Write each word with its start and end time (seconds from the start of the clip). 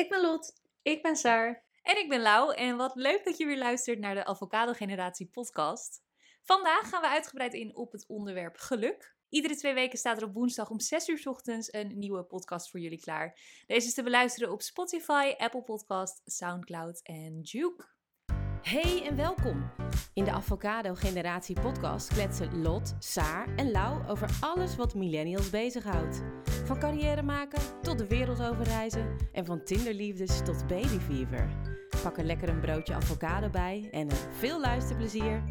Ik 0.00 0.08
ben 0.08 0.20
Lot. 0.20 0.52
Ik 0.82 1.02
ben 1.02 1.16
Saar. 1.16 1.64
En 1.82 1.98
ik 1.98 2.08
ben 2.08 2.20
Lau 2.20 2.54
en 2.54 2.76
wat 2.76 2.94
leuk 2.94 3.24
dat 3.24 3.36
je 3.36 3.46
weer 3.46 3.58
luistert 3.58 3.98
naar 3.98 4.14
de 4.14 4.24
Avocado 4.24 4.72
Generatie 4.72 5.26
podcast. 5.26 6.02
Vandaag 6.42 6.88
gaan 6.88 7.00
we 7.00 7.08
uitgebreid 7.08 7.54
in 7.54 7.76
op 7.76 7.92
het 7.92 8.06
onderwerp 8.06 8.56
geluk. 8.56 9.16
Iedere 9.28 9.56
twee 9.56 9.74
weken 9.74 9.98
staat 9.98 10.16
er 10.16 10.28
op 10.28 10.34
woensdag 10.34 10.70
om 10.70 10.80
6 10.80 11.08
uur 11.08 11.18
's 11.18 11.26
ochtends 11.26 11.72
een 11.72 11.98
nieuwe 11.98 12.24
podcast 12.24 12.70
voor 12.70 12.80
jullie 12.80 13.00
klaar. 13.00 13.38
Deze 13.66 13.86
is 13.86 13.94
te 13.94 14.02
beluisteren 14.02 14.52
op 14.52 14.62
Spotify, 14.62 15.34
Apple 15.36 15.62
Podcast, 15.62 16.22
Soundcloud 16.24 17.00
en 17.02 17.40
Juke. 17.40 17.99
Hey 18.62 19.06
en 19.06 19.16
welkom. 19.16 19.70
In 20.14 20.24
de 20.24 20.30
Avocado 20.30 20.94
Generatie 20.94 21.60
podcast 21.60 22.08
kletsen 22.14 22.62
Lot, 22.62 22.94
Saar 22.98 23.56
en 23.56 23.70
Lau 23.70 24.08
over 24.08 24.28
alles 24.40 24.76
wat 24.76 24.94
millennials 24.94 25.50
bezighoudt. 25.50 26.22
Van 26.64 26.78
carrière 26.78 27.22
maken 27.22 27.82
tot 27.82 27.98
de 27.98 28.06
wereld 28.06 28.42
overreizen 28.42 29.16
en 29.32 29.44
van 29.44 29.64
tinderliefdes 29.64 30.42
tot 30.42 30.66
babyfever. 30.66 31.50
Pak 32.02 32.18
er 32.18 32.24
lekker 32.24 32.48
een 32.48 32.60
broodje 32.60 32.94
avocado 32.94 33.50
bij 33.50 33.88
en 33.90 34.08
eh, 34.08 34.16
veel 34.16 34.60
luisterplezier. 34.60 35.42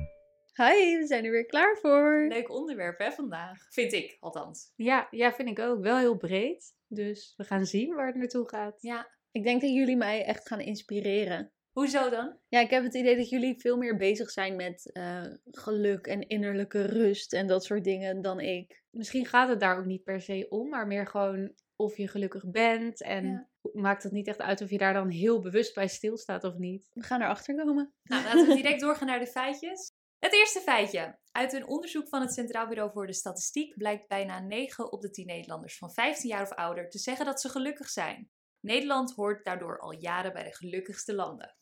Hi, 0.54 0.98
we 0.98 1.04
zijn 1.08 1.26
er 1.26 1.32
weer 1.32 1.46
klaar 1.46 1.78
voor. 1.82 2.26
Leuk 2.28 2.50
onderwerp 2.50 3.00
hè 3.00 3.12
vandaag, 3.12 3.58
vind 3.70 3.94
ik 3.94 4.18
althans. 4.20 4.74
Ja, 4.76 5.08
ja, 5.12 5.34
vind 5.34 5.50
ik 5.50 5.60
ook. 5.60 5.82
Wel 5.82 5.98
heel 5.98 6.18
breed. 6.18 6.74
Dus 6.88 7.34
we 7.38 7.44
gaan 7.44 7.66
zien 7.66 7.96
waar 7.96 8.08
het 8.08 8.16
naartoe 8.16 8.50
gaat. 8.50 8.82
Ja, 8.82 9.08
Ik 9.32 9.44
denk 9.44 9.62
dat 9.62 9.70
jullie 9.70 9.98
mij 9.98 10.26
echt 10.26 10.48
gaan 10.48 10.60
inspireren. 10.60 11.52
Hoezo 11.72 12.10
dan? 12.10 12.38
Ja, 12.48 12.60
ik 12.60 12.70
heb 12.70 12.84
het 12.84 12.96
idee 12.96 13.16
dat 13.16 13.30
jullie 13.30 13.60
veel 13.60 13.78
meer 13.78 13.98
bezig 13.98 14.30
zijn 14.32 14.56
met 14.56 14.92
eh, 14.92 15.26
geluk 15.52 16.08
en 16.08 16.28
innerlijke 16.28 16.82
rust 16.82 17.34
en 17.34 17.48
dat 17.48 17.64
soort 17.64 17.84
dingen 17.84 18.22
dan 18.22 18.40
ik. 18.40 18.84
Misschien 18.90 19.26
gaat 19.26 19.50
het 19.50 19.60
daar 19.60 19.78
ook 19.78 19.86
niet 19.86 20.04
per 20.04 20.22
se 20.22 20.46
om, 20.50 20.70
maar 20.70 20.88
meer 20.88 21.08
gewoon 21.08 21.54
of 21.76 21.98
je 21.98 22.08
gelukkig 22.08 22.50
bent. 22.50 23.02
En 23.02 23.26
Ja. 23.26 23.50
maakt 23.74 24.04
het 24.04 24.12
niet 24.12 24.28
echt 24.28 24.40
uit 24.42 24.62
of 24.62 24.70
je 24.70 24.78
daar 24.78 24.94
dan 24.94 25.10
heel 25.10 25.42
bewust 25.42 25.74
bij 25.76 25.88
stilstaat 25.88 26.44
of 26.44 26.56
niet. 26.58 26.88
We 26.94 27.04
gaan 27.04 27.22
erachter 27.22 27.56
komen. 27.56 27.94
Nou, 28.04 28.24
laten 28.24 28.48
we 28.48 28.56
direct 28.62 28.82
doorgaan 28.82 29.08
naar 29.08 29.20
de 29.20 29.28
feitjes. 29.28 29.92
Het 30.20 30.34
eerste 30.34 30.60
feitje. 30.60 31.18
Uit 31.32 31.54
een 31.54 31.68
onderzoek 31.68 32.08
van 32.10 32.22
het 32.22 32.34
Centraal 32.34 32.68
Bureau 32.68 32.92
voor 32.92 33.08
de 33.08 33.14
Statistiek 33.14 33.78
blijkt 33.78 34.08
bijna 34.08 34.40
9 34.40 34.92
op 34.92 35.02
de 35.02 35.10
10 35.10 35.26
Nederlanders 35.26 35.78
van 35.78 35.92
15 35.92 36.30
jaar 36.30 36.42
of 36.42 36.52
ouder 36.54 36.90
te 36.90 36.98
zeggen 37.00 37.26
dat 37.26 37.42
ze 37.42 37.50
gelukkig 37.50 37.90
zijn. 37.90 38.30
Nederland 38.60 39.12
hoort 39.12 39.46
daardoor 39.46 39.80
al 39.80 39.92
jaren 39.92 40.34
bij 40.34 40.44
de 40.44 40.56
gelukkigste 40.56 41.14
landen. 41.14 41.56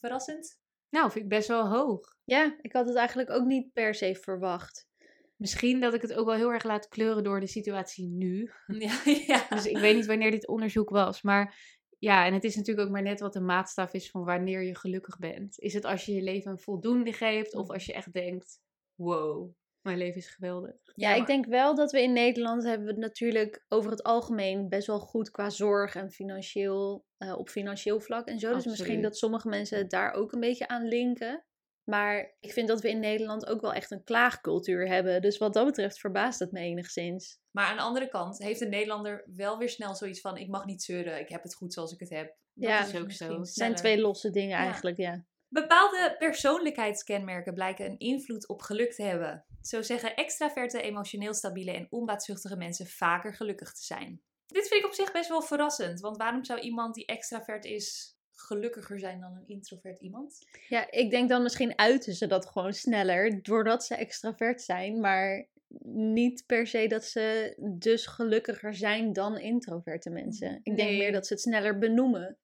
Verrassend? 0.00 0.58
Nou, 0.88 1.10
vind 1.10 1.24
ik 1.24 1.30
best 1.30 1.48
wel 1.48 1.68
hoog. 1.68 2.16
Ja, 2.24 2.56
ik 2.60 2.72
had 2.72 2.86
het 2.86 2.96
eigenlijk 2.96 3.30
ook 3.30 3.44
niet 3.44 3.72
per 3.72 3.94
se 3.94 4.14
verwacht. 4.14 4.88
Misschien 5.36 5.80
dat 5.80 5.94
ik 5.94 6.02
het 6.02 6.14
ook 6.14 6.26
wel 6.26 6.34
heel 6.34 6.52
erg 6.52 6.64
laat 6.64 6.88
kleuren 6.88 7.24
door 7.24 7.40
de 7.40 7.46
situatie 7.46 8.06
nu. 8.06 8.50
Ja, 8.66 9.00
ja. 9.26 9.46
Dus 9.48 9.66
ik 9.66 9.78
weet 9.78 9.96
niet 9.96 10.06
wanneer 10.06 10.30
dit 10.30 10.48
onderzoek 10.48 10.90
was. 10.90 11.22
Maar 11.22 11.78
ja, 11.98 12.26
en 12.26 12.34
het 12.34 12.44
is 12.44 12.56
natuurlijk 12.56 12.86
ook 12.86 12.92
maar 12.92 13.02
net 13.02 13.20
wat 13.20 13.32
de 13.32 13.40
maatstaf 13.40 13.92
is 13.92 14.10
van 14.10 14.24
wanneer 14.24 14.62
je 14.62 14.76
gelukkig 14.76 15.18
bent. 15.18 15.58
Is 15.58 15.74
het 15.74 15.84
als 15.84 16.04
je 16.04 16.12
je 16.12 16.22
leven 16.22 16.50
een 16.50 16.58
voldoende 16.58 17.12
geeft 17.12 17.54
of 17.54 17.70
als 17.70 17.86
je 17.86 17.92
echt 17.92 18.12
denkt, 18.12 18.60
wow, 18.94 19.54
mijn 19.82 19.98
leven 19.98 20.16
is 20.16 20.28
geweldig. 20.28 20.74
Ja, 20.94 21.10
Ja, 21.10 21.14
ik 21.14 21.26
denk 21.26 21.46
wel 21.46 21.74
dat 21.74 21.92
we 21.92 22.02
in 22.02 22.12
Nederland 22.12 22.64
hebben 22.64 22.86
we 22.86 22.92
het 22.92 23.00
natuurlijk 23.00 23.64
over 23.68 23.90
het 23.90 24.02
algemeen 24.02 24.68
best 24.68 24.86
wel 24.86 25.00
goed 25.00 25.30
qua 25.30 25.50
zorg 25.50 25.94
en 25.94 26.10
financieel, 26.10 27.04
eh, 27.16 27.38
op 27.38 27.48
financieel 27.48 28.00
vlak 28.00 28.26
en 28.26 28.38
zo. 28.38 28.54
Dus 28.54 28.66
misschien 28.66 29.02
dat 29.02 29.16
sommige 29.16 29.48
mensen 29.48 29.78
het 29.78 29.90
daar 29.90 30.12
ook 30.12 30.32
een 30.32 30.40
beetje 30.40 30.68
aan 30.68 30.84
linken. 30.88 31.44
Maar 31.84 32.36
ik 32.40 32.52
vind 32.52 32.68
dat 32.68 32.80
we 32.80 32.90
in 32.90 33.00
Nederland 33.00 33.46
ook 33.46 33.60
wel 33.60 33.72
echt 33.72 33.90
een 33.90 34.04
klaagcultuur 34.04 34.88
hebben. 34.88 35.22
Dus 35.22 35.38
wat 35.38 35.54
dat 35.54 35.64
betreft 35.66 35.98
verbaast 36.00 36.38
het 36.38 36.52
me 36.52 36.60
enigszins. 36.60 37.38
Maar 37.50 37.66
aan 37.66 37.76
de 37.76 37.82
andere 37.82 38.08
kant 38.08 38.38
heeft 38.38 38.60
een 38.60 38.70
Nederlander 38.70 39.24
wel 39.36 39.58
weer 39.58 39.68
snel 39.68 39.94
zoiets 39.94 40.20
van: 40.20 40.36
ik 40.36 40.48
mag 40.48 40.64
niet 40.64 40.82
zeuren, 40.82 41.20
ik 41.20 41.28
heb 41.28 41.42
het 41.42 41.54
goed 41.54 41.72
zoals 41.72 41.92
ik 41.92 42.00
het 42.00 42.10
heb. 42.10 42.26
Dat 42.54 42.68
Ja, 42.70 42.86
is 42.86 42.96
ook 42.96 43.06
misschien 43.06 43.30
zo. 43.32 43.38
Het 43.38 43.48
zijn 43.48 43.74
twee 43.74 44.00
losse 44.00 44.30
dingen 44.30 44.58
Ja. 44.58 44.64
eigenlijk, 44.64 44.96
ja. 44.96 45.24
Bepaalde 45.48 46.14
persoonlijkheidskenmerken 46.18 47.54
blijken 47.54 47.86
een 47.86 47.98
invloed 47.98 48.48
op 48.48 48.62
geluk 48.62 48.92
te 48.92 49.02
hebben. 49.02 49.44
Zo 49.62 49.82
zeggen 49.82 50.16
extraverte, 50.16 50.82
emotioneel 50.82 51.34
stabiele 51.34 51.72
en 51.72 51.86
onbaatzuchtige 51.90 52.56
mensen 52.56 52.86
vaker 52.86 53.34
gelukkig 53.34 53.72
te 53.72 53.84
zijn. 53.84 54.20
Dit 54.46 54.68
vind 54.68 54.80
ik 54.80 54.86
op 54.86 54.94
zich 54.94 55.12
best 55.12 55.28
wel 55.28 55.42
verrassend, 55.42 56.00
want 56.00 56.16
waarom 56.16 56.44
zou 56.44 56.60
iemand 56.60 56.94
die 56.94 57.06
extravert 57.06 57.64
is 57.64 58.16
gelukkiger 58.32 58.98
zijn 58.98 59.20
dan 59.20 59.36
een 59.36 59.46
introvert 59.48 60.00
iemand? 60.00 60.38
Ja, 60.68 60.90
ik 60.90 61.10
denk 61.10 61.28
dan 61.28 61.42
misschien 61.42 61.78
uiten 61.78 62.14
ze 62.14 62.26
dat 62.26 62.46
gewoon 62.46 62.72
sneller 62.72 63.42
doordat 63.42 63.84
ze 63.84 63.94
extravert 63.94 64.62
zijn, 64.62 65.00
maar 65.00 65.48
niet 65.92 66.46
per 66.46 66.66
se 66.66 66.86
dat 66.86 67.04
ze 67.04 67.54
dus 67.78 68.06
gelukkiger 68.06 68.74
zijn 68.74 69.12
dan 69.12 69.38
introverte 69.38 70.10
mensen. 70.10 70.60
Ik 70.62 70.76
denk 70.76 70.88
Nee. 70.88 70.98
meer 70.98 71.12
dat 71.12 71.26
ze 71.26 71.32
het 71.32 71.42
sneller 71.42 71.78
benoemen. 71.78 72.38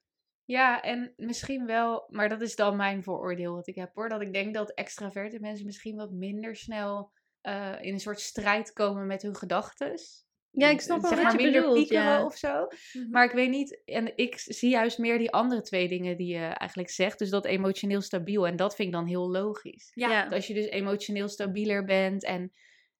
Ja, 0.46 0.82
en 0.82 1.12
misschien 1.16 1.66
wel, 1.66 2.04
maar 2.08 2.28
dat 2.28 2.40
is 2.40 2.56
dan 2.56 2.76
mijn 2.76 3.02
vooroordeel 3.02 3.54
wat 3.54 3.66
ik 3.66 3.74
heb 3.74 3.94
hoor. 3.94 4.08
Dat 4.08 4.20
ik 4.20 4.32
denk 4.32 4.54
dat 4.54 4.74
extraverte 4.74 5.40
mensen 5.40 5.66
misschien 5.66 5.96
wat 5.96 6.10
minder 6.10 6.56
snel 6.56 7.10
eh, 7.40 7.74
in 7.80 7.92
een 7.92 8.00
soort 8.00 8.20
strijd 8.20 8.72
komen 8.72 9.06
met 9.06 9.22
hun 9.22 9.36
gedachten. 9.36 9.98
Ja, 10.50 10.68
ik 10.68 10.80
snap 10.80 11.00
wel 11.00 11.10
zeg 11.10 11.22
wat 11.22 11.32
maar 11.32 11.36
je 11.36 11.42
minder 11.42 11.60
bedoelt, 11.60 11.78
piekeren 11.78 12.04
ja. 12.04 12.24
of 12.24 12.36
zo. 12.36 12.66
Maar 13.10 13.24
ik 13.24 13.32
weet 13.32 13.50
niet, 13.50 13.82
en 13.84 14.16
ik 14.16 14.38
zie 14.38 14.70
juist 14.70 14.98
meer 14.98 15.18
die 15.18 15.30
andere 15.30 15.62
twee 15.62 15.88
dingen 15.88 16.16
die 16.16 16.34
je 16.34 16.44
eigenlijk 16.44 16.90
zegt. 16.90 17.18
Dus 17.18 17.30
dat 17.30 17.44
emotioneel 17.44 18.00
stabiel, 18.00 18.46
en 18.46 18.56
dat 18.56 18.74
vind 18.74 18.88
ik 18.88 18.94
dan 18.94 19.06
heel 19.06 19.30
logisch. 19.30 19.90
Ja, 19.94 20.10
Ja. 20.10 20.22
Dat 20.22 20.32
als 20.32 20.46
je 20.46 20.54
dus 20.54 20.66
emotioneel 20.66 21.28
stabieler 21.28 21.84
bent 21.84 22.24
en, 22.24 22.52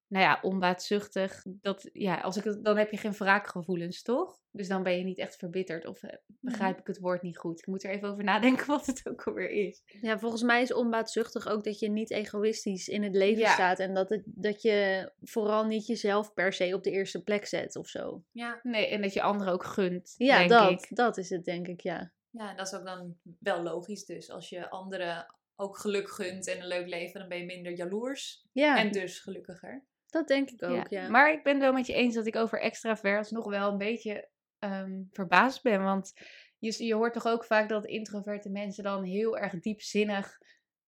nou 0.08 0.24
ja, 0.24 0.38
onbaatzuchtig, 0.42 1.42
dat, 1.46 1.88
ja, 1.92 2.14
als 2.20 2.36
ik 2.36 2.44
het, 2.44 2.64
dan 2.64 2.76
heb 2.76 2.90
je 2.90 2.96
geen 2.96 3.12
wraakgevoelens, 3.12 4.02
toch? 4.02 4.38
Dus 4.50 4.68
dan 4.68 4.82
ben 4.82 4.98
je 4.98 5.04
niet 5.04 5.18
echt 5.18 5.36
verbitterd, 5.36 5.86
of 5.86 6.02
eh, 6.02 6.16
begrijp 6.40 6.78
ik 6.78 6.86
het 6.86 6.98
woord 6.98 7.22
niet 7.22 7.38
goed. 7.38 7.58
Ik 7.58 7.66
moet 7.66 7.84
er 7.84 7.90
even 7.90 8.08
over 8.08 8.24
nadenken 8.24 8.66
wat 8.76 8.86
het 8.86 9.08
ook 9.08 9.22
alweer 9.26 9.50
is. 9.50 9.82
Ja, 10.00 10.18
volgens 10.18 10.42
mij 10.42 10.62
is 10.62 10.72
onbaatzuchtig 10.72 11.48
ook 11.48 11.64
dat 11.64 11.78
je 11.78 11.88
niet 11.90 12.10
egoïstisch 12.10 12.88
in 12.88 13.02
het 13.02 13.14
leven 13.14 13.42
Ja. 13.42 13.52
staat 13.52 13.78
en 13.78 13.94
dat, 13.94 14.08
het, 14.08 14.22
dat 14.26 14.62
je 14.62 15.10
vooral 15.22 15.64
niet 15.64 15.86
jezelf 15.86 16.34
per 16.34 16.52
se 16.52 16.74
op 16.74 16.82
de 16.82 16.90
eerste 16.90 17.22
plek 17.22 17.46
zet 17.46 17.76
of 17.76 17.88
zo. 17.88 18.24
ja. 18.32 18.60
Nee, 18.62 18.86
en 18.86 19.02
dat 19.02 19.12
je 19.12 19.22
anderen 19.22 19.52
ook 19.52 19.64
gunt, 19.64 20.14
Ja, 20.16 20.38
denk 20.38 20.50
dat, 20.50 20.70
ik. 20.70 20.96
dat 20.96 21.16
is 21.16 21.30
het 21.30 21.44
denk 21.44 21.66
ik, 21.68 21.80
ja. 21.80 22.12
ja, 22.30 22.54
dat 22.54 22.66
is 22.66 22.74
ook 22.74 22.84
dan 22.84 23.16
wel 23.38 23.62
logisch 23.62 24.04
dus. 24.04 24.30
Als 24.30 24.48
je 24.48 24.70
anderen 24.70 25.34
ook 25.56 25.78
geluk 25.78 26.10
gunt 26.10 26.46
en 26.48 26.60
een 26.60 26.66
leuk 26.66 26.86
leven, 26.88 27.20
dan 27.20 27.28
ben 27.28 27.38
je 27.38 27.44
minder 27.44 27.72
jaloers 27.72 28.46
Ja, 28.52 28.78
en 28.78 28.92
dus 28.92 29.18
gelukkiger. 29.18 29.84
Dat 30.06 30.28
denk 30.28 30.50
ik 30.50 30.62
ook, 30.62 30.88
ja. 30.88 31.08
Maar 31.08 31.32
ik 31.32 31.42
ben 31.42 31.52
het 31.52 31.62
wel 31.62 31.72
met 31.72 31.86
je 31.86 31.92
eens 31.92 32.14
dat 32.14 32.26
ik 32.26 32.36
over 32.36 32.60
extravert 32.60 33.30
nog 33.30 33.44
wel 33.48 33.70
een 33.72 33.78
beetje 33.78 34.28
ehm, 34.58 35.02
verbaasd 35.10 35.62
ben. 35.62 35.82
Want 35.82 36.12
je, 36.58 36.84
je 36.84 36.94
hoort 36.94 37.12
toch 37.12 37.26
ook 37.26 37.44
vaak 37.44 37.68
dat 37.68 37.86
introverte 37.86 38.50
mensen 38.50 38.84
dan 38.84 39.04
heel 39.04 39.38
erg 39.38 39.60
diepzinnig 39.60 40.38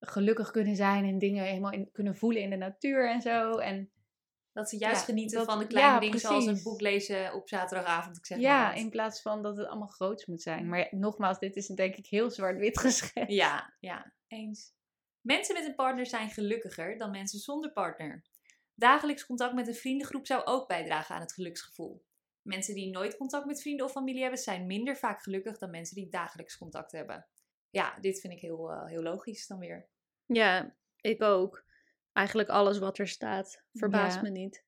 gelukkig 0.00 0.50
kunnen 0.50 0.76
zijn 0.76 1.04
en 1.04 1.18
dingen 1.18 1.44
helemaal 1.44 1.72
in, 1.72 1.88
kunnen 1.92 2.16
voelen 2.16 2.42
in 2.42 2.50
de 2.50 2.56
natuur 2.56 3.10
en 3.10 3.20
zo. 3.20 3.56
En 3.58 3.90
Dat 4.52 4.68
ze 4.68 4.76
juist 4.78 4.98
Ja, 5.00 5.04
genieten 5.04 5.38
dat- 5.38 5.46
van 5.46 5.58
de 5.58 5.66
kleine 5.66 5.92
ja, 5.92 6.00
dingen 6.00 6.18
zoals 6.18 6.46
een 6.46 6.62
boek 6.62 6.80
lezen 6.80 7.34
op 7.34 7.48
zaterdagavond. 7.48 8.16
Ik 8.16 8.26
zeg 8.26 8.38
maar 8.38 8.46
ja, 8.46 8.68
wat. 8.68 8.78
in 8.78 8.90
plaats 8.90 9.22
van 9.22 9.42
dat 9.42 9.56
het 9.56 9.66
allemaal 9.66 9.88
groots 9.88 10.26
moet 10.26 10.42
zijn. 10.42 10.68
Maar 10.68 10.78
ja, 10.78 10.86
nogmaals, 10.90 11.38
dit 11.38 11.56
is 11.56 11.66
denk 11.66 11.94
ik 11.96 12.06
heel 12.06 12.30
zwart-wit 12.30 12.78
geschetst. 12.88 13.30
Ja, 13.32 13.74
ja, 13.80 14.12
eens. 14.26 14.72
Mensen 15.20 15.54
met 15.54 15.64
een 15.66 15.74
partner 15.74 16.06
zijn 16.06 16.30
gelukkiger 16.30 16.98
dan 16.98 17.10
mensen 17.10 17.38
zonder 17.38 17.72
partner. 17.72 18.22
Dagelijks 18.78 19.26
contact 19.26 19.54
met 19.54 19.68
een 19.68 19.74
vriendengroep 19.74 20.26
zou 20.26 20.44
ook 20.44 20.68
bijdragen 20.68 21.14
aan 21.14 21.20
het 21.20 21.32
geluksgevoel. 21.32 22.04
Mensen 22.42 22.74
die 22.74 22.90
nooit 22.90 23.16
contact 23.16 23.46
met 23.46 23.60
vrienden 23.60 23.86
of 23.86 23.92
familie 23.92 24.20
hebben, 24.22 24.40
zijn 24.40 24.66
minder 24.66 24.96
vaak 24.96 25.22
gelukkig 25.22 25.58
dan 25.58 25.70
mensen 25.70 25.94
die 25.96 26.08
dagelijks 26.08 26.58
contact 26.58 26.92
hebben. 26.92 27.26
Ja, 27.70 27.98
dit 28.00 28.20
vind 28.20 28.32
ik 28.32 28.40
heel, 28.40 28.70
eh, 28.72 28.86
heel 28.86 29.02
logisch 29.02 29.46
dan 29.46 29.58
weer. 29.58 29.88
Ja, 30.26 30.74
ik 31.00 31.22
ook. 31.22 31.64
Eigenlijk 32.12 32.48
alles 32.48 32.78
wat 32.78 32.98
er 32.98 33.08
staat 33.08 33.62
verbaast 33.72 34.16
Ja. 34.16 34.22
me 34.22 34.28
niet. 34.28 34.64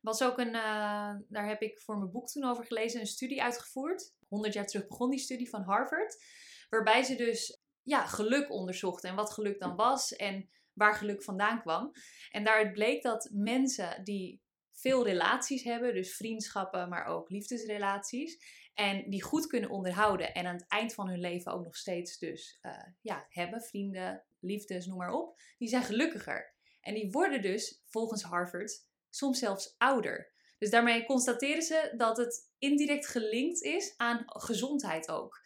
Was 0.00 0.22
ook 0.22 0.38
een, 0.38 0.54
eh, 0.54 1.14
daar 1.28 1.48
heb 1.48 1.62
ik 1.62 1.80
voor 1.80 1.98
mijn 1.98 2.10
boek 2.10 2.28
toen 2.28 2.44
over 2.44 2.64
gelezen, 2.64 3.00
een 3.00 3.06
studie 3.06 3.42
uitgevoerd. 3.42 4.14
100 4.28 4.54
jaar 4.54 4.66
terug 4.66 4.86
begon 4.86 5.10
die 5.10 5.18
studie 5.18 5.48
van 5.48 5.62
Harvard. 5.62 6.24
Waarbij 6.68 7.02
ze 7.02 7.14
dus 7.14 7.60
ja, 7.82 8.06
geluk 8.06 8.50
onderzochten 8.50 9.10
en 9.10 9.16
wat 9.16 9.32
geluk 9.32 9.60
dan 9.60 9.76
was 9.76 10.16
en 10.16 10.50
waar 10.72 10.94
geluk 10.94 11.22
vandaan 11.22 11.60
kwam. 11.60 11.90
En 12.30 12.44
daaruit 12.44 12.72
bleek 12.72 13.02
dat 13.02 13.30
mensen 13.32 14.04
die 14.04 14.40
veel 14.72 15.04
relaties 15.04 15.62
hebben, 15.62 15.94
dus 15.94 16.16
vriendschappen, 16.16 16.88
maar 16.88 17.06
ook 17.06 17.30
liefdesrelaties, 17.30 18.58
en 18.74 19.10
die 19.10 19.22
goed 19.22 19.46
kunnen 19.46 19.70
onderhouden 19.70 20.34
en 20.34 20.46
aan 20.46 20.54
het 20.54 20.68
eind 20.68 20.94
van 20.94 21.08
hun 21.08 21.20
leven 21.20 21.52
ook 21.52 21.64
nog 21.64 21.76
steeds 21.76 22.18
dus 22.18 22.58
eh, 22.60 22.72
ja, 23.00 23.26
hebben, 23.28 23.62
vrienden, 23.62 24.24
liefdes, 24.40 24.86
noem 24.86 24.98
maar 24.98 25.12
op, 25.12 25.40
die 25.58 25.68
zijn 25.68 25.82
gelukkiger. 25.82 26.54
En 26.80 26.94
die 26.94 27.10
worden 27.10 27.42
dus, 27.42 27.82
volgens 27.86 28.22
Harvard, 28.22 28.86
soms 29.10 29.38
zelfs 29.38 29.74
ouder. 29.78 30.32
Dus 30.58 30.70
daarmee 30.70 31.04
constateren 31.04 31.62
ze 31.62 31.94
dat 31.96 32.16
het 32.16 32.50
indirect 32.58 33.06
gelinkt 33.06 33.62
is 33.62 33.94
aan 33.96 34.22
gezondheid 34.26 35.08
ook. 35.08 35.40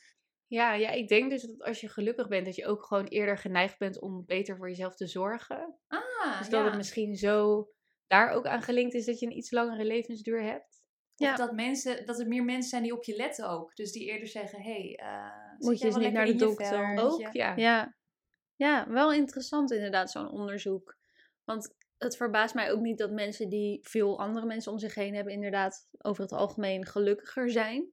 Ja, 0.55 0.73
ja, 0.75 0.91
ik 0.91 1.09
denk 1.09 1.31
dus 1.31 1.43
dat 1.43 1.63
als 1.63 1.81
je 1.81 1.89
gelukkig 1.89 2.29
bent, 2.29 2.45
dat 2.47 2.57
je 2.57 2.67
ook 2.67 2.85
gewoon 2.85 3.07
eerder 3.07 3.39
geneigd 3.39 3.79
bent 3.79 4.01
om 4.01 4.25
beter 4.27 4.57
voor 4.57 4.69
jezelf 4.69 4.95
te 4.95 5.07
zorgen. 5.07 5.79
Ah, 5.89 6.39
Dus 6.39 6.49
dat 6.49 6.61
ja. 6.61 6.67
het 6.67 6.77
misschien 6.77 7.17
zo 7.17 7.69
daar 8.07 8.31
ook 8.31 8.47
aan 8.47 8.63
gelinkt 8.63 8.95
is 8.95 9.05
dat 9.05 9.19
je 9.19 9.27
een 9.27 9.37
iets 9.37 9.51
langere 9.51 9.85
levensduur 9.85 10.43
hebt. 10.43 10.83
Of 11.17 11.27
Ja. 11.27 11.37
dat, 11.37 11.53
mensen, 11.53 12.07
dat 12.07 12.21
er 12.21 12.27
meer 12.29 12.45
mensen 12.45 12.71
zijn 12.71 12.83
die 12.83 12.93
op 12.97 13.05
je 13.05 13.17
letten 13.17 13.49
ook. 13.49 13.75
Dus 13.77 13.93
die 13.93 14.05
eerder 14.05 14.29
zeggen, 14.29 14.63
hé, 14.63 14.73
hey, 14.73 14.95
eh, 14.97 15.51
zit 15.59 15.67
Moet 15.69 15.73
je 15.73 15.79
jij 15.79 15.87
eens 15.87 15.97
wel 15.97 16.05
niet 16.05 16.13
naar 16.13 16.27
de 16.27 16.35
dokter? 16.35 16.95
vel? 16.95 17.11
Ook, 17.13 17.21
je- 17.21 17.29
ja. 17.33 17.57
Ja. 17.57 17.97
ja, 18.57 18.89
wel 18.89 19.13
interessant 19.13 19.73
inderdaad, 19.73 20.11
zo'n 20.11 20.31
onderzoek. 20.31 20.97
Want 21.45 21.75
het 21.99 22.17
verbaast 22.17 22.55
mij 22.55 22.73
ook 22.73 22.81
niet 22.81 22.99
dat 22.99 23.11
mensen 23.11 23.49
die 23.49 23.79
veel 23.83 24.19
andere 24.21 24.47
mensen 24.47 24.73
om 24.73 24.79
zich 24.79 24.95
heen 24.95 25.15
hebben, 25.15 25.33
inderdaad 25.33 25.89
over 25.99 26.23
het 26.23 26.33
algemeen 26.33 26.87
gelukkiger 26.87 27.51
zijn. 27.51 27.93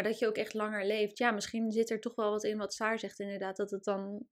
Maar 0.00 0.10
dat 0.10 0.18
je 0.18 0.26
ook 0.26 0.36
echt 0.36 0.54
langer 0.54 0.86
leeft. 0.86 1.18
Ja, 1.18 1.30
misschien 1.30 1.72
zit 1.72 1.90
er 1.90 2.00
toch 2.00 2.14
wel 2.14 2.30
wat 2.30 2.44
in 2.44 2.58
wat 2.58 2.74
Saar 2.74 2.98
zegt, 2.98 3.20
inderdaad. 3.20 3.56
Dat 3.56 3.70
het 3.70 3.84
dan 3.84 4.26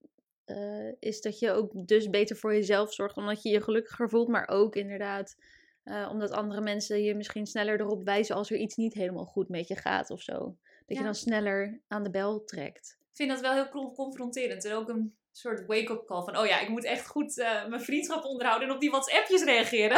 eh, 0.45 0.91
is 0.99 1.21
dat 1.21 1.39
je 1.39 1.51
ook 1.51 1.87
dus 1.87 2.09
beter 2.09 2.35
voor 2.35 2.53
jezelf 2.53 2.93
zorgt, 2.93 3.17
omdat 3.17 3.43
je 3.43 3.49
je 3.49 3.61
gelukkiger 3.61 4.09
voelt. 4.09 4.27
Maar 4.27 4.47
ook 4.47 4.75
inderdaad, 4.75 5.35
eh, 5.83 6.07
omdat 6.11 6.31
andere 6.31 6.61
mensen 6.61 7.03
je 7.03 7.15
misschien 7.15 7.45
sneller 7.47 7.79
erop 7.79 8.03
wijzen 8.03 8.35
als 8.35 8.51
er 8.51 8.57
iets 8.57 8.75
niet 8.75 8.93
helemaal 8.93 9.25
goed 9.25 9.49
met 9.49 9.67
je 9.67 9.75
gaat 9.75 10.09
of 10.09 10.21
zo. 10.21 10.33
Dat 10.37 10.57
Ja. 10.85 10.97
je 10.97 11.03
dan 11.03 11.15
sneller 11.15 11.81
aan 11.87 12.03
de 12.03 12.09
bel 12.09 12.43
trekt. 12.43 12.97
Ik 12.99 13.15
vind 13.15 13.29
dat 13.29 13.39
wel 13.41 13.53
heel 13.53 13.69
con- 13.69 13.93
confronterend. 13.93 14.65
En 14.65 14.73
ook 14.73 14.89
een 14.89 15.15
soort 15.31 15.65
wake-up 15.65 16.05
call 16.05 16.23
van, 16.23 16.37
oh 16.37 16.45
ja, 16.45 16.59
ik 16.59 16.69
moet 16.69 16.83
echt 16.85 17.07
goed 17.07 17.37
eh, 17.39 17.67
mijn 17.67 17.81
vriendschap 17.81 18.23
onderhouden 18.23 18.67
en 18.67 18.73
op 18.73 18.79
die 18.81 18.89
WhatsAppjes 18.89 19.43
reageren. 19.43 19.97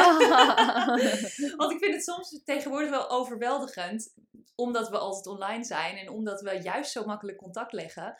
Want 1.56 1.72
ik 1.72 1.78
vind 1.78 1.94
het 1.94 2.04
soms 2.04 2.40
tegenwoordig 2.44 2.90
wel 2.90 3.10
overweldigend, 3.10 4.14
omdat 4.54 4.88
we 4.88 4.98
altijd 4.98 5.26
online 5.26 5.64
zijn 5.64 5.96
en 5.96 6.08
omdat 6.08 6.40
we 6.40 6.60
juist 6.62 6.92
zo 6.92 7.04
makkelijk 7.04 7.38
contact 7.38 7.72
leggen. 7.72 8.16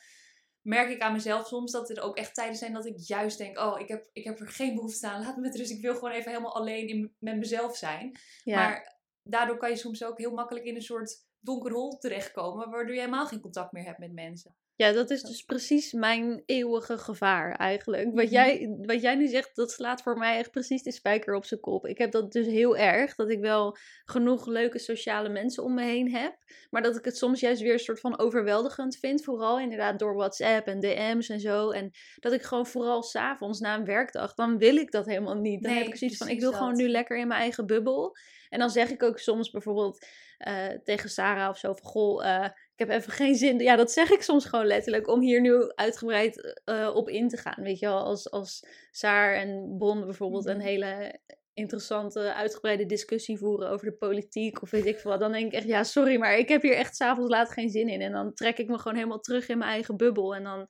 Merk 0.62 0.90
ik 0.90 1.00
aan 1.00 1.12
mezelf 1.12 1.46
soms 1.46 1.72
dat 1.72 1.90
er 1.90 2.02
ook 2.02 2.16
echt 2.16 2.34
tijden 2.34 2.56
zijn 2.56 2.72
dat 2.72 2.86
ik 2.86 2.94
juist 2.96 3.38
denk: 3.38 3.58
Oh, 3.58 3.80
ik 3.80 3.88
heb, 3.88 4.08
ik 4.12 4.24
heb 4.24 4.40
er 4.40 4.48
geen 4.48 4.74
behoefte 4.74 5.08
aan. 5.08 5.20
Laat 5.24 5.36
me 5.36 5.42
met 5.42 5.56
rust. 5.56 5.70
Ik 5.70 5.82
wil 5.82 5.94
gewoon 5.94 6.10
even 6.10 6.30
helemaal 6.30 6.54
alleen 6.54 6.88
in, 6.88 7.14
met 7.19 7.36
mezelf 7.36 7.76
zijn. 7.76 8.19
ja. 8.44 8.56
Maar 8.56 9.00
daardoor 9.22 9.56
kan 9.56 9.70
je 9.70 9.76
soms 9.76 10.04
ook 10.04 10.19
heel 10.19 10.34
makkelijk 10.34 10.64
in 10.64 10.74
een 10.74 10.82
soort 10.82 11.26
donker 11.40 11.72
hol 11.72 11.98
terechtkomen, 11.98 12.70
waardoor 12.70 12.94
je 12.94 13.00
helemaal 13.00 13.26
geen 13.26 13.40
contact 13.40 13.72
meer 13.72 13.84
hebt 13.84 13.98
met 13.98 14.12
mensen. 14.12 14.56
Ja, 14.76 14.92
dat 14.92 15.10
is 15.10 15.22
dus 15.22 15.42
precies 15.42 15.92
mijn 15.92 16.42
eeuwige 16.46 16.98
gevaar 16.98 17.54
eigenlijk. 17.56 18.04
Wat, 18.14 18.24
Mhm. 18.24 18.32
jij, 18.32 18.76
wat 18.82 19.00
jij 19.00 19.14
nu 19.14 19.26
zegt, 19.28 19.56
dat 19.56 19.70
slaat 19.70 20.02
voor 20.02 20.19
mij 20.19 20.38
echt 20.38 20.50
precies 20.50 20.82
de 20.82 20.92
spijker 20.92 21.34
op 21.34 21.44
zijn 21.44 21.60
kop. 21.60 21.86
Ik 21.86 21.98
heb 21.98 22.10
dat 22.10 22.32
dus 22.32 22.46
heel 22.46 22.76
erg, 22.76 23.14
dat 23.14 23.30
ik 23.30 23.40
wel 23.40 23.76
genoeg 24.04 24.46
leuke 24.46 24.78
sociale 24.78 25.28
mensen 25.28 25.62
om 25.64 25.74
me 25.74 25.82
heen 25.84 26.14
heb. 26.14 26.36
Maar 26.70 26.82
dat 26.82 26.96
ik 26.96 27.04
het 27.04 27.16
soms 27.16 27.40
juist 27.40 27.62
weer 27.62 27.72
een 27.72 27.78
soort 27.78 28.00
van 28.00 28.19
overweldigend 28.19 28.96
vind. 28.96 29.24
Vooral 29.24 29.60
inderdaad 29.60 29.98
door 29.98 30.14
WhatsApp 30.16 30.66
en 30.66 30.80
DM's 30.80 31.28
en 31.28 31.40
zo. 31.40 31.70
En 31.70 31.90
dat 32.16 32.32
ik 32.32 32.42
gewoon 32.42 32.66
vooral 32.66 33.02
s'avonds 33.02 33.60
na 33.60 33.75
een 33.75 33.84
werkdag, 33.84 34.34
dan 34.34 34.58
wil 34.58 34.76
ik 34.76 34.90
dat 34.90 35.06
helemaal 35.06 35.36
niet. 35.36 35.62
Dan 35.62 35.72
Nee, 35.72 35.82
heb 35.82 35.92
ik 35.92 35.98
zoiets 35.98 36.16
van, 36.16 36.28
ik 36.28 36.40
wil 36.40 36.52
gewoon 36.52 36.76
nu 36.76 36.88
lekker 36.88 37.18
in 37.18 37.28
mijn 37.28 37.40
eigen 37.40 37.66
bubbel. 37.66 38.16
En 38.48 38.58
dan 38.58 38.70
zeg 38.70 38.90
ik 38.90 39.02
ook 39.02 39.18
soms 39.18 39.50
bijvoorbeeld 39.50 40.06
eh, 40.38 40.66
tegen 40.84 41.10
Sarah 41.10 41.48
of 41.48 41.58
zo 41.58 41.72
van, 41.75 41.90
goh... 41.90 42.26
eh, 42.26 42.50
ik 42.76 42.88
heb 42.88 42.88
even 42.88 43.12
geen 43.12 43.34
zin. 43.34 43.58
Ja, 43.58 43.76
dat 43.76 43.92
zeg 43.92 44.10
ik 44.10 44.22
soms 44.22 44.44
gewoon 44.44 44.66
letterlijk. 44.66 45.08
Om 45.08 45.20
hier 45.20 45.40
nu 45.40 45.72
uitgebreid 45.74 46.60
eh, 46.64 46.90
op 46.94 47.08
in 47.08 47.28
te 47.28 47.36
gaan. 47.36 47.62
Weet 47.62 47.78
je 47.78 47.86
wel, 47.86 47.98
als, 48.04 48.30
als 48.30 48.66
Saar 48.90 49.34
en 49.34 49.78
Bon 49.78 50.00
bijvoorbeeld 50.04 50.46
een 50.46 50.56
Mhm. 50.56 50.66
hele 50.66 51.20
interessante, 51.54 52.34
uitgebreide 52.34 52.86
discussie 52.86 53.38
voeren 53.38 53.69
over 53.70 53.86
de 53.86 53.96
politiek 53.96 54.62
of 54.62 54.70
weet 54.70 54.86
ik 54.86 54.98
veel 54.98 55.10
wat. 55.10 55.20
Dan 55.20 55.32
denk 55.32 55.46
ik 55.46 55.52
echt, 55.52 55.66
ja, 55.66 55.84
sorry, 55.84 56.16
maar 56.19 56.38
ik 56.38 56.48
heb 56.48 56.62
hier 56.62 56.74
echt 56.76 56.96
s'avonds 56.96 57.30
laat 57.30 57.50
geen 57.52 57.70
zin 57.70 57.88
in. 57.88 58.00
En 58.00 58.12
dan 58.12 58.34
trek 58.34 58.58
ik 58.58 58.69
me 58.69 58.78
gewoon 58.78 58.96
helemaal 58.96 59.20
terug 59.20 59.48
in 59.48 59.58
mijn 59.58 59.70
eigen 59.70 59.96
bubbel. 59.96 60.34
En 60.34 60.42
dan 60.44 60.66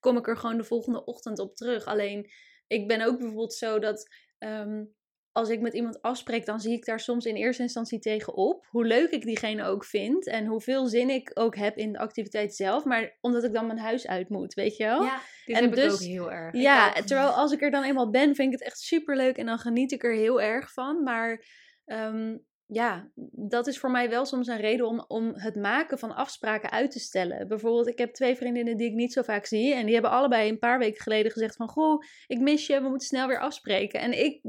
kom 0.00 0.16
ik 0.16 0.28
er 0.28 0.36
gewoon 0.36 0.56
de 0.56 0.64
volgende 0.64 1.04
ochtend 1.04 1.38
op 1.38 1.56
terug. 1.56 1.84
Alleen, 1.84 2.30
ik 2.66 2.88
ben 2.88 3.02
ook 3.06 3.18
bijvoorbeeld 3.18 3.54
zo 3.54 3.78
dat. 3.78 4.08
ehm, 4.38 4.84
als 5.32 5.48
ik 5.48 5.60
met 5.60 5.74
iemand 5.74 6.02
afspreek, 6.02 6.46
dan 6.46 6.60
zie 6.60 6.72
ik 6.72 6.84
daar 6.84 7.00
soms 7.00 7.24
in 7.24 7.34
eerste 7.34 7.62
instantie 7.62 7.98
tegen 7.98 8.34
op. 8.34 8.66
Hoe 8.70 8.84
leuk 8.84 9.10
ik 9.10 9.24
diegene 9.24 9.64
ook 9.64 9.84
vind. 9.84 10.26
En 10.26 10.46
hoeveel 10.46 10.86
zin 10.86 11.10
ik 11.10 11.30
ook 11.34 11.56
heb 11.56 11.76
in 11.76 11.92
de 11.92 11.98
activiteit 11.98 12.54
zelf. 12.54 12.84
Maar 12.84 13.16
omdat 13.20 13.44
ik 13.44 13.52
dan 13.52 13.66
mijn 13.66 13.78
huis 13.78 14.06
uit 14.06 14.28
moet, 14.28 14.54
weet 14.54 14.76
je 14.76 14.84
wel? 14.84 15.02
Ja, 15.02 15.20
Dit 15.46 15.56
En 15.56 15.62
heb 15.62 15.72
ik 15.72 15.82
dus- 15.82 15.92
ook 15.92 16.00
heel 16.00 16.32
erg. 16.32 16.54
Ja, 16.56 16.92
terwijl 16.92 17.28
als 17.28 17.52
ik 17.52 17.62
er 17.62 17.70
dan 17.70 17.84
eenmaal 17.84 18.10
ben, 18.10 18.34
vind 18.34 18.52
ik 18.52 18.58
het 18.58 18.68
echt 18.68 18.78
super 18.78 19.16
leuk 19.16 19.36
en 19.36 19.46
dan 19.46 19.58
geniet 19.58 19.92
ik 19.92 20.04
er 20.04 20.14
heel 20.14 20.40
erg 20.40 20.72
van. 20.72 21.02
Maar 21.02 21.44
ehm, 21.84 22.36
ja, 22.72 23.10
dat 23.32 23.66
is 23.66 23.78
voor 23.78 23.90
mij 23.90 24.10
wel 24.10 24.24
soms 24.24 24.46
een 24.46 24.60
reden 24.60 24.86
om, 24.86 25.04
om 25.08 25.32
het 25.34 25.56
maken 25.56 25.98
van 25.98 26.14
afspraken 26.14 26.70
uit 26.70 26.90
te 26.90 26.98
stellen. 26.98 27.48
Bijvoorbeeld, 27.48 27.86
ik 27.88 27.98
heb 27.98 28.12
twee 28.12 28.36
vriendinnen 28.36 28.76
die 28.76 28.88
ik 28.88 28.94
niet 28.94 29.12
zo 29.12 29.22
vaak 29.22 29.46
zie. 29.46 29.74
En 29.74 29.84
die 29.84 29.94
hebben 29.94 30.10
allebei 30.10 30.48
een 30.48 30.58
paar 30.58 30.78
weken 30.78 31.02
geleden 31.02 31.32
gezegd 31.32 31.56
van... 31.56 31.68
Goh, 31.68 32.02
ik 32.26 32.40
mis 32.40 32.66
je, 32.66 32.80
we 32.80 32.88
moeten 32.88 33.06
snel 33.06 33.26
weer 33.28 33.40
afspreken. 33.40 34.00
En 34.00 34.24
ik 34.24 34.40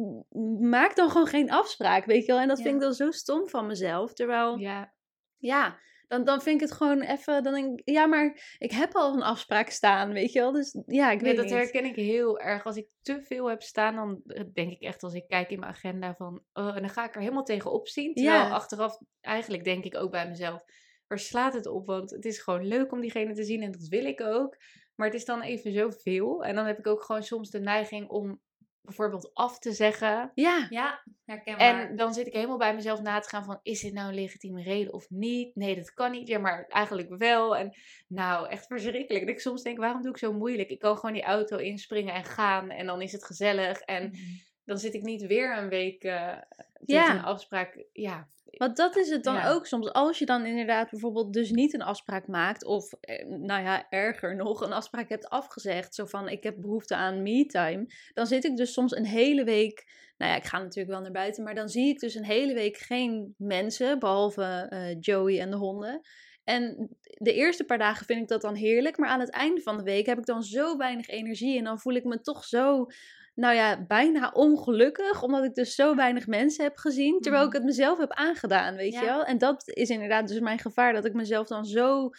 maak 0.59 0.95
dan 0.95 1.09
gewoon 1.09 1.27
geen 1.27 1.51
afspraak, 1.51 2.05
weet 2.05 2.25
je 2.25 2.31
wel. 2.31 2.41
En 2.41 2.47
dat 2.47 2.57
Ja. 2.57 2.63
vind 2.63 2.75
ik 2.75 2.81
dan 2.81 2.93
zo 2.93 3.11
stom 3.11 3.47
van 3.49 3.67
mezelf. 3.67 4.13
Terwijl, 4.13 4.57
Ja, 4.57 4.93
ja, 5.37 5.79
dan, 6.13 6.23
dan 6.23 6.41
vind 6.41 6.61
ik 6.61 6.67
het 6.67 6.77
gewoon 6.77 7.01
even... 7.01 7.43
Dan 7.43 7.53
denk 7.53 7.79
ik, 7.79 7.89
ja, 7.89 8.05
maar 8.05 8.55
ik 8.57 8.71
heb 8.71 8.95
al 8.95 9.13
een 9.13 9.21
afspraak 9.21 9.69
staan, 9.69 10.13
weet 10.13 10.31
je 10.31 10.39
wel. 10.39 10.51
Dus 10.51 10.77
ja, 10.85 11.11
ik 11.11 11.21
nee, 11.21 11.27
weet 11.27 11.35
dat 11.35 11.45
niet. 11.45 11.53
herken 11.53 11.85
ik 11.85 11.95
heel 11.95 12.39
erg. 12.39 12.65
Als 12.65 12.75
ik 12.75 12.87
te 13.01 13.21
veel 13.23 13.49
heb 13.49 13.61
staan, 13.61 13.95
dan 13.95 14.21
eh, 14.25 14.43
denk 14.53 14.71
ik 14.71 14.81
echt 14.81 15.03
als 15.03 15.13
ik 15.13 15.27
kijk 15.27 15.49
in 15.49 15.59
mijn 15.59 15.71
agenda 15.71 16.15
van... 16.15 16.43
oh, 16.53 16.75
en 16.75 16.81
dan 16.81 16.89
ga 16.89 17.05
ik 17.05 17.15
er 17.15 17.21
helemaal 17.21 17.43
tegen 17.43 17.71
opzien. 17.71 18.13
Terwijl 18.13 18.37
Ja. 18.37 18.49
achteraf, 18.49 18.97
eigenlijk 19.21 19.63
denk 19.63 19.83
ik 19.83 19.97
ook 19.97 20.11
bij 20.11 20.29
mezelf... 20.29 20.63
waar 21.07 21.19
slaat 21.19 21.53
het 21.53 21.67
op? 21.67 21.85
Want 21.85 22.09
het 22.09 22.25
is 22.25 22.39
gewoon 22.39 22.67
leuk 22.67 22.91
om 22.91 23.01
diegene 23.01 23.33
te 23.33 23.43
zien 23.43 23.61
en 23.61 23.71
dat 23.71 23.87
wil 23.87 24.05
ik 24.05 24.21
ook. 24.21 24.57
Maar 24.95 25.07
het 25.07 25.15
is 25.15 25.25
dan 25.25 25.41
even 25.41 25.73
zoveel. 25.73 26.43
En 26.43 26.55
dan 26.55 26.65
heb 26.65 26.79
ik 26.79 26.87
ook 26.87 27.03
gewoon 27.03 27.23
soms 27.23 27.49
de 27.49 27.59
neiging 27.59 28.09
om 28.09 28.41
bijvoorbeeld 28.83 29.33
af 29.33 29.59
te 29.59 29.71
zeggen... 29.71 30.31
Ja, 30.35 30.67
ja 30.69 31.03
herkenbaar. 31.25 31.89
En 31.89 31.95
dan 31.95 32.13
zit 32.13 32.27
ik 32.27 32.33
helemaal 32.33 32.57
bij 32.57 32.75
mezelf 32.75 33.01
na 33.01 33.19
te 33.19 33.29
gaan 33.29 33.43
van, 33.43 33.59
is 33.63 33.81
dit 33.81 33.93
nou 33.93 34.07
een 34.07 34.15
legitieme 34.15 34.63
reden 34.63 34.93
of 34.93 35.09
niet? 35.09 35.55
Nee, 35.55 35.75
dat 35.75 35.93
kan 35.93 36.11
niet. 36.11 36.27
Ja, 36.27 36.39
maar 36.39 36.65
eigenlijk 36.67 37.15
wel. 37.17 37.57
En 37.57 37.75
nou, 38.07 38.49
echt 38.49 38.65
verschrikkelijk. 38.65 39.25
Dat 39.25 39.35
ik 39.35 39.41
soms 39.41 39.63
denk, 39.63 39.77
waarom 39.77 40.01
doe 40.01 40.11
ik 40.11 40.17
zo 40.17 40.33
moeilijk? 40.33 40.69
Ik 40.69 40.79
kan 40.79 40.97
gewoon 40.97 41.13
die 41.13 41.23
auto 41.23 41.57
inspringen 41.57 42.13
en 42.13 42.23
gaan 42.23 42.69
en 42.69 42.85
dan 42.85 43.01
is 43.01 43.11
het 43.11 43.25
gezellig. 43.25 43.79
En 43.79 44.03
Mhm. 44.03 44.21
Dan 44.65 44.77
zit 44.77 44.93
ik 44.93 45.01
niet 45.01 45.25
weer 45.25 45.57
een 45.57 45.69
week 45.69 46.03
eh 46.03 46.37
tegen 46.85 47.03
Ja. 47.03 47.15
een 47.15 47.23
afspraak. 47.23 47.85
Ja, 47.93 48.27
Want 48.57 48.77
dat 48.77 48.95
is 48.95 49.09
het 49.09 49.23
dan 49.23 49.33
Ja. 49.35 49.49
ook 49.49 49.65
soms. 49.65 49.91
Als 49.91 50.19
je 50.19 50.25
dan 50.25 50.45
inderdaad 50.45 50.89
bijvoorbeeld 50.89 51.33
dus 51.33 51.51
niet 51.51 51.73
een 51.73 51.81
afspraak 51.81 52.27
maakt, 52.27 52.63
of 52.65 52.93
eh, 52.93 53.25
nou 53.27 53.63
ja, 53.63 53.89
erger 53.89 54.35
nog, 54.35 54.61
een 54.61 54.73
afspraak 54.73 55.09
hebt 55.09 55.29
afgezegd, 55.29 55.95
zo 55.95 56.05
van 56.05 56.29
ik 56.29 56.43
heb 56.43 56.55
behoefte 56.61 56.95
aan 56.95 57.21
me-time, 57.23 57.85
dan 58.13 58.27
zit 58.27 58.43
ik 58.43 58.57
dus 58.57 58.73
soms 58.73 58.95
een 58.95 59.05
hele 59.05 59.43
week, 59.43 59.87
nou 60.17 60.31
ja, 60.31 60.37
ik 60.37 60.43
ga 60.45 60.57
natuurlijk 60.57 60.89
wel 60.93 61.01
naar 61.01 61.11
buiten, 61.11 61.43
maar 61.43 61.55
dan 61.55 61.69
zie 61.69 61.87
ik 61.87 61.99
dus 61.99 62.15
een 62.15 62.25
hele 62.25 62.53
week 62.53 62.77
geen 62.77 63.35
mensen, 63.37 63.99
behalve 63.99 64.43
eh, 64.69 64.99
Joey 64.99 65.39
en 65.39 65.49
de 65.51 65.57
honden. 65.57 66.01
En 66.43 66.89
de 67.03 67.33
eerste 67.33 67.63
paar 67.63 67.77
dagen 67.77 68.05
vind 68.05 68.21
ik 68.21 68.27
dat 68.27 68.41
dan 68.41 68.55
heerlijk, 68.55 68.97
maar 68.97 69.09
aan 69.09 69.19
het 69.19 69.31
einde 69.31 69.61
van 69.61 69.77
de 69.77 69.83
week 69.83 70.05
heb 70.05 70.17
ik 70.17 70.25
dan 70.25 70.43
zo 70.43 70.77
weinig 70.77 71.07
energie 71.07 71.57
en 71.57 71.63
dan 71.63 71.79
voel 71.79 71.93
ik 71.93 72.03
me 72.03 72.21
toch 72.21 72.43
zo 72.43 72.87
nou 73.33 73.55
ja, 73.55 73.85
bijna 73.85 74.29
ongelukkig, 74.33 75.23
omdat 75.23 75.43
ik 75.43 75.53
dus 75.53 75.75
zo 75.75 75.95
weinig 75.95 76.27
mensen 76.27 76.63
heb 76.63 76.77
gezien, 76.77 77.19
terwijl 77.19 77.43
ik 77.43 77.49
Mhm. 77.49 77.57
het 77.57 77.65
mezelf 77.65 77.97
heb 77.97 78.11
aangedaan, 78.11 78.75
weet 78.75 78.93
Ja. 78.93 78.99
je 78.99 79.05
wel? 79.05 79.23
En 79.23 79.37
dat 79.37 79.67
is 79.67 79.89
inderdaad 79.89 80.27
dus 80.27 80.39
mijn 80.39 80.59
gevaar, 80.59 80.93
dat 80.93 81.05
ik 81.05 81.13
mezelf 81.13 81.47
dan 81.47 81.65
zo, 81.65 82.09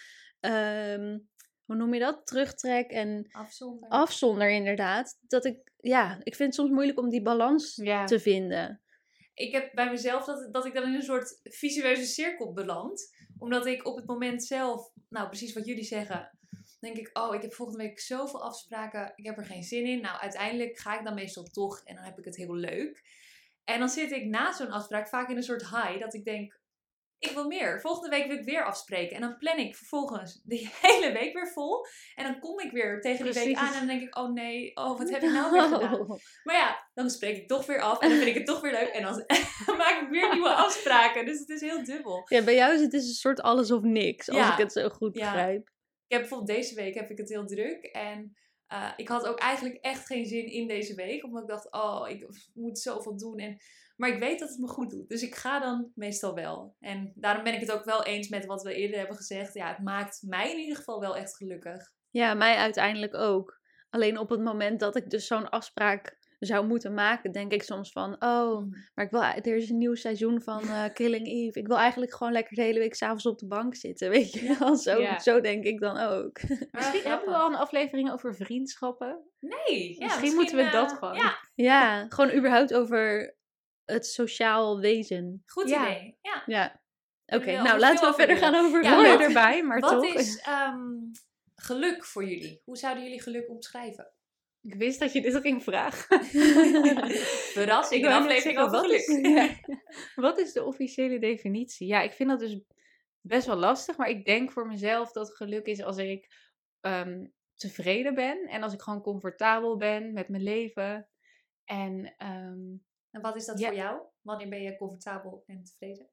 ehm, 0.40 1.18
hoe 1.64 1.76
noem 1.76 1.94
je 1.94 2.00
dat, 2.00 2.26
terugtrek 2.26 2.90
en 2.90 3.26
Afzonderen. 3.30 3.88
afzonder 3.88 4.50
inderdaad, 4.50 5.18
dat 5.20 5.44
ik, 5.44 5.72
ja, 5.76 6.18
ik 6.22 6.34
vind 6.34 6.48
het 6.48 6.54
soms 6.54 6.70
moeilijk 6.70 6.98
om 6.98 7.08
die 7.08 7.22
balans 7.22 7.76
ja. 7.82 8.04
te 8.04 8.20
vinden. 8.20 8.78
ik 9.34 9.52
heb 9.52 9.70
bij 9.74 9.90
mezelf 9.90 10.24
dat, 10.24 10.48
dat 10.52 10.66
ik 10.66 10.74
dan 10.74 10.82
in 10.88 10.94
een 10.94 11.02
soort 11.02 11.40
visueuze 11.42 12.04
cirkel 12.04 12.52
beland. 12.52 13.12
Omdat 13.38 13.66
ik 13.66 13.86
op 13.86 13.96
het 13.96 14.06
moment 14.06 14.44
zelf, 14.44 14.90
nou 15.08 15.26
precies 15.28 15.52
wat 15.52 15.66
jullie 15.66 15.84
zeggen, 15.84 16.38
denk 16.84 16.96
ik, 16.96 17.10
oh 17.12 17.34
ik 17.34 17.42
heb 17.42 17.54
volgende 17.54 17.82
week 17.82 18.00
zoveel 18.00 18.42
afspraken, 18.42 19.12
ik 19.14 19.26
heb 19.26 19.38
er 19.38 19.44
geen 19.44 19.62
zin 19.62 19.84
in. 19.86 20.00
Nou 20.00 20.18
uiteindelijk 20.20 20.78
ga 20.78 20.98
ik 20.98 21.04
dan 21.04 21.14
meestal 21.14 21.44
toch 21.44 21.80
en 21.84 21.94
dan 21.94 22.04
heb 22.04 22.18
ik 22.18 22.24
het 22.24 22.36
heel 22.36 22.54
leuk. 22.54 23.02
En 23.64 23.78
dan 23.78 23.88
zit 23.88 24.12
ik 24.12 24.24
na 24.24 24.52
zo'n 24.52 24.70
afspraak 24.70 25.08
vaak 25.08 25.28
in 25.28 25.36
een 25.36 25.42
soort 25.42 25.68
high, 25.68 26.00
dat 26.00 26.14
ik 26.14 26.24
denk, 26.24 26.62
ik 27.18 27.30
wil 27.30 27.46
meer. 27.46 27.80
Volgende 27.80 28.16
week 28.16 28.26
wil 28.26 28.36
ik 28.36 28.44
weer 28.44 28.64
afspreken. 28.64 29.16
En 29.16 29.22
dan 29.22 29.38
plan 29.38 29.58
ik 29.58 29.76
vervolgens 29.76 30.40
de 30.44 30.68
hele 30.80 31.12
week 31.12 31.34
weer 31.34 31.48
vol. 31.48 31.86
En 32.14 32.24
dan 32.24 32.38
kom 32.38 32.60
ik 32.60 32.72
weer 32.72 33.00
tegen 33.00 33.24
die 33.24 33.32
week 33.34 33.56
aan 33.56 33.72
en 33.72 33.78
dan 33.78 33.86
denk 33.86 34.02
ik, 34.02 34.18
oh 34.18 34.32
nee, 34.32 34.76
oh 34.76 34.98
wat 34.98 35.10
heb 35.10 35.22
ik 35.22 35.30
nou 35.30 35.52
weer 35.52 35.62
gedaan? 35.62 36.18
Maar 36.44 36.56
ja, 36.56 36.88
dan 36.94 37.10
spreek 37.10 37.36
ik 37.36 37.48
toch 37.48 37.66
weer 37.66 37.80
af 37.80 38.00
en 38.00 38.08
dan 38.08 38.18
vind 38.18 38.30
ik 38.30 38.34
het 38.36 38.46
toch 38.46 38.60
weer 38.60 38.72
leuk. 38.72 38.88
En 38.88 39.02
dan 39.02 39.24
maak 39.78 40.00
ik 40.02 40.08
weer 40.10 40.32
nieuwe 40.32 40.54
afspraken. 40.54 41.24
Dus 41.26 41.38
het 41.38 41.48
is 41.48 41.60
heel 41.60 41.84
dubbel. 41.84 42.22
Ja, 42.28 42.42
bij 42.42 42.54
jou 42.54 42.74
is 42.74 42.80
het 42.80 42.90
dus 42.90 43.08
een 43.08 43.14
soort 43.14 43.40
alles 43.40 43.70
of 43.70 43.82
niks, 43.82 44.28
als 44.28 44.38
Ja. 44.38 44.52
ik 44.52 44.58
het 44.58 44.72
zo 44.72 44.88
goed 44.88 45.12
begrijp. 45.12 45.72
Ik 46.06 46.12
heb 46.12 46.20
bijvoorbeeld 46.20 46.58
deze 46.58 46.74
week 46.74 46.94
heb 46.94 47.10
ik 47.10 47.18
het 47.18 47.28
heel 47.28 47.46
druk. 47.46 47.84
En 47.84 48.36
eh, 48.66 48.92
ik 48.96 49.08
had 49.08 49.26
ook 49.26 49.38
eigenlijk 49.38 49.74
echt 49.74 50.06
geen 50.06 50.26
zin 50.26 50.46
in 50.46 50.68
deze 50.68 50.94
week. 50.94 51.24
Omdat 51.24 51.42
ik 51.42 51.48
dacht, 51.48 51.72
oh, 51.72 52.08
ik 52.08 52.26
moet 52.54 52.78
zoveel 52.78 53.16
doen. 53.16 53.38
En, 53.38 53.56
maar 53.96 54.08
ik 54.08 54.18
weet 54.18 54.38
dat 54.38 54.48
het 54.48 54.58
me 54.58 54.66
goed 54.66 54.90
doet. 54.90 55.08
Dus 55.08 55.22
ik 55.22 55.34
ga 55.34 55.60
dan 55.60 55.92
meestal 55.94 56.34
wel. 56.34 56.76
En 56.80 57.12
daarom 57.14 57.44
ben 57.44 57.54
ik 57.54 57.60
het 57.60 57.72
ook 57.72 57.84
wel 57.84 58.04
eens 58.04 58.28
met 58.28 58.46
wat 58.46 58.62
we 58.62 58.74
eerder 58.74 58.98
hebben 58.98 59.16
gezegd. 59.16 59.54
Ja, 59.54 59.68
het 59.68 59.84
maakt 59.84 60.22
mij 60.22 60.50
in 60.50 60.58
ieder 60.58 60.76
geval 60.76 61.00
wel 61.00 61.16
echt 61.16 61.36
gelukkig. 61.36 61.92
Ja, 62.10 62.34
mij 62.34 62.56
uiteindelijk 62.56 63.14
ook. 63.14 63.60
Alleen 63.90 64.18
op 64.18 64.30
het 64.30 64.42
moment 64.42 64.80
dat 64.80 64.96
ik 64.96 65.10
dus 65.10 65.26
zo'n 65.26 65.50
afspraak 65.50 66.18
zou 66.44 66.66
moeten 66.66 66.94
maken, 66.94 67.32
denk 67.32 67.52
ik 67.52 67.62
soms 67.62 67.92
van, 67.92 68.16
oh, 68.22 68.58
Mhm. 68.60 68.68
maar 68.94 69.04
ik 69.04 69.10
wil, 69.10 69.22
er 69.22 69.56
is 69.56 69.70
een 69.70 69.78
nieuw 69.78 69.94
seizoen 69.94 70.42
van 70.42 70.62
eh, 70.62 70.84
Killing 70.94 71.26
Eve. 71.26 71.58
Ik 71.58 71.66
wil 71.66 71.78
eigenlijk 71.78 72.14
gewoon 72.14 72.32
lekker 72.32 72.54
de 72.56 72.62
hele 72.62 72.78
week 72.78 72.94
s'avonds 72.94 73.26
op 73.26 73.38
de 73.38 73.46
bank 73.46 73.74
zitten, 73.74 74.10
weet 74.16 74.32
je 74.32 74.56
wel. 74.58 74.76
Zo, 74.76 75.00
Ja. 75.00 75.18
zo 75.18 75.40
denk 75.40 75.64
ik 75.64 75.80
dan 75.80 75.96
ook. 75.98 76.40
Misschien 76.72 77.02
hebben 77.10 77.28
we 77.28 77.34
al 77.36 77.48
een 77.48 77.54
aflevering 77.56 78.12
over 78.12 78.34
vriendschappen. 78.34 79.20
Nee, 79.40 79.94
ja, 79.98 80.04
Misschien 80.04 80.34
moeten 80.34 80.56
we 80.56 80.70
dat 80.70 80.90
eh, 80.90 80.98
gewoon. 80.98 81.14
Ja, 81.14 81.38
ja, 81.54 82.06
gewoon 82.08 82.32
überhaupt 82.36 82.74
over 82.74 83.34
het 83.84 84.06
sociaal 84.06 84.80
wezen. 84.80 85.42
goed 85.46 85.68
Ja. 85.68 85.82
idee. 85.90 86.18
Ja. 86.22 86.42
Ja. 86.46 86.82
Oké, 87.26 87.62
nou 87.62 87.78
laten 87.78 88.08
we 88.08 88.14
verder 88.14 88.36
gaan 88.36 88.54
over 88.54 88.82
Ja, 88.82 89.02
wat- 89.02 89.20
erbij, 89.20 89.62
maar 89.62 89.80
Wat 89.80 89.90
toch. 89.90 90.14
is 90.14 90.38
ehm, 90.38 90.78
geluk 91.54 92.04
voor 92.04 92.24
jullie? 92.24 92.62
Hoe 92.64 92.76
zouden 92.76 93.02
jullie 93.04 93.22
geluk 93.22 93.48
omschrijven? 93.50 94.12
Ik 94.66 94.74
wist 94.74 95.00
dat 95.00 95.12
je 95.12 95.20
dit 95.20 95.36
ging 95.36 95.62
vragen. 95.62 96.24
Verrassing, 97.56 98.04
een 98.04 98.10
net 98.10 98.20
aflevering 98.20 98.58
over 98.58 98.70
wat 98.80 98.90
is, 98.90 99.06
ja. 99.22 99.48
wat 100.26 100.38
is 100.38 100.52
de 100.52 100.64
officiële 100.64 101.18
definitie? 101.18 101.86
Ja, 101.86 102.00
ik 102.02 102.12
vind 102.12 102.28
dat 102.28 102.38
dus 102.38 102.60
best 103.20 103.46
wel 103.46 103.56
lastig, 103.56 103.96
maar 103.96 104.08
ik 104.08 104.24
denk 104.24 104.52
voor 104.52 104.66
mezelf 104.66 105.12
dat 105.12 105.36
geluk 105.36 105.66
is 105.66 105.82
als 105.82 105.96
ik 105.96 106.28
ehm, 106.80 107.26
tevreden 107.54 108.14
ben 108.14 108.46
en 108.46 108.62
als 108.62 108.72
ik 108.72 108.80
gewoon 108.82 109.02
comfortabel 109.02 109.76
ben 109.76 110.12
met 110.12 110.28
mijn 110.28 110.42
leven. 110.42 111.08
En 111.64 112.14
ehm, 112.16 112.76
En 113.10 113.20
wat 113.20 113.36
is 113.36 113.44
dat 113.44 113.58
Ja. 113.58 113.66
voor 113.66 113.76
jou? 113.76 114.00
Wanneer 114.20 114.48
ben 114.48 114.62
je 114.62 114.76
comfortabel 114.76 115.42
en 115.46 115.64
tevreden? 115.64 116.08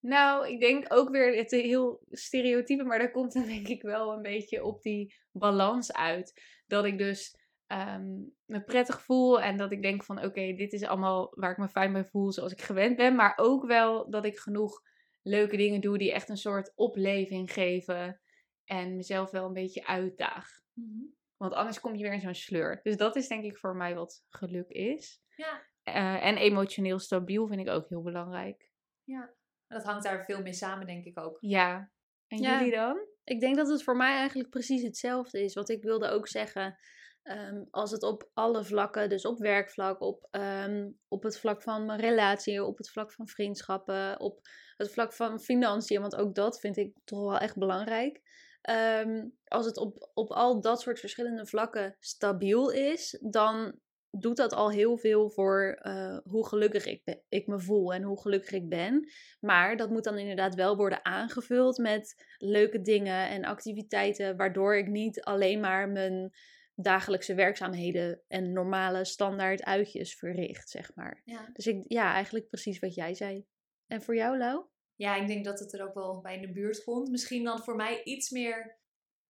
nou, 0.00 0.48
ik 0.48 0.60
denk 0.60 0.84
ook 0.88 1.10
weer 1.10 1.36
het 1.36 1.50
heel 1.50 2.00
stereotype, 2.10 2.84
maar 2.84 2.98
daar 2.98 3.10
komt 3.10 3.32
dan 3.32 3.46
denk 3.46 3.68
ik 3.68 3.82
wel 3.82 4.12
een 4.12 4.22
beetje 4.22 4.64
op 4.64 4.82
die 4.82 5.14
balans 5.32 5.92
uit. 5.92 6.42
Dat 6.66 6.84
ik 6.84 6.98
dus 6.98 7.36
ehm, 7.72 8.20
me 8.44 8.62
prettig 8.64 9.02
voel 9.02 9.40
en 9.40 9.56
dat 9.56 9.72
ik 9.72 9.82
denk 9.82 10.04
van 10.04 10.24
oké, 10.24 10.54
dit 10.54 10.72
is 10.72 10.82
allemaal 10.82 11.32
waar 11.34 11.50
ik 11.50 11.56
me 11.56 11.68
fijn 11.68 11.92
bij 11.92 12.04
voel 12.04 12.32
zoals 12.32 12.52
ik 12.52 12.60
gewend 12.62 12.96
ben. 12.96 13.14
Maar 13.14 13.32
ook 13.36 13.66
wel 13.66 14.10
dat 14.10 14.24
ik 14.24 14.38
genoeg 14.38 14.80
leuke 15.22 15.56
dingen 15.56 15.80
doe 15.80 15.98
die 15.98 16.12
echt 16.12 16.28
een 16.28 16.36
soort 16.36 16.72
opleving 16.74 17.52
geven 17.52 18.20
en 18.64 18.96
mezelf 18.96 19.30
wel 19.30 19.46
een 19.46 19.52
beetje 19.52 19.86
uitdaag. 19.86 20.48
Want 21.36 21.52
anders 21.54 21.80
kom 21.80 21.94
je 21.94 22.02
weer 22.02 22.12
in 22.12 22.20
zo'n 22.20 22.34
sleur. 22.34 22.80
Dus 22.82 22.96
dat 22.96 23.16
is 23.16 23.28
denk 23.28 23.44
ik 23.44 23.58
voor 23.58 23.76
mij 23.76 23.94
wat 23.94 24.24
geluk 24.28 24.68
is. 24.68 25.20
Ja. 25.36 25.62
Eh, 25.82 26.24
en 26.26 26.36
emotioneel 26.36 26.98
stabiel 26.98 27.46
vind 27.46 27.60
ik 27.60 27.68
ook 27.68 27.88
heel 27.88 28.02
belangrijk. 28.02 28.70
Dat 29.66 29.84
hangt 29.84 30.04
daar 30.04 30.24
veel 30.24 30.42
mee 30.42 30.52
samen, 30.52 30.86
denk 30.86 31.04
ik 31.04 31.18
ook. 31.18 31.36
Ja. 31.40 31.90
En 32.26 32.38
Ja. 32.38 32.58
jullie 32.58 32.74
dan? 32.74 33.06
Ik 33.24 33.40
denk 33.40 33.56
dat 33.56 33.68
het 33.68 33.82
voor 33.82 33.96
mij 33.96 34.16
eigenlijk 34.16 34.50
precies 34.50 34.82
hetzelfde 34.82 35.42
is. 35.42 35.54
Wat 35.54 35.68
ik 35.68 35.82
wilde 35.82 36.08
ook 36.08 36.28
zeggen. 36.28 36.76
Ehm, 37.22 37.62
als 37.70 37.90
het 37.90 38.02
op 38.02 38.30
alle 38.34 38.64
vlakken, 38.64 39.08
dus 39.08 39.26
op 39.26 39.38
werkvlak, 39.38 40.00
op, 40.00 40.28
ehm, 40.30 40.90
op 41.08 41.22
het 41.22 41.38
vlak 41.38 41.62
van 41.62 41.86
mijn 41.86 42.00
relatie, 42.00 42.64
op 42.64 42.78
het 42.78 42.90
vlak 42.90 43.12
van 43.12 43.28
vriendschappen, 43.28 44.20
op 44.20 44.40
het 44.76 44.92
vlak 44.92 45.12
van 45.12 45.40
financiën, 45.40 46.00
want 46.00 46.16
ook 46.16 46.34
dat 46.34 46.60
vind 46.60 46.76
ik 46.76 46.96
toch 47.04 47.20
wel 47.20 47.38
echt 47.38 47.58
belangrijk. 47.58 48.20
Ehm, 48.62 49.28
als 49.44 49.66
het 49.66 49.76
op, 49.76 50.10
op 50.14 50.30
al 50.30 50.60
dat 50.60 50.80
soort 50.80 51.00
verschillende 51.00 51.46
vlakken 51.46 51.96
stabiel 52.00 52.70
is, 52.70 53.18
dan 53.20 53.80
doet 54.18 54.36
dat 54.36 54.52
al 54.52 54.70
heel 54.70 54.96
veel 54.96 55.30
voor 55.30 55.78
eh, 55.82 56.18
hoe 56.24 56.46
gelukkig 56.46 56.86
ik, 56.86 57.20
ik 57.28 57.46
me 57.46 57.60
voel 57.60 57.92
en 57.92 58.02
hoe 58.02 58.20
gelukkig 58.20 58.52
ik 58.52 58.68
ben. 58.68 59.08
Maar 59.40 59.76
dat 59.76 59.90
moet 59.90 60.04
dan 60.04 60.18
inderdaad 60.18 60.54
wel 60.54 60.76
worden 60.76 61.04
aangevuld 61.04 61.78
met 61.78 62.24
leuke 62.38 62.80
dingen 62.80 63.28
en 63.28 63.44
activiteiten, 63.44 64.36
waardoor 64.36 64.76
ik 64.76 64.88
niet 64.88 65.20
alleen 65.22 65.60
maar 65.60 65.88
mijn 65.88 66.32
dagelijkse 66.74 67.34
werkzaamheden 67.34 68.22
en 68.28 68.52
normale 68.52 69.04
standaard 69.04 69.62
uitjes 69.62 70.14
verricht, 70.14 70.70
zeg 70.70 70.94
maar. 70.94 71.20
Ja. 71.24 71.50
Dus 71.52 71.66
ik, 71.66 71.84
ja, 71.88 72.12
eigenlijk 72.12 72.48
precies 72.48 72.78
wat 72.78 72.94
jij 72.94 73.14
zei. 73.14 73.46
En 73.86 74.02
voor 74.02 74.16
jou, 74.16 74.38
Lau? 74.38 74.64
ja, 75.02 75.16
ik 75.16 75.26
denk 75.26 75.44
dat 75.44 75.58
het 75.58 75.72
er 75.72 75.86
ook 75.88 75.94
wel 75.94 76.20
bij 76.20 76.34
in 76.34 76.40
de 76.40 76.52
buurt 76.52 76.84
komt. 76.84 77.10
Misschien 77.10 77.44
dan 77.44 77.62
voor 77.62 77.76
mij 77.76 78.02
iets 78.02 78.30
meer. 78.30 78.80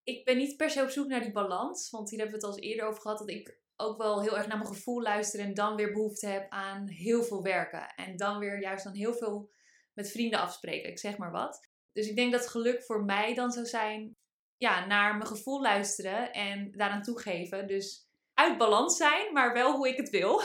Ik 0.02 0.24
ben 0.24 0.36
niet 0.36 0.56
per 0.56 0.70
se 0.70 0.82
op 0.82 0.88
zoek 0.88 1.06
naar 1.06 1.20
die 1.20 1.32
balans. 1.32 1.90
Want 1.90 2.10
hier 2.10 2.18
hebben 2.18 2.40
we 2.40 2.46
het 2.46 2.54
al 2.54 2.60
eens 2.60 2.70
eerder 2.70 2.86
over 2.86 3.00
gehad. 3.00 3.18
Dat 3.18 3.30
ik 3.30 3.60
ook 3.76 3.98
wel 3.98 4.22
heel 4.22 4.36
erg 4.36 4.46
naar 4.46 4.58
mijn 4.58 4.74
gevoel 4.74 5.02
luister. 5.02 5.40
En 5.40 5.54
dan 5.54 5.76
weer 5.76 5.92
behoefte 5.92 6.26
heb 6.26 6.50
aan 6.50 6.88
heel 6.88 7.22
veel 7.22 7.42
werken. 7.42 7.94
En 7.94 8.16
dan 8.16 8.38
weer 8.38 8.60
juist 8.60 8.84
dan 8.84 8.94
heel 8.94 9.14
veel 9.14 9.50
met 9.92 10.10
vrienden 10.10 10.40
afspreken. 10.40 10.90
Ik 10.90 10.98
zeg 10.98 11.16
maar 11.16 11.32
wat. 11.32 11.68
Dus 11.92 12.08
ik 12.08 12.16
denk 12.16 12.32
dat 12.32 12.48
geluk 12.48 12.82
voor 12.82 13.04
mij 13.04 13.34
dan 13.34 13.50
zou 13.50 13.66
zijn. 13.66 14.16
Ja, 14.62 14.86
naar 14.86 15.16
mijn 15.16 15.26
gevoel 15.26 15.60
luisteren 15.60 16.32
en 16.32 16.70
daaraan 16.70 17.02
toegeven. 17.02 17.66
Dus 17.66 18.08
uit 18.34 18.58
balans 18.58 18.96
zijn, 18.96 19.32
maar 19.32 19.52
wel 19.52 19.76
hoe 19.76 19.88
ik 19.88 19.96
het 19.96 20.10
wil. 20.10 20.40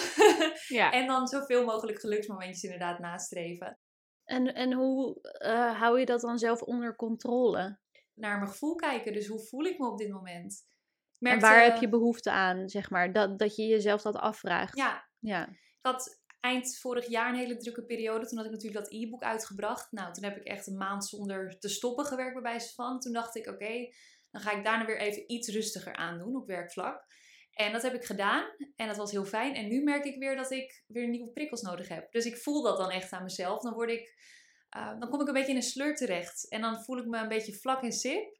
Ja. 0.67 0.91
en 0.91 1.07
dan 1.07 1.27
zoveel 1.27 1.65
mogelijk 1.65 1.99
geluksmomentjes 1.99 2.63
inderdaad 2.63 2.99
nastreven. 2.99 3.79
En, 4.23 4.53
en 4.53 4.73
hoe 4.73 5.21
eh, 5.21 5.79
hou 5.79 5.99
je 5.99 6.05
dat 6.05 6.21
dan 6.21 6.37
zelf 6.37 6.61
onder 6.61 6.95
controle? 6.95 7.79
naar 8.17 8.37
mijn 8.37 8.51
gevoel 8.51 8.75
kijken. 8.75 9.13
Dus 9.13 9.27
hoe 9.27 9.39
voel 9.39 9.65
ik 9.65 9.79
me 9.79 9.87
op 9.87 9.97
dit 9.97 10.09
moment? 10.11 10.65
En 11.19 11.39
waar 11.39 11.63
heb 11.63 11.77
je 11.77 11.89
behoefte 11.89 12.31
aan, 12.31 12.69
zeg 12.69 12.89
maar? 12.89 13.13
Dat, 13.13 13.39
dat 13.39 13.55
je 13.55 13.65
jezelf 13.65 14.01
dat 14.01 14.15
afvraagt. 14.15 14.77
Ja, 14.77 15.09
ja. 15.19 15.47
ik 15.47 15.79
had 15.81 16.16
eind 16.39 16.77
vorig 16.77 17.07
jaar 17.07 17.29
een 17.29 17.39
hele 17.39 17.57
drukke 17.57 17.85
periode. 17.85 18.27
Toen 18.27 18.37
had 18.37 18.45
ik 18.45 18.51
natuurlijk 18.51 18.83
dat 18.83 18.93
e-book 18.93 19.21
uitgebracht. 19.21 19.91
Nou, 19.91 20.13
toen 20.13 20.23
heb 20.23 20.37
ik 20.37 20.43
echt 20.43 20.67
een 20.67 20.77
maand 20.77 21.05
zonder 21.05 21.59
te 21.59 21.69
stoppen 21.69 22.05
gewerkt 22.05 22.33
bij 22.33 22.41
wijze 22.41 22.73
van. 22.73 22.99
Toen 22.99 23.13
dacht 23.13 23.35
ik, 23.35 23.47
oké, 23.47 23.89
dan 24.31 24.41
ga 24.41 24.51
ik 24.51 24.63
daarna 24.63 24.85
weer 24.85 24.99
even 24.99 25.31
iets 25.31 25.47
rustiger 25.47 25.95
aandoen 25.95 26.35
op 26.35 26.47
werkvlak. 26.47 27.05
En 27.51 27.71
dat 27.71 27.81
heb 27.81 27.93
ik 27.93 28.05
gedaan 28.05 28.45
en 28.75 28.87
dat 28.87 28.97
was 28.97 29.11
heel 29.11 29.25
fijn. 29.25 29.55
En 29.55 29.67
nu 29.67 29.83
merk 29.83 30.05
ik 30.05 30.19
weer 30.19 30.35
dat 30.35 30.51
ik 30.51 30.83
weer 30.87 31.07
nieuwe 31.07 31.31
prikkels 31.31 31.61
nodig 31.61 31.87
heb. 31.87 32.11
Dus 32.11 32.25
ik 32.25 32.37
voel 32.37 32.61
dat 32.61 32.77
dan 32.77 32.89
echt 32.89 33.11
aan 33.11 33.23
mezelf. 33.23 33.61
Dan 33.61 33.73
word 33.73 33.89
ik, 33.89 34.15
eh, 34.69 34.99
dan 34.99 35.09
kom 35.09 35.21
ik 35.21 35.27
een 35.27 35.33
beetje 35.33 35.51
in 35.51 35.55
een 35.55 35.63
sleur 35.63 35.95
terecht. 35.95 36.49
En 36.49 36.61
dan 36.61 36.83
voel 36.83 36.97
ik 36.97 37.05
me 37.05 37.17
een 37.17 37.27
beetje 37.27 37.53
vlak 37.53 37.81
in 37.81 37.91
sip. 37.91 38.37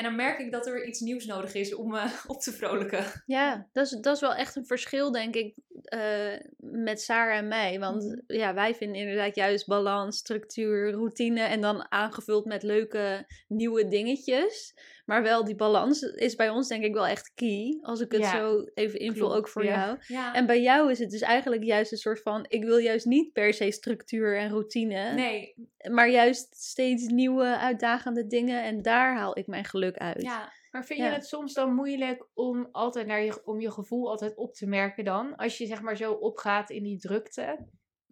En 0.00 0.06
dan 0.06 0.16
merk 0.16 0.38
ik 0.38 0.52
dat 0.52 0.66
er 0.66 0.84
iets 0.86 1.00
nieuws 1.00 1.26
nodig 1.26 1.54
is 1.54 1.74
om 1.74 1.90
me 1.90 2.04
op 2.26 2.40
te 2.40 2.52
vrolijken. 2.52 3.04
Ja, 3.26 3.66
dat 3.72 3.84
is, 3.86 3.90
dat 4.00 4.14
is 4.14 4.20
wel 4.20 4.34
echt 4.34 4.56
een 4.56 4.66
verschil, 4.66 5.12
denk 5.12 5.34
ik, 5.34 5.54
eh, 5.84 6.32
met 6.56 7.00
Sarah 7.00 7.36
en 7.36 7.48
mij. 7.48 7.78
Want 7.78 8.04
Mhm. 8.04 8.18
ja, 8.26 8.54
wij 8.54 8.74
vinden 8.74 9.00
inderdaad 9.00 9.34
juist 9.34 9.66
balans, 9.66 10.16
structuur, 10.18 10.90
routine 10.90 11.40
en 11.40 11.60
dan 11.60 11.92
aangevuld 11.92 12.44
met 12.44 12.62
leuke 12.62 13.26
nieuwe 13.48 13.88
dingetjes. 13.88 14.74
Maar 15.10 15.22
wel 15.22 15.44
die 15.44 15.54
balans 15.54 16.02
is 16.02 16.34
bij 16.34 16.48
ons 16.48 16.68
denk 16.68 16.84
ik 16.84 16.94
wel 16.94 17.06
echt 17.06 17.32
key. 17.34 17.78
Als 17.82 18.00
ik 18.00 18.12
het 18.12 18.20
Ja, 18.20 18.30
zo 18.30 18.64
even 18.74 18.98
invul, 18.98 19.34
ook 19.34 19.48
voor 19.48 19.64
ja. 19.64 19.84
jou. 19.84 19.98
Ja. 20.06 20.34
En 20.34 20.46
bij 20.46 20.62
jou 20.62 20.90
is 20.90 20.98
het 20.98 21.10
dus 21.10 21.20
eigenlijk 21.20 21.62
juist 21.64 21.92
een 21.92 21.98
soort 21.98 22.22
van, 22.22 22.44
ik 22.48 22.64
wil 22.64 22.76
juist 22.76 23.06
niet 23.06 23.32
per 23.32 23.54
se 23.54 23.70
structuur 23.70 24.38
en 24.38 24.50
routine. 24.50 25.12
Nee, 25.14 25.54
Maar 25.90 26.08
juist 26.08 26.56
steeds 26.56 27.06
nieuwe, 27.06 27.58
uitdagende 27.58 28.26
dingen. 28.26 28.64
En 28.64 28.82
daar 28.82 29.16
haal 29.16 29.38
ik 29.38 29.46
mijn 29.46 29.64
geluk 29.64 29.96
uit. 29.96 30.22
ja. 30.22 30.52
Maar 30.70 30.84
vind 30.84 30.98
je 30.98 31.04
het 31.04 31.26
soms 31.26 31.52
dan 31.54 31.74
moeilijk 31.74 32.26
om 32.34 32.68
altijd 32.72 33.06
naar 33.06 33.22
je, 33.22 33.40
om 33.44 33.60
je 33.60 33.70
gevoel 33.70 34.08
altijd 34.10 34.36
op 34.36 34.54
te 34.54 34.66
merken 34.66 35.04
dan? 35.04 35.36
Als 35.36 35.58
je 35.58 35.66
zeg 35.66 35.82
maar 35.82 35.96
zo 35.96 36.12
opgaat 36.12 36.70
in 36.70 36.82
die 36.82 36.98
drukte. 36.98 37.66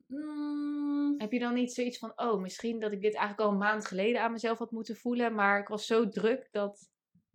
Mm, 0.09 1.15
Heb 1.19 1.33
je 1.33 1.38
dan 1.38 1.55
niet 1.55 1.73
zoiets 1.73 1.99
van, 1.99 2.12
oh, 2.17 2.41
misschien 2.41 2.81
dat 2.81 2.93
ik 2.93 3.03
dit 3.03 3.15
eigenlijk 3.15 3.47
al 3.47 3.53
een 3.53 3.59
maand 3.59 3.87
geleden 3.87 4.23
aan 4.23 4.33
mezelf 4.33 4.59
had 4.59 4.71
moeten 4.71 4.97
voelen, 4.97 5.35
maar 5.35 5.61
ik 5.61 5.69
was 5.69 5.87
zo 5.87 6.09
druk 6.09 6.49
dat... 6.50 6.88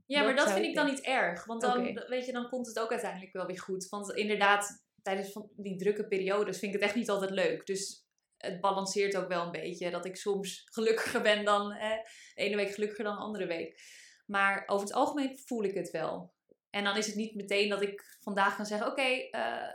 ja, 0.06 0.24
maar 0.24 0.36
Dat 0.36 0.52
vind 0.52 0.66
ik 0.66 0.76
dan 0.76 0.86
niet 0.86 1.02
erg. 1.02 1.46
Want 1.46 1.62
dan, 1.62 1.84
weet 2.08 2.26
je, 2.26 2.32
dan 2.32 2.50
komt 2.50 2.68
het 2.68 2.80
ook 2.80 2.92
uiteindelijk 2.92 3.34
wel 3.34 3.46
weer 3.46 3.60
goed. 3.60 3.90
Want 3.90 4.14
inderdaad, 4.14 4.86
tijdens 5.02 5.32
van 5.32 5.50
die 5.56 5.78
drukke 5.78 6.08
periodes 6.08 6.60
vind 6.60 6.74
ik 6.74 6.80
het 6.80 6.90
echt 6.90 6.98
niet 6.98 7.10
altijd 7.10 7.32
leuk. 7.32 7.66
Dus 7.66 8.08
het 8.38 8.62
balanceert 8.62 9.18
ook 9.18 9.28
wel 9.28 9.46
een 9.46 9.52
beetje. 9.52 9.92
Dat 9.92 10.06
ik 10.06 10.16
soms 10.16 10.62
gelukkiger 10.66 11.22
ben 11.22 11.46
dan 11.46 11.72
eh, 11.72 11.98
de 12.34 12.42
ene 12.42 12.56
week 12.56 12.72
gelukkiger 12.74 13.04
dan 13.04 13.16
de 13.16 13.22
andere 13.22 13.46
week. 13.46 13.82
Maar 14.26 14.64
over 14.66 14.88
het 14.88 14.96
algemeen 14.96 15.38
voel 15.46 15.64
ik 15.64 15.74
het 15.74 15.92
wel. 15.92 16.34
En 16.70 16.84
dan 16.84 16.98
is 16.98 17.06
het 17.06 17.16
niet 17.16 17.36
meteen 17.36 17.70
dat 17.70 17.82
ik 17.82 18.18
vandaag 18.20 18.56
kan 18.56 18.66
zeggen: 18.66 18.88
Oké, 18.88 19.02
eh, 19.32 19.70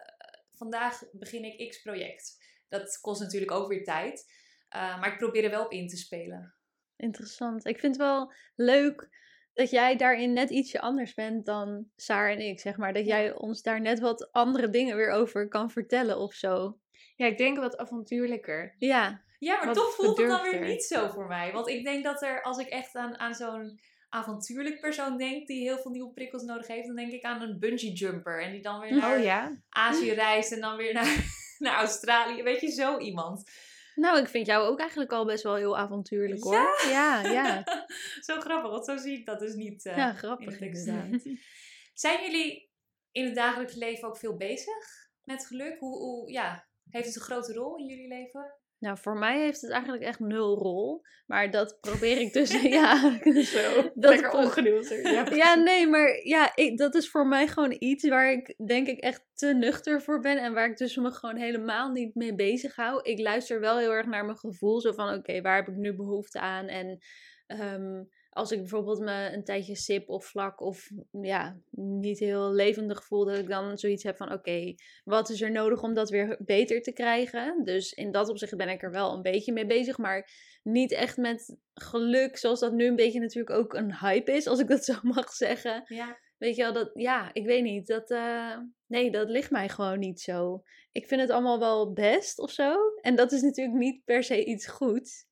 vandaag 0.53 1.03
begin 1.13 1.45
ik 1.45 1.69
X 1.69 1.83
project. 1.83 2.38
Dat 2.69 2.99
kost 3.01 3.21
natuurlijk 3.21 3.53
ook 3.53 3.69
weer 3.69 3.85
tijd. 3.85 4.33
Eh, 4.69 5.01
maar 5.01 5.13
ik 5.13 5.19
probeer 5.19 5.45
er 5.45 5.51
wel 5.51 5.65
op 5.65 5.73
in 5.73 5.89
te 5.89 5.97
spelen. 5.97 6.55
Interessant. 6.97 7.67
Ik 7.67 7.79
vind 7.79 7.97
het 7.97 8.05
wel 8.05 8.33
leuk 8.55 9.09
dat 9.55 9.71
jij 9.71 9.97
daarin 9.97 10.33
net 10.33 10.51
ietsje 10.51 10.81
anders 10.81 11.15
bent 11.15 11.47
dan 11.47 11.91
Saar 11.97 12.31
en 12.31 12.41
ik, 12.41 12.61
zeg 12.61 12.77
maar. 12.77 12.93
Dat 12.93 13.07
jij 13.07 13.35
ons 13.35 13.63
daar 13.63 13.81
net 13.81 14.01
wat 14.01 14.33
andere 14.33 14.71
dingen 14.71 14.97
weer 14.97 15.11
over 15.11 15.49
kan 15.49 15.71
vertellen 15.71 16.19
of 16.19 16.35
zo. 16.35 16.79
Ja, 17.17 17.27
ik 17.27 17.39
denk 17.39 17.59
wat 17.59 17.77
avontuurlijker. 17.77 18.75
Ja, 18.79 19.23
Ja, 19.39 19.57
maar 19.57 19.67
Wat 19.67 19.75
toch 19.75 19.95
voelt 19.95 20.19
het 20.19 20.29
dan 20.29 20.43
weer 20.43 20.65
niet 20.65 20.85
zo 20.85 21.09
voor 21.09 21.27
mij. 21.27 21.53
Want 21.53 21.69
ik 21.69 21.85
denk 21.85 22.05
dat 22.05 22.23
er, 22.23 22.43
als 22.43 22.59
ik 22.59 22.69
echt 22.69 22.95
aan, 22.95 23.19
aan 23.19 23.35
zo'n 23.35 23.81
avontuurlijk 24.09 24.81
persoon 24.81 25.17
denk 25.17 25.47
die 25.47 25.63
heel 25.63 25.79
veel 25.79 25.91
nieuwe 25.91 26.13
prikkels 26.13 26.43
nodig 26.43 26.67
heeft, 26.67 26.87
dan 26.87 26.97
denk 26.97 27.13
ik 27.13 27.23
aan 27.23 27.43
een 27.43 27.59
bungee 27.59 27.93
jumper. 27.93 28.43
En 28.43 28.53
die 28.53 28.63
dan 28.63 28.81
weer 28.81 28.97
naar 28.97 29.17
Oh 29.17 29.25
ja? 29.25 29.63
Azië 29.69 30.13
reist 30.13 30.53
en 30.53 30.61
dan 30.61 30.77
weer 30.77 30.93
naar, 30.93 31.25
naar 31.67 31.77
Australië. 31.77 32.43
Weet 32.43 32.61
je, 32.61 32.71
zo 32.71 32.99
iemand. 32.99 33.51
nou, 33.95 34.19
ik 34.19 34.29
vind 34.29 34.47
jou 34.47 34.67
ook 34.67 34.81
eigenlijk 34.81 35.13
al 35.13 35.25
best 35.25 35.43
wel 35.43 35.55
heel 35.55 35.79
avontuurlijk 35.79 36.43
hoor. 36.43 36.85
Ja, 36.89 37.21
ja. 37.21 37.65
zo 38.27 38.41
grappig, 38.41 38.71
want 38.71 38.85
zo 38.85 38.97
zie 38.97 39.19
ik 39.19 39.27
dat 39.27 39.39
dus 39.39 39.55
niet. 39.55 39.85
eh, 39.87 39.97
Ja, 39.97 40.13
grappig 40.13 40.61
inderdaad. 40.61 41.23
Zijn 41.95 42.23
jullie 42.23 42.71
in 43.13 43.25
het 43.25 43.35
dagelijks 43.35 43.75
leven 43.75 44.09
ook 44.09 44.19
veel 44.19 44.37
bezig? 44.37 45.07
met 45.25 45.47
geluk? 45.47 45.79
Hoe, 45.79 45.99
hoe, 45.99 46.31
ja, 46.33 46.69
heeft 46.91 47.07
het 47.07 47.17
een 47.17 47.23
grote 47.23 47.53
rol 47.53 47.77
in 47.77 47.87
jullie 47.87 48.09
leven? 48.09 48.55
Nou, 48.79 48.99
voor 48.99 49.17
mij 49.17 49.41
heeft 49.41 49.61
het 49.61 49.71
eigenlijk 49.71 50.03
echt 50.03 50.21
nul 50.21 50.59
rol. 50.59 51.03
Maar 51.27 51.51
dat 51.51 51.79
probeer 51.81 52.19
ik 52.19 52.33
dus. 52.33 52.63
ja, 52.63 53.19
zo. 53.43 53.91
Dat 53.95 54.11
Lekker 54.11 54.33
ongeduldig. 54.33 55.03
Ja, 55.13 55.27
Ja, 55.35 55.55
nee, 55.55 55.87
maar 55.87 56.21
ja, 56.23 56.57
ik, 56.57 56.79
dat 56.79 56.95
is 56.95 57.11
voor 57.11 57.27
mij 57.27 57.49
gewoon 57.49 57.77
iets 57.79 58.09
waar 58.09 58.33
ik 58.33 58.55
denk 58.67 58.87
ik 58.87 58.99
echt 58.99 59.27
te 59.35 59.47
nuchter 59.47 60.03
voor 60.03 60.21
ben. 60.21 60.39
En 60.39 60.55
waar 60.55 60.71
ik 60.71 60.77
dus 60.77 60.97
me 60.97 61.11
gewoon 61.11 61.37
helemaal 61.37 61.91
niet 61.91 62.15
mee 62.15 62.35
bezig 62.35 62.77
hou. 62.77 63.03
Ik 63.03 63.19
luister 63.19 63.61
wel 63.61 63.79
heel 63.79 63.93
erg 63.93 64.07
naar 64.07 64.25
mijn 64.25 64.39
gevoel. 64.39 64.81
Zo 64.81 64.93
van, 64.93 65.15
oké, 65.15 65.41
waar 65.41 65.57
heb 65.57 65.69
ik 65.69 65.77
nu 65.77 65.95
behoefte 65.95 66.41
aan? 66.41 66.67
En 66.67 66.99
ehm, 67.47 68.03
als 68.39 68.53
ik 68.53 68.59
bijvoorbeeld 68.59 69.01
me 69.01 69.31
een 69.33 69.45
tijdje 69.45 69.77
sip 69.77 70.09
of 70.09 70.27
vlak 70.27 70.61
of 70.61 70.91
ja, 71.11 71.61
niet 71.71 72.19
heel 72.19 72.53
levendig 72.53 73.05
voel. 73.05 73.25
Dat 73.25 73.39
ik 73.39 73.49
dan 73.49 73.79
zoiets 73.79 74.03
heb 74.03 74.17
van, 74.17 74.33
oké, 74.33 74.75
wat 75.05 75.31
is 75.31 75.43
er 75.43 75.51
nodig 75.51 75.83
om 75.83 75.95
dat 75.95 76.11
weer 76.11 76.37
beter 76.45 76.83
te 76.83 76.93
krijgen? 76.93 77.65
Dus 77.65 77.93
in 77.93 78.13
dat 78.13 78.29
opzicht 78.29 78.57
ben 78.57 78.69
ik 78.69 78.83
er 78.83 78.91
wel 78.91 79.13
een 79.13 79.23
beetje 79.23 79.53
mee 79.53 79.67
bezig. 79.67 79.99
Maar 79.99 80.31
niet 80.63 80.93
echt 80.93 81.17
met 81.17 81.57
geluk, 81.75 82.37
zoals 82.37 82.61
dat 82.61 82.73
nu 82.73 82.87
een 82.87 82.97
beetje 82.97 83.21
natuurlijk 83.21 83.57
ook 83.57 83.75
een 83.75 83.99
hype 83.99 84.33
is, 84.33 84.47
als 84.47 84.61
ik 84.61 84.69
dat 84.69 84.85
zo 84.85 84.95
mag 85.15 85.33
zeggen. 85.33 85.83
Ja. 85.87 86.19
Weet 86.39 86.57
je 86.57 86.63
wel, 86.63 86.73
dat, 86.73 86.91
ja, 86.95 87.31
ik 87.33 87.47
weet 87.47 87.63
niet. 87.63 87.87
Dat, 87.87 88.11
eh, 88.11 88.57
nee, 88.87 89.11
dat 89.11 89.29
ligt 89.29 89.51
mij 89.51 89.69
gewoon 89.69 89.99
niet 89.99 90.21
zo. 90.21 90.63
Ik 90.93 91.07
vind 91.07 91.21
het 91.21 91.31
allemaal 91.31 91.59
wel 91.59 91.93
best 91.93 92.39
of 92.39 92.51
zo. 92.51 92.75
En 93.01 93.17
dat 93.17 93.33
is 93.33 93.43
natuurlijk 93.43 93.79
niet 93.79 94.05
per 94.05 94.23
se 94.23 94.45
iets 94.45 94.67
goeds. 94.67 95.27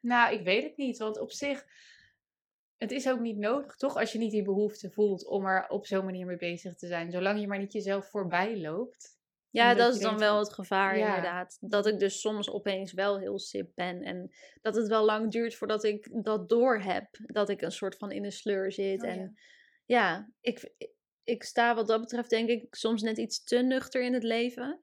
Nou, 0.00 0.34
ik 0.34 0.44
weet 0.44 0.62
het 0.62 0.76
niet. 0.76 0.98
Want 0.98 1.18
op 1.20 1.32
zich, 1.32 1.66
het 2.80 2.90
is 2.90 3.08
ook 3.08 3.20
niet 3.20 3.38
nodig, 3.38 3.76
toch? 3.76 3.96
Als 3.96 4.12
je 4.12 4.18
niet 4.18 4.30
die 4.30 4.42
behoefte 4.42 4.90
voelt 4.90 5.26
om 5.26 5.46
er 5.46 5.68
op 5.68 5.86
zo'n 5.86 6.04
manier 6.04 6.26
mee 6.26 6.36
bezig 6.36 6.74
te 6.74 6.86
zijn. 6.86 7.10
Zolang 7.10 7.40
je 7.40 7.46
maar 7.46 7.58
niet 7.58 7.72
jezelf 7.72 8.10
voorbij 8.10 8.60
loopt. 8.60 9.18
Ja, 9.50 9.74
dat 9.74 9.94
is 9.94 10.00
dan 10.00 10.18
wel 10.18 10.38
het 10.38 10.52
gevaar, 10.52 10.98
Ja. 10.98 11.06
inderdaad. 11.06 11.56
Dat 11.60 11.86
ik 11.86 11.98
dus 11.98 12.20
soms 12.20 12.50
opeens 12.50 12.92
wel 12.92 13.18
heel 13.18 13.38
sip 13.38 13.70
ben. 13.74 14.02
En 14.02 14.30
dat 14.60 14.74
het 14.74 14.88
wel 14.88 15.04
lang 15.04 15.30
duurt 15.30 15.54
voordat 15.54 15.84
ik 15.84 16.08
dat 16.24 16.48
door 16.48 16.80
heb. 16.80 17.08
Dat 17.26 17.48
ik 17.48 17.62
een 17.62 17.72
soort 17.72 17.96
van 17.96 18.10
in 18.10 18.24
een 18.24 18.32
sleur 18.32 18.72
zit. 18.72 19.02
Oh, 19.02 19.08
en 19.08 19.18
ja. 19.18 19.32
ja, 19.84 20.30
ik, 20.40 20.72
ik 21.24 21.42
sta 21.42 21.74
wat 21.74 21.86
dat 21.86 22.00
betreft 22.00 22.30
denk 22.30 22.48
ik 22.48 22.74
soms 22.74 23.02
net 23.02 23.18
iets 23.18 23.44
te 23.44 23.56
nuchter 23.56 24.02
in 24.02 24.14
het 24.14 24.22
leven. 24.22 24.82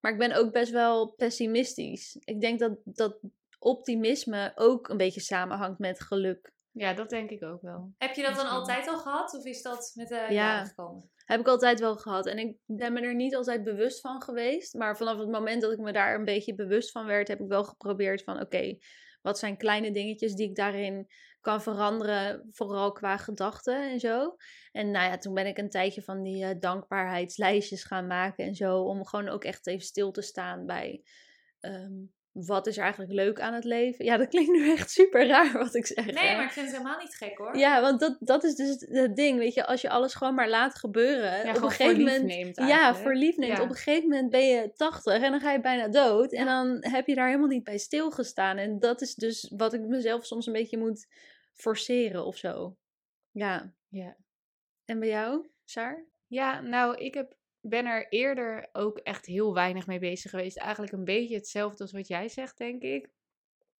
Maar 0.00 0.12
ik 0.12 0.18
ben 0.18 0.32
ook 0.32 0.52
best 0.52 0.72
wel 0.72 1.12
pessimistisch. 1.12 2.16
Ik 2.24 2.40
denk 2.40 2.58
dat, 2.58 2.78
dat 2.84 3.18
optimisme 3.58 4.52
ook 4.54 4.88
een 4.88 4.96
beetje 4.96 5.20
samenhangt 5.20 5.78
met 5.78 6.00
geluk. 6.00 6.52
Ja, 6.72 6.94
dat 6.94 7.10
denk 7.10 7.30
ik 7.30 7.42
ook 7.42 7.62
wel. 7.62 7.92
Heb 7.98 8.14
je 8.14 8.22
dat 8.22 8.36
dan 8.36 8.48
altijd 8.48 8.88
al 8.88 8.98
gehad? 8.98 9.34
Of 9.34 9.44
is 9.44 9.62
dat 9.62 9.92
met 9.94 10.08
de 10.08 10.14
Ja. 10.14 10.30
jaren 10.30 10.66
gekomen? 10.66 11.10
Heb 11.24 11.40
ik 11.40 11.46
altijd 11.46 11.80
wel 11.80 11.96
gehad. 11.96 12.26
En 12.26 12.38
ik 12.38 12.56
ben 12.66 12.92
me 12.92 13.00
er 13.00 13.14
niet 13.14 13.36
altijd 13.36 13.64
bewust 13.64 14.00
van 14.00 14.22
geweest. 14.22 14.74
Maar 14.74 14.96
vanaf 14.96 15.18
het 15.18 15.30
moment 15.30 15.62
dat 15.62 15.72
ik 15.72 15.78
me 15.78 15.92
daar 15.92 16.14
een 16.14 16.24
beetje 16.24 16.54
bewust 16.54 16.90
van 16.90 17.06
werd, 17.06 17.28
heb 17.28 17.40
ik 17.40 17.48
wel 17.48 17.64
geprobeerd 17.64 18.22
van 18.22 18.40
oké, 18.40 18.76
wat 19.22 19.38
zijn 19.38 19.56
kleine 19.56 19.92
dingetjes 19.92 20.34
die 20.34 20.48
ik 20.48 20.56
daarin 20.56 21.06
kan 21.40 21.62
veranderen, 21.62 22.48
vooral 22.50 22.92
qua 22.92 23.16
gedachten 23.16 23.90
en 23.90 24.00
zo. 24.00 24.36
En 24.72 24.90
nou 24.90 25.10
ja, 25.10 25.18
toen 25.18 25.34
ben 25.34 25.46
ik 25.46 25.58
een 25.58 25.70
tijdje 25.70 26.02
van 26.02 26.22
die 26.22 26.44
eh, 26.44 26.58
dankbaarheidslijstjes 26.60 27.84
gaan 27.84 28.06
maken 28.06 28.44
en 28.44 28.54
zo, 28.54 28.82
om 28.82 29.06
gewoon 29.06 29.28
ook 29.28 29.44
echt 29.44 29.66
even 29.66 29.86
stil 29.86 30.10
te 30.10 30.22
staan 30.22 30.66
bij 30.66 31.02
ehm, 31.60 31.92
wat 32.32 32.66
is 32.66 32.76
er 32.76 32.82
eigenlijk 32.82 33.12
leuk 33.12 33.40
aan 33.40 33.54
het 33.54 33.64
leven. 33.64 34.04
Ja, 34.04 34.16
dat 34.16 34.28
klinkt 34.28 34.50
nu 34.52 34.70
echt 34.72 34.90
super 34.90 35.26
raar 35.26 35.52
wat 35.52 35.74
ik 35.74 35.86
zeg. 35.86 36.06
Nee, 36.06 36.26
hè. 36.26 36.36
maar 36.36 36.44
ik 36.44 36.50
vind 36.50 36.66
het 36.66 36.76
helemaal 36.76 36.98
niet 36.98 37.14
gek 37.14 37.38
hoor. 37.38 37.56
Ja, 37.56 37.80
want 37.80 38.00
dat, 38.00 38.16
dat 38.20 38.44
is 38.44 38.54
dus 38.54 38.68
het- 38.88 39.16
ding, 39.16 39.38
weet 39.38 39.54
je, 39.54 39.66
als 39.66 39.80
je 39.80 39.88
alles 39.90 40.14
gewoon 40.14 40.34
maar 40.34 40.48
laat 40.48 40.74
gebeuren, 40.74 41.44
Ja, 41.46 41.50
op 41.54 41.62
een 41.62 41.70
gegeven 41.70 41.98
moment, 41.98 42.24
neemt 42.24 42.56
ja, 42.56 42.94
voor 42.94 43.14
lief 43.14 43.36
neemt. 43.36 43.56
Ja. 43.56 43.62
Op 43.62 43.68
een 43.68 43.74
gegeven 43.74 44.08
moment 44.08 44.30
ben 44.30 44.46
je 44.46 44.72
80 44.72 45.22
en 45.22 45.30
dan 45.30 45.40
ga 45.40 45.52
je 45.52 45.60
bijna 45.60 45.88
dood 45.88 46.32
en 46.32 46.46
dan 46.46 46.76
heb 46.80 47.06
je 47.06 47.14
daar 47.14 47.26
helemaal 47.26 47.48
niet 47.48 47.64
bij 47.64 47.78
stilgestaan. 47.78 48.56
En 48.56 48.78
dat 48.78 49.00
is 49.00 49.14
dus 49.14 49.52
wat 49.56 49.72
ik 49.72 49.80
mezelf 49.80 50.26
soms 50.26 50.46
een 50.46 50.52
beetje 50.52 50.78
moet 50.78 51.06
forceren 51.52 52.24
of 52.24 52.36
zo. 52.36 52.76
Ja. 53.30 53.72
Ja. 53.88 54.16
En 54.84 54.98
bij 54.98 55.08
jou, 55.08 55.46
Saar? 55.64 56.04
Ja, 56.26 56.60
nou, 56.60 56.96
ik 56.96 57.14
heb, 57.14 57.34
ben 57.62 57.86
er 57.86 58.08
eerder 58.08 58.68
ook 58.72 58.98
echt 58.98 59.26
heel 59.26 59.54
weinig 59.54 59.86
mee 59.86 59.98
bezig 59.98 60.30
geweest. 60.30 60.58
Eigenlijk 60.58 60.92
een 60.92 61.04
beetje 61.04 61.34
hetzelfde 61.34 61.82
als 61.82 61.92
wat 61.92 62.08
jij 62.08 62.28
zegt, 62.28 62.58
denk 62.58 62.82
ik. 62.82 63.10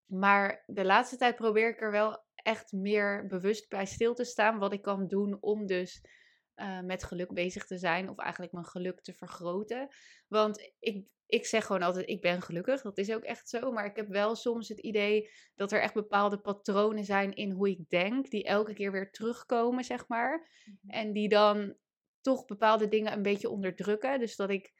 Maar 0.06 0.62
de 0.66 0.84
laatste 0.84 1.16
tijd 1.16 1.36
probeer 1.36 1.68
ik 1.68 1.80
er 1.80 1.90
wel 1.90 2.24
echt 2.34 2.72
meer 2.72 3.26
bewust 3.26 3.68
bij 3.68 3.86
stil 3.86 4.14
te 4.14 4.24
staan. 4.24 4.58
Wat 4.58 4.72
ik 4.72 4.82
kan 4.82 5.08
doen 5.08 5.36
om 5.40 5.66
dus 5.66 6.04
eh, 6.54 6.80
met 6.80 7.04
geluk 7.04 7.32
bezig 7.32 7.66
te 7.66 7.78
zijn. 7.78 8.08
Of 8.08 8.18
eigenlijk 8.18 8.52
mijn 8.52 8.64
geluk 8.66 9.00
te 9.00 9.12
vergroten. 9.12 9.88
Want 10.28 10.72
ik, 10.78 11.06
ik 11.26 11.46
zeg 11.46 11.66
gewoon 11.66 11.82
altijd, 11.82 12.08
ik 12.08 12.20
ben 12.20 12.42
gelukkig. 12.42 12.82
Dat 12.82 12.98
is 12.98 13.12
ook 13.12 13.22
echt 13.22 13.48
zo. 13.48 13.72
Maar 13.72 13.86
ik 13.86 13.96
heb 13.96 14.08
wel 14.08 14.34
soms 14.34 14.68
het 14.68 14.78
idee 14.78 15.30
dat 15.54 15.72
er 15.72 15.80
echt 15.80 15.94
bepaalde 15.94 16.40
patronen 16.40 17.04
zijn 17.04 17.34
in 17.34 17.50
hoe 17.50 17.70
ik 17.70 17.88
denk. 17.88 18.30
Die 18.30 18.44
elke 18.44 18.74
keer 18.74 18.92
weer 18.92 19.10
terugkomen, 19.10 19.84
zeg 19.84 20.08
maar. 20.08 20.50
En 20.86 21.12
die 21.12 21.28
dan 21.28 21.76
toch 22.22 22.44
bepaalde 22.44 22.88
dingen 22.88 23.12
een 23.12 23.22
beetje 23.22 23.50
onderdrukken. 23.50 24.18
Dus 24.18 24.36
dat 24.36 24.50
ik 24.50 24.72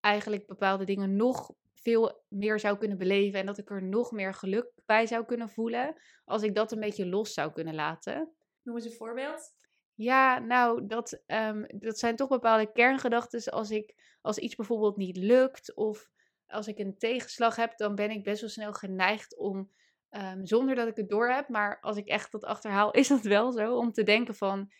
eigenlijk 0.00 0.46
bepaalde 0.46 0.84
dingen 0.84 1.16
nog 1.16 1.50
veel 1.74 2.24
meer 2.28 2.60
zou 2.60 2.78
kunnen 2.78 2.98
beleven. 2.98 3.40
En 3.40 3.46
dat 3.46 3.58
ik 3.58 3.70
er 3.70 3.82
nog 3.82 4.12
meer 4.12 4.34
geluk 4.34 4.72
bij 4.86 5.06
zou 5.06 5.24
kunnen 5.24 5.48
voelen. 5.48 5.94
Als 6.24 6.42
ik 6.42 6.54
dat 6.54 6.72
een 6.72 6.80
beetje 6.80 7.06
los 7.06 7.32
zou 7.32 7.52
kunnen 7.52 7.74
laten. 7.74 8.32
Noem 8.62 8.76
eens 8.76 8.84
een 8.84 8.92
voorbeeld. 8.92 9.54
Ja, 9.94 10.38
nou, 10.38 10.86
dat, 10.86 11.22
ehm, 11.26 11.64
dat 11.68 11.98
zijn 11.98 12.16
toch 12.16 12.28
bepaalde 12.28 12.72
kerngedachten. 12.72 13.52
Als, 13.52 13.70
ik, 13.70 14.16
als 14.20 14.38
iets 14.38 14.54
bijvoorbeeld 14.54 14.96
niet 14.96 15.16
lukt 15.16 15.74
of 15.74 16.10
als 16.46 16.66
ik 16.68 16.78
een 16.78 16.98
tegenslag 16.98 17.56
heb, 17.56 17.76
dan 17.76 17.94
ben 17.94 18.10
ik 18.10 18.22
best 18.22 18.40
wel 18.40 18.50
snel 18.50 18.72
geneigd 18.72 19.36
om, 19.36 19.70
ehm, 20.08 20.44
zonder 20.44 20.74
dat 20.74 20.88
ik 20.88 20.96
het 20.96 21.08
door 21.08 21.30
heb, 21.30 21.48
maar 21.48 21.80
als 21.80 21.96
ik 21.96 22.06
echt 22.06 22.32
dat 22.32 22.44
achterhaal, 22.44 22.90
is 22.90 23.08
dat 23.08 23.22
wel 23.22 23.52
zo, 23.52 23.76
om 23.76 23.92
te 23.92 24.02
denken 24.02 24.34
van, 24.34 24.72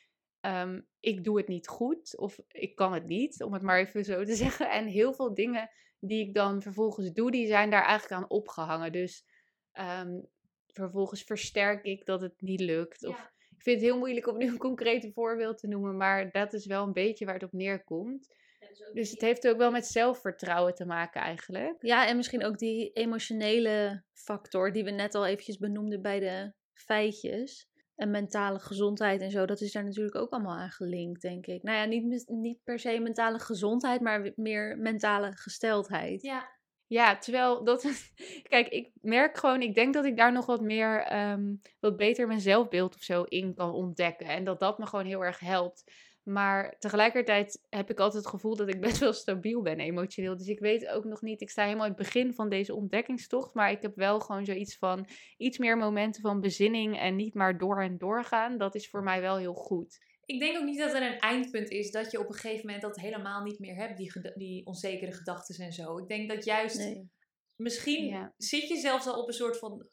ehm, 0.42 0.81
ik 1.00 1.24
doe 1.24 1.37
het 1.37 1.48
niet 1.48 1.68
goed 1.68 2.16
of 2.18 2.38
ik 2.48 2.74
kan 2.74 2.92
het 2.92 3.07
niet, 3.07 3.42
om 3.42 3.52
het 3.52 3.62
maar 3.62 3.78
even 3.78 4.05
zo 4.05 4.24
te 4.24 4.35
zeggen. 4.44 4.70
En 4.70 4.87
heel 4.87 5.12
veel 5.12 5.35
dingen 5.35 5.70
die 6.00 6.26
ik 6.28 6.35
dan 6.35 6.62
vervolgens 6.62 7.12
doe, 7.12 7.31
die 7.31 7.46
zijn 7.46 7.70
daar 7.70 7.85
eigenlijk 7.85 8.22
aan 8.22 8.31
opgehangen. 8.31 8.92
Dus 8.92 9.24
ehm, 9.72 10.20
vervolgens 10.66 11.22
versterk 11.22 11.85
ik 11.85 12.05
dat 12.07 12.20
het 12.20 12.40
niet 12.40 12.61
lukt. 12.61 13.07
Of 13.07 13.18
Ja. 13.18 13.31
ik 13.57 13.62
vind 13.62 13.76
het 13.81 13.90
heel 13.90 13.98
moeilijk 13.98 14.26
om 14.26 14.37
nu 14.38 14.46
een 14.46 14.59
concreet 14.59 15.11
voorbeeld 15.14 15.59
te 15.59 15.66
noemen, 15.68 15.96
maar 15.96 16.31
dat 16.31 16.52
is 16.52 16.66
wel 16.66 16.87
een 16.87 16.92
beetje 16.92 17.24
waar 17.24 17.35
het 17.35 17.42
op 17.42 17.52
neerkomt. 17.52 18.40
Dus 18.92 19.11
het 19.11 19.20
heeft 19.20 19.48
ook 19.48 19.57
wel 19.57 19.70
met 19.70 19.87
zelfvertrouwen 19.87 20.74
te 20.74 20.85
maken 20.87 21.20
eigenlijk. 21.20 21.76
Ja, 21.78 22.07
en 22.07 22.16
misschien 22.16 22.44
ook 22.44 22.59
die 22.59 22.90
emotionele 22.92 24.05
factor 24.12 24.72
die 24.72 24.85
we 24.85 24.90
net 24.90 25.14
al 25.14 25.26
eventjes 25.26 25.59
benoemden 25.59 26.02
bij 26.02 26.20
de 26.20 26.52
feitjes. 26.72 27.68
En 28.02 28.10
mentale 28.10 28.58
gezondheid 28.58 29.20
en 29.20 29.30
zo, 29.30 29.46
dat 29.46 29.60
is 29.60 29.72
daar 29.72 29.84
natuurlijk 29.84 30.16
ook 30.16 30.30
allemaal 30.30 30.56
aan 30.56 30.70
gelinkt, 30.70 31.22
denk 31.22 31.46
ik. 31.46 31.62
Nou 31.62 31.76
ja, 31.78 31.84
niet, 31.84 32.28
niet 32.28 32.58
per 32.64 32.78
se 32.78 32.98
mentale 32.98 33.38
gezondheid, 33.38 34.00
maar 34.00 34.32
meer 34.36 34.78
mentale 34.78 35.32
gesteldheid. 35.32 36.22
Ja. 36.22 36.48
Ja, 36.86 37.18
terwijl 37.18 37.64
dat. 37.64 38.10
Kijk, 38.48 38.68
ik 38.68 38.90
merk 39.00 39.38
gewoon, 39.38 39.62
ik 39.62 39.74
denk 39.74 39.94
dat 39.94 40.04
ik 40.04 40.16
daar 40.16 40.32
nog 40.32 40.46
wat 40.46 40.60
meer, 40.60 41.02
ehm, 41.02 41.54
wat 41.80 41.96
beter 41.96 42.26
mijn 42.26 42.40
zelfbeeld 42.40 42.94
of 42.94 43.02
zo 43.02 43.22
in 43.22 43.54
kan 43.54 43.72
ontdekken. 43.72 44.26
En 44.26 44.44
dat 44.44 44.60
dat 44.60 44.78
me 44.78 44.86
gewoon 44.86 45.06
heel 45.06 45.24
erg 45.24 45.38
helpt. 45.38 45.84
Maar 46.22 46.76
tegelijkertijd 46.78 47.61
heb 47.68 47.90
ik 47.90 47.98
altijd 48.00 48.22
het 48.24 48.32
gevoel 48.32 48.56
dat 48.56 48.68
ik 48.68 48.80
best 48.80 48.98
wel 48.98 49.12
stabiel 49.12 49.62
ben 49.62 49.80
emotioneel. 49.80 50.37
Dus 50.37 50.46
ik 50.46 50.58
weet 50.58 50.88
ook 50.88 51.04
nog 51.04 51.22
niet, 51.22 51.40
ik 51.40 51.50
sta 51.50 51.62
helemaal 51.64 51.87
in 51.87 51.92
het 51.92 52.00
begin 52.00 52.35
van 52.35 52.48
deze 52.48 52.74
ontdekkingstocht. 52.74 53.54
Maar 53.54 53.70
ik 53.70 53.82
heb 53.82 53.96
wel 53.96 54.20
gewoon 54.20 54.44
zoiets 54.44 54.76
van 54.78 55.08
iets 55.37 55.58
meer 55.58 55.76
momenten 55.76 56.22
van 56.22 56.40
bezinning 56.40 56.98
en 56.98 57.16
niet 57.16 57.35
maar 57.35 57.58
door 57.58 57.82
en 57.82 57.98
door 57.98 58.24
gaan. 58.24 58.58
Dat 58.58 58.74
is 58.74 58.88
voor 58.88 59.02
mij 59.02 59.20
wel 59.20 59.37
heel 59.37 59.54
goed. 59.54 59.98
Ik 60.24 60.40
denk 60.40 60.56
ook 60.58 60.64
niet 60.64 60.78
dat 60.78 60.94
er 60.94 61.02
een 61.02 61.18
eindpunt 61.18 61.70
is 61.70 61.90
dat 61.90 62.11
je 62.11 62.18
op 62.20 62.28
een 62.28 62.35
gegeven 62.35 62.66
moment 62.66 62.82
dat 62.82 62.96
helemaal 62.96 63.42
niet 63.42 63.58
meer 63.58 63.76
hebt, 63.76 63.96
die, 63.96 64.32
die 64.35 64.66
onzekere 64.66 65.12
gedachten 65.12 65.64
en 65.64 65.72
zo. 65.72 65.98
Ik 65.98 66.08
denk 66.08 66.28
dat 66.30 66.44
juist, 66.44 66.78
Nee. 66.78 67.11
misschien 67.56 68.06
Ja. 68.06 68.35
zit 68.37 68.68
je 68.68 68.76
zelfs 68.76 69.06
al 69.06 69.20
op 69.22 69.28
een 69.28 69.35
soort 69.35 69.58
van 69.58 69.88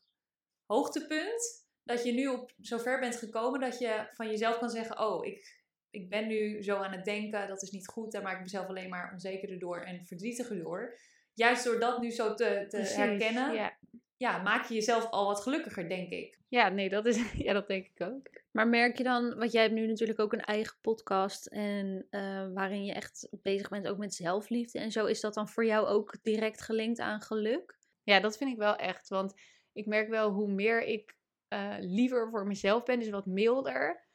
hoogtepunt, 0.65 1.68
dat 1.84 2.04
je 2.04 2.12
nu 2.12 2.28
op 2.28 2.54
zover 2.58 3.00
bent 3.00 3.15
gekomen 3.15 3.60
dat 3.60 3.80
je 3.80 4.10
van 4.13 4.28
jezelf 4.28 4.58
kan 4.58 4.70
zeggen, 4.70 5.00
oh, 5.00 5.26
ik, 5.26 5.59
ik 5.91 6.10
ben 6.10 6.28
nu 6.28 6.63
zo 6.63 6.75
aan 6.75 6.91
het 6.91 7.06
denken, 7.06 7.47
dat 7.47 7.62
is 7.62 7.71
niet 7.71 7.88
goed, 7.88 8.12
daar 8.12 8.21
maak 8.21 8.36
ik 8.36 8.41
mezelf 8.41 8.67
alleen 8.67 8.89
maar 8.89 9.12
onzekerder 9.13 9.60
door 9.60 9.80
en 9.80 10.06
verdrietiger 10.06 10.58
door. 10.63 10.97
Juist 11.34 11.63
door 11.63 11.80
dat 11.80 12.02
nu 12.02 12.12
zo 12.12 12.34
te, 12.34 12.65
te 12.69 12.78
Precies, 12.78 12.95
herkennen, 12.95 13.54
ja. 13.54 13.78
Ja. 14.17 14.41
maak 14.41 14.65
je 14.67 14.73
jezelf 14.73 15.10
al 15.10 15.25
wat 15.25 15.41
gelukkiger, 15.41 15.89
denk 15.89 16.10
ik. 16.10 16.38
ja, 16.47 16.69
nee, 16.69 16.89
dat, 16.89 17.06
is, 17.06 17.32
ja, 17.45 17.54
dat 17.54 17.67
denk 17.67 17.88
ik 17.95 18.08
ook. 18.08 18.28
Maar 18.52 18.67
merk 18.67 18.97
je 18.97 19.04
dan, 19.04 19.36
want 19.38 19.52
jij 19.52 19.62
hebt 19.62 19.73
nu 19.73 19.88
natuurlijk 19.88 20.19
ook 20.19 20.34
een 20.34 20.41
eigen 20.41 20.78
podcast 20.82 21.45
en 21.45 22.06
eh, 22.10 22.47
waarin 22.54 22.86
je 22.86 22.93
echt 22.93 23.28
bezig 23.32 23.69
bent 23.69 23.88
ook 23.88 23.97
met 23.97 24.13
zelfliefde 24.13 24.80
en 24.80 24.91
zo, 24.91 25.06
is 25.06 25.21
dat 25.21 25.34
dan 25.34 25.49
voor 25.49 25.65
jou 25.65 25.88
ook 25.88 26.15
direct 26.23 26.62
gelinkt 26.62 26.99
aan 26.99 27.21
geluk? 27.21 27.78
Ja, 28.04 28.19
dat 28.19 28.38
vind 28.38 28.52
ik 28.52 28.58
wel 28.58 28.75
echt. 28.75 29.10
Want 29.10 29.34
ik 29.73 29.86
merk 29.86 30.10
wel 30.10 30.32
hoe 30.32 30.52
meer 30.52 30.84
ik 30.84 31.15
eh, 31.47 31.75
liever 31.80 32.30
voor 32.30 32.47
mezelf 32.47 32.84
ben, 32.84 32.99
dus 32.99 33.10
wat 33.10 33.25
milder, 33.25 34.08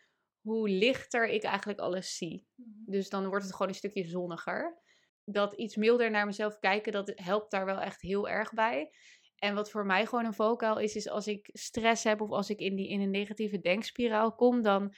hoe 0.45 0.69
lichter 0.69 1.29
ik 1.29 1.43
eigenlijk 1.43 1.79
alles 1.79 2.17
zie. 2.17 2.47
Dus 2.87 3.09
dan 3.09 3.27
wordt 3.27 3.45
het 3.45 3.53
gewoon 3.53 3.69
een 3.69 3.75
stukje 3.75 4.05
zonniger. 4.05 4.83
dat 5.25 5.55
iets 5.55 5.77
milder 5.77 6.11
naar 6.11 6.27
mezelf 6.27 6.59
kijken, 6.59 6.93
dat 6.93 7.13
helpt 7.15 7.51
daar 7.51 7.65
wel 7.65 7.81
echt 7.81 8.01
heel 8.01 8.29
erg 8.29 8.53
bij. 8.53 8.91
En 9.39 9.55
wat 9.55 9.71
voor 9.71 9.87
mij 9.87 10.07
gewoon 10.07 10.25
een 10.25 10.35
valkuil 10.35 10.79
is, 10.79 10.97
is 10.97 11.09
als 11.09 11.27
ik 11.27 11.49
stress 11.53 12.05
heb 12.05 12.21
of 12.21 12.31
als 12.31 12.51
ik 12.51 12.61
in, 12.61 12.77
die, 12.77 12.89
in 12.89 13.01
een 13.01 13.11
negatieve 13.11 13.61
denkspiraal 13.61 14.35
kom, 14.35 14.63
dan, 14.63 14.95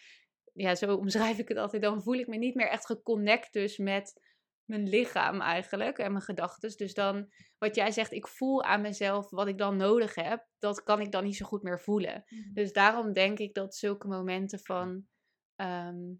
ja, 0.52 0.74
zo 0.74 0.94
omschrijf 0.94 1.38
ik 1.38 1.48
het 1.48 1.58
altijd, 1.58 1.82
dan 1.82 2.02
voel 2.02 2.14
ik 2.14 2.26
me 2.26 2.36
niet 2.36 2.54
meer 2.54 2.68
echt 2.68 2.86
geconnect 2.86 3.52
dus 3.52 3.76
met 3.78 4.20
mijn 4.64 4.88
lichaam 4.88 5.40
eigenlijk 5.40 5.98
en 5.98 6.12
mijn 6.12 6.24
gedachten. 6.24 6.76
Dus 6.76 6.94
dan, 6.94 7.32
wat 7.58 7.74
jij 7.74 7.90
zegt, 7.90 8.12
ik 8.12 8.28
voel 8.28 8.62
aan 8.62 8.80
mezelf 8.80 9.30
wat 9.30 9.48
ik 9.48 9.58
dan 9.58 9.76
nodig 9.76 10.14
heb, 10.14 10.46
dat 10.58 10.82
kan 10.82 11.00
ik 11.00 11.12
dan 11.12 11.24
niet 11.24 11.36
zo 11.36 11.46
goed 11.46 11.62
meer 11.62 11.80
voelen. 11.80 12.24
Dus 12.52 12.72
daarom 12.72 13.12
denk 13.12 13.38
ik 13.38 13.54
dat 13.54 13.74
zulke 13.74 14.06
momenten 14.06 14.58
van 14.58 15.06
ehm, 15.56 16.14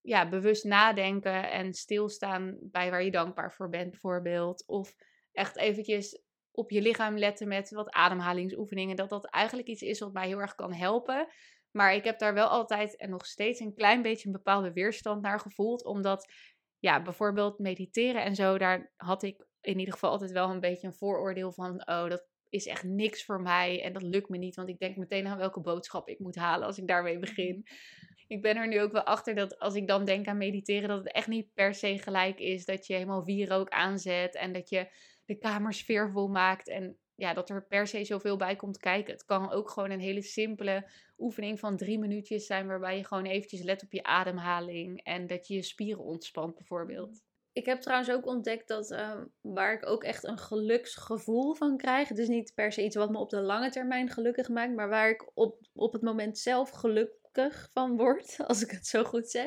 ja, 0.00 0.28
bewust 0.28 0.64
nadenken 0.64 1.50
en 1.50 1.72
stilstaan 1.72 2.58
bij 2.60 2.90
waar 2.90 3.04
je 3.04 3.10
dankbaar 3.10 3.52
voor 3.52 3.68
bent, 3.68 3.90
bijvoorbeeld. 3.90 4.66
Of 4.66 4.94
echt 5.32 5.56
eventjes 5.56 6.22
op 6.50 6.70
je 6.70 6.82
lichaam 6.82 7.18
letten 7.18 7.48
met 7.48 7.70
wat 7.70 7.90
ademhalingsoefeningen. 7.90 8.96
Dat 8.96 9.08
dat 9.08 9.24
eigenlijk 9.26 9.68
iets 9.68 9.82
is 9.82 9.98
wat 9.98 10.12
mij 10.12 10.26
heel 10.26 10.40
erg 10.40 10.54
kan 10.54 10.72
helpen. 10.72 11.28
Maar 11.70 11.94
ik 11.94 12.04
heb 12.04 12.18
daar 12.18 12.34
wel 12.34 12.48
altijd 12.48 12.96
en 12.96 13.10
nog 13.10 13.26
steeds 13.26 13.60
een 13.60 13.74
klein 13.74 14.02
beetje 14.02 14.26
een 14.26 14.32
bepaalde 14.32 14.72
weerstand 14.72 15.22
naar 15.22 15.40
gevoeld. 15.40 15.84
Omdat, 15.84 16.32
ja, 16.78 17.02
bijvoorbeeld 17.02 17.58
mediteren 17.58 18.24
en 18.24 18.34
zo, 18.34 18.58
daar 18.58 18.92
had 18.96 19.22
ik 19.22 19.46
in 19.60 19.78
ieder 19.78 19.94
geval 19.94 20.10
altijd 20.10 20.30
wel 20.30 20.50
een 20.50 20.60
beetje 20.60 20.86
een 20.86 20.94
vooroordeel 20.94 21.52
van, 21.52 21.86
oh, 21.88 22.08
dat 22.08 22.26
is 22.48 22.66
echt 22.66 22.82
niks 22.84 23.24
voor 23.24 23.42
mij 23.42 23.82
en 23.82 23.92
dat 23.92 24.02
lukt 24.02 24.28
me 24.28 24.38
niet, 24.38 24.54
want 24.54 24.68
ik 24.68 24.78
denk 24.78 24.96
meteen 24.96 25.26
aan 25.26 25.38
welke 25.38 25.60
boodschap 25.60 26.08
ik 26.08 26.18
moet 26.18 26.36
halen 26.36 26.66
als 26.66 26.78
ik 26.78 26.86
daarmee 26.86 27.18
begin. 27.18 27.66
Ik 28.32 28.42
ben 28.42 28.56
er 28.56 28.68
nu 28.68 28.80
ook 28.80 28.92
wel 28.92 29.02
achter 29.02 29.34
dat 29.34 29.58
als 29.58 29.74
ik 29.74 29.86
dan 29.86 30.04
denk 30.04 30.26
aan 30.26 30.36
mediteren, 30.36 30.88
dat 30.88 30.98
het 30.98 31.12
echt 31.12 31.26
niet 31.26 31.54
per 31.54 31.74
se 31.74 31.98
gelijk 31.98 32.38
is 32.38 32.64
dat 32.64 32.86
je 32.86 32.92
helemaal 32.92 33.24
wierook 33.24 33.68
aanzet 33.68 34.34
en 34.34 34.52
dat 34.52 34.68
je 34.68 34.88
de 35.24 35.38
kamer 35.38 35.72
sfeervol 35.72 36.28
maakt 36.28 36.68
en 36.68 36.98
ja, 37.14 37.34
dat 37.34 37.50
er 37.50 37.66
per 37.66 37.86
se 37.86 38.04
zoveel 38.04 38.36
bij 38.36 38.56
komt 38.56 38.78
kijken. 38.78 39.12
Het 39.12 39.24
kan 39.24 39.50
ook 39.50 39.70
gewoon 39.70 39.90
een 39.90 40.00
hele 40.00 40.22
simpele 40.22 40.90
oefening 41.18 41.58
van 41.58 41.76
drie 41.76 41.98
minuutjes 41.98 42.46
zijn, 42.46 42.66
waarbij 42.66 42.96
je 42.96 43.04
gewoon 43.04 43.24
eventjes 43.24 43.62
let 43.62 43.82
op 43.82 43.92
je 43.92 44.02
ademhaling 44.02 45.02
en 45.02 45.26
dat 45.26 45.46
je 45.46 45.54
je 45.54 45.62
spieren 45.62 46.04
ontspant 46.04 46.54
bijvoorbeeld. 46.54 47.22
Ik 47.52 47.66
heb 47.66 47.80
trouwens 47.80 48.10
ook 48.10 48.26
ontdekt 48.26 48.68
dat 48.68 48.90
ehm, 48.90 49.24
waar 49.40 49.72
ik 49.72 49.86
ook 49.86 50.04
echt 50.04 50.24
een 50.24 50.38
geluksgevoel 50.38 51.54
van 51.54 51.76
krijg. 51.76 52.10
Is 52.10 52.28
niet 52.28 52.52
per 52.54 52.72
se 52.72 52.84
iets 52.84 52.96
wat 52.96 53.10
me 53.10 53.18
op 53.18 53.30
de 53.30 53.40
lange 53.40 53.70
termijn 53.70 54.08
gelukkig 54.08 54.48
maakt, 54.48 54.74
maar 54.74 54.88
waar 54.88 55.10
ik 55.10 55.30
op, 55.34 55.60
op 55.72 55.92
het 55.92 56.02
moment 56.02 56.38
zelf 56.38 56.70
gelukkig 57.32 57.68
van 57.72 57.96
word, 57.96 58.36
als 58.46 58.62
ik 58.62 58.70
het 58.70 58.86
zo 58.86 59.04
goed 59.04 59.30
zeg. 59.30 59.46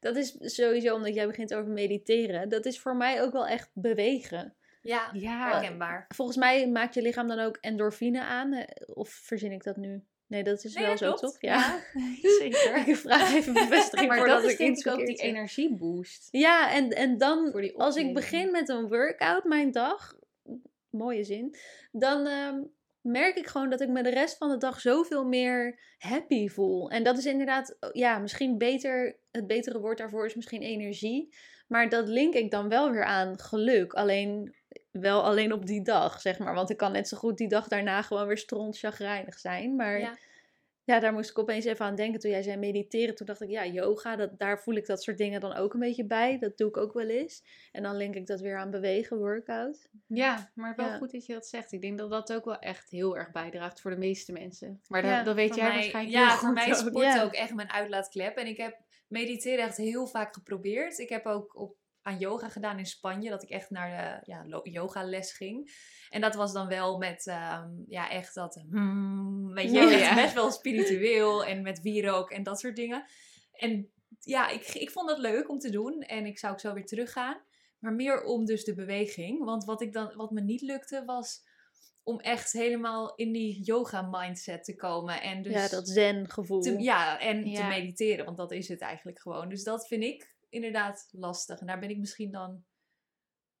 Dat 0.00 0.16
is 0.16 0.36
sowieso 0.40 0.94
omdat 0.94 1.14
jij 1.14 1.26
begint 1.26 1.54
over 1.54 1.70
mediteren. 1.72 2.48
Dat 2.48 2.66
is 2.66 2.80
voor 2.80 2.96
mij 2.96 3.22
ook 3.22 3.32
wel 3.32 3.46
echt 3.46 3.70
bewegen. 3.72 4.54
Ja, 4.82 5.10
Ja. 5.12 5.50
herkenbaar. 5.50 6.04
Volgens 6.14 6.36
mij 6.36 6.68
maakt 6.68 6.94
je 6.94 7.02
lichaam 7.02 7.28
dan 7.28 7.38
ook 7.38 7.58
endorfine 7.60 8.20
aan. 8.22 8.52
eh, 8.52 8.64
Of 8.96 9.08
verzin 9.10 9.52
ik 9.52 9.64
dat 9.64 9.76
nu? 9.76 10.04
Nee, 10.26 10.42
dat 10.44 10.64
is 10.64 10.74
Nee, 10.74 10.82
wel 10.82 10.90
dat 10.90 10.98
zo, 10.98 11.06
klopt. 11.06 11.20
toch? 11.22 11.36
Ja. 11.40 11.80
zeker. 12.38 12.76
ik 12.88 12.96
vraag 12.96 13.34
even 13.34 13.52
bevestiging 13.52 14.08
Maar 14.08 14.18
voordat 14.18 14.42
dat 14.42 14.50
is 14.50 14.56
denk 14.56 14.76
ik 14.78 14.86
ook 14.86 15.06
die 15.06 15.16
energieboost. 15.16 16.28
Ja, 16.30 16.70
en, 16.72 16.90
en 16.90 17.18
dan, 17.18 17.72
als 17.76 17.96
ik 17.96 18.14
begin 18.14 18.50
met 18.50 18.68
een 18.68 18.88
workout, 18.88 19.44
mijn 19.44 19.70
dag, 19.72 20.14
mooie 20.90 21.24
zin, 21.24 21.56
dan 21.92 22.26
ehm, 22.26 22.62
merk 23.06 23.36
ik 23.36 23.46
gewoon 23.46 23.70
dat 23.70 23.80
ik 23.80 23.88
me 23.88 24.02
de 24.02 24.10
rest 24.10 24.36
van 24.36 24.50
de 24.50 24.56
dag 24.56 24.80
zoveel 24.80 25.24
meer 25.24 25.80
happy 25.98 26.48
voel. 26.48 26.90
En 26.90 27.02
dat 27.02 27.18
is 27.18 27.26
inderdaad, 27.26 27.76
ja, 27.92 28.18
misschien 28.18 28.58
beter, 28.58 29.18
het 29.30 29.46
betere 29.46 29.80
woord 29.80 29.98
daarvoor 29.98 30.26
is 30.26 30.34
misschien 30.34 30.62
energie. 30.62 31.34
Maar 31.68 31.88
dat 31.88 32.08
link 32.08 32.34
ik 32.34 32.50
dan 32.50 32.68
wel 32.68 32.90
weer 32.90 33.04
aan 33.04 33.40
geluk. 33.40 33.92
Alleen 33.92 34.54
wel 34.90 35.22
alleen 35.24 35.52
op 35.52 35.66
die 35.66 35.82
dag, 35.82 36.20
zeg 36.20 36.38
maar. 36.38 36.54
Want 36.54 36.70
ik 36.70 36.76
kan 36.76 36.92
net 36.92 37.08
zo 37.08 37.16
goed 37.16 37.36
die 37.36 37.48
dag 37.48 37.68
daarna 37.68 38.02
gewoon 38.02 38.26
weer 38.26 38.38
stront 38.38 38.76
zijn. 39.28 39.76
Maar. 39.76 40.18
Ja. 40.86 41.00
daar 41.00 41.12
moest 41.12 41.30
ik 41.30 41.38
opeens 41.38 41.64
even 41.64 41.84
aan 41.84 41.94
denken 41.94 42.20
toen 42.20 42.30
jij 42.30 42.42
zei 42.42 42.56
mediteren. 42.56 43.14
Toen 43.14 43.26
dacht 43.26 43.40
ik, 43.40 43.48
ja, 43.48 43.66
yoga, 43.66 44.16
dat, 44.16 44.38
daar 44.38 44.60
voel 44.62 44.74
ik 44.74 44.86
dat 44.86 45.02
soort 45.02 45.18
dingen 45.18 45.40
dan 45.40 45.54
ook 45.54 45.74
een 45.74 45.80
beetje 45.80 46.04
bij. 46.06 46.38
Dat 46.38 46.56
doe 46.58 46.68
ik 46.68 46.76
ook 46.76 46.92
wel 46.92 47.08
eens. 47.08 47.42
En 47.72 47.82
dan 47.82 47.96
link 47.96 48.14
ik 48.14 48.26
dat 48.26 48.40
weer 48.40 48.56
aan 48.58 48.70
bewegen, 48.70 49.18
workout. 49.18 49.88
Ja, 50.06 50.50
maar 50.54 50.74
wel 50.76 50.86
Ja. 50.86 50.96
goed 50.96 51.12
dat 51.12 51.26
je 51.26 51.32
dat 51.32 51.46
zegt. 51.46 51.72
Ik 51.72 51.80
denk 51.80 51.98
dat 51.98 52.10
dat 52.10 52.32
ook 52.32 52.44
wel 52.44 52.58
echt 52.58 52.90
heel 52.90 53.16
erg 53.16 53.30
bijdraagt 53.30 53.80
voor 53.80 53.90
de 53.90 53.96
meeste 53.96 54.32
mensen. 54.32 54.80
Maar 54.88 55.02
dat, 55.02 55.10
Ja, 55.10 55.22
dat 55.22 55.34
weet 55.34 55.54
jij 55.54 55.64
mij- 55.66 55.74
waarschijnlijk 55.74 56.16
Ja, 56.16 56.26
heel 56.28 56.36
voor 56.36 56.46
goed 56.46 56.54
mij 56.54 56.68
is 56.68 56.80
ook. 56.82 56.88
sport 56.88 57.04
ja. 57.04 57.22
ook 57.22 57.32
echt 57.32 57.54
mijn 57.54 57.70
uitlaatklep. 57.72 58.36
En 58.36 58.46
ik 58.46 58.56
heb 58.56 58.76
mediteren 59.08 59.64
echt 59.64 59.76
heel 59.76 60.06
vaak 60.06 60.34
geprobeerd. 60.34 60.98
Ik 60.98 61.08
heb 61.08 61.26
ook 61.26 61.56
op, 61.60 61.76
aan 62.06 62.18
yoga 62.18 62.48
gedaan 62.48 62.78
in 62.78 62.86
Spanje, 62.86 63.30
dat 63.30 63.42
ik 63.42 63.48
echt 63.48 63.70
naar 63.70 64.22
de 64.24 64.32
ja, 64.32 64.60
yogales 64.62 65.32
ging. 65.32 65.70
En 66.10 66.20
dat 66.20 66.34
was 66.34 66.52
dan 66.52 66.68
wel 66.68 66.98
met, 66.98 67.26
ehm, 67.26 67.68
ja, 67.86 68.10
echt 68.10 68.34
dat, 68.34 68.64
hmm, 68.70 69.52
weet 69.54 69.70
je, 69.72 69.80
ja. 69.80 70.14
best 70.14 70.34
wel 70.34 70.50
spiritueel 70.50 71.44
en 71.44 71.62
met 71.62 71.80
wierook 71.80 72.30
en 72.30 72.42
dat 72.42 72.60
soort 72.60 72.76
dingen. 72.76 73.04
En 73.52 73.90
ja, 74.20 74.48
ik, 74.48 74.68
ik 74.74 74.90
vond 74.90 75.08
dat 75.08 75.18
leuk 75.18 75.48
om 75.48 75.58
te 75.58 75.70
doen 75.70 76.00
en 76.00 76.26
ik 76.26 76.38
zou 76.38 76.52
ook 76.52 76.60
zo 76.60 76.72
weer 76.72 76.86
teruggaan. 76.86 77.40
Maar 77.78 77.92
meer 77.92 78.22
om 78.22 78.44
dus 78.44 78.64
de 78.64 78.74
beweging. 78.74 79.44
Want 79.44 79.64
wat, 79.64 79.80
ik 79.82 79.92
dan, 79.92 80.12
wat 80.16 80.30
me 80.30 80.40
niet 80.40 80.60
lukte 80.60 81.02
was 81.04 81.44
om 82.02 82.20
echt 82.20 82.52
helemaal 82.52 83.14
in 83.14 83.32
die 83.32 83.62
yoga 83.62 84.02
mindset 84.02 84.64
te 84.64 84.76
komen. 84.76 85.22
En 85.22 85.42
dus 85.42 85.52
ja, 85.52 85.68
dat 85.68 85.88
zen 85.88 86.30
gevoel. 86.30 86.60
te, 86.60 86.78
ja, 86.78 87.20
en 87.20 87.54
te 87.54 87.62
mediteren, 87.62 88.24
want 88.24 88.36
dat 88.36 88.52
is 88.52 88.68
het 88.68 88.80
eigenlijk 88.80 89.20
gewoon. 89.20 89.48
Dus 89.48 89.62
dat 89.62 89.86
vind 89.86 90.02
ik 90.02 90.35
inderdaad 90.56 91.08
lastig. 91.10 91.60
En 91.60 91.66
daar 91.66 91.78
ben 91.78 91.90
ik 91.90 91.98
misschien 91.98 92.30
dan 92.30 92.64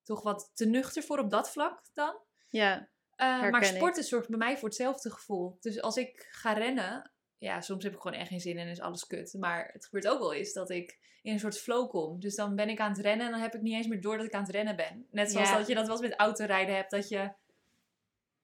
toch 0.02 0.22
wat 0.22 0.50
te 0.54 0.66
nuchter 0.66 1.02
voor 1.02 1.18
op 1.18 1.30
dat 1.30 1.50
vlak 1.50 1.80
dan. 1.94 2.18
Ja, 2.48 2.88
Eh, 3.16 3.50
maar 3.50 3.62
ik. 3.62 3.76
sporten 3.76 4.04
zorgt 4.04 4.28
bij 4.28 4.38
mij 4.38 4.58
voor 4.58 4.68
hetzelfde 4.68 5.10
gevoel. 5.10 5.56
Dus 5.60 5.80
als 5.80 5.96
ik 5.96 6.26
ga 6.30 6.52
rennen, 6.52 7.12
ja, 7.38 7.60
soms 7.60 7.84
heb 7.84 7.92
ik 7.94 8.00
gewoon 8.00 8.18
echt 8.18 8.28
geen 8.28 8.40
zin 8.40 8.58
en 8.58 8.68
is 8.68 8.80
alles 8.80 9.06
kut. 9.06 9.34
Maar 9.38 9.70
het 9.72 9.84
gebeurt 9.84 10.08
ook 10.08 10.18
wel 10.18 10.34
eens 10.34 10.52
dat 10.52 10.70
ik 10.70 10.98
in 11.22 11.32
een 11.32 11.38
soort 11.40 11.58
flow 11.58 11.88
kom. 11.90 12.20
Dus 12.20 12.34
dan 12.34 12.54
ben 12.54 12.68
ik 12.68 12.80
aan 12.80 12.90
het 12.90 13.00
rennen 13.00 13.26
en 13.26 13.32
dan 13.32 13.40
heb 13.40 13.54
ik 13.54 13.60
niet 13.62 13.74
eens 13.74 13.86
meer 13.86 14.00
door 14.00 14.16
dat 14.16 14.26
ik 14.26 14.32
aan 14.34 14.42
het 14.42 14.50
rennen 14.50 14.76
ben. 14.76 15.06
Net 15.10 15.30
zoals 15.30 15.48
Ja. 15.48 15.58
dat 15.58 15.66
je 15.66 15.74
dat 15.74 15.86
wel 15.86 15.96
eens 15.96 16.08
met 16.08 16.18
autorijden 16.18 16.74
hebt, 16.74 16.90
dat 16.90 17.08
je... 17.08 17.32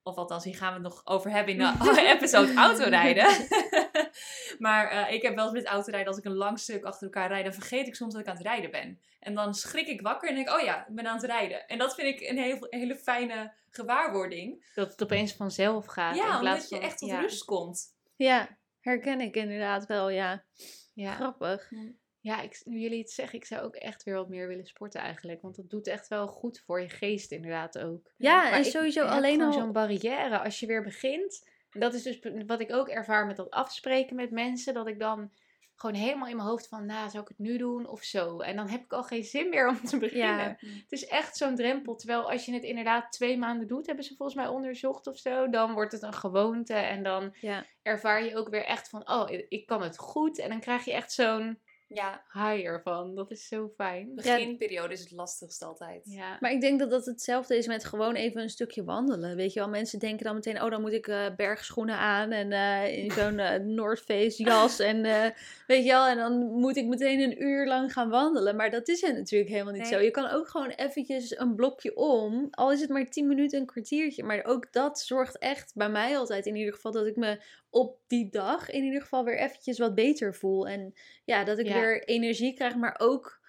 Of 0.04 0.16
althans, 0.16 0.44
hier 0.44 0.56
gaan 0.56 0.68
we 0.68 0.74
het 0.74 0.82
nog 0.82 1.06
over 1.06 1.30
hebben 1.30 1.54
in 1.54 1.58
de 1.58 2.04
episode 2.16 2.54
autorijden. 2.54 3.26
maar 4.58 4.88
eh, 4.88 5.14
ik 5.14 5.22
heb 5.22 5.34
wel 5.34 5.44
eens 5.44 5.52
met 5.54 5.66
autorijden, 5.66 6.08
als 6.08 6.18
ik 6.18 6.24
een 6.24 6.34
lang 6.34 6.58
stuk 6.58 6.84
achter 6.84 7.02
elkaar 7.02 7.28
rijd, 7.28 7.44
dan 7.44 7.52
vergeet 7.54 7.86
ik 7.86 7.94
soms 7.94 8.12
dat 8.12 8.22
ik 8.22 8.28
aan 8.28 8.36
het 8.36 8.46
rijden 8.46 8.70
ben. 8.70 9.00
En 9.20 9.34
dan 9.34 9.54
schrik 9.54 9.86
ik 9.86 10.00
wakker 10.00 10.28
en 10.28 10.34
denk 10.34 10.48
ik, 10.48 10.54
oh 10.54 10.60
ja, 10.60 10.86
ik 10.86 10.94
ben 10.94 11.06
aan 11.06 11.16
het 11.16 11.24
rijden. 11.24 11.66
En 11.66 11.78
dat 11.78 11.94
vind 11.94 12.08
ik 12.20 12.28
een 12.28 12.38
heel, 12.38 12.56
een 12.70 12.78
hele 12.78 12.96
fijne 12.96 13.52
gewaarwording. 13.70 14.70
Dat 14.74 14.90
het 14.90 15.02
opeens 15.02 15.32
vanzelf 15.32 15.86
gaat. 15.86 16.16
in 16.16 16.22
Ja, 16.22 16.38
plaats 16.38 16.44
omdat 16.44 16.68
je 16.68 16.76
van- 16.76 16.84
echt 16.84 16.98
tot 16.98 17.08
ja. 17.08 17.20
rust 17.20 17.44
komt. 17.44 17.94
ja, 18.16 18.58
herken 18.80 19.20
ik 19.20 19.34
inderdaad 19.36 19.86
wel, 19.86 20.08
ja. 20.10 20.44
Ja. 20.94 21.14
Grappig. 21.14 21.70
Ja, 22.22 22.40
ik, 22.40 22.60
nu 22.64 22.78
jullie 22.78 22.98
het 22.98 23.10
zeggen, 23.10 23.38
ik 23.38 23.44
zou 23.44 23.62
ook 23.62 23.74
echt 23.74 24.02
weer 24.02 24.14
wat 24.14 24.28
meer 24.28 24.48
willen 24.48 24.66
sporten 24.66 25.00
eigenlijk. 25.00 25.42
Want 25.42 25.56
dat 25.56 25.70
doet 25.70 25.86
echt 25.86 26.08
wel 26.08 26.26
goed 26.26 26.62
voor 26.66 26.80
je 26.80 26.88
geest 26.88 27.32
inderdaad 27.32 27.78
ook. 27.78 28.12
Ja, 28.16 28.42
Maar 28.42 28.52
en 28.52 28.64
sowieso 28.64 29.04
alleen 29.04 29.42
al... 29.42 29.52
zo'n 29.52 29.72
barrière 29.72 30.38
als 30.38 30.60
je 30.60 30.66
weer 30.66 30.82
begint. 30.82 31.48
Dat 31.70 31.94
is 31.94 32.02
dus 32.02 32.18
wat 32.46 32.60
ik 32.60 32.72
ook 32.72 32.88
ervaar 32.88 33.26
met 33.26 33.36
dat 33.36 33.50
afspreken 33.50 34.16
met 34.16 34.30
mensen. 34.30 34.74
Dat 34.74 34.86
ik 34.86 34.98
dan 34.98 35.30
gewoon 35.74 35.96
helemaal 35.96 36.28
in 36.28 36.36
mijn 36.36 36.48
hoofd 36.48 36.68
van, 36.68 36.86
nou, 36.86 37.10
zou 37.10 37.22
ik 37.22 37.28
het 37.28 37.38
nu 37.38 37.58
doen 37.58 37.88
of 37.88 38.02
zo? 38.02 38.40
En 38.40 38.56
dan 38.56 38.68
heb 38.68 38.84
ik 38.84 38.92
al 38.92 39.02
geen 39.02 39.24
zin 39.24 39.48
meer 39.48 39.68
om 39.68 39.84
te 39.84 39.98
beginnen. 39.98 40.56
Ja, 40.60 40.68
Het 40.68 40.92
is 40.92 41.06
echt 41.06 41.36
zo'n 41.36 41.56
drempel. 41.56 41.96
Terwijl 41.96 42.30
als 42.30 42.44
je 42.44 42.52
het 42.52 42.62
inderdaad 42.62 43.12
twee 43.12 43.38
maanden 43.38 43.66
doet, 43.66 43.86
hebben 43.86 44.04
ze 44.04 44.16
volgens 44.16 44.38
mij 44.38 44.48
onderzocht 44.48 45.06
of 45.06 45.18
zo. 45.18 45.48
Dan 45.48 45.72
wordt 45.72 45.92
het 45.92 46.02
een 46.02 46.14
gewoonte. 46.14 46.74
En 46.74 47.02
dan 47.02 47.34
ja. 47.40 47.64
ervaar 47.82 48.24
je 48.24 48.36
ook 48.36 48.48
weer 48.48 48.64
echt 48.64 48.88
van, 48.88 49.08
oh, 49.10 49.30
ik 49.48 49.66
kan 49.66 49.82
het 49.82 49.98
goed. 49.98 50.38
En 50.38 50.48
dan 50.48 50.60
krijg 50.60 50.84
je 50.84 50.92
echt 50.92 51.12
zo'n 51.12 51.58
Ja, 51.94 52.22
high 52.32 52.66
ervan. 52.66 53.14
Dat 53.14 53.30
is 53.30 53.48
zo 53.48 53.72
fijn. 53.76 54.14
beginperiode 54.14 54.92
is 54.92 55.00
het 55.00 55.10
lastigst 55.10 55.62
altijd. 55.62 56.00
Ja. 56.04 56.36
Maar 56.40 56.50
ik 56.52 56.60
denk 56.60 56.78
dat 56.78 56.90
dat 56.90 57.04
hetzelfde 57.04 57.56
is 57.56 57.66
met 57.66 57.84
gewoon 57.84 58.14
even 58.14 58.42
een 58.42 58.50
stukje 58.50 58.84
wandelen. 58.84 59.36
Weet 59.36 59.52
je 59.52 59.60
wel, 59.60 59.68
mensen 59.68 59.98
denken 59.98 60.24
dan 60.24 60.34
meteen, 60.34 60.62
oh 60.62 60.70
dan 60.70 60.80
moet 60.80 60.92
ik 60.92 61.06
eh, 61.06 61.26
bergschoenen 61.36 61.96
aan 61.96 62.30
en 62.30 62.52
eh, 62.52 62.98
in 62.98 63.10
zo'n 63.18 63.38
eh, 63.38 63.60
North 63.60 64.00
Face 64.00 64.42
jas. 64.42 64.78
En 64.78 65.04
eh, 65.04 65.30
weet 65.66 65.84
je 65.84 65.90
wel, 65.90 66.06
en 66.06 66.16
dan 66.16 66.38
moet 66.38 66.76
ik 66.76 66.86
meteen 66.86 67.20
een 67.20 67.42
uur 67.42 67.66
lang 67.66 67.92
gaan 67.92 68.08
wandelen. 68.10 68.56
Maar 68.56 68.70
dat 68.70 68.88
is 68.88 69.00
het 69.00 69.16
natuurlijk 69.16 69.50
helemaal 69.50 69.72
niet 69.72 69.82
Nee. 69.82 69.90
zo. 69.92 69.98
Je 69.98 70.10
kan 70.10 70.30
ook 70.30 70.48
gewoon 70.48 70.70
eventjes 70.70 71.38
een 71.38 71.54
blokje 71.54 71.96
om, 71.96 72.48
al 72.50 72.72
is 72.72 72.80
het 72.80 72.90
maar 72.90 73.10
10 73.10 73.26
minuten, 73.26 73.60
een 73.60 73.66
kwartiertje. 73.66 74.22
Maar 74.24 74.44
ook 74.44 74.72
dat 74.72 75.00
zorgt 75.00 75.38
echt 75.38 75.72
bij 75.74 75.88
mij 75.88 76.18
altijd 76.18 76.46
in 76.46 76.56
ieder 76.56 76.74
geval 76.74 76.92
dat 76.92 77.06
ik 77.06 77.16
me 77.16 77.38
op 77.72 77.98
die 78.06 78.28
dag 78.30 78.70
in 78.70 78.82
ieder 78.84 79.00
geval 79.00 79.24
weer 79.24 79.38
eventjes 79.38 79.78
wat 79.78 79.94
beter 79.94 80.34
voel. 80.34 80.68
En 80.68 80.94
ja, 81.24 81.44
dat 81.44 81.58
ik 81.58 81.66
Ja. 81.66 81.80
weer 81.80 82.04
energie 82.04 82.54
krijg, 82.54 82.76
maar 82.76 82.94
ook, 82.98 83.40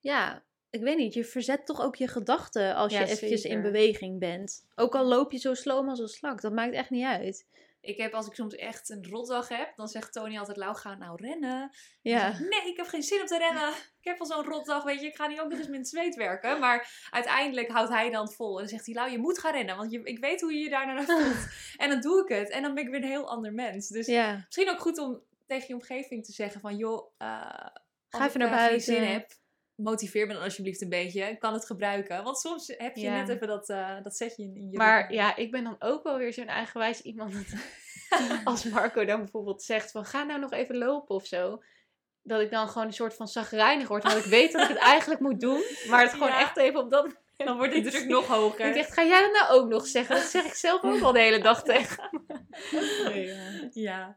ja, 0.00 0.44
ik 0.70 0.80
weet 0.80 0.96
niet, 0.96 1.14
je 1.14 1.24
verzet 1.24 1.66
toch 1.66 1.80
ook 1.82 1.96
je 1.96 2.08
gedachten 2.08 2.74
als 2.74 2.92
Ja, 2.92 2.98
je 3.00 3.04
eventjes 3.06 3.40
zeker. 3.40 3.56
in 3.56 3.62
beweging 3.62 4.18
bent. 4.18 4.66
Ook 4.74 4.94
al 4.94 5.04
loop 5.04 5.32
je 5.32 5.38
zo 5.38 5.54
sloom 5.54 5.88
als 5.88 5.98
een 5.98 6.08
slak, 6.08 6.40
dat 6.40 6.52
maakt 6.52 6.74
echt 6.74 6.90
niet 6.90 7.04
uit. 7.04 7.46
Ik 7.84 7.96
heb, 7.96 8.14
als 8.14 8.26
ik 8.26 8.34
soms 8.34 8.54
echt 8.54 8.88
een 8.88 9.06
rotdag 9.10 9.48
heb, 9.48 9.72
dan 9.76 9.88
zegt 9.88 10.12
Tony 10.12 10.38
altijd, 10.38 10.56
Lau, 10.56 10.76
ga 10.76 10.94
nou 10.94 11.18
rennen. 11.22 11.70
Ja. 12.00 12.28
Ik 12.28 12.36
zeg, 12.36 12.48
Nee, 12.48 12.70
ik 12.70 12.76
heb 12.76 12.86
geen 12.86 13.02
zin 13.02 13.20
om 13.20 13.26
te 13.26 13.38
rennen. 13.38 13.68
Ik 13.68 14.10
heb 14.10 14.20
al 14.20 14.26
zo'n 14.26 14.44
rotdag, 14.44 14.82
weet 14.84 15.00
je. 15.00 15.06
Ik 15.06 15.16
ga 15.16 15.26
nu 15.26 15.40
ook 15.40 15.48
nog 15.48 15.58
eens 15.58 15.68
met 15.68 15.88
zweet 15.88 16.14
werken. 16.14 16.60
Maar 16.60 17.08
uiteindelijk 17.10 17.68
houdt 17.68 17.90
hij 17.90 18.10
dan 18.10 18.32
vol. 18.32 18.52
En 18.54 18.58
dan 18.58 18.68
zegt 18.68 18.86
hij, 18.86 18.94
Lau, 18.94 19.10
je 19.10 19.18
moet 19.18 19.38
gaan 19.38 19.52
rennen. 19.52 19.76
Want 19.76 19.90
je, 19.90 20.02
ik 20.02 20.18
weet 20.18 20.40
hoe 20.40 20.52
je 20.54 20.60
je 20.60 20.70
daarna 20.70 21.02
voelt. 21.04 21.46
En 21.76 21.88
dan 21.88 22.00
doe 22.00 22.22
ik 22.22 22.28
het. 22.28 22.50
En 22.50 22.62
dan 22.62 22.74
ben 22.74 22.84
ik 22.84 22.90
weer 22.90 23.02
een 23.02 23.08
heel 23.08 23.28
ander 23.30 23.52
mens. 23.52 23.88
Dus 23.88 24.06
Ja. 24.06 24.34
misschien 24.44 24.70
ook 24.70 24.80
goed 24.80 24.98
om 24.98 25.22
tegen 25.46 25.66
je 25.68 25.74
omgeving 25.74 26.24
te 26.24 26.32
zeggen 26.32 26.60
van... 26.60 26.76
joh, 26.76 27.12
eh, 27.18 27.66
als 28.10 28.24
even 28.24 28.40
ik, 28.40 28.50
naar 28.50 28.68
geen 28.68 28.80
zin 28.80 29.00
buiten. 29.00 29.36
Motiveer 29.76 30.26
me 30.26 30.32
dan 30.32 30.42
alsjeblieft 30.42 30.82
een 30.82 30.88
beetje. 30.88 31.22
Ik 31.24 31.38
kan 31.38 31.52
het 31.52 31.66
gebruiken. 31.66 32.24
Want 32.24 32.38
soms 32.38 32.74
heb 32.76 32.96
je 32.96 33.02
Ja. 33.02 33.16
net 33.24 33.28
even 33.28 33.46
dat, 33.46 33.68
eh 33.68 34.02
dat 34.02 34.16
zetje 34.16 34.42
in, 34.42 34.56
in 34.56 34.70
je 34.70 34.76
Maar 34.76 35.12
ja, 35.12 35.36
ik 35.36 35.50
ben 35.50 35.64
dan 35.64 35.76
ook 35.78 36.02
wel 36.02 36.18
weer 36.18 36.32
zo'n 36.32 36.46
eigenwijs 36.48 37.00
iemand. 37.00 37.32
Dat, 37.32 37.44
als 38.44 38.64
Marco 38.64 39.04
dan 39.04 39.18
bijvoorbeeld 39.18 39.62
zegt 39.62 39.90
van 39.90 40.04
ga 40.04 40.22
nou 40.22 40.40
nog 40.40 40.52
even 40.52 40.76
lopen 40.76 41.14
of 41.14 41.26
zo. 41.26 41.62
Dat 42.22 42.40
ik 42.40 42.50
dan 42.50 42.68
gewoon 42.68 42.86
een 42.86 42.92
soort 42.92 43.14
van 43.14 43.28
zagrijnig 43.28 43.88
word. 43.88 44.02
Want 44.02 44.16
ik 44.16 44.24
weet 44.24 44.52
dat 44.52 44.62
ik 44.62 44.68
het 44.68 44.78
eigenlijk 44.94 45.20
moet 45.20 45.40
doen. 45.40 45.62
Maar 45.88 46.02
het 46.02 46.12
gewoon 46.12 46.28
Ja. 46.28 46.40
echt 46.40 46.56
even 46.56 46.80
op 46.80 46.90
dat 46.90 47.22
dan 47.36 47.56
wordt 47.56 47.72
de 47.74 47.80
druk 47.80 48.06
nog 48.06 48.26
hoger. 48.26 48.66
Ik 48.66 48.74
dacht, 48.74 48.92
ga 48.92 49.02
jij 49.04 49.20
dat 49.20 49.32
nou 49.32 49.48
ook 49.60 49.68
nog 49.68 49.86
zeggen? 49.86 50.14
Dat 50.16 50.24
zeg 50.24 50.44
ik 50.44 50.54
zelf 50.54 50.82
ook 50.82 51.00
al 51.02 51.12
de 51.12 51.20
hele 51.20 51.38
dag 51.42 51.62
tegen. 51.72 52.10
ja. 53.72 54.16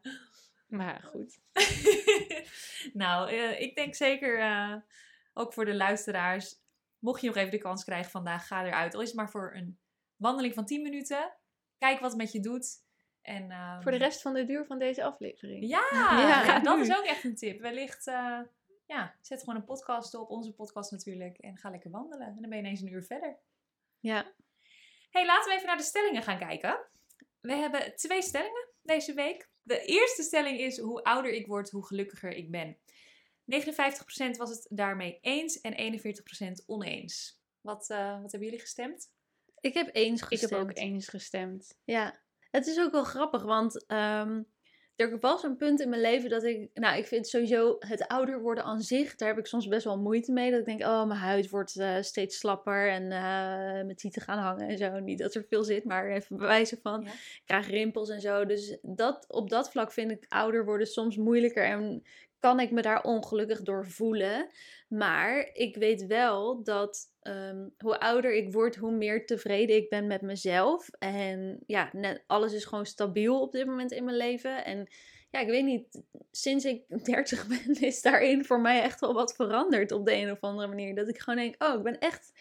Maar 0.68 1.02
goed. 1.04 1.38
nou, 2.94 3.30
eh, 3.32 3.62
ik 3.62 3.76
denk 3.76 3.96
zeker, 3.96 4.40
eh, 4.40 4.74
ook 5.38 5.54
voor 5.54 5.66
de 5.66 5.76
luisteraars, 5.76 6.56
mocht 7.00 7.22
je 7.22 7.28
nog 7.28 7.36
even 7.36 7.52
de 7.52 7.58
kans 7.58 7.84
krijgen 7.84 8.12
vandaag, 8.12 8.48
ga 8.48 8.66
eruit. 8.66 8.94
Al 8.94 9.02
is 9.02 9.08
het 9.08 9.18
maar 9.18 9.30
voor 9.30 9.56
een 9.56 9.80
wandeling 10.16 10.54
van 10.54 10.66
10 10.66 10.82
minuten. 10.82 11.38
Kijk 11.78 12.00
wat 12.00 12.10
het 12.10 12.20
met 12.20 12.32
je 12.32 12.40
doet. 12.40 12.86
En, 13.22 13.52
ehm, 13.52 13.82
Voor 13.82 13.92
de 13.92 13.98
rest 13.98 14.22
van 14.22 14.34
de 14.34 14.46
duur 14.46 14.66
van 14.66 14.80
deze 14.80 15.04
aflevering. 15.04 15.68
Ja, 15.68 15.88
Ja. 15.94 16.46
ja, 16.46 16.60
dat 16.60 16.80
is 16.80 16.98
ook 16.98 17.06
echt 17.06 17.24
een 17.24 17.36
tip. 17.36 17.60
Wellicht, 17.62 18.08
eh, 18.08 18.40
ja, 18.86 19.16
zet 19.22 19.40
gewoon 19.40 19.56
een 19.56 19.66
podcast 19.66 20.16
op, 20.16 20.30
onze 20.30 20.54
podcast 20.54 20.92
natuurlijk, 20.92 21.38
en 21.38 21.58
ga 21.58 21.70
lekker 21.70 21.92
wandelen. 21.92 22.28
En 22.28 22.38
dan 22.40 22.50
ben 22.50 22.58
je 22.58 22.64
ineens 22.64 22.82
een 22.82 22.92
uur 22.92 23.04
verder. 23.04 23.38
Ja. 24.00 24.34
hey, 25.10 25.26
laten 25.26 25.50
we 25.50 25.56
even 25.56 25.68
naar 25.68 25.78
de 25.78 25.84
stellingen 25.84 26.24
gaan 26.24 26.38
kijken. 26.38 26.80
We 27.40 27.54
hebben 27.54 27.96
twee 27.96 28.22
stellingen 28.22 28.68
deze 28.82 29.14
week. 29.14 29.50
De 29.62 29.82
eerste 29.82 30.24
stelling 30.24 30.60
is: 30.60 30.78
hoe 30.80 31.04
ouder 31.04 31.32
ik 31.32 31.48
word, 31.48 31.70
hoe 31.70 31.86
gelukkiger 31.86 32.32
ik 32.32 32.52
ben. 32.52 32.78
59% 33.52 34.38
was 34.38 34.50
het 34.50 34.68
daarmee 34.70 35.18
eens 35.22 35.62
en 35.62 35.74
41% 35.74 36.64
oneens. 36.66 37.40
Wat, 37.62 37.90
eh, 37.90 38.22
wat 38.22 38.32
hebben 38.32 38.50
jullie 38.50 38.60
gestemd? 38.64 39.12
Ik 39.60 39.74
heb 39.74 39.90
eens 39.96 40.22
Ik 40.22 40.28
gestemd. 40.28 40.52
heb 40.52 40.60
ook 40.62 40.78
eens 40.78 41.08
gestemd. 41.08 41.78
Ja, 41.84 42.20
het 42.52 42.68
is 42.68 42.80
ook 42.80 42.92
wel 42.92 43.04
grappig, 43.04 43.44
want 43.44 43.86
ehm, 43.86 44.42
er 44.96 45.20
was 45.20 45.44
een 45.44 45.56
punt 45.56 45.80
in 45.82 45.90
mijn 45.90 46.02
leven 46.02 46.30
dat 46.30 46.44
ik, 46.44 46.70
nou, 46.74 46.98
ik 46.98 47.06
vind 47.08 47.28
sowieso 47.28 47.76
het 47.80 48.08
ouder 48.08 48.42
worden 48.42 48.64
aan 48.64 48.82
zich, 48.82 49.16
daar 49.16 49.28
heb 49.30 49.38
ik 49.38 49.46
soms 49.46 49.68
best 49.68 49.84
wel 49.84 50.00
moeite 50.00 50.32
mee. 50.32 50.52
Dat 50.52 50.60
ik 50.60 50.66
denk, 50.66 50.82
oh, 50.82 51.06
mijn 51.06 51.20
huid 51.20 51.50
wordt 51.50 51.76
eh, 51.76 52.02
steeds 52.02 52.38
slapper 52.38 52.90
en 52.90 53.04
eh, 53.04 53.20
mijn 53.86 53.96
tieten 53.96 54.22
gaan 54.22 54.38
hangen 54.40 54.68
en 54.68 54.78
zo. 54.78 55.00
Niet 55.00 55.20
dat 55.20 55.36
er 55.36 55.46
veel 55.50 55.64
zit, 55.64 55.84
maar 55.84 56.10
even 56.12 56.38
bewijzen 56.38 56.80
van, 56.82 57.02
Ja. 57.02 57.12
ik 57.12 57.42
krijg 57.46 57.68
rimpels 57.68 58.10
en 58.10 58.22
zo. 58.22 58.46
Dus 58.46 58.78
dat, 58.82 59.26
op 59.28 59.50
dat 59.50 59.72
vlak 59.72 59.92
vind 59.92 60.12
ik 60.12 60.26
ouder 60.28 60.66
worden 60.66 60.88
soms 60.88 61.18
moeilijker 61.18 61.64
en 61.66 62.04
kan 62.40 62.60
ik 62.60 62.72
me 62.72 62.82
daar 62.82 63.04
ongelukkig 63.04 63.62
door 63.62 63.88
voelen. 63.88 64.50
Maar 64.88 65.50
ik 65.54 65.76
weet 65.76 66.06
wel 66.06 66.64
dat 66.64 67.12
ehm, 67.22 67.68
hoe 67.78 68.00
ouder 68.00 68.36
ik 68.36 68.54
word, 68.54 68.76
hoe 68.76 68.92
meer 68.92 69.26
tevreden 69.26 69.76
ik 69.76 69.90
ben 69.90 70.08
met 70.08 70.22
mezelf. 70.22 70.90
En 71.00 71.60
ja, 71.66 71.90
net, 71.92 72.24
alles 72.28 72.54
is 72.54 72.66
gewoon 72.66 72.86
stabiel 72.86 73.42
op 73.42 73.52
dit 73.52 73.66
moment 73.66 73.92
in 73.92 74.04
mijn 74.04 74.18
leven. 74.18 74.66
En 74.66 74.88
ja, 75.32 75.40
ik 75.40 75.48
weet 75.48 75.66
niet, 75.66 76.02
sinds 76.32 76.66
ik 76.66 76.84
30 77.06 77.48
ben, 77.48 77.82
is 77.82 78.02
daarin 78.02 78.46
voor 78.46 78.62
mij 78.62 78.82
echt 78.82 79.00
wel 79.00 79.14
wat 79.14 79.36
veranderd 79.36 79.92
op 79.92 80.06
de 80.06 80.14
een 80.14 80.32
of 80.32 80.42
andere 80.42 80.68
manier. 80.68 80.96
Dat 80.96 81.10
ik 81.10 81.20
gewoon 81.20 81.40
denk, 81.40 81.64
oh, 81.64 81.78
ik 81.78 81.84
ben 81.84 82.00
echt 82.00 82.32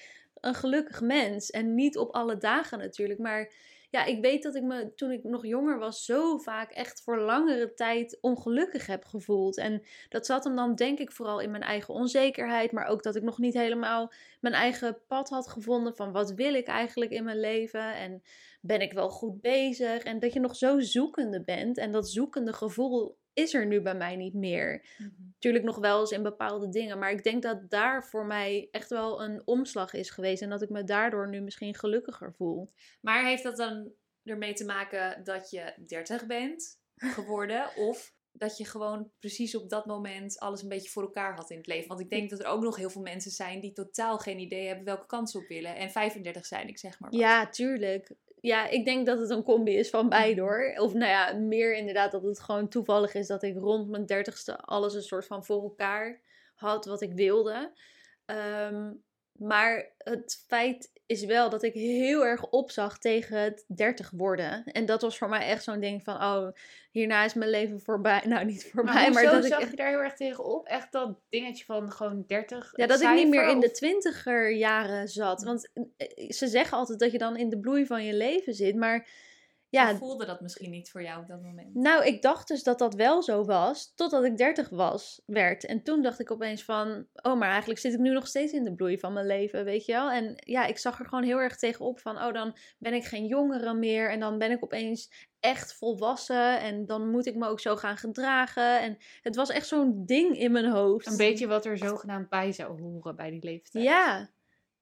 een 0.40 0.54
gelukkig 0.54 1.00
mens. 1.00 1.50
En 1.50 1.74
niet 1.74 1.98
op 1.98 2.14
alle 2.14 2.38
dagen 2.38 2.78
natuurlijk, 2.78 3.18
maar 3.20 3.52
ja, 3.90 4.04
ik 4.04 4.20
weet 4.20 4.42
dat 4.42 4.54
ik 4.54 4.62
me 4.62 4.92
toen 4.94 5.10
ik 5.10 5.24
nog 5.24 5.46
jonger 5.46 5.78
was 5.78 6.04
zo 6.04 6.38
vaak 6.38 6.70
echt 6.70 7.02
voor 7.02 7.18
langere 7.18 7.74
tijd 7.74 8.18
ongelukkig 8.20 8.86
heb 8.86 9.04
gevoeld. 9.04 9.58
En 9.58 9.82
dat 10.08 10.26
zat 10.26 10.44
hem 10.44 10.56
dan 10.56 10.74
denk 10.74 10.98
ik 10.98 11.12
vooral 11.12 11.40
in 11.40 11.50
mijn 11.50 11.62
eigen 11.62 11.94
onzekerheid, 11.94 12.72
maar 12.72 12.86
ook 12.86 13.02
dat 13.02 13.16
ik 13.16 13.22
nog 13.22 13.38
niet 13.38 13.54
helemaal 13.54 14.12
mijn 14.40 14.54
eigen 14.54 14.98
pad 15.06 15.28
had 15.28 15.48
gevonden 15.48 15.96
van 15.96 16.12
wat 16.12 16.32
wil 16.32 16.54
ik 16.54 16.66
eigenlijk 16.66 17.10
in 17.10 17.24
mijn 17.24 17.40
leven 17.40 17.94
en 17.94 18.22
ben 18.60 18.80
ik 18.80 18.92
wel 18.92 19.10
goed 19.10 19.40
bezig 19.40 20.02
en 20.02 20.18
dat 20.18 20.32
je 20.32 20.40
nog 20.40 20.56
zo 20.56 20.80
zoekende 20.80 21.42
bent 21.42 21.78
en 21.78 21.92
dat 21.92 22.10
zoekende 22.10 22.52
gevoel 22.52 23.16
is 23.36 23.54
er 23.54 23.66
nu 23.66 23.80
bij 23.80 23.94
mij 23.94 24.16
niet 24.16 24.34
meer. 24.34 24.84
Natuurlijk 25.32 25.64
nog 25.64 25.78
wel 25.78 26.00
eens 26.00 26.10
in 26.10 26.22
bepaalde 26.22 26.68
dingen, 26.68 26.98
maar 26.98 27.10
ik 27.10 27.22
denk 27.22 27.42
dat 27.42 27.70
daar 27.70 28.04
voor 28.04 28.26
mij 28.26 28.68
echt 28.70 28.88
wel 28.88 29.22
een 29.22 29.42
omslag 29.44 29.92
is 29.92 30.10
geweest 30.10 30.42
en 30.42 30.50
dat 30.50 30.62
ik 30.62 30.68
me 30.68 30.84
daardoor 30.84 31.28
nu 31.28 31.40
misschien 31.40 31.74
gelukkiger 31.74 32.32
voel. 32.32 32.68
Maar 33.00 33.24
heeft 33.24 33.42
dat 33.42 33.56
dan 33.56 33.92
ermee 34.24 34.52
te 34.52 34.64
maken 34.64 35.24
dat 35.24 35.50
je 35.50 35.74
30 35.86 36.26
bent 36.26 36.80
geworden? 36.96 37.70
of 37.88 38.14
dat 38.32 38.56
je 38.56 38.64
gewoon 38.64 39.10
precies 39.18 39.56
op 39.56 39.68
dat 39.70 39.86
moment 39.86 40.38
alles 40.38 40.62
een 40.62 40.68
beetje 40.68 40.90
voor 40.90 41.02
elkaar 41.02 41.34
had 41.34 41.50
in 41.50 41.56
het 41.56 41.66
leven? 41.66 41.88
Want 41.88 42.00
ik 42.00 42.10
denk 42.10 42.30
dat 42.30 42.40
er 42.40 42.46
ook 42.46 42.62
nog 42.62 42.76
heel 42.76 42.90
veel 42.90 43.02
mensen 43.02 43.30
zijn 43.30 43.60
die 43.60 43.72
totaal 43.72 44.18
geen 44.18 44.38
idee 44.38 44.66
hebben 44.66 44.84
welke 44.84 45.06
kant 45.06 45.30
ze 45.30 45.38
op 45.38 45.48
willen. 45.48 45.76
En 45.76 45.90
35 45.90 46.46
zijn, 46.46 46.68
ik 46.68 46.78
zeg 46.78 47.00
maar. 47.00 47.10
wat. 47.10 47.20
Ja, 47.20 47.48
tuurlijk. 47.48 48.10
Ja, 48.40 48.68
ik 48.68 48.84
denk 48.84 49.06
dat 49.06 49.18
het 49.18 49.30
een 49.30 49.42
combi 49.42 49.76
is 49.76 49.90
van 49.90 50.08
beide 50.08 50.40
hoor. 50.40 50.74
Of 50.76 50.92
nou 50.92 51.10
ja, 51.10 51.32
meer 51.32 51.74
inderdaad 51.76 52.12
dat 52.12 52.22
het 52.22 52.40
gewoon 52.40 52.68
toevallig 52.68 53.14
is 53.14 53.26
dat 53.26 53.42
ik 53.42 53.56
rond 53.56 53.88
mijn 53.88 54.06
dertigste 54.06 54.58
alles 54.58 54.94
een 54.94 55.02
soort 55.02 55.26
van 55.26 55.44
voor 55.44 55.62
elkaar 55.62 56.20
had 56.54 56.84
wat 56.84 57.00
ik 57.00 57.12
wilde. 57.12 57.72
Ehm, 58.24 58.92
maar 59.38 59.92
het 59.98 60.44
feit 60.46 60.90
is 61.06 61.24
wel 61.24 61.50
dat 61.50 61.62
ik 61.62 61.72
heel 61.72 62.26
erg 62.26 62.46
opzag 62.50 62.98
tegen 62.98 63.38
het 63.38 63.64
30 63.66 64.10
worden. 64.10 64.64
En 64.64 64.86
dat 64.86 65.02
was 65.02 65.18
voor 65.18 65.28
mij 65.28 65.46
echt 65.46 65.64
zo'n 65.64 65.80
ding 65.80 66.02
van, 66.02 66.14
oh, 66.14 66.48
hierna 66.90 67.24
is 67.24 67.34
mijn 67.34 67.50
leven 67.50 67.80
voorbij. 67.80 68.22
Nou, 68.26 68.44
niet 68.44 68.70
voorbij, 68.72 68.92
Maar, 68.92 69.12
maar, 69.12 69.32
dat 69.32 69.44
zag 69.44 69.60
ik... 69.60 69.70
je 69.70 69.76
daar 69.76 69.88
heel 69.88 70.02
erg 70.02 70.14
tegen 70.14 70.44
op? 70.44 70.66
Echt 70.66 70.92
dat 70.92 71.18
dingetje 71.28 71.64
van 71.64 71.92
gewoon 71.92 72.24
30 72.26 72.72
Ja, 72.76 72.86
dat 72.86 73.00
ik 73.00 73.14
niet 73.14 73.28
meer 73.28 73.48
in 73.48 73.60
de 73.60 73.70
twintiger 73.70 74.50
jaren 74.50 75.08
zat. 75.08 75.42
Want 75.42 75.70
eh, 75.96 76.30
ze 76.30 76.46
zeggen 76.46 76.78
altijd 76.78 76.98
dat 76.98 77.12
je 77.12 77.18
dan 77.18 77.36
in 77.36 77.48
de 77.48 77.58
bloei 77.58 77.86
van 77.86 78.04
je 78.04 78.14
leven 78.14 78.54
zit. 78.54 78.76
Maar 78.76 79.08
ja, 79.68 79.88
Hoe 79.88 79.98
voelde 79.98 80.26
dat 80.26 80.40
misschien 80.40 80.70
niet 80.70 80.90
voor 80.90 81.02
jou 81.02 81.20
op 81.20 81.26
dat 81.28 81.42
moment? 81.42 81.74
nou, 81.74 82.04
ik 82.04 82.22
dacht 82.22 82.48
dus 82.48 82.62
dat 82.62 82.78
dat 82.78 82.94
wel 82.94 83.22
zo 83.22 83.44
was, 83.44 83.92
totdat 83.94 84.24
ik 84.24 84.36
30 84.36 84.68
was, 84.68 85.22
werd. 85.26 85.64
En 85.64 85.82
toen 85.82 86.02
dacht 86.02 86.20
ik 86.20 86.30
opeens 86.30 86.64
van, 86.64 87.06
oh, 87.14 87.38
maar 87.38 87.50
eigenlijk 87.50 87.80
zit 87.80 87.92
ik 87.92 87.98
nu 87.98 88.12
nog 88.12 88.26
steeds 88.26 88.52
in 88.52 88.64
de 88.64 88.74
bloei 88.74 88.98
van 88.98 89.12
mijn 89.12 89.26
leven, 89.26 89.64
weet 89.64 89.84
je 89.84 89.92
wel? 89.92 90.10
En 90.10 90.32
ja, 90.36 90.66
ik 90.66 90.78
zag 90.78 90.98
er 90.98 91.06
gewoon 91.06 91.24
heel 91.24 91.38
erg 91.38 91.56
tegenop 91.56 92.00
van, 92.00 92.16
oh, 92.16 92.32
dan 92.32 92.56
ben 92.78 92.94
ik 92.94 93.04
geen 93.04 93.26
jongere 93.26 93.74
meer 93.74 94.10
en 94.10 94.20
dan 94.20 94.38
ben 94.38 94.50
ik 94.50 94.64
opeens 94.64 95.28
echt 95.40 95.74
volwassen 95.74 96.60
en 96.60 96.86
dan 96.86 97.10
moet 97.10 97.26
ik 97.26 97.34
me 97.34 97.48
ook 97.48 97.60
zo 97.60 97.76
gaan 97.76 97.96
gedragen. 97.96 98.80
En 98.80 98.96
het 99.22 99.36
was 99.36 99.50
echt 99.50 99.66
zo'n 99.66 100.02
ding 100.06 100.38
in 100.38 100.52
mijn 100.52 100.70
hoofd. 100.70 101.06
Een 101.06 101.16
beetje 101.16 101.46
wat 101.46 101.64
er 101.64 101.78
zogenaamd 101.78 102.28
bij 102.28 102.52
zou 102.52 102.80
horen 102.80 103.16
bij 103.16 103.30
die 103.30 103.44
leeftijd. 103.44 103.84
Ja. 103.84 104.30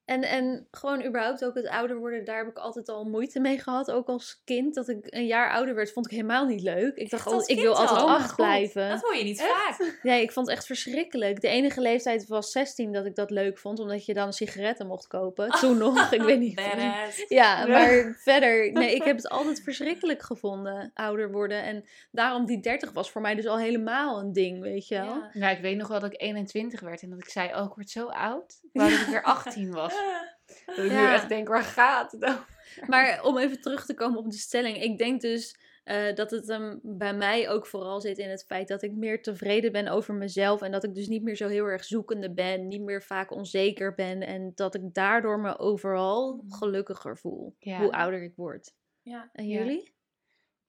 En, 0.04 0.22
en 0.22 0.66
gewoon 0.70 1.04
überhaupt 1.04 1.44
ook 1.44 1.54
het 1.54 1.68
ouder 1.68 1.96
worden, 1.96 2.24
daar 2.24 2.38
heb 2.38 2.48
ik 2.48 2.58
altijd 2.58 2.88
al 2.88 3.04
moeite 3.04 3.40
mee 3.40 3.58
gehad. 3.58 3.90
Ook 3.90 4.08
als 4.08 4.42
kind, 4.44 4.74
dat 4.74 4.88
ik 4.88 5.06
een 5.08 5.26
jaar 5.26 5.50
ouder 5.50 5.74
werd, 5.74 5.92
vond 5.92 6.06
ik 6.06 6.12
helemaal 6.12 6.46
niet 6.46 6.62
leuk. 6.62 6.96
Ik 6.96 7.10
dacht, 7.10 7.24
als 7.24 7.34
altijd, 7.34 7.58
ik 7.58 7.64
wil 7.64 7.76
altijd 7.76 8.00
al? 8.00 8.06
Oh 8.06 8.14
acht 8.14 8.36
blijven. 8.36 8.88
Dat 8.88 9.00
hoor 9.00 9.16
je 9.16 9.24
niet 9.24 9.42
vaak. 9.42 9.92
Nee, 10.02 10.22
ik 10.22 10.32
vond 10.32 10.46
het 10.46 10.56
echt 10.56 10.66
verschrikkelijk. 10.66 11.40
De 11.40 11.48
enige 11.48 11.80
leeftijd 11.80 12.26
was 12.26 12.50
16 12.50 12.92
dat 12.92 13.06
ik 13.06 13.14
dat 13.14 13.30
leuk 13.30 13.58
vond, 13.58 13.78
omdat 13.78 14.06
je 14.06 14.14
dan 14.14 14.32
sigaretten 14.32 14.86
mocht 14.86 15.06
kopen. 15.06 15.50
Toen 15.50 15.78
nog, 15.78 16.12
ik 16.12 16.22
weet 16.22 16.38
niet. 16.38 16.54
Badass. 16.54 17.24
Ja, 17.28 17.66
maar 17.66 18.16
verder, 18.18 18.72
nee, 18.72 18.94
ik 18.94 19.02
heb 19.02 19.16
het 19.22 19.28
altijd 19.28 19.62
verschrikkelijk 19.62 20.22
gevonden, 20.22 20.90
ouder 20.94 21.30
worden. 21.30 21.62
En 21.62 21.84
daarom 22.10 22.46
die 22.46 22.60
30 22.60 22.92
was 22.92 23.10
voor 23.10 23.20
mij 23.20 23.34
dus 23.34 23.46
al 23.46 23.58
helemaal 23.58 24.18
een 24.18 24.32
ding, 24.32 24.60
weet 24.60 24.88
je 24.88 24.94
wel. 24.94 25.04
Ja. 25.04 25.30
Nou, 25.32 25.56
ik 25.56 25.62
weet 25.62 25.76
nog 25.76 25.88
wel 25.88 26.00
dat 26.00 26.12
ik 26.12 26.20
21 26.20 26.80
werd 26.80 27.02
en 27.02 27.10
dat 27.10 27.18
ik 27.18 27.28
zei, 27.28 27.54
oh, 27.54 27.64
ik 27.64 27.74
word 27.74 27.90
zo 27.90 28.06
oud. 28.06 28.60
Dat 28.72 28.90
ik 28.90 29.06
weer 29.10 29.22
18 29.22 29.72
was. 29.72 29.93
Dat 30.66 30.76
ik 30.84 30.90
nu 30.90 31.06
echt 31.06 31.28
denk, 31.28 31.48
waar 31.48 31.62
gaat 31.62 32.12
het 32.12 32.24
over? 32.24 32.52
Maar 32.86 33.22
om 33.22 33.38
even 33.38 33.60
terug 33.60 33.86
te 33.86 33.94
komen 33.94 34.18
op 34.18 34.30
de 34.30 34.36
stelling. 34.36 34.82
Ik 34.82 34.98
denk 34.98 35.20
dus 35.20 35.56
eh, 35.84 36.14
dat 36.14 36.30
het 36.30 36.46
hem 36.48 36.80
bij 36.82 37.14
mij 37.14 37.48
ook 37.50 37.66
vooral 37.66 38.00
zit 38.00 38.18
in 38.18 38.28
het 38.30 38.44
feit 38.44 38.68
dat 38.68 38.82
ik 38.82 38.92
meer 38.92 39.22
tevreden 39.22 39.72
ben 39.72 39.88
over 39.88 40.14
mezelf. 40.14 40.62
En 40.62 40.70
dat 40.72 40.84
ik 40.84 40.94
dus 40.94 41.08
niet 41.08 41.22
meer 41.22 41.36
zo 41.36 41.48
heel 41.48 41.64
erg 41.64 41.84
zoekende 41.84 42.32
ben. 42.32 42.68
Niet 42.68 42.82
meer 42.82 43.02
vaak 43.02 43.30
onzeker 43.32 43.94
ben. 43.94 44.20
En 44.22 44.52
dat 44.54 44.74
ik 44.74 44.94
daardoor 44.94 45.40
me 45.40 45.58
overal 45.58 46.34
Mhm. 46.36 46.52
gelukkiger 46.52 47.18
voel. 47.18 47.56
Ja. 47.58 47.78
Hoe 47.78 47.92
ouder 47.92 48.22
ik 48.22 48.32
word. 48.36 48.74
Ja. 49.02 49.30
En 49.32 49.48
Ja. 49.48 49.58
jullie? 49.58 49.93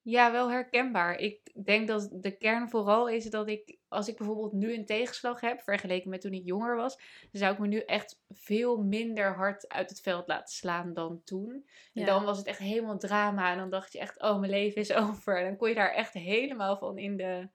Ja, 0.07 0.31
wel 0.31 0.51
herkenbaar. 0.51 1.17
Ik 1.17 1.65
denk 1.65 1.87
dat 1.87 2.09
de 2.11 2.37
kern 2.37 2.69
vooral 2.69 3.09
is 3.09 3.25
dat 3.25 3.47
ik, 3.47 3.77
als 3.87 4.07
ik 4.07 4.17
bijvoorbeeld 4.17 4.51
nu 4.53 4.73
een 4.73 4.85
tegenslag 4.85 5.41
heb, 5.41 5.61
vergeleken 5.61 6.09
met 6.09 6.21
toen 6.21 6.33
ik 6.33 6.45
jonger 6.45 6.75
was, 6.75 6.95
dan 6.97 7.41
zou 7.41 7.53
ik 7.53 7.59
me 7.59 7.67
nu 7.67 7.79
echt 7.79 8.19
veel 8.29 8.77
minder 8.77 9.35
hard 9.35 9.69
uit 9.69 9.89
het 9.89 10.01
veld 10.01 10.27
laten 10.27 10.55
slaan 10.55 10.93
dan 10.93 11.21
toen. 11.23 11.67
En 11.93 12.05
dan 12.05 12.23
was 12.23 12.37
het 12.37 12.47
echt 12.47 12.59
helemaal 12.59 12.97
drama 12.97 13.51
en 13.51 13.57
dan 13.57 13.69
dacht 13.69 13.93
je 13.93 13.99
echt, 13.99 14.21
oh, 14.21 14.39
mijn 14.39 14.51
leven 14.51 14.81
is 14.81 14.93
over. 15.03 15.37
En 15.37 15.43
dan 15.45 15.55
kon 15.57 15.69
je 15.69 15.75
daar 15.75 15.93
echt 15.93 16.13
helemaal 16.13 16.77
van 16.77 16.97
in 16.97 17.17
de 17.17 17.49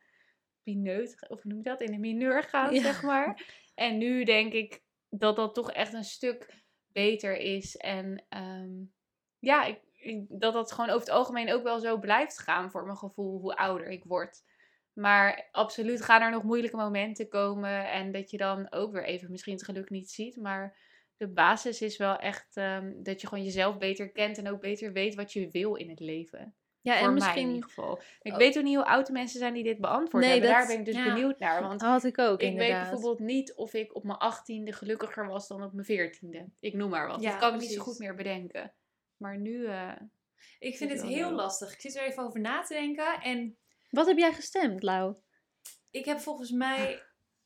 pineut, 0.63 1.29
of 1.29 1.45
noem 1.45 1.57
je 1.59 1.65
dat, 1.65 1.81
in 1.81 1.93
de 1.93 1.99
mineur 1.99 2.43
gaan, 2.43 2.75
Ja. 2.75 2.81
zeg 2.83 3.03
maar. 3.03 3.47
En 3.75 3.99
nu 3.99 4.25
denk 4.25 4.53
ik 4.53 4.83
dat 5.09 5.37
dat 5.37 5.55
toch 5.55 5.73
echt 5.73 5.93
een 5.93 6.05
stuk 6.05 6.55
beter 6.93 7.37
is. 7.37 7.77
En 7.77 8.25
ehm, 8.29 8.71
ja, 9.39 9.65
ik- 9.65 9.89
dat 10.29 10.53
dat 10.53 10.73
gewoon 10.73 10.91
over 10.91 11.07
het 11.07 11.17
algemeen 11.17 11.53
ook 11.53 11.63
wel 11.63 11.79
zo 11.81 11.99
blijft 11.99 12.39
gaan 12.39 12.71
voor 12.71 12.85
mijn 12.85 12.97
gevoel 12.97 13.41
hoe 13.41 13.57
ouder 13.57 13.87
ik 13.87 14.05
word. 14.05 14.43
Maar 14.93 15.49
absoluut 15.51 16.03
gaan 16.03 16.23
er 16.23 16.31
nog 16.31 16.43
moeilijke 16.43 16.77
momenten 16.77 17.29
komen 17.29 17.91
en 17.91 18.13
dat 18.13 18.31
je 18.31 18.37
dan 18.37 18.73
ook 18.73 18.93
weer 18.93 19.05
even 19.05 19.31
misschien 19.31 19.55
het 19.55 19.65
geluk 19.65 19.91
niet 19.91 20.11
ziet. 20.11 20.37
Maar 20.37 20.77
de 21.17 21.29
basis 21.29 21.83
is 21.83 21.97
wel 21.97 22.17
echt 22.19 22.57
ehm, 22.57 22.93
dat 23.03 23.21
je 23.21 23.27
gewoon 23.27 23.45
jezelf 23.45 23.79
beter 23.79 24.11
kent 24.13 24.39
en 24.39 24.49
ook 24.49 24.61
beter 24.61 24.93
weet 24.93 25.15
wat 25.15 25.33
je 25.33 25.49
wil 25.51 25.75
in 25.75 25.91
het 25.91 26.01
leven. 26.01 26.55
Ja, 26.83 26.99
voor 26.99 27.07
en 27.09 27.15
mij 27.15 27.19
in 27.19 27.25
misschien 27.25 27.49
ieder 27.55 27.69
geval. 27.69 28.01
Ik 28.23 28.33
Oh. 28.33 28.39
weet 28.39 28.59
ook 28.59 28.65
niet 28.65 28.77
hoe 28.77 28.85
oud 28.85 29.07
de 29.07 29.13
mensen 29.13 29.39
zijn 29.39 29.55
die 29.55 29.63
dit 29.65 29.79
beantwoord 29.81 30.25
Nee, 30.25 30.33
hebben. 30.33 30.51
dat- 30.51 30.59
Daar 30.59 30.69
ben 30.69 30.79
ik 30.79 30.85
dus 30.85 30.95
ja. 30.95 31.15
benieuwd 31.15 31.39
naar. 31.39 31.63
Want 31.63 31.81
had 31.81 32.05
ik 32.05 32.19
ook 32.19 32.41
ik 32.41 32.49
inderdaad. 32.49 32.81
weet 32.81 32.91
bijvoorbeeld 32.91 33.29
niet 33.29 33.55
of 33.55 33.75
ik 33.75 33.95
op 33.95 34.05
mijn 34.05 34.19
achttiende 34.19 34.73
gelukkiger 34.73 35.27
was 35.27 35.49
dan 35.49 35.63
op 35.63 35.73
mijn 35.73 35.85
veertiende. 35.87 36.49
Ik 36.61 36.75
noem 36.75 36.91
maar 36.91 37.07
wat. 37.07 37.21
Ja, 37.21 37.31
dat 37.31 37.41
kan 37.41 37.55
ik 37.55 37.61
niet 37.61 37.73
zo 37.73 37.83
goed 37.83 37.99
meer 37.99 38.15
bedenken. 38.15 38.73
Maar 39.21 39.39
nu... 39.39 39.67
eh, 39.67 39.93
Ik 40.59 40.77
vind 40.77 40.91
het 40.91 41.03
heel 41.03 41.31
lastig. 41.31 41.73
Ik 41.73 41.81
zit 41.81 41.97
er 41.97 42.03
even 42.03 42.23
over 42.23 42.41
na 42.41 42.63
te 42.63 42.75
denken. 42.75 43.21
En 43.21 43.59
Wat 43.91 44.07
heb 44.07 44.19
jij 44.19 44.33
gestemd, 44.33 44.83
Lau? 44.83 45.17
ik 45.91 46.05
heb 46.05 46.21
volgens 46.21 46.51
mij 46.51 47.03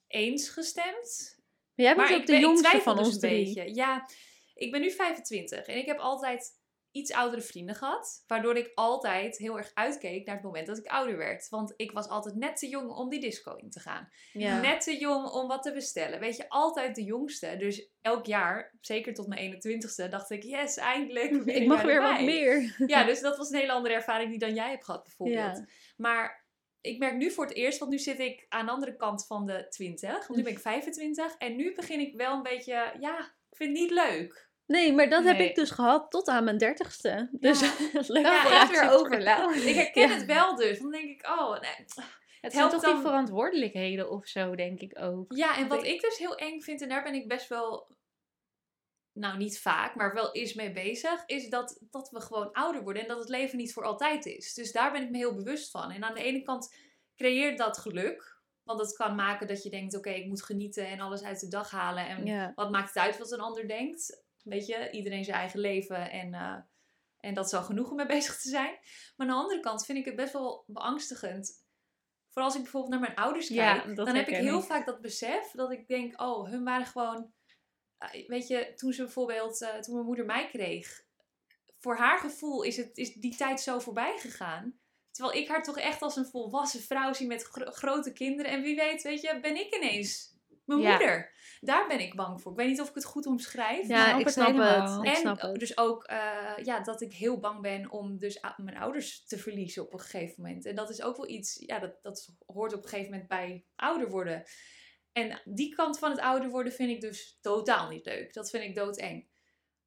eens 0.07 0.49
gestemd. 0.49 1.37
Maar 1.75 1.87
jij 1.87 1.95
bent 1.95 2.09
Maar 2.09 2.15
ook 2.17 2.21
ik, 2.21 2.27
de 2.27 2.33
ben- 2.33 2.41
jongste 2.41 2.81
van 2.81 2.97
dus 2.97 3.05
ons 3.07 3.15
een 3.15 3.21
drie. 3.21 3.45
beetje. 3.45 3.75
Ja, 3.75 4.09
ik 4.55 4.71
ben 4.71 4.81
nu 4.81 4.91
25 4.91 5.67
en 5.67 5.77
ik 5.77 5.87
heb 5.87 5.99
altijd 5.99 6.51
iets 6.95 7.13
oudere 7.13 7.43
vrienden 7.43 7.75
gehad. 7.75 8.25
Waardoor 8.27 8.57
ik 8.57 8.73
altijd 8.75 9.37
heel 9.37 9.59
erg 9.59 9.71
uitkeek 9.75 10.27
naar 10.27 10.35
het 10.35 10.45
moment 10.45 10.67
dat 10.67 10.79
ik 10.79 10.87
ouder 10.87 11.17
werd. 11.17 11.49
Want 11.49 11.75
ik 11.77 11.93
was 11.93 12.09
altijd 12.09 12.35
net 12.35 12.57
te 12.57 12.69
jong 12.69 12.91
om 12.91 13.09
die 13.09 13.21
disco 13.21 13.55
in 13.55 13.71
te 13.71 13.81
gaan. 13.81 14.09
Ja. 14.33 14.61
Net 14.61 14.81
te 14.81 14.99
jong 14.99 15.29
om 15.29 15.49
wat 15.49 15.63
te 15.63 15.73
bestellen. 15.73 16.21
Weet 16.21 16.37
je, 16.37 16.49
altijd 16.49 16.95
de 16.95 17.05
jongste. 17.05 17.57
Dus 17.57 17.89
elk 18.01 18.27
jaar, 18.27 18.75
zeker 18.81 19.15
tot 19.15 19.27
mijn 19.27 19.55
21ste, 19.55 20.09
dacht 20.09 20.31
ik, 20.31 20.43
yes, 20.43 20.77
eindelijk. 20.77 21.45
ben 21.45 21.55
ik 21.55 21.67
mag 21.67 21.83
weer 21.83 22.03
wat 22.03 22.21
meer. 22.21 22.75
Ja, 22.87 23.05
dus 23.05 23.21
dat 23.21 23.37
was 23.37 23.51
een 23.51 23.59
hele 23.59 23.73
andere 23.73 23.95
ervaring 23.95 24.31
die 24.31 24.39
dan 24.39 24.55
jij 24.55 24.71
hebt 24.71 24.85
gehad, 24.85 25.03
bijvoorbeeld. 25.03 25.57
Ja. 25.57 25.67
Maar 25.97 26.47
ik 26.81 26.99
merk 26.99 27.17
nu 27.17 27.31
voor 27.31 27.45
het 27.45 27.55
eerst, 27.55 27.79
want 27.79 27.91
nu 27.91 27.99
zit 27.99 28.19
ik 28.19 28.47
aan 28.49 28.67
de 28.67 28.73
andere 28.73 28.97
kant 28.97 29.27
van 29.27 29.47
de 29.47 29.67
20. 29.69 30.11
Want 30.11 30.39
nu 30.39 30.43
ben 30.43 30.53
ik 30.53 30.59
25. 30.59 31.37
En 31.37 31.57
nu 31.57 31.75
begin 31.75 32.01
ik 32.01 32.17
wel 32.17 32.35
een 32.35 32.43
beetje, 32.43 32.95
ja, 33.01 33.19
ik 33.51 33.57
vind 33.57 33.71
het 33.71 33.81
niet 33.81 33.91
leuk. 33.91 34.53
Nee, 34.67 34.93
maar 34.93 35.09
dat 35.09 35.25
heb 35.25 35.39
ik 35.39 35.55
dus 35.55 35.71
gehad 35.71 36.11
tot 36.11 36.29
aan 36.29 36.45
mijn 36.45 36.59
dertigste. 36.59 37.29
Dus 37.33 37.61
leuk 38.09 38.23
Nou, 38.23 38.41
voor 38.41 38.51
gaat 38.51 38.71
weer 38.71 38.91
over. 38.91 39.19
Ik 39.69 39.75
herken 39.75 40.09
Ja. 40.09 40.15
het 40.15 40.25
wel 40.25 40.57
dus. 40.57 40.79
Dan 40.79 40.91
denk 40.91 41.05
ik, 41.09 41.27
oh, 41.27 41.61
nee. 41.61 41.85
Het 42.41 42.53
helpt 42.53 42.73
toch 42.73 42.83
dan- 42.83 42.95
die 42.95 43.03
verantwoordelijkheden 43.05 44.11
of 44.11 44.27
zo, 44.27 44.55
denk 44.55 44.81
ik 44.81 44.99
ook. 45.01 45.33
Ja, 45.37 45.57
en 45.57 45.69
wat 45.69 45.85
ik- 45.85 45.93
ik 45.95 46.01
dus 46.01 46.19
heel 46.19 46.37
eng 46.37 46.61
vind, 46.61 46.83
en 46.83 46.89
daar 46.89 47.03
ben 47.03 47.15
ik 47.15 47.29
best 47.29 47.49
wel, 47.49 47.89
nou 49.13 49.37
niet 49.37 49.61
vaak, 49.61 49.95
maar 49.95 50.15
wel 50.15 50.33
eens 50.33 50.55
mee 50.55 50.73
bezig, 50.73 51.23
is 51.27 51.49
dat, 51.49 51.79
dat 51.91 52.11
we 52.11 52.21
gewoon 52.21 52.53
ouder 52.53 52.83
worden 52.83 53.03
en 53.03 53.09
dat 53.09 53.19
het 53.19 53.29
leven 53.29 53.59
niet 53.59 53.73
voor 53.73 53.85
altijd 53.85 54.27
is. 54.27 54.55
Dus 54.55 54.73
daar 54.73 54.93
ben 54.93 55.03
ik 55.03 55.11
me 55.11 55.17
heel 55.17 55.35
bewust 55.35 55.71
van. 55.71 55.91
En 55.91 56.05
aan 56.05 56.15
de 56.15 56.23
ene 56.23 56.43
kant 56.43 56.75
creëert 57.17 57.59
dat 57.59 57.79
geluk, 57.79 58.41
want 58.63 58.81
het 58.81 58.97
kan 58.97 59.15
maken 59.15 59.47
dat 59.47 59.63
je 59.63 59.71
denkt, 59.71 59.97
oké, 59.97 60.11
ik 60.11 60.27
moet 60.27 60.43
genieten 60.43 60.87
en 60.87 61.01
alles 61.01 61.23
uit 61.23 61.41
de 61.41 61.49
dag 61.49 61.71
halen. 61.71 62.07
En 62.09 62.27
Ja. 62.27 62.53
wat 62.55 62.71
maakt 62.71 62.89
het 62.95 62.99
uit 63.05 63.19
wat 63.19 63.33
een 63.33 63.41
ander 63.41 63.69
denkt? 63.69 64.24
Weet 64.45 64.67
je, 64.67 64.91
iedereen 64.91 65.25
zijn 65.25 65.37
eigen 65.37 65.61
leven 65.61 66.11
en, 66.11 66.35
eh, 66.35 66.57
en 67.21 67.35
dat 67.35 67.47
is 67.47 67.53
al 67.53 67.63
genoeg 67.63 67.91
om 67.91 67.97
mee 67.97 68.07
bezig 68.17 68.41
te 68.41 68.49
zijn. 68.49 68.79
Maar 69.17 69.27
aan 69.27 69.35
de 69.35 69.43
andere 69.43 69.61
kant 69.61 69.85
vind 69.85 69.99
ik 69.99 70.05
het 70.05 70.17
best 70.17 70.33
wel 70.33 70.65
beangstigend. 70.67 71.63
Vooral 72.29 72.45
als 72.45 72.55
ik 72.55 72.63
bijvoorbeeld 72.63 72.93
naar 72.93 73.03
mijn 73.03 73.15
ouders 73.15 73.49
kijk, 73.75 73.97
dan 73.97 74.07
heb 74.17 74.29
ik 74.29 74.35
heel 74.45 74.63
vaak 74.63 74.87
dat 74.87 75.01
besef 75.01 75.51
dat 75.51 75.71
ik 75.71 75.89
denk, 75.89 76.21
oh, 76.21 76.49
hun 76.49 76.65
waren 76.65 76.87
gewoon, 76.87 77.33
eh, 77.99 78.29
weet 78.29 78.47
je, 78.49 78.73
toen 78.75 78.93
ze 78.93 79.03
bijvoorbeeld, 79.03 79.63
eh, 79.63 79.79
toen 79.79 79.95
mijn 79.95 80.07
moeder 80.07 80.25
mij 80.25 80.47
kreeg, 80.49 81.05
voor 81.79 81.97
haar 81.97 82.19
gevoel 82.19 82.63
is, 82.63 82.77
het, 82.77 82.99
is 82.99 83.15
die 83.15 83.37
tijd 83.37 83.61
zo 83.61 83.79
voorbij 83.79 84.19
gegaan. 84.19 84.79
Terwijl 85.11 85.37
ik 85.37 85.49
haar 85.49 85.63
toch 85.63 85.79
echt 85.79 86.03
als 86.03 86.17
een 86.17 86.27
volwassen 86.27 86.81
vrouw 86.81 87.13
zie 87.13 87.27
met 87.27 87.43
gro- 87.43 87.71
grote 87.71 88.13
kinderen. 88.13 88.53
En 88.53 88.63
wie 88.63 88.77
weet, 88.77 89.03
weet 89.03 89.21
je, 89.21 89.41
ben 89.41 89.57
ik 89.57 89.75
ineens 89.77 90.34
mijn 90.65 90.81
Ja. 90.81 90.91
moeder. 90.91 91.33
Daar 91.61 91.87
ben 91.87 92.01
ik 92.01 92.15
bang 92.15 92.43
voor. 92.43 92.53
Ik 92.53 92.59
weet 92.59 92.69
niet 92.69 92.81
of 92.81 92.89
ik 92.89 92.95
het 92.95 93.05
goed 93.05 93.27
omschrijf. 93.27 93.89
Ja, 93.89 94.05
snap 94.07 94.19
ik 94.19 94.25
het 94.25 94.35
snap 94.35 94.57
het. 94.57 95.05
Ik 95.07 95.13
en 95.13 95.17
snap 95.17 95.41
het. 95.41 95.55
dus 95.59 95.77
ook 95.79 96.05
eh, 96.05 96.57
ja, 96.63 96.81
dat 96.81 97.01
ik 97.01 97.13
heel 97.13 97.39
bang 97.41 97.61
ben 97.63 97.91
om 97.91 98.19
dus 98.19 98.41
mijn 98.57 98.77
ouders 98.77 99.25
te 99.27 99.39
verliezen 99.39 99.83
op 99.83 99.93
een 99.93 100.01
gegeven 100.01 100.43
moment. 100.43 100.65
En 100.67 100.75
dat 100.75 100.91
is 100.91 101.03
ook 101.03 101.17
wel 101.17 101.29
iets, 101.29 101.55
ja, 101.67 101.79
dat, 101.79 102.03
dat 102.03 102.29
hoort 102.47 102.75
op 102.75 102.83
een 102.83 102.89
gegeven 102.89 103.11
moment 103.11 103.29
bij 103.29 103.65
ouder 103.77 104.11
worden. 104.11 104.43
En 105.13 105.41
die 105.45 105.75
kant 105.75 105.99
van 105.99 106.11
het 106.11 106.21
ouder 106.21 106.51
worden 106.51 106.73
vind 106.73 106.91
ik 106.91 107.01
dus 107.01 107.39
totaal 107.41 107.89
niet 107.89 108.05
leuk. 108.07 108.33
Dat 108.35 108.51
vind 108.51 108.65
ik 108.65 108.75
doodeng. 108.75 109.29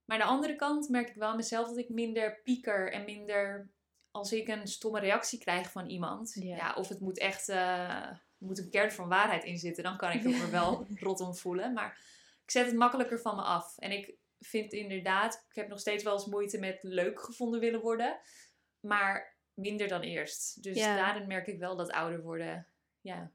Maar 0.05 0.19
aan 0.21 0.27
de 0.27 0.33
andere 0.33 0.55
kant 0.55 0.89
merk 0.89 1.09
ik 1.09 1.15
wel 1.15 1.29
aan 1.29 1.35
mezelf 1.35 1.67
dat 1.67 1.77
ik 1.77 1.89
minder 1.89 2.41
pieker 2.43 2.91
en 2.91 3.05
minder... 3.05 3.71
Als 4.11 4.31
ik 4.31 4.47
een 4.47 4.67
stomme 4.67 4.99
reactie 4.99 5.39
krijg 5.39 5.71
van 5.71 5.85
iemand, 5.85 6.37
Ja. 6.39 6.55
ja. 6.55 6.73
of 6.73 6.87
het 6.89 6.99
moet 6.99 7.17
echt 7.19 7.49
eh, 7.49 8.09
moet 8.37 8.57
een 8.59 8.69
kern 8.69 8.91
van 8.91 9.07
waarheid 9.09 9.43
in 9.43 9.57
zitten, 9.57 9.83
dan 9.83 9.97
kan 9.97 10.11
ik 10.11 10.23
er 10.23 10.29
me 10.29 10.49
wel 10.49 10.87
rot 10.99 11.19
om 11.19 11.35
voelen. 11.35 11.73
Maar 11.73 11.97
ik 12.43 12.51
zet 12.51 12.65
het 12.65 12.75
makkelijker 12.75 13.19
van 13.19 13.35
me 13.35 13.41
af. 13.41 13.77
En 13.77 13.91
ik 13.91 14.15
vind 14.39 14.73
inderdaad, 14.73 15.45
ik 15.49 15.55
heb 15.55 15.67
nog 15.67 15.79
steeds 15.79 16.03
wel 16.03 16.13
eens 16.13 16.25
moeite 16.25 16.59
met 16.59 16.83
leuk 16.83 17.21
gevonden 17.21 17.59
willen 17.59 17.81
worden, 17.81 18.19
maar 18.79 19.37
minder 19.53 19.87
dan 19.87 20.01
eerst. 20.01 20.63
Dus 20.63 20.77
Ja. 20.77 20.95
daarin 20.95 21.27
merk 21.27 21.47
ik 21.47 21.59
wel 21.59 21.75
dat 21.75 21.91
ouder 21.91 22.21
worden, 22.21 22.67
ja, 23.01 23.31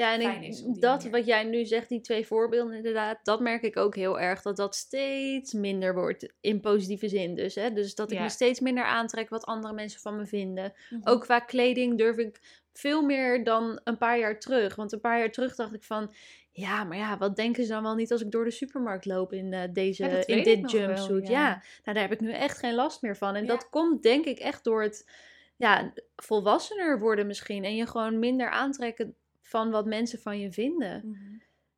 Ja, 0.00 0.14
en 0.14 0.20
fijn 0.20 0.42
is 0.42 0.62
dat 0.62 0.96
manier. 0.96 1.10
wat 1.10 1.26
jij 1.26 1.44
nu 1.44 1.64
zegt, 1.64 1.88
die 1.88 2.00
twee 2.00 2.26
voorbeelden 2.26 2.74
inderdaad, 2.76 3.18
dat 3.22 3.40
merk 3.40 3.62
ik 3.62 3.76
ook 3.76 3.94
heel 3.94 4.20
erg. 4.20 4.42
Dat 4.42 4.56
dat 4.56 4.74
steeds 4.74 5.52
minder 5.52 5.94
wordt, 5.94 6.32
in 6.40 6.60
positieve 6.60 7.08
zin 7.08 7.34
dus. 7.34 7.54
Hè? 7.54 7.72
Dus 7.72 7.94
dat 7.94 8.10
ik 8.10 8.16
Ja. 8.16 8.22
me 8.22 8.30
steeds 8.30 8.60
minder 8.60 8.84
aantrek 8.84 9.28
wat 9.28 9.44
andere 9.44 9.74
mensen 9.74 10.00
van 10.00 10.16
me 10.16 10.26
vinden. 10.26 10.72
Mhm. 10.90 11.08
Ook 11.08 11.20
qua 11.22 11.40
kleding 11.40 11.98
durf 11.98 12.16
ik 12.16 12.40
veel 12.72 13.02
meer 13.02 13.44
dan 13.44 13.80
een 13.84 13.98
paar 13.98 14.18
jaar 14.18 14.38
terug. 14.38 14.74
Want 14.74 14.92
een 14.92 15.00
paar 15.00 15.18
jaar 15.18 15.30
terug 15.30 15.54
dacht 15.54 15.74
ik 15.74 15.82
van... 15.82 16.12
Ja, 16.52 16.84
maar 16.84 16.96
ja, 16.96 17.18
wat 17.18 17.36
denken 17.36 17.64
ze 17.64 17.70
dan 17.72 17.82
wel 17.82 17.94
niet 17.94 18.12
als 18.12 18.20
ik 18.20 18.30
door 18.30 18.44
de 18.44 18.50
supermarkt 18.50 19.04
loop 19.04 19.32
in 19.32 19.52
eh, 19.52 19.62
deze, 19.72 20.04
Ja, 20.04 20.26
in 20.26 20.42
dit 20.42 20.70
jumpsuit? 20.70 21.26
ja. 21.26 21.32
ja. 21.32 21.48
nou 21.84 21.96
daar 21.98 22.08
heb 22.08 22.12
ik 22.12 22.20
nu 22.20 22.32
echt 22.32 22.58
geen 22.58 22.74
last 22.74 23.02
meer 23.02 23.16
van. 23.16 23.34
En 23.34 23.46
dat 23.46 23.68
komt 23.68 24.02
denk 24.02 24.24
ik 24.24 24.38
echt 24.38 24.64
door 24.64 24.82
het 24.82 25.10
ja, 25.56 25.92
volwassener 26.16 26.98
worden 26.98 27.26
misschien. 27.26 27.64
En 27.64 27.76
je 27.76 27.86
gewoon 27.86 28.18
minder 28.18 28.50
aantrekken 28.50 29.16
van 29.50 29.70
wat 29.70 29.86
mensen 29.86 30.18
van 30.18 30.40
je 30.40 30.52
vinden. 30.52 31.02
Mhm. 31.04 31.18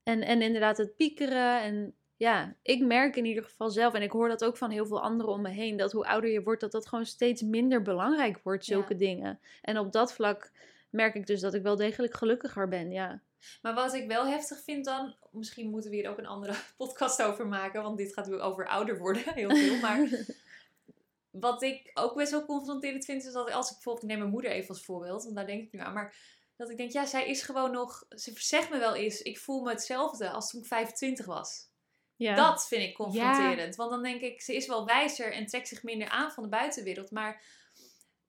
En, 0.03 0.23
en 0.23 0.43
inderdaad 0.43 0.77
het 0.77 0.97
piekeren. 0.97 1.61
En 1.63 1.95
ja, 2.17 2.57
ik 2.63 2.85
merk 2.85 3.17
in 3.17 3.25
ieder 3.25 3.45
geval 3.45 3.71
zelf, 3.71 3.95
en 3.95 4.03
ik 4.03 4.11
hoor 4.11 4.29
dat 4.29 4.45
ook 4.45 4.57
van 4.57 4.71
heel 4.71 4.87
veel 4.87 5.03
anderen 5.03 5.33
om 5.33 5.43
me 5.43 5.49
heen, 5.49 5.77
dat 5.77 5.93
hoe 5.93 6.07
ouder 6.07 6.31
je 6.31 6.43
wordt, 6.43 6.61
dat 6.61 6.73
dat 6.73 6.89
gewoon 6.89 7.07
steeds 7.07 7.43
minder 7.43 7.83
belangrijk 7.83 8.41
wordt, 8.43 8.67
Ja. 8.67 8.75
zulke 8.75 8.97
dingen. 8.97 9.41
En 9.63 9.79
op 9.79 9.93
dat 9.93 10.13
vlak 10.13 10.53
merk 10.91 11.15
ik 11.15 11.27
dus 11.27 11.41
dat 11.41 11.55
ik 11.55 11.63
wel 11.63 11.77
degelijk 11.77 12.15
gelukkiger 12.15 12.69
ben, 12.69 12.91
ja. 12.91 13.21
Maar 13.63 13.75
wat 13.75 13.95
ik 13.95 14.09
wel 14.09 14.27
heftig 14.27 14.63
vind 14.63 14.85
dan, 14.85 15.15
misschien 15.31 15.71
moeten 15.71 15.91
we 15.91 15.97
hier 15.97 16.11
ook 16.11 16.19
een 16.19 16.27
andere 16.27 16.55
podcast 16.77 17.23
over 17.23 17.47
maken, 17.47 17.83
want 17.83 17.99
dit 17.99 18.13
gaat 18.13 18.29
weer 18.29 18.41
over 18.41 18.67
ouder 18.69 18.99
worden, 18.99 19.23
heel 19.35 19.57
veel. 19.57 19.81
Maar 19.81 20.09
wat 21.31 21.63
ik 21.63 21.91
ook 21.95 22.15
best 22.15 22.31
wel 22.31 22.45
confronterend 22.45 23.05
vind, 23.05 23.25
is 23.25 23.33
dat 23.33 23.53
als 23.53 23.69
ik 23.69 23.75
bijvoorbeeld, 23.75 24.05
ik 24.05 24.11
neem 24.11 24.19
mijn 24.19 24.31
moeder 24.31 24.51
even 24.51 24.69
als 24.69 24.85
voorbeeld, 24.85 25.23
want 25.23 25.37
daar 25.37 25.47
denk 25.47 25.63
ik 25.63 25.73
nu 25.73 25.81
aan, 25.81 25.93
maar 25.93 26.15
dat 26.57 26.71
ik 26.71 26.77
denk, 26.77 26.93
ja, 26.93 27.07
zij 27.07 27.27
is 27.27 27.43
gewoon 27.43 27.71
nog, 27.71 28.05
ze 28.09 28.33
zegt 28.35 28.71
me 28.71 28.79
wel 28.79 28.95
eens, 28.95 29.23
ik 29.23 29.39
voel 29.39 29.63
me 29.63 29.71
hetzelfde 29.71 30.31
als 30.31 30.51
toen 30.51 30.61
ik 30.61 30.67
25 30.67 31.27
was. 31.27 31.71
ja. 32.17 32.35
Dat 32.35 32.69
vind 32.69 32.83
ik 32.83 32.95
confronterend. 32.95 33.77
Want 33.77 33.91
dan 33.91 34.03
denk 34.03 34.21
ik, 34.21 34.43
ze 34.43 34.57
is 34.57 34.67
wel 34.67 34.87
wijzer 34.87 35.33
en 35.33 35.47
trekt 35.47 35.69
zich 35.69 35.83
minder 35.83 36.09
aan 36.09 36.33
van 36.33 36.43
de 36.43 36.49
buitenwereld. 36.49 37.11
Maar 37.11 37.45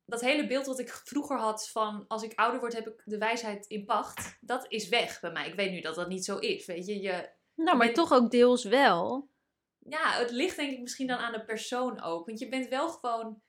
dat 0.05 0.21
hele 0.21 0.47
beeld 0.47 0.65
wat 0.65 0.79
ik 0.79 0.89
vroeger 0.89 1.37
had 1.37 1.69
van 1.69 2.05
als 2.07 2.23
ik 2.23 2.39
ouder 2.39 2.59
word 2.59 2.73
heb 2.73 2.87
ik 2.87 3.01
de 3.05 3.17
wijsheid 3.17 3.65
in 3.67 3.85
pacht. 3.85 4.37
Dat 4.41 4.65
is 4.67 4.87
weg 4.89 5.19
bij 5.19 5.31
mij. 5.31 5.47
Ik 5.47 5.55
weet 5.55 5.71
nu 5.71 5.81
dat 5.81 5.95
dat 5.95 6.07
niet 6.07 6.25
zo 6.25 6.37
is. 6.37 6.65
Weet 6.65 6.85
je, 6.85 7.01
je 7.01 7.29
nou, 7.55 7.77
maar 7.77 7.93
toch 7.93 8.11
ook 8.11 8.31
deels 8.31 8.63
wel. 8.63 9.29
ja, 9.79 10.11
het 10.11 10.31
ligt 10.31 10.55
denk 10.55 10.71
ik 10.71 10.81
misschien 10.81 11.07
dan 11.07 11.17
aan 11.17 11.31
de 11.31 11.45
persoon 11.45 12.01
ook. 12.01 12.25
Want 12.25 12.39
je 12.39 12.49
bent 12.49 12.67
wel 12.67 12.89
gewoon. 12.89 13.41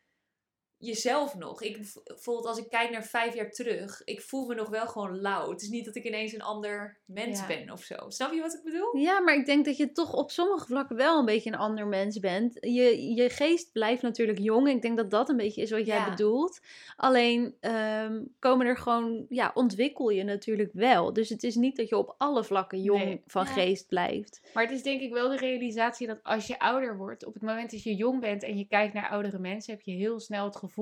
Jezelf 0.85 1.35
nog. 1.35 1.63
Ik, 1.63 1.87
bijvoorbeeld 2.05 2.47
als 2.47 2.59
ik 2.59 2.69
kijk 2.69 2.91
naar 2.91 3.05
vijf 3.05 3.35
jaar 3.35 3.51
terug, 3.51 4.03
ik 4.05 4.21
voel 4.21 4.47
me 4.47 4.55
nog 4.55 4.69
wel 4.69 4.87
gewoon 4.87 5.21
lauw. 5.21 5.51
Het 5.51 5.63
is 5.63 5.69
niet 5.69 5.85
dat 5.85 5.95
ik 5.97 6.05
ineens 6.05 6.33
een 6.33 6.43
ander 6.43 6.99
mens 7.05 7.39
Ja. 7.41 7.47
ben 7.47 7.71
of 7.71 7.83
zo. 7.83 7.95
Snap 8.09 8.33
je 8.33 8.41
wat 8.41 8.55
ik 8.55 8.61
bedoel? 8.65 8.97
Ja, 8.97 9.21
maar 9.21 9.35
ik 9.35 9.47
denk 9.47 9.65
dat 9.65 9.77
je 9.77 9.93
toch 9.93 10.13
op 10.13 10.31
sommige 10.31 10.67
vlakken 10.67 10.97
wel 10.97 11.19
een 11.19 11.25
beetje 11.25 11.51
een 11.53 11.59
ander 11.59 11.87
mens 11.87 12.19
bent. 12.21 12.57
Je, 12.61 13.15
je 13.15 13.31
geest 13.31 13.73
blijft 13.73 14.03
natuurlijk 14.03 14.39
jong. 14.39 14.69
Ik 14.69 14.83
denk 14.83 14.97
dat 14.97 15.11
dat 15.11 15.29
een 15.29 15.37
beetje 15.37 15.63
is 15.63 15.71
wat 15.71 15.87
jij 15.87 15.97
Ja. 15.97 16.11
bedoelt. 16.11 16.61
Alleen 16.97 17.55
ehm, 17.61 18.23
komen 18.39 18.67
er 18.67 18.77
gewoon, 18.77 19.27
ja, 19.29 19.51
ontwikkel 19.55 20.09
je 20.11 20.23
natuurlijk 20.25 20.71
wel. 20.73 21.13
Dus 21.13 21.29
het 21.29 21.43
is 21.43 21.55
niet 21.55 21.77
dat 21.77 21.89
je 21.89 21.97
op 21.97 22.15
alle 22.19 22.45
vlakken 22.45 22.83
jong 22.83 23.05
Nee. 23.05 23.23
van 23.27 23.45
Ja. 23.45 23.53
geest 23.53 23.89
blijft. 23.89 24.41
Maar 24.55 24.63
het 24.63 24.73
is 24.73 24.83
denk 24.83 25.01
ik 25.01 25.13
wel 25.13 25.29
de 25.29 25.37
realisatie 25.37 26.07
dat 26.07 26.19
als 26.23 26.47
je 26.47 26.59
ouder 26.59 26.97
wordt, 26.97 27.25
op 27.25 27.35
het 27.35 27.43
moment 27.43 27.71
dat 27.71 27.83
je 27.83 27.95
jong 27.95 28.21
bent 28.21 28.43
en 28.43 28.59
je 28.59 28.67
kijkt 28.67 28.95
naar 28.95 29.09
oudere 29.11 29.39
mensen, 29.39 29.73
heb 29.73 29.83
je 29.83 29.93
heel 29.93 30.21
snel 30.21 30.45
het 30.45 30.57
gevoel 30.57 30.73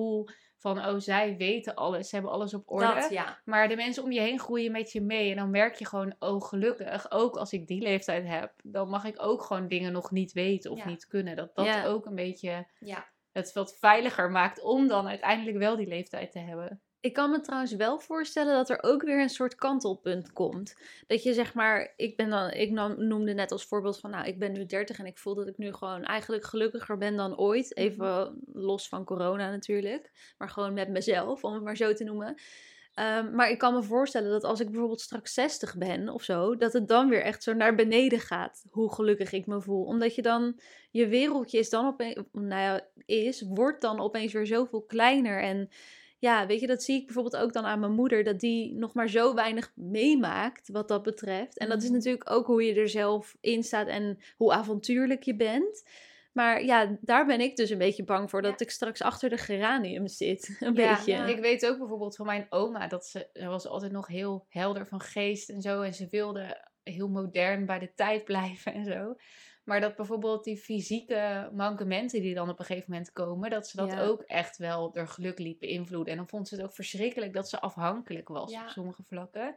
van, 0.57 0.79
oh, 0.87 0.95
zij 0.99 1.37
weten 1.37 1.75
alles, 1.75 2.09
ze 2.09 2.15
hebben 2.15 2.33
alles 2.33 2.55
op 2.55 2.71
orde. 2.71 2.95
Dat, 2.95 3.11
ja. 3.11 3.41
Maar 3.45 3.69
de 3.69 3.77
mensen 3.77 4.03
om 4.03 4.13
je 4.13 4.21
heen 4.21 4.39
groeien 4.39 4.73
met 4.73 4.93
je 4.93 5.01
mee. 5.01 5.31
En 5.31 5.37
dan 5.37 5.51
merk 5.51 5.75
je 5.75 5.87
gewoon, 5.87 6.15
oh 6.19 6.43
gelukkig, 6.43 7.11
ook 7.11 7.37
als 7.37 7.53
ik 7.53 7.67
die 7.67 7.83
leeftijd 7.83 8.27
heb, 8.27 8.53
dan 8.65 8.89
mag 8.89 9.05
ik 9.05 9.23
ook 9.23 9.43
gewoon 9.43 9.69
dingen 9.69 9.93
nog 9.93 10.11
niet 10.11 10.33
weten 10.33 10.71
of 10.71 10.79
Ja. 10.79 10.87
niet 10.87 11.07
kunnen. 11.07 11.37
Dat 11.37 11.55
dat 11.55 11.67
Ja. 11.67 11.85
ook 11.85 12.07
een 12.07 12.15
beetje 12.15 12.67
Ja. 12.79 13.11
het 13.33 13.53
wat 13.53 13.77
veiliger 13.79 14.31
maakt 14.31 14.63
om 14.63 14.89
dan 14.89 15.09
uiteindelijk 15.09 15.57
wel 15.59 15.77
die 15.77 15.87
leeftijd 15.89 16.33
te 16.33 16.39
hebben. 16.39 16.83
Ik 17.03 17.13
kan 17.13 17.31
me 17.31 17.41
trouwens 17.41 17.73
wel 17.73 17.99
voorstellen 17.99 18.55
dat 18.55 18.71
er 18.71 18.83
ook 18.83 19.03
weer 19.03 19.21
een 19.21 19.29
soort 19.29 19.55
kantelpunt 19.55 20.33
komt. 20.33 20.77
Dat 21.07 21.23
je 21.23 21.35
zeg 21.35 21.55
maar, 21.55 21.93
ik 21.97 22.17
ben 22.17 22.31
dan, 22.31 22.51
ik 22.51 22.71
noemde 22.97 23.33
net 23.33 23.53
als 23.53 23.65
voorbeeld 23.65 24.01
van, 24.01 24.11
nou, 24.11 24.27
ik 24.27 24.39
ben 24.39 24.53
nu 24.53 24.67
30 24.67 24.99
en 24.99 25.07
ik 25.07 25.19
voel 25.19 25.35
dat 25.35 25.47
ik 25.47 25.59
nu 25.59 25.73
gewoon 25.73 26.05
eigenlijk 26.05 26.45
gelukkiger 26.45 26.99
ben 26.99 27.17
dan 27.17 27.39
ooit. 27.39 27.77
Even 27.77 28.43
los 28.53 28.89
van 28.89 29.05
corona 29.05 29.51
natuurlijk, 29.51 30.35
maar 30.39 30.49
gewoon 30.49 30.73
met 30.73 30.89
mezelf, 30.89 31.45
om 31.45 31.55
het 31.55 31.63
maar 31.63 31.77
zo 31.77 31.93
te 31.93 32.05
noemen. 32.05 32.35
Ehm, 32.95 33.35
maar 33.35 33.51
ik 33.51 33.59
kan 33.59 33.75
me 33.75 33.83
voorstellen 33.83 34.31
dat 34.31 34.45
als 34.45 34.61
ik 34.61 34.71
bijvoorbeeld 34.71 35.01
straks 35.01 35.35
60 35.35 35.77
ben 35.77 36.09
of 36.09 36.23
zo, 36.23 36.57
dat 36.57 36.73
het 36.73 36.89
dan 36.89 37.09
weer 37.09 37.23
echt 37.23 37.43
zo 37.43 37.53
naar 37.53 37.75
beneden 37.75 38.21
gaat, 38.21 38.65
hoe 38.71 38.93
gelukkig 38.93 39.33
ik 39.33 39.47
me 39.47 39.61
voel. 39.61 39.85
Omdat 39.85 40.15
je 40.15 40.23
dan, 40.23 40.61
je 40.91 41.07
wereldje 41.07 41.59
is 41.59 41.71
dan 41.71 41.87
opeens, 41.87 42.17
nou 42.33 42.63
ja, 42.63 42.87
is, 43.07 43.41
wordt 43.41 43.81
dan 43.81 44.01
opeens 44.01 44.33
weer 44.33 44.47
zoveel 44.47 44.83
kleiner 44.83 45.43
en 45.43 45.71
ja, 46.23 46.47
weet 46.47 46.61
je, 46.61 46.67
dat 46.67 46.83
zie 46.83 46.97
ik 47.01 47.05
bijvoorbeeld 47.05 47.37
ook 47.43 47.53
dan 47.53 47.65
aan 47.65 47.81
mijn 47.81 47.93
moeder, 47.93 48.25
dat 48.25 48.41
die 48.41 48.75
nog 48.75 48.95
maar 48.95 49.09
zo 49.09 49.35
weinig 49.35 49.73
meemaakt 49.75 50.69
wat 50.69 50.89
dat 50.89 51.03
betreft. 51.03 51.59
En 51.59 51.69
dat 51.69 51.79
is 51.83 51.85
Mhm. 51.89 51.93
natuurlijk 51.97 52.31
ook 52.31 52.47
hoe 52.47 52.63
je 52.65 52.75
er 52.75 52.89
zelf 52.89 53.37
in 53.41 53.63
staat 53.63 53.87
en 53.87 54.19
hoe 54.37 54.53
avontuurlijk 54.53 55.23
je 55.23 55.37
bent. 55.37 55.89
Maar 56.33 56.65
ja, 56.65 56.99
daar 57.01 57.27
ben 57.27 57.41
ik 57.41 57.57
dus 57.57 57.71
een 57.71 57.79
beetje 57.79 58.05
bang 58.05 58.31
voor, 58.31 58.43
dat 58.43 58.61
ik 58.61 58.71
straks 58.71 59.03
achter 59.03 59.29
de 59.29 59.37
geranium 59.37 60.09
zit. 60.09 60.57
Een 60.61 60.75
Ja, 60.75 60.95
beetje. 60.95 61.33
Ik 61.33 61.41
weet 61.41 61.67
ook 61.67 61.79
bijvoorbeeld 61.79 62.17
van 62.17 62.27
mijn 62.27 62.47
oma 62.51 62.87
dat 62.87 63.07
ze, 63.07 63.29
ze 63.33 63.47
was 63.47 63.67
altijd 63.67 63.93
nog 63.93 64.07
heel 64.07 64.47
helder 64.49 64.87
van 64.87 65.01
geest 65.01 65.49
en 65.51 65.61
zo. 65.61 65.81
En 65.83 65.95
ze 65.95 66.07
wilde 66.11 66.69
heel 66.83 67.09
modern 67.09 67.67
bij 67.67 67.79
de 67.79 67.93
tijd 67.95 68.25
blijven 68.25 68.75
en 68.75 68.85
zo. 68.85 69.15
Maar 69.65 69.81
dat 69.81 69.97
bijvoorbeeld 69.97 70.45
die 70.45 70.57
fysieke 70.57 71.51
mankementen 71.53 72.21
die 72.21 72.35
dan 72.35 72.49
op 72.49 72.59
een 72.59 72.65
gegeven 72.65 72.91
moment 72.91 73.13
komen, 73.13 73.51
dat 73.51 73.69
ze 73.69 73.77
dat 73.77 73.93
Ja. 73.93 74.03
ook 74.03 74.23
echt 74.23 74.57
wel 74.57 74.91
haar 74.95 75.09
geluk 75.09 75.39
liet 75.39 75.59
beïnvloeden. 75.59 76.13
En 76.13 76.19
dan 76.19 76.29
vond 76.29 76.49
ze 76.49 76.55
het 76.55 76.65
ook 76.65 76.75
verschrikkelijk 76.75 77.33
dat 77.33 77.49
ze 77.49 77.61
afhankelijk 77.61 78.29
was 78.29 78.51
Ja. 78.53 78.63
op 78.63 78.69
sommige 78.69 79.03
vlakken. 79.03 79.57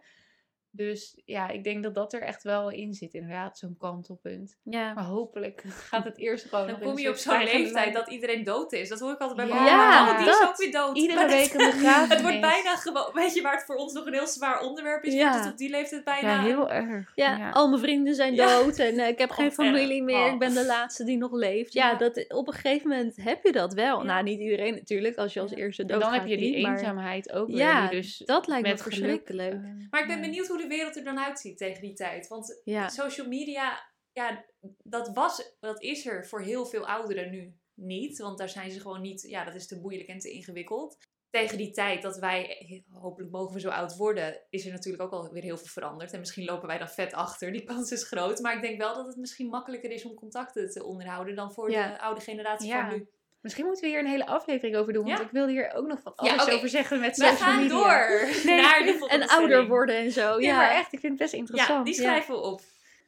Dus 0.75 1.21
ja, 1.25 1.49
ik 1.49 1.63
denk 1.63 1.83
dat 1.83 1.95
dat 1.95 2.13
er 2.13 2.21
echt 2.21 2.43
wel 2.43 2.69
in 2.69 2.93
zit, 2.93 3.13
inderdaad, 3.13 3.57
zo'n 3.57 3.75
kantelpunt. 3.79 4.57
Ja. 4.63 4.93
Maar 4.93 5.03
hopelijk 5.03 5.63
gaat 5.89 6.03
het 6.03 6.17
eerst 6.17 6.45
gewoon. 6.45 6.67
Dan 6.67 6.79
kom 6.79 6.97
je 6.97 7.09
op 7.09 7.15
zo'n 7.15 7.43
leeftijd 7.43 7.93
dat 7.93 8.09
iedereen 8.09 8.43
dood 8.43 8.73
is. 8.73 8.89
Dat 8.89 8.99
hoor 8.99 9.11
ik 9.11 9.19
altijd 9.19 9.37
bij 9.49 9.57
Ja, 9.57 9.63
mijn 9.63 9.77
mama. 9.77 10.11
Oh, 10.11 10.17
die 10.19 10.27
is 10.27 10.41
ook 10.47 10.57
weer 10.57 10.71
dood. 10.71 10.97
Iedere 10.97 11.19
Maar 11.19 11.29
week 11.29 11.51
het- 11.51 11.61
een 11.61 11.69
begrafenis. 11.71 12.09
Het 12.15 12.21
wordt 12.21 12.41
bijna 12.41 12.75
gewoon, 12.75 13.09
weet 13.13 13.33
je 13.33 13.41
waar 13.41 13.53
het 13.55 13.65
voor 13.65 13.75
ons 13.75 13.93
nog 13.93 14.05
een 14.05 14.13
heel 14.13 14.27
zwaar 14.27 14.61
onderwerp 14.61 15.03
is, 15.03 15.13
Ja. 15.13 15.37
het 15.41 15.51
op 15.51 15.57
die 15.57 15.69
leeftijd 15.69 16.03
bijna... 16.03 16.33
Ja, 16.35 16.41
heel 16.41 16.71
erg. 16.71 17.11
Ja, 17.15 17.49
al 17.49 17.67
mijn 17.69 17.81
vrienden 17.81 18.15
zijn 18.15 18.35
Ja. 18.35 18.47
dood 18.59 18.79
en 18.79 18.99
eh, 18.99 19.07
ik 19.07 19.17
heb 19.17 19.29
geen 19.31 19.51
familie 19.51 20.03
meer. 20.03 20.25
Oh. 20.25 20.33
Ik 20.33 20.39
ben 20.39 20.53
de 20.53 20.65
laatste 20.65 21.03
die 21.03 21.17
nog 21.17 21.31
leeft. 21.31 21.73
Ja, 21.73 21.89
Ja. 21.91 21.97
Dat, 21.97 22.25
op 22.33 22.47
een 22.47 22.53
gegeven 22.53 22.89
moment 22.89 23.15
heb 23.15 23.43
je 23.43 23.51
dat 23.51 23.73
wel. 23.73 23.97
Ja. 23.99 24.03
Nou, 24.05 24.23
niet 24.23 24.39
iedereen 24.39 24.73
natuurlijk, 24.73 25.17
als 25.17 25.33
je 25.33 25.39
als 25.39 25.51
Ja. 25.51 25.57
eerste 25.57 25.81
En 25.81 25.87
doodgaat. 25.87 26.11
dan 26.11 26.19
heb 26.19 26.29
je 26.29 26.37
die 26.37 26.53
niet, 26.55 26.61
maar- 26.63 26.71
eenzaamheid 26.71 27.31
ook 27.31 27.47
weer. 27.47 27.57
Ja, 27.57 27.87
dus 27.89 28.17
dat 28.25 28.47
lijkt 28.47 28.67
me 28.67 28.77
verschrikkelijk. 28.77 29.53
eh, 29.53 29.59
Maar 29.89 30.01
ik 30.01 30.07
ben 30.07 30.15
ja. 30.15 30.21
benieuwd 30.21 30.47
hoe 30.47 30.57
de 30.69 30.75
wereld 30.75 30.95
er 30.95 31.03
dan 31.03 31.19
uitziet 31.19 31.57
tegen 31.57 31.81
die 31.81 31.93
tijd. 31.93 32.27
Want 32.27 32.61
Ja. 32.63 32.87
social 32.89 33.27
media, 33.27 33.91
ja, 34.11 34.45
dat, 34.83 35.09
was, 35.13 35.55
dat 35.59 35.81
is 35.81 36.05
er 36.05 36.27
voor 36.27 36.41
heel 36.41 36.65
veel 36.65 36.87
ouderen 36.87 37.31
nu 37.31 37.53
niet. 37.73 38.17
Want 38.19 38.37
daar 38.37 38.49
zijn 38.49 38.71
ze 38.71 38.79
gewoon 38.79 39.01
niet, 39.01 39.21
ja, 39.21 39.43
dat 39.43 39.55
is 39.55 39.67
te 39.67 39.79
moeilijk 39.79 40.09
en 40.09 40.19
te 40.19 40.31
ingewikkeld. 40.31 40.97
Tegen 41.29 41.57
die 41.57 41.71
tijd 41.71 42.01
dat 42.01 42.17
wij, 42.17 42.83
hopelijk 42.89 43.31
mogen 43.31 43.53
we 43.53 43.59
zo 43.59 43.69
oud 43.69 43.95
worden, 43.95 44.41
is 44.49 44.65
er 44.65 44.71
natuurlijk 44.71 45.03
ook 45.03 45.11
alweer 45.11 45.43
heel 45.43 45.57
veel 45.57 45.67
veranderd. 45.67 46.11
En 46.13 46.19
misschien 46.19 46.45
lopen 46.45 46.67
wij 46.67 46.77
dan 46.77 46.89
vet 46.89 47.13
achter, 47.13 47.51
die 47.51 47.63
kans 47.63 47.91
is 47.91 48.03
groot. 48.03 48.39
Maar 48.39 48.55
ik 48.55 48.61
denk 48.61 48.77
wel 48.77 48.95
dat 48.95 49.05
het 49.07 49.15
misschien 49.17 49.47
makkelijker 49.47 49.91
is 49.91 50.05
om 50.05 50.13
contacten 50.13 50.69
te 50.69 50.83
onderhouden 50.83 51.35
dan 51.35 51.53
voor 51.53 51.71
Ja. 51.71 51.91
de 51.93 51.99
oude 51.99 52.21
generatie 52.21 52.67
Ja. 52.67 52.87
van 52.89 52.97
nu. 52.97 53.09
Misschien 53.45 53.65
moeten 53.65 53.83
we 53.83 53.89
hier 53.89 53.99
een 53.99 54.07
hele 54.07 54.25
aflevering 54.25 54.75
over 54.75 54.93
doen, 54.93 55.05
want 55.05 55.17
Ja. 55.17 55.23
ik 55.25 55.31
wilde 55.31 55.51
hier 55.51 55.73
ook 55.73 55.87
nog 55.87 56.01
van 56.01 56.13
Ja, 56.15 56.35
alles 56.35 56.49
over 56.53 56.69
zeggen 56.69 56.99
met 56.99 57.17
We 57.17 57.23
social 57.25 57.37
gaan 57.49 57.61
media. 57.61 57.69
door 57.75 58.29
Nee. 58.45 58.61
naar 58.61 58.83
de 58.85 58.95
volgende 58.97 59.23
En 59.23 59.29
ouder 59.29 59.67
worden 59.67 59.95
en 59.95 60.11
zo. 60.11 60.39
Ja, 60.39 60.55
maar 60.55 60.69
echt, 60.71 60.93
ik 60.93 60.99
vind 60.99 61.11
het 61.11 61.21
best 61.21 61.33
interessant. 61.33 61.77
Ja, 61.77 61.83
die 61.83 61.93
schrijven 61.93 62.33
we 62.35 62.41
op. 62.41 62.61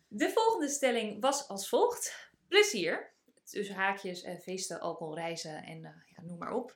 De 0.07 0.29
volgende 0.29 0.67
stelling 0.69 1.21
was 1.21 1.47
als 1.47 1.69
volgt. 1.69 2.29
Plezier. 2.47 3.11
Dus 3.51 3.69
haakjes, 3.69 4.23
eh, 4.23 4.39
feesten, 4.39 4.79
alcohol, 4.79 5.15
reizen 5.15 5.63
en 5.63 5.85
eh, 5.85 5.91
ja, 6.15 6.23
noem 6.23 6.37
maar 6.37 6.53
op. 6.53 6.75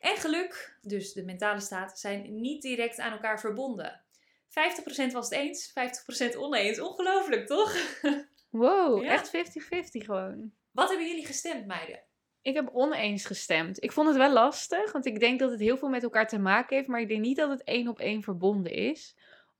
En 0.00 0.16
geluk, 0.16 0.78
dus 0.82 1.12
de 1.12 1.24
mentale 1.24 1.60
staat, 1.60 1.98
zijn 1.98 2.40
niet 2.40 2.62
direct 2.62 2.98
aan 2.98 3.12
elkaar 3.12 3.40
verbonden. 3.40 4.00
50% 4.48 5.12
was 5.12 5.28
het 5.28 5.38
eens, 5.38 5.72
50% 5.72 6.36
oneens. 6.36 6.80
Ongelooflijk, 6.80 7.46
toch? 7.46 7.76
Wow, 8.50 9.02
echt 9.04 9.28
50-50 9.28 10.04
gewoon. 10.04 10.52
Wat 10.72 10.88
hebben 10.88 11.06
jullie 11.06 11.26
gestemd, 11.26 11.66
meiden? 11.66 12.00
Ik 12.42 12.54
heb 12.54 12.70
oneens 12.72 13.24
gestemd. 13.24 13.82
Ik 13.82 13.92
vond 13.92 14.08
het 14.08 14.16
wel 14.16 14.32
lastig, 14.32 14.92
want 14.92 15.06
ik 15.06 15.20
denk 15.20 15.38
dat 15.38 15.50
het 15.50 15.60
heel 15.60 15.76
veel 15.76 15.88
met 15.88 16.02
elkaar 16.02 16.28
te 16.28 16.38
maken 16.38 16.76
heeft, 16.76 16.88
maar 16.88 17.00
ik 17.00 17.08
denk 17.08 17.20
niet 17.20 17.36
dat 17.36 17.50
het 17.50 17.64
één 17.64 17.88
op 17.88 17.98
één 17.98 18.22
verbonden 18.22 18.72
is. 18.72 19.16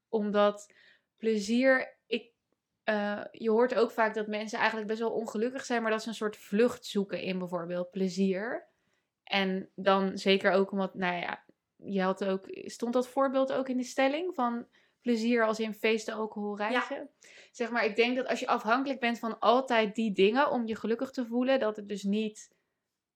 Omdat 0.09 0.73
plezier, 1.17 1.97
ik, 2.07 2.33
eh, 2.85 3.25
je 3.31 3.51
hoort 3.51 3.75
ook 3.75 3.91
vaak 3.91 4.15
dat 4.15 4.27
mensen 4.27 4.59
eigenlijk 4.59 4.89
best 4.89 5.01
wel 5.01 5.11
ongelukkig 5.11 5.65
zijn, 5.65 5.83
maar 5.83 5.91
dat 5.91 6.03
ze 6.03 6.09
een 6.09 6.15
soort 6.15 6.37
vlucht 6.37 6.87
zoeken 6.87 7.21
in 7.21 7.39
bijvoorbeeld 7.39 7.91
plezier. 7.91 8.69
En 9.25 9.71
dan 9.75 10.19
zeker 10.19 10.53
ook 10.53 10.73
omdat, 10.73 10.95
nou 10.95 11.17
ja, 11.21 11.45
je 11.77 12.03
had 12.03 12.25
ook, 12.25 12.47
stond 12.51 12.93
dat 12.93 13.09
voorbeeld 13.09 13.53
ook 13.53 13.69
in 13.69 13.77
de 13.77 13.83
stelling 13.83 14.35
van 14.35 14.67
plezier 15.01 15.47
als 15.47 15.61
in 15.61 15.75
feesten, 15.75 16.15
alcohol, 16.15 16.57
reizen? 16.57 17.11
Zeg 17.51 17.71
maar, 17.71 17.85
ik 17.85 17.97
denk 17.97 18.17
dat 18.17 18.27
als 18.27 18.41
je 18.41 18.47
afhankelijk 18.47 19.01
bent 19.01 19.19
van 19.19 19.39
altijd 19.39 19.95
die 19.95 20.13
dingen 20.13 20.51
om 20.51 20.67
je 20.67 20.77
gelukkig 20.77 21.11
te 21.11 21.27
voelen, 21.27 21.61
dat 21.61 21.77
het 21.77 21.89
dus 21.89 22.03
niet 22.03 22.51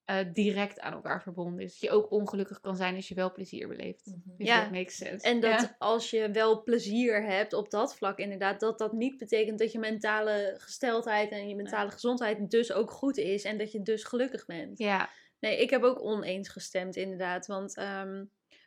eh, 0.04 0.18
direct 0.32 0.80
aan 0.80 0.92
elkaar 0.92 1.22
verbonden 1.22 1.64
is. 1.64 1.70
Dat 1.70 1.80
je 1.80 1.90
ook 1.90 2.10
ongelukkig 2.10 2.60
kan 2.60 2.76
zijn 2.76 2.94
als 2.94 3.08
je 3.08 3.14
wel 3.14 3.32
plezier 3.32 3.68
beleeft. 3.68 4.06
If 4.36 4.46
Ja. 4.46 4.62
that 4.62 4.70
makes 4.72 4.96
sense. 4.96 5.26
En 5.26 5.40
dat 5.40 5.60
Ja. 5.60 5.74
als 5.78 6.10
je 6.10 6.30
wel 6.30 6.62
plezier 6.62 7.22
hebt 7.24 7.52
op 7.52 7.70
dat 7.70 7.96
vlak, 7.96 8.18
inderdaad, 8.18 8.60
dat 8.60 8.78
dat 8.78 8.92
niet 8.92 9.18
betekent 9.18 9.58
dat 9.58 9.72
je 9.72 9.78
mentale 9.78 10.54
gesteldheid 10.58 11.30
en 11.30 11.48
je 11.48 11.54
mentale 11.56 11.90
gezondheid 11.90 12.50
dus 12.50 12.72
ook 12.72 12.90
goed 12.90 13.16
is 13.16 13.44
en 13.44 13.58
dat 13.58 13.72
je 13.72 13.82
dus 13.82 14.04
gelukkig 14.04 14.46
bent. 14.46 14.78
Ja, 14.78 15.08
Nee, 15.40 15.60
ik 15.60 15.70
heb 15.70 15.82
ook 15.82 16.02
oneens 16.02 16.48
gestemd, 16.48 16.96
inderdaad. 16.96 17.46
Want 17.46 17.76
ehm, 17.76 18.24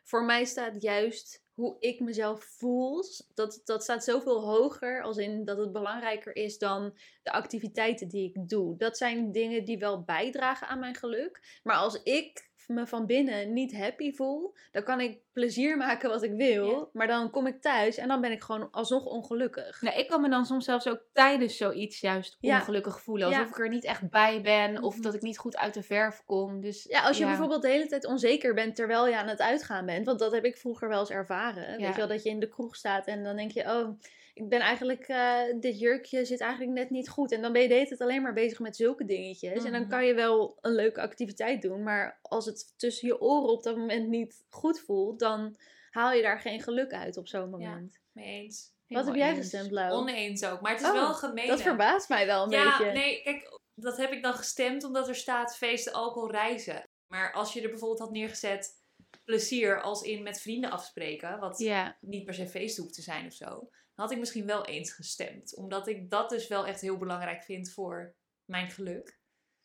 voor 0.08 0.24
mij 0.24 0.44
staat 0.44 0.82
juist 0.82 1.44
hoe 1.52 1.76
ik 1.80 2.00
mezelf 2.00 2.44
voel, 2.44 3.04
dat, 3.34 3.60
dat 3.64 3.82
staat 3.82 4.04
zoveel 4.04 4.40
hoger 4.40 5.02
als 5.02 5.16
in 5.16 5.44
dat 5.44 5.58
het 5.58 5.72
belangrijker 5.72 6.36
is 6.36 6.58
dan 6.58 6.98
de 7.22 7.32
activiteiten 7.32 8.08
die 8.08 8.28
ik 8.28 8.48
doe. 8.48 8.76
Dat 8.76 8.96
zijn 8.96 9.32
dingen 9.32 9.64
die 9.64 9.78
wel 9.78 10.02
bijdragen 10.02 10.68
aan 10.68 10.78
mijn 10.78 10.94
geluk. 10.94 11.60
Maar 11.62 11.76
als 11.76 12.02
ik 12.02 12.47
me 12.68 12.86
van 12.86 13.06
binnen 13.06 13.52
niet 13.52 13.76
happy 13.76 14.12
voel, 14.12 14.54
dan 14.72 14.82
kan 14.82 15.00
ik 15.00 15.18
plezier 15.32 15.76
maken 15.76 16.08
wat 16.10 16.22
ik 16.22 16.32
wil. 16.32 16.70
Ja. 16.70 16.86
Maar 16.92 17.06
dan 17.06 17.30
kom 17.30 17.46
ik 17.46 17.60
thuis 17.60 17.96
en 17.96 18.08
dan 18.08 18.20
ben 18.20 18.32
ik 18.32 18.42
gewoon 18.42 18.70
alsnog 18.70 19.04
ongelukkig. 19.04 19.82
nou, 19.82 19.98
ik 19.98 20.08
kan 20.08 20.20
me 20.20 20.28
dan 20.28 20.44
soms 20.46 20.64
zelfs 20.64 20.88
ook 20.88 21.02
tijdens 21.12 21.56
zoiets 21.56 22.00
juist 22.00 22.36
Ja. 22.40 22.58
ongelukkig 22.58 23.00
voelen. 23.00 23.26
Alsof 23.26 23.42
Ja. 23.42 23.48
ik 23.48 23.58
er 23.58 23.68
niet 23.68 23.84
echt 23.84 24.10
bij 24.10 24.40
ben 24.42 24.82
of 24.82 24.94
Mhm. 24.94 25.02
dat 25.02 25.14
ik 25.14 25.22
niet 25.22 25.38
goed 25.38 25.56
uit 25.56 25.74
de 25.74 25.82
verf 25.82 26.22
kom. 26.26 26.60
Dus 26.60 26.84
Ja, 26.84 27.00
als 27.00 27.18
je 27.18 27.24
bijvoorbeeld 27.24 27.62
de 27.62 27.68
hele 27.68 27.86
tijd 27.86 28.06
onzeker 28.06 28.54
bent 28.54 28.76
terwijl 28.76 29.08
je 29.08 29.16
aan 29.16 29.28
het 29.28 29.40
uitgaan 29.40 29.86
bent. 29.86 30.06
Want 30.06 30.18
dat 30.18 30.32
heb 30.32 30.44
ik 30.44 30.56
vroeger 30.56 30.88
wel 30.88 31.00
eens 31.00 31.10
ervaren. 31.10 31.76
Weet 31.76 31.86
je 31.88 31.94
wel, 31.94 32.08
dat 32.08 32.22
je 32.22 32.28
in 32.30 32.40
de 32.40 32.48
kroeg 32.48 32.76
staat 32.76 33.06
en 33.06 33.22
dan 33.24 33.36
denk 33.36 33.50
je... 33.50 33.62
Oh, 33.62 33.98
ik 34.38 34.48
ben 34.48 34.60
eigenlijk... 34.60 35.08
eh, 35.08 35.40
dit 35.60 35.78
jurkje 35.78 36.24
zit 36.24 36.40
eigenlijk 36.40 36.72
net 36.72 36.90
niet 36.90 37.08
goed. 37.08 37.32
En 37.32 37.42
dan 37.42 37.52
ben 37.52 37.62
je 37.62 37.68
de 37.68 37.74
hele 37.74 37.86
tijd 37.88 38.00
alleen 38.00 38.22
maar 38.22 38.32
bezig 38.32 38.58
met 38.58 38.76
zulke 38.76 39.04
dingetjes. 39.04 39.64
En 39.64 39.72
dan 39.72 39.80
Mhm. 39.80 39.90
kan 39.90 40.04
je 40.06 40.14
wel 40.14 40.58
een 40.60 40.74
leuke 40.74 41.00
activiteit 41.00 41.62
doen. 41.62 41.82
Maar 41.82 42.18
als 42.22 42.46
het 42.46 42.74
tussen 42.78 43.08
je 43.08 43.20
oren 43.20 43.48
op 43.50 43.62
dat 43.62 43.76
moment 43.76 44.08
niet 44.08 44.44
goed 44.48 44.80
voelt... 44.80 45.18
dan 45.18 45.56
haal 45.90 46.12
je 46.12 46.22
daar 46.22 46.40
geen 46.40 46.62
geluk 46.62 46.92
uit 46.92 47.16
op 47.16 47.28
zo'n 47.28 47.50
moment. 47.50 47.98
Mee 48.12 48.42
eens. 48.42 48.72
Wat 48.86 49.04
heb 49.06 49.14
jij 49.14 49.28
eens. 49.28 49.38
gestemd, 49.38 49.70
Lau? 49.70 49.92
Oneens 49.92 50.44
ook. 50.44 50.60
Maar 50.60 50.72
het 50.72 50.80
is 50.80 50.86
Oh, 50.86 50.92
wel 50.92 51.14
gemeen. 51.14 51.46
Dat 51.46 51.62
verbaast 51.62 52.08
mij 52.08 52.26
wel 52.26 52.44
een 52.44 52.50
ja, 52.50 52.78
beetje. 52.78 52.92
nee, 52.92 53.22
kijk, 53.22 53.58
dat 53.74 53.96
heb 53.96 54.12
ik 54.12 54.22
dan 54.22 54.34
gestemd 54.34 54.84
omdat 54.84 55.08
er 55.08 55.14
staat 55.14 55.56
feesten, 55.56 55.92
alcohol, 55.92 56.30
reizen. 56.30 56.88
Maar 57.06 57.32
als 57.32 57.52
je 57.52 57.62
er 57.62 57.68
bijvoorbeeld 57.68 58.00
had 58.00 58.10
neergezet 58.10 58.76
plezier 59.24 59.80
als 59.82 60.02
in 60.02 60.22
met 60.22 60.40
vrienden 60.40 60.70
afspreken, 60.70 61.38
wat 61.38 61.58
Ja, 61.58 61.96
niet 62.00 62.24
per 62.24 62.34
se 62.34 62.46
feest 62.46 62.76
hoeft 62.76 62.94
te 62.94 63.02
zijn 63.02 63.26
of 63.26 63.32
zo, 63.32 63.68
had 63.98 64.10
ik 64.10 64.18
misschien 64.18 64.46
wel 64.46 64.64
eens 64.64 64.92
gestemd. 64.92 65.56
Omdat 65.56 65.88
ik 65.88 66.10
dat 66.10 66.30
dus 66.30 66.48
wel 66.48 66.66
echt 66.66 66.80
heel 66.80 66.96
belangrijk 66.96 67.42
vind 67.42 67.70
voor 67.72 68.14
mijn 68.44 68.70
geluk. 68.70 69.16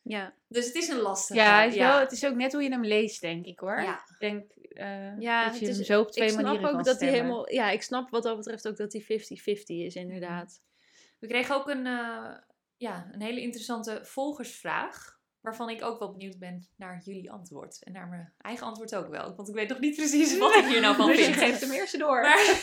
Ja, 0.02 0.34
Dus 0.48 0.66
het 0.66 0.76
is 0.76 0.88
een 0.88 1.00
lastige. 1.00 1.40
ja, 1.40 1.62
het, 1.64 1.72
is 1.74 1.78
Wel, 1.80 2.00
het 2.00 2.12
is 2.12 2.26
ook 2.26 2.36
net 2.36 2.54
hoe 2.54 2.64
je 2.64 2.70
hem 2.70 2.86
leest, 2.86 3.22
denk 3.22 3.46
ik 3.46 3.60
hoor. 3.60 3.82
Ja. 3.82 3.96
Ik 3.98 4.16
denk 4.20 4.52
eh, 4.52 5.20
Ja, 5.20 5.46
dat 5.50 5.60
je 5.60 5.66
hem 5.68 5.80
is- 5.80 5.86
zo 5.86 6.00
op 6.02 6.12
twee 6.12 6.26
ik 6.28 6.32
snap 6.34 6.44
manieren 6.46 6.68
ook 6.70 6.76
kan 6.76 6.84
dat 6.84 7.00
hij 7.00 7.10
helemaal... 7.10 7.52
Ja, 7.54 7.70
ik 7.70 7.82
snap 7.82 8.10
wat 8.10 8.24
dat 8.24 8.38
betreft 8.38 8.68
ook 8.68 8.78
dat 8.78 8.94
hij 8.94 9.02
50-50 9.02 9.06
is, 9.66 9.96
inderdaad. 9.96 10.62
We 11.20 11.28
kregen 11.28 11.56
ook 11.56 11.70
een, 11.70 11.86
eh, 11.88 12.36
ja, 12.78 13.10
een 13.12 13.22
hele 13.22 13.42
interessante 13.42 14.00
volgersvraag. 14.04 15.22
Waarvan 15.42 15.70
ik 15.70 15.84
ook 15.84 16.00
wel 16.00 16.12
benieuwd 16.12 16.40
ben 16.40 16.68
naar 16.78 17.02
jullie 17.04 17.32
antwoord. 17.32 17.84
En 17.84 17.92
naar 17.92 18.08
mijn 18.08 18.34
eigen 18.38 18.66
antwoord 18.68 18.96
ook 18.96 19.08
wel. 19.10 19.36
Want 19.36 19.48
ik 19.50 19.56
weet 19.56 19.70
nog 19.70 19.80
niet 19.80 19.96
precies 19.96 20.38
wat 20.38 20.56
ik 20.56 20.66
hier 20.66 20.82
nou 20.82 20.96
van 20.96 21.08
Dus 21.12 21.18
je 21.18 21.24
vind. 21.24 21.36
geeft 21.38 21.62
hem 21.62 21.72
eerst 21.72 22.00
door. 22.00 22.22
Maar, 22.22 22.62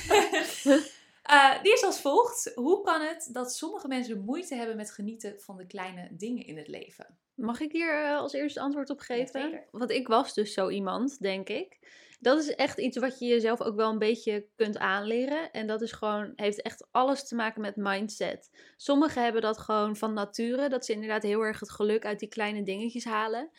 eh, 1.31 1.63
die 1.63 1.73
is 1.73 1.85
als 1.85 2.01
volgt. 2.01 2.53
Hoe 2.55 2.83
kan 2.83 3.01
het 3.01 3.29
dat 3.33 3.53
sommige 3.55 3.89
mensen 3.89 4.25
moeite 4.25 4.55
hebben 4.55 4.77
met 4.77 4.91
genieten 4.91 5.41
van 5.41 5.57
de 5.57 5.67
kleine 5.67 6.09
dingen 6.11 6.47
in 6.47 6.57
het 6.57 6.69
leven? 6.69 7.19
Mag 7.35 7.61
ik 7.61 7.73
hier 7.73 8.05
eh, 8.05 8.19
als 8.19 8.33
eerste 8.33 8.61
antwoord 8.61 8.91
op 8.91 9.01
geven? 9.01 9.65
Want 9.71 9.91
ik 9.91 10.09
was 10.09 10.35
dus 10.35 10.53
zo 10.53 10.69
iemand, 10.69 11.21
denk 11.21 11.49
ik. 11.49 11.79
Dat 12.21 12.39
is 12.39 12.55
echt 12.55 12.79
iets 12.79 12.99
wat 12.99 13.19
je 13.19 13.27
jezelf 13.27 13.61
ook 13.61 13.77
wel 13.77 13.91
een 13.91 13.99
beetje 13.99 14.47
kunt 14.57 14.79
aanleren. 14.79 15.51
En 15.51 15.67
dat 15.67 15.83
is 15.83 15.93
gewoon, 15.93 16.33
heeft 16.37 16.63
echt 16.63 16.87
alles 16.91 17.29
te 17.29 17.35
maken 17.35 17.61
met 17.61 17.77
mindset. 17.77 18.51
Sommigen 18.77 19.23
hebben 19.23 19.43
dat 19.43 19.59
gewoon 19.59 19.97
van 19.97 20.13
nature. 20.13 20.69
Dat 20.69 20.85
ze 20.85 20.93
inderdaad 20.93 21.23
heel 21.23 21.41
erg 21.41 21.61
het 21.61 21.71
geluk 21.71 22.05
uit 22.05 22.19
die 22.19 22.29
kleine 22.29 22.63
dingetjes 22.63 23.05
halen. 23.05 23.51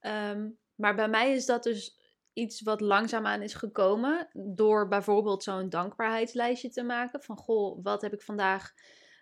Ehm, 0.00 0.48
maar 0.74 0.94
bij 0.94 1.08
mij 1.08 1.32
is 1.32 1.46
dat 1.46 1.62
dus 1.62 1.97
iets 2.38 2.62
wat 2.62 2.80
langzaamaan 2.80 3.42
is 3.42 3.54
gekomen. 3.54 4.28
Door 4.32 4.88
bijvoorbeeld 4.88 5.42
zo'n 5.42 5.68
dankbaarheidslijstje 5.68 6.68
te 6.68 6.82
maken. 6.82 7.22
Van 7.22 7.36
goh, 7.36 7.78
wat 7.82 8.02
heb 8.02 8.12
ik 8.12 8.22
vandaag 8.22 8.72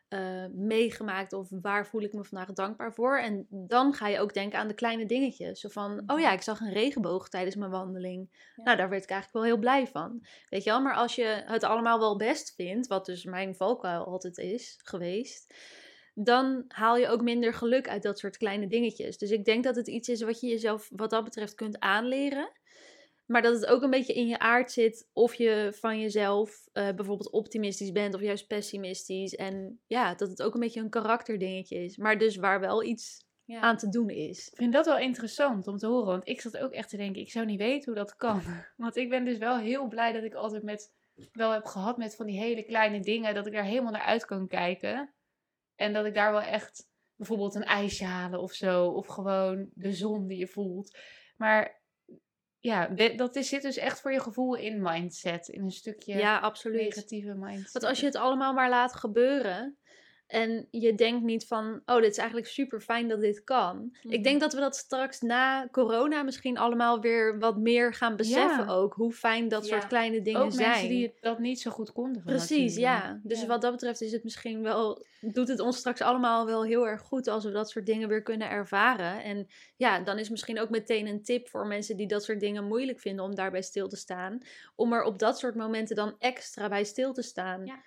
eh, 0.09 0.45
meegemaakt 0.53 1.33
of 1.33 1.49
waar 1.51 1.87
voel 1.87 2.03
ik 2.03 2.13
me 2.13 2.25
vandaag 2.25 2.53
dankbaar 2.53 2.93
voor. 2.93 3.19
En 3.19 3.47
dan 3.51 3.93
ga 3.95 4.09
je 4.09 4.21
ook 4.21 4.35
denken 4.35 4.59
aan 4.59 4.69
de 4.69 4.75
kleine 4.75 5.07
dingetjes. 5.07 5.61
Zo 5.61 5.69
van, 5.69 6.03
oh 6.07 6.21
ja, 6.21 6.33
ik 6.33 6.43
zag 6.43 6.61
een 6.61 6.73
regenboog 6.73 7.29
tijdens 7.29 7.57
mijn 7.57 7.71
wandeling. 7.71 8.29
Ja. 8.57 8.63
Nou, 8.63 8.77
daar 8.77 8.89
werd 8.89 9.03
ik 9.03 9.11
eigenlijk 9.11 9.45
wel 9.45 9.53
heel 9.55 9.61
blij 9.61 9.87
van. 9.87 10.27
Weet 10.49 10.65
je 10.65 10.71
wel, 10.71 10.83
maar 10.83 10.95
als 10.95 11.15
je 11.15 11.43
het 11.47 11.65
allemaal 11.65 11.99
wel 11.99 12.17
best 12.17 12.55
vindt, 12.55 12.87
wat 12.87 13.07
dus 13.07 13.25
mijn 13.25 13.55
valkuil 13.55 14.05
altijd 14.05 14.39
is 14.39 14.81
geweest, 14.85 15.55
dan 16.15 16.65
haal 16.69 16.97
je 16.97 17.09
ook 17.09 17.23
minder 17.23 17.55
geluk 17.55 17.89
uit 17.89 18.03
dat 18.03 18.19
soort 18.19 18.37
kleine 18.37 18.67
dingetjes. 18.67 19.19
Dus 19.19 19.31
ik 19.31 19.45
denk 19.45 19.65
dat 19.65 19.77
het 19.77 19.89
iets 19.89 20.09
is 20.09 20.23
wat 20.23 20.41
je 20.41 20.47
jezelf 20.47 20.89
wat 20.93 21.11
dat 21.11 21.25
betreft 21.25 21.55
kunt 21.55 21.81
aanleren. 21.81 22.53
Maar 23.27 23.43
dat 23.43 23.55
het 23.55 23.67
ook 23.67 23.83
een 23.83 23.91
beetje 23.91 24.15
in 24.15 24.27
je 24.27 24.39
aard 24.39 24.73
zit 24.73 25.09
of 25.13 25.35
je 25.35 25.73
van 25.75 26.01
jezelf 26.01 26.69
eh, 26.73 26.95
bijvoorbeeld 26.95 27.31
optimistisch 27.31 27.93
bent 27.93 28.15
of 28.15 28.21
juist 28.21 28.47
pessimistisch. 28.47 29.35
En 29.35 29.81
ja, 29.87 30.15
dat 30.15 30.29
het 30.29 30.43
ook 30.43 30.55
een 30.55 30.61
beetje 30.61 30.81
een 30.81 30.91
karakterdingetje 30.91 31.77
is. 31.85 31.97
Maar 31.97 32.19
dus 32.19 32.37
waar 32.37 32.61
wel 32.61 32.83
iets 32.83 33.25
Ja. 33.45 33.61
aan 33.61 33.77
te 33.77 33.89
doen 33.89 34.11
is. 34.11 34.49
Ik 34.49 34.57
vind 34.57 34.73
dat 34.73 34.87
wel 34.87 34.99
interessant 34.99 35.67
om 35.67 35.77
te 35.77 35.87
horen, 35.87 36.07
want 36.07 36.29
ik 36.29 36.41
zat 36.41 36.59
ook 36.59 36.73
echt 36.73 36.89
te 36.89 36.97
denken, 36.97 37.21
ik 37.23 37.31
zou 37.31 37.47
niet 37.47 37.59
weten 37.59 37.85
hoe 37.93 38.03
dat 38.03 38.17
kan. 38.17 38.41
Want 38.77 38.97
ik 38.97 39.09
ben 39.09 39.25
dus 39.25 39.39
wel 39.39 39.59
heel 39.59 39.89
blij 39.89 40.13
dat 40.13 40.23
ik 40.25 40.35
altijd 40.35 40.63
met, 40.63 40.93
wel 41.33 41.51
heb 41.51 41.65
gehad 41.65 41.97
met 41.97 42.17
van 42.17 42.27
die 42.27 42.39
hele 42.39 42.63
kleine 42.63 43.01
dingen, 43.01 43.35
dat 43.35 43.47
ik 43.47 43.53
daar 43.53 43.65
helemaal 43.65 43.93
naar 43.93 44.01
uit 44.01 44.25
kan 44.25 44.49
kijken. 44.49 45.15
En 45.75 45.93
dat 45.93 46.05
ik 46.07 46.15
daar 46.15 46.33
wel 46.33 46.43
echt 46.43 46.89
bijvoorbeeld 47.17 47.55
een 47.55 47.65
ijsje 47.65 48.05
halen 48.05 48.41
of 48.41 48.53
zo, 48.53 48.87
of 48.87 49.07
gewoon 49.07 49.71
de 49.75 49.93
zon 49.93 50.27
die 50.27 50.39
je 50.39 50.47
voelt. 50.47 50.99
Maar 51.37 51.85
ja, 52.59 52.87
dat 53.17 53.37
is, 53.37 53.49
zit 53.49 53.63
dus 53.63 53.77
echt 53.77 54.01
voor 54.01 54.13
je 54.13 54.21
gevoel 54.21 54.55
in 54.55 54.83
mindset, 54.83 55.49
in 55.49 55.63
een 55.63 55.71
stukje 55.71 56.17
Ja, 56.17 56.39
absoluut. 56.39 56.81
negatieve 56.81 57.35
mindset. 57.35 57.73
Want 57.73 57.85
als 57.85 58.01
je 58.01 58.07
het 58.07 58.17
allemaal 58.17 58.53
maar 58.53 58.69
laat 58.69 58.95
gebeuren 58.95 59.77
en 60.27 60.69
je 60.71 60.95
denkt 60.95 61.23
niet 61.25 61.47
van, 61.47 61.83
oh, 61.87 61.97
dit 62.01 62.11
is 62.11 62.17
eigenlijk 62.19 62.49
super 62.49 62.81
fijn 62.81 63.09
dat 63.09 63.21
dit 63.21 63.45
kan. 63.45 63.97
Mhm. 64.03 64.13
Ik 64.15 64.25
denk 64.25 64.41
dat 64.41 64.53
we 64.53 64.61
dat 64.61 64.77
straks 64.77 65.21
na 65.21 65.69
corona 65.71 66.23
misschien 66.23 66.59
allemaal 66.59 67.01
weer 67.01 67.39
wat 67.39 67.57
meer 67.57 67.95
gaan 67.95 68.17
beseffen 68.17 68.65
Ja. 68.65 68.73
ook. 68.73 68.95
Hoe 68.95 69.13
fijn 69.13 69.49
dat 69.49 69.67
soort 69.67 69.83
Ja. 69.83 69.89
kleine 69.89 70.23
dingen 70.23 70.41
ook 70.41 70.53
zijn. 70.53 70.69
mensen 70.71 70.89
die 70.89 71.15
dat 71.21 71.39
niet 71.39 71.61
zo 71.61 71.71
goed 71.71 71.93
konden. 71.93 72.23
Precies, 72.23 72.75
nature. 72.77 72.81
ja. 72.81 73.21
Dus 73.23 73.41
Ja. 73.41 73.47
wat 73.47 73.61
dat 73.63 73.73
betreft 73.73 74.01
is 74.01 74.13
het 74.13 74.25
misschien 74.25 74.63
wel, 74.63 75.05
doet 75.21 75.49
het 75.49 75.61
ons 75.61 75.77
straks 75.77 76.01
allemaal 76.01 76.47
wel 76.47 76.65
heel 76.65 76.87
erg 76.89 77.01
goed 77.01 77.29
als 77.29 77.45
we 77.45 77.51
dat 77.51 77.71
soort 77.71 77.87
dingen 77.87 78.09
weer 78.09 78.23
kunnen 78.23 78.51
ervaren. 78.51 79.23
En 79.23 79.47
ja, 79.77 80.01
dan 80.01 80.19
is 80.19 80.29
misschien 80.31 80.61
ook 80.61 80.71
meteen 80.71 81.07
een 81.07 81.23
tip 81.23 81.49
voor 81.49 81.67
mensen 81.67 81.97
die 81.97 82.07
dat 82.07 82.25
soort 82.25 82.41
dingen 82.41 82.65
moeilijk 82.65 83.01
vinden 83.01 83.25
om 83.25 83.35
daarbij 83.35 83.63
stil 83.63 83.89
te 83.89 83.97
staan. 83.97 84.39
Om 84.75 84.93
er 84.93 85.03
op 85.03 85.19
dat 85.19 85.39
soort 85.39 85.55
momenten 85.55 85.97
dan 85.97 86.15
extra 86.19 86.69
bij 86.69 86.85
stil 86.85 87.13
te 87.13 87.23
staan. 87.23 87.67
Ja. 87.67 87.83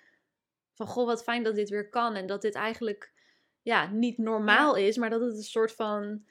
Van 0.80 0.88
goh, 0.88 1.06
wat 1.06 1.22
fijn 1.22 1.42
dat 1.42 1.54
dit 1.54 1.68
weer 1.68 1.88
kan. 1.88 2.14
En 2.14 2.26
dat 2.26 2.42
dit 2.42 2.54
eigenlijk 2.54 3.12
ja, 3.62 3.90
niet 3.90 4.18
normaal 4.18 4.74
is, 4.76 4.96
maar 4.96 5.10
dat 5.10 5.20
het 5.20 5.36
een 5.36 5.42
soort 5.42 5.72
van 5.72 6.24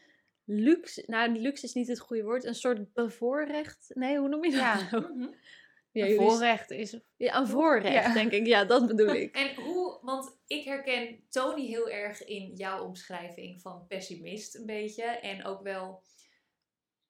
luxe, 0.43 1.03
nou 1.07 1.39
luxe 1.39 1.65
is 1.65 1.73
niet 1.73 1.87
het 1.87 1.99
goede 1.99 2.23
woord, 2.23 2.43
een 2.43 2.55
soort 2.55 2.93
bevoorrecht. 2.93 3.91
Nee, 3.93 4.17
hoe 4.17 4.29
noem 4.29 4.45
je 4.45 4.51
dat? 4.51 4.59
Ja. 4.59 4.87
nou? 4.91 5.13
Mhm. 5.13 5.27
Ja, 5.91 6.05
Een 6.05 6.15
voorrecht 6.15 6.71
is 6.71 6.99
ja, 7.17 7.37
een 7.37 7.47
voorrecht, 7.47 8.05
Ja. 8.05 8.13
denk 8.13 8.31
ik. 8.31 8.45
Ja, 8.45 8.65
dat 8.65 8.87
bedoel 8.87 9.13
ik. 9.13 9.35
En 9.41 9.55
hoe, 9.55 9.99
want 10.01 10.37
ik 10.47 10.63
herken 10.63 11.23
Tony 11.29 11.65
heel 11.65 11.89
erg 11.89 12.23
in 12.23 12.55
jouw 12.55 12.83
omschrijving 12.83 13.61
van 13.61 13.85
pessimist 13.87 14.55
een 14.55 14.65
beetje. 14.65 15.03
En 15.03 15.45
ook 15.45 15.61
wel 15.61 16.03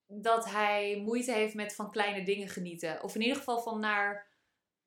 dat 0.07 0.49
hij 0.49 1.01
moeite 1.05 1.31
heeft 1.31 1.53
met 1.53 1.75
van 1.75 1.91
kleine 1.91 2.25
dingen 2.25 2.47
genieten. 2.47 3.03
Of 3.03 3.15
in 3.15 3.21
ieder 3.21 3.37
geval 3.37 3.59
van 3.59 3.79
naar 3.79 4.28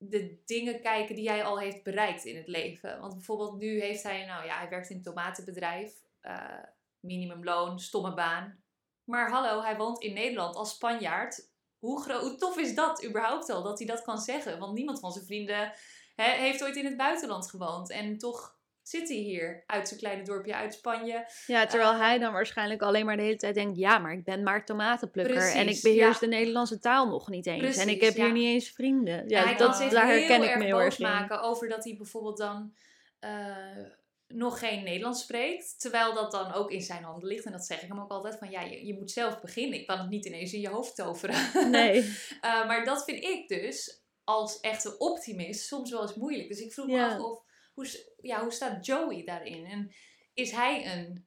de 0.08 0.42
dingen 0.44 0.80
kijken 0.80 1.14
die 1.14 1.28
hij 1.28 1.44
al 1.44 1.58
heeft 1.58 1.82
bereikt 1.82 2.24
in 2.24 2.36
het 2.36 2.48
leven. 2.48 3.00
Want 3.00 3.14
bijvoorbeeld 3.14 3.58
nu 3.58 3.80
heeft 3.80 4.02
hij, 4.02 4.24
nou 4.24 4.46
ja, 4.46 4.58
hij 4.58 4.68
werkt 4.68 4.90
in 4.90 4.96
een 4.96 5.02
tomatenbedrijf. 5.02 6.00
eh, 6.20 6.62
minimumloon, 7.00 7.80
stomme 7.80 8.14
baan. 8.14 8.64
Maar 9.04 9.30
hallo, 9.30 9.62
hij 9.62 9.76
woont 9.76 10.02
in 10.02 10.14
Nederland 10.14 10.56
als 10.56 10.70
Spanjaard. 10.70 11.50
Hoe, 11.78 12.34
tof 12.38 12.58
is 12.58 12.74
dat 12.74 13.04
überhaupt 13.04 13.50
al, 13.50 13.62
dat 13.62 13.78
hij 13.78 13.86
dat 13.86 14.02
kan 14.02 14.18
zeggen? 14.18 14.58
Want 14.58 14.74
niemand 14.74 15.00
van 15.00 15.12
zijn 15.12 15.24
vrienden 15.24 15.72
heeft 16.16 16.62
ooit 16.62 16.76
in 16.76 16.84
het 16.84 16.96
buitenland 16.96 17.50
gewoond. 17.50 17.90
En 17.90 18.18
toch 18.18 18.58
zit 18.82 19.08
hij 19.08 19.16
hier 19.16 19.62
uit 19.66 19.88
zijn 19.88 20.00
kleine 20.00 20.22
dorpje 20.22 20.54
uit 20.54 20.74
Spanje. 20.74 21.26
Ja, 21.46 21.66
terwijl 21.66 21.94
hij 21.94 22.18
dan 22.18 22.32
waarschijnlijk 22.32 22.82
alleen 22.82 23.06
maar 23.06 23.16
de 23.16 23.22
hele 23.22 23.36
tijd 23.36 23.54
denkt: 23.54 23.78
ja, 23.78 23.98
maar 23.98 24.12
ik 24.12 24.24
ben 24.24 24.42
maar 24.42 24.64
tomatenplukker 24.64 25.52
en 25.52 25.68
ik 25.68 25.82
beheers 25.82 26.14
ja. 26.14 26.20
de 26.20 26.26
Nederlandse 26.26 26.78
taal 26.78 27.08
nog 27.08 27.28
niet 27.28 27.46
eens. 27.46 27.76
en 27.76 27.88
ik 27.88 28.00
heb 28.00 28.14
hier 28.14 28.32
niet 28.32 28.46
eens 28.46 28.70
vrienden. 28.70 29.28
Ja, 29.28 29.44
hij 29.44 29.56
dat, 29.56 29.78
daar 29.90 30.06
heel 30.06 30.18
herken 30.18 30.42
ik 30.42 30.58
me 30.58 30.64
heel 30.64 30.80
erg 30.80 30.98
maken 30.98 31.42
over 31.42 31.68
dat 31.68 31.84
hij 31.84 31.96
bijvoorbeeld 31.96 32.38
dan 32.38 32.74
eh, 33.18 33.86
nog 34.28 34.58
geen 34.58 34.84
Nederlands 34.84 35.22
spreekt. 35.22 35.80
Terwijl 35.80 36.14
dat 36.14 36.30
dan 36.30 36.52
ook 36.52 36.70
in 36.70 36.80
zijn 36.80 37.02
handen 37.02 37.28
ligt. 37.28 37.44
En 37.44 37.52
dat 37.52 37.66
zeg 37.66 37.82
ik 37.82 37.88
hem 37.88 38.00
ook 38.00 38.10
altijd 38.10 38.38
van 38.38 38.50
ja, 38.50 38.60
je, 38.60 38.86
je 38.86 38.94
moet 38.94 39.10
zelf 39.10 39.40
beginnen. 39.40 39.78
Ik 39.78 39.86
kan 39.86 39.98
het 39.98 40.08
niet 40.08 40.26
ineens 40.26 40.52
in 40.52 40.60
je 40.60 40.68
hoofd 40.68 40.96
toveren. 40.96 41.70
Nee. 41.70 42.00
Eh, 42.40 42.66
maar 42.66 42.84
dat 42.84 43.04
vind 43.04 43.24
ik 43.24 43.48
dus 43.48 44.02
als 44.24 44.60
echte 44.60 44.98
optimist 44.98 45.66
soms 45.66 45.90
wel 45.90 46.02
eens 46.02 46.14
moeilijk. 46.14 46.48
Dus 46.48 46.60
ik 46.60 46.72
vroeg 46.72 46.86
me 46.86 47.04
af 47.04 47.18
of, 47.18 47.42
hoe, 47.74 48.14
ja, 48.20 48.42
hoe 48.42 48.50
staat 48.50 48.86
Joey 48.86 49.24
daarin? 49.24 49.64
En 49.64 49.94
is 50.34 50.50
hij 50.50 50.98
een 50.98 51.26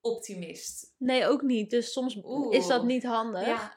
optimist? 0.00 0.94
nee, 0.98 1.26
ook 1.26 1.42
niet. 1.42 1.70
Dus 1.70 1.92
soms 1.92 2.16
Oeh. 2.22 2.56
is 2.56 2.66
dat 2.66 2.84
niet 2.84 3.04
handig. 3.04 3.46
Ja, 3.46 3.74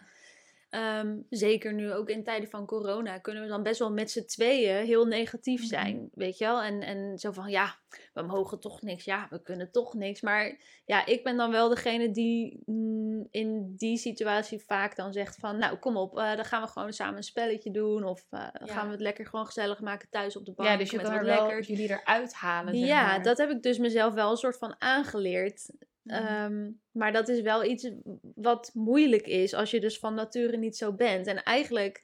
Ehm, 0.72 1.18
zeker 1.30 1.74
nu 1.74 1.94
ook 1.94 2.10
in 2.10 2.24
tijden 2.24 2.50
van 2.50 2.66
corona 2.66 3.18
kunnen 3.18 3.44
we 3.44 3.50
dan 3.50 3.64
best 3.64 3.80
wel 3.80 3.92
met 3.92 4.12
z'n 4.12 4.26
tweeën 4.26 4.86
heel 4.86 5.06
negatief 5.06 5.60
Mhm. 5.60 5.70
zijn, 5.70 6.10
weet 6.14 6.38
je 6.38 6.46
wel? 6.46 6.62
En, 6.62 6.82
en 6.82 7.18
zo 7.20 7.32
van, 7.32 7.50
ja, 7.50 7.76
we 8.14 8.22
mogen 8.22 8.60
toch 8.60 8.82
niks, 8.82 9.04
ja, 9.06 9.28
we 9.30 9.42
kunnen 9.42 9.72
toch 9.72 9.94
niks. 9.94 10.22
Maar 10.22 10.58
ja, 10.86 11.06
ik 11.06 11.24
ben 11.24 11.38
dan 11.38 11.52
wel 11.52 11.70
degene 11.70 12.12
die 12.12 12.64
mm, 12.66 13.28
in 13.32 13.74
die 13.78 13.98
situatie 13.98 14.60
vaak 14.60 14.96
dan 14.96 15.14
zegt 15.14 15.36
van, 15.36 15.58
nou, 15.58 15.78
kom 15.78 15.98
op, 15.98 16.18
eh, 16.18 16.36
dan 16.36 16.46
gaan 16.46 16.62
we 16.62 16.68
gewoon 16.68 16.94
samen 16.94 17.18
een 17.18 17.24
spelletje 17.24 17.72
doen. 17.72 18.04
Of 18.04 18.26
eh, 18.30 18.40
dan 18.54 18.68
Ja. 18.68 18.74
gaan 18.74 18.86
we 18.86 18.92
het 18.92 19.02
lekker 19.02 19.26
gewoon 19.26 19.46
gezellig 19.46 19.80
maken 19.82 20.10
thuis 20.10 20.36
op 20.38 20.46
de 20.46 20.52
bank 20.54 20.70
Ja, 20.70 20.78
dus 20.78 20.90
je 20.92 20.98
met 20.98 21.06
kan 21.06 21.16
er 21.16 21.26
wel 21.26 21.46
lekkers. 21.46 21.68
jullie 21.68 21.90
eruit 21.90 22.34
halen. 22.34 22.78
zeg 22.78 22.88
Ja, 22.88 23.02
maar. 23.06 23.24
dat 23.24 23.38
heb 23.38 23.50
ik 23.50 23.62
dus 23.64 23.78
mezelf 23.78 24.14
wel 24.14 24.32
een 24.32 24.38
soort 24.38 24.58
van 24.58 24.76
aangeleerd. 24.78 25.70
Mhm. 26.04 26.16
Ehm, 26.16 26.72
maar 26.92 27.12
dat 27.12 27.28
is 27.30 27.42
wel 27.42 27.64
iets 27.64 27.92
wat 28.36 28.72
moeilijk 28.74 29.28
is 29.28 29.54
als 29.54 29.72
je 29.72 29.80
dus 29.80 30.00
van 30.00 30.14
nature 30.14 30.58
niet 30.58 30.78
zo 30.78 30.94
bent. 30.94 31.28
En 31.28 31.44
eigenlijk, 31.44 32.04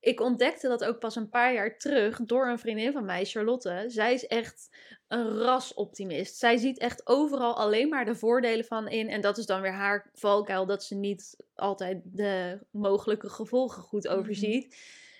ik 0.00 0.20
ontdekte 0.20 0.68
dat 0.68 0.84
ook 0.84 0.98
pas 0.98 1.16
een 1.16 1.28
paar 1.28 1.52
jaar 1.54 1.78
terug 1.78 2.20
door 2.24 2.46
een 2.48 2.58
vriendin 2.58 2.92
van 2.92 3.04
mij, 3.04 3.24
Charlotte. 3.24 3.84
Zij 3.86 4.14
is 4.14 4.26
echt 4.26 4.68
een 5.08 5.38
rasoptimist. 5.38 6.36
Zij 6.36 6.56
ziet 6.56 6.78
echt 6.78 7.06
overal 7.06 7.56
alleen 7.56 7.88
maar 7.88 8.04
de 8.04 8.14
voordelen 8.14 8.64
van 8.64 8.88
in. 8.88 9.08
En 9.08 9.20
dat 9.20 9.38
is 9.38 9.46
dan 9.46 9.60
weer 9.60 9.72
haar 9.72 10.10
valkuil, 10.14 10.66
dat 10.66 10.84
ze 10.84 10.94
niet 10.94 11.36
altijd 11.54 12.00
de 12.04 12.58
mogelijke 12.70 13.28
gevolgen 13.28 13.82
goed 13.82 14.04
Mhm. 14.04 14.14
overziet. 14.14 14.76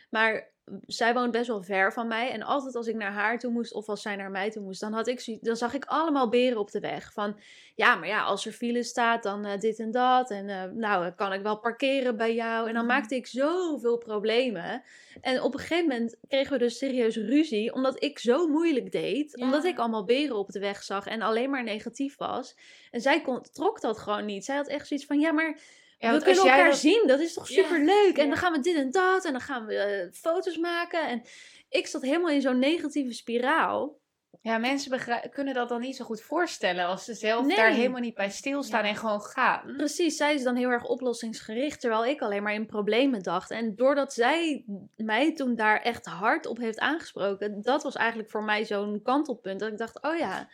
Maar 0.08 0.54
zij 0.86 1.14
woont 1.14 1.30
best 1.32 1.46
wel 1.46 1.62
ver 1.62 1.92
van 1.92 2.08
mij. 2.08 2.30
En 2.30 2.42
altijd 2.42 2.74
als 2.74 2.86
ik 2.86 2.94
naar 2.94 3.12
haar 3.12 3.38
toe 3.38 3.50
moest 3.50 3.72
of 3.72 3.88
als 3.88 4.02
zij 4.02 4.16
naar 4.16 4.30
mij 4.30 4.50
toe 4.50 4.62
moest, 4.62 4.80
dan, 4.80 4.92
had 4.92 5.06
ik, 5.06 5.38
dan 5.40 5.56
zag 5.56 5.74
ik 5.74 5.84
allemaal 5.84 6.28
beren 6.28 6.58
op 6.58 6.70
de 6.70 6.80
weg. 6.80 7.12
Van 7.12 7.38
ja, 7.74 7.94
maar 7.96 8.08
ja, 8.08 8.22
als 8.22 8.46
er 8.46 8.52
file 8.52 8.82
staat, 8.82 9.22
dan 9.22 9.44
eh, 9.44 9.58
dit 9.58 9.78
en 9.78 9.90
dat. 9.90 10.30
En 10.30 10.48
eh, 10.48 10.62
nou, 10.72 11.10
kan 11.10 11.32
ik 11.32 11.42
wel 11.42 11.58
parkeren 11.58 12.16
bij 12.16 12.34
jou. 12.34 12.68
En 12.68 12.74
dan 12.74 12.84
Mhm. 12.84 12.94
maakte 12.94 13.14
ik 13.14 13.26
zoveel 13.26 13.98
problemen. 13.98 14.82
En 15.20 15.42
op 15.42 15.52
een 15.54 15.60
gegeven 15.60 15.88
moment 15.88 16.16
kregen 16.28 16.52
we 16.52 16.58
dus 16.58 16.78
serieus 16.78 17.16
ruzie, 17.16 17.72
omdat 17.72 18.02
ik 18.02 18.18
zo 18.18 18.48
moeilijk 18.48 18.92
deed. 18.92 19.32
Ja. 19.36 19.44
Omdat 19.44 19.64
ik 19.64 19.78
allemaal 19.78 20.04
beren 20.04 20.36
op 20.36 20.50
de 20.50 20.60
weg 20.60 20.82
zag 20.82 21.06
en 21.06 21.22
alleen 21.22 21.50
maar 21.50 21.64
negatief 21.64 22.16
was. 22.16 22.56
En 22.90 23.00
zij 23.00 23.20
kon, 23.20 23.42
trok 23.52 23.80
dat 23.80 23.98
gewoon 23.98 24.24
niet. 24.24 24.44
Zij 24.44 24.56
had 24.56 24.68
echt 24.68 24.86
zoiets 24.86 25.06
van, 25.06 25.20
ja, 25.20 25.32
maar 25.32 25.58
Ja, 25.98 26.12
we 26.12 26.22
kunnen 26.22 26.42
elkaar 26.42 26.68
dat- 26.70 26.78
zien. 26.78 27.02
Dat 27.06 27.20
is 27.20 27.32
toch 27.34 27.46
super 27.46 27.84
leuk. 27.84 28.18
En 28.18 28.28
dan 28.28 28.36
gaan 28.38 28.52
we 28.52 28.60
dit 28.60 28.76
en 28.76 28.90
dat. 28.90 29.24
En 29.24 29.32
dan 29.32 29.40
gaan 29.40 29.66
we 29.66 29.74
eh, 29.76 30.12
foto's 30.12 30.56
maken. 30.56 31.08
En 31.08 31.22
ik 31.68 31.86
zat 31.86 32.02
helemaal 32.02 32.30
in 32.30 32.40
zo'n 32.40 32.58
negatieve 32.58 33.12
spiraal. 33.12 33.98
Ja, 34.42 34.58
mensen 34.58 35.00
kunnen 35.30 35.54
dat 35.54 35.68
dan 35.68 35.80
niet 35.80 35.96
zo 35.96 36.04
goed 36.04 36.20
voorstellen 36.20 36.86
als 36.86 37.04
ze 37.04 37.14
zelf 37.14 37.46
Nee. 37.46 37.56
daar 37.56 37.70
helemaal 37.70 38.00
niet 38.00 38.14
bij 38.14 38.30
stilstaan 38.30 38.82
Ja. 38.82 38.88
en 38.88 38.96
gewoon 38.96 39.20
gaan. 39.22 39.74
Precies, 39.76 40.16
zij 40.16 40.34
is 40.34 40.42
dan 40.42 40.56
heel 40.56 40.68
erg 40.68 40.84
oplossingsgericht. 40.84 41.80
Terwijl 41.80 42.04
ik 42.06 42.20
alleen 42.20 42.42
maar 42.42 42.54
in 42.54 42.66
problemen 42.66 43.22
dacht. 43.22 43.50
En 43.50 43.74
doordat 43.76 44.12
zij 44.12 44.64
mij 44.96 45.34
toen 45.34 45.54
daar 45.54 45.80
echt 45.80 46.06
hard 46.06 46.46
op 46.46 46.58
heeft 46.58 46.78
aangesproken. 46.78 47.62
Dat 47.62 47.82
was 47.82 47.94
eigenlijk 47.94 48.30
voor 48.30 48.42
mij 48.44 48.64
zo'n 48.64 49.00
kantelpunt. 49.02 49.60
Dat 49.60 49.68
ik 49.72 49.78
dacht, 49.78 50.02
oh 50.02 50.16
ja... 50.16 50.48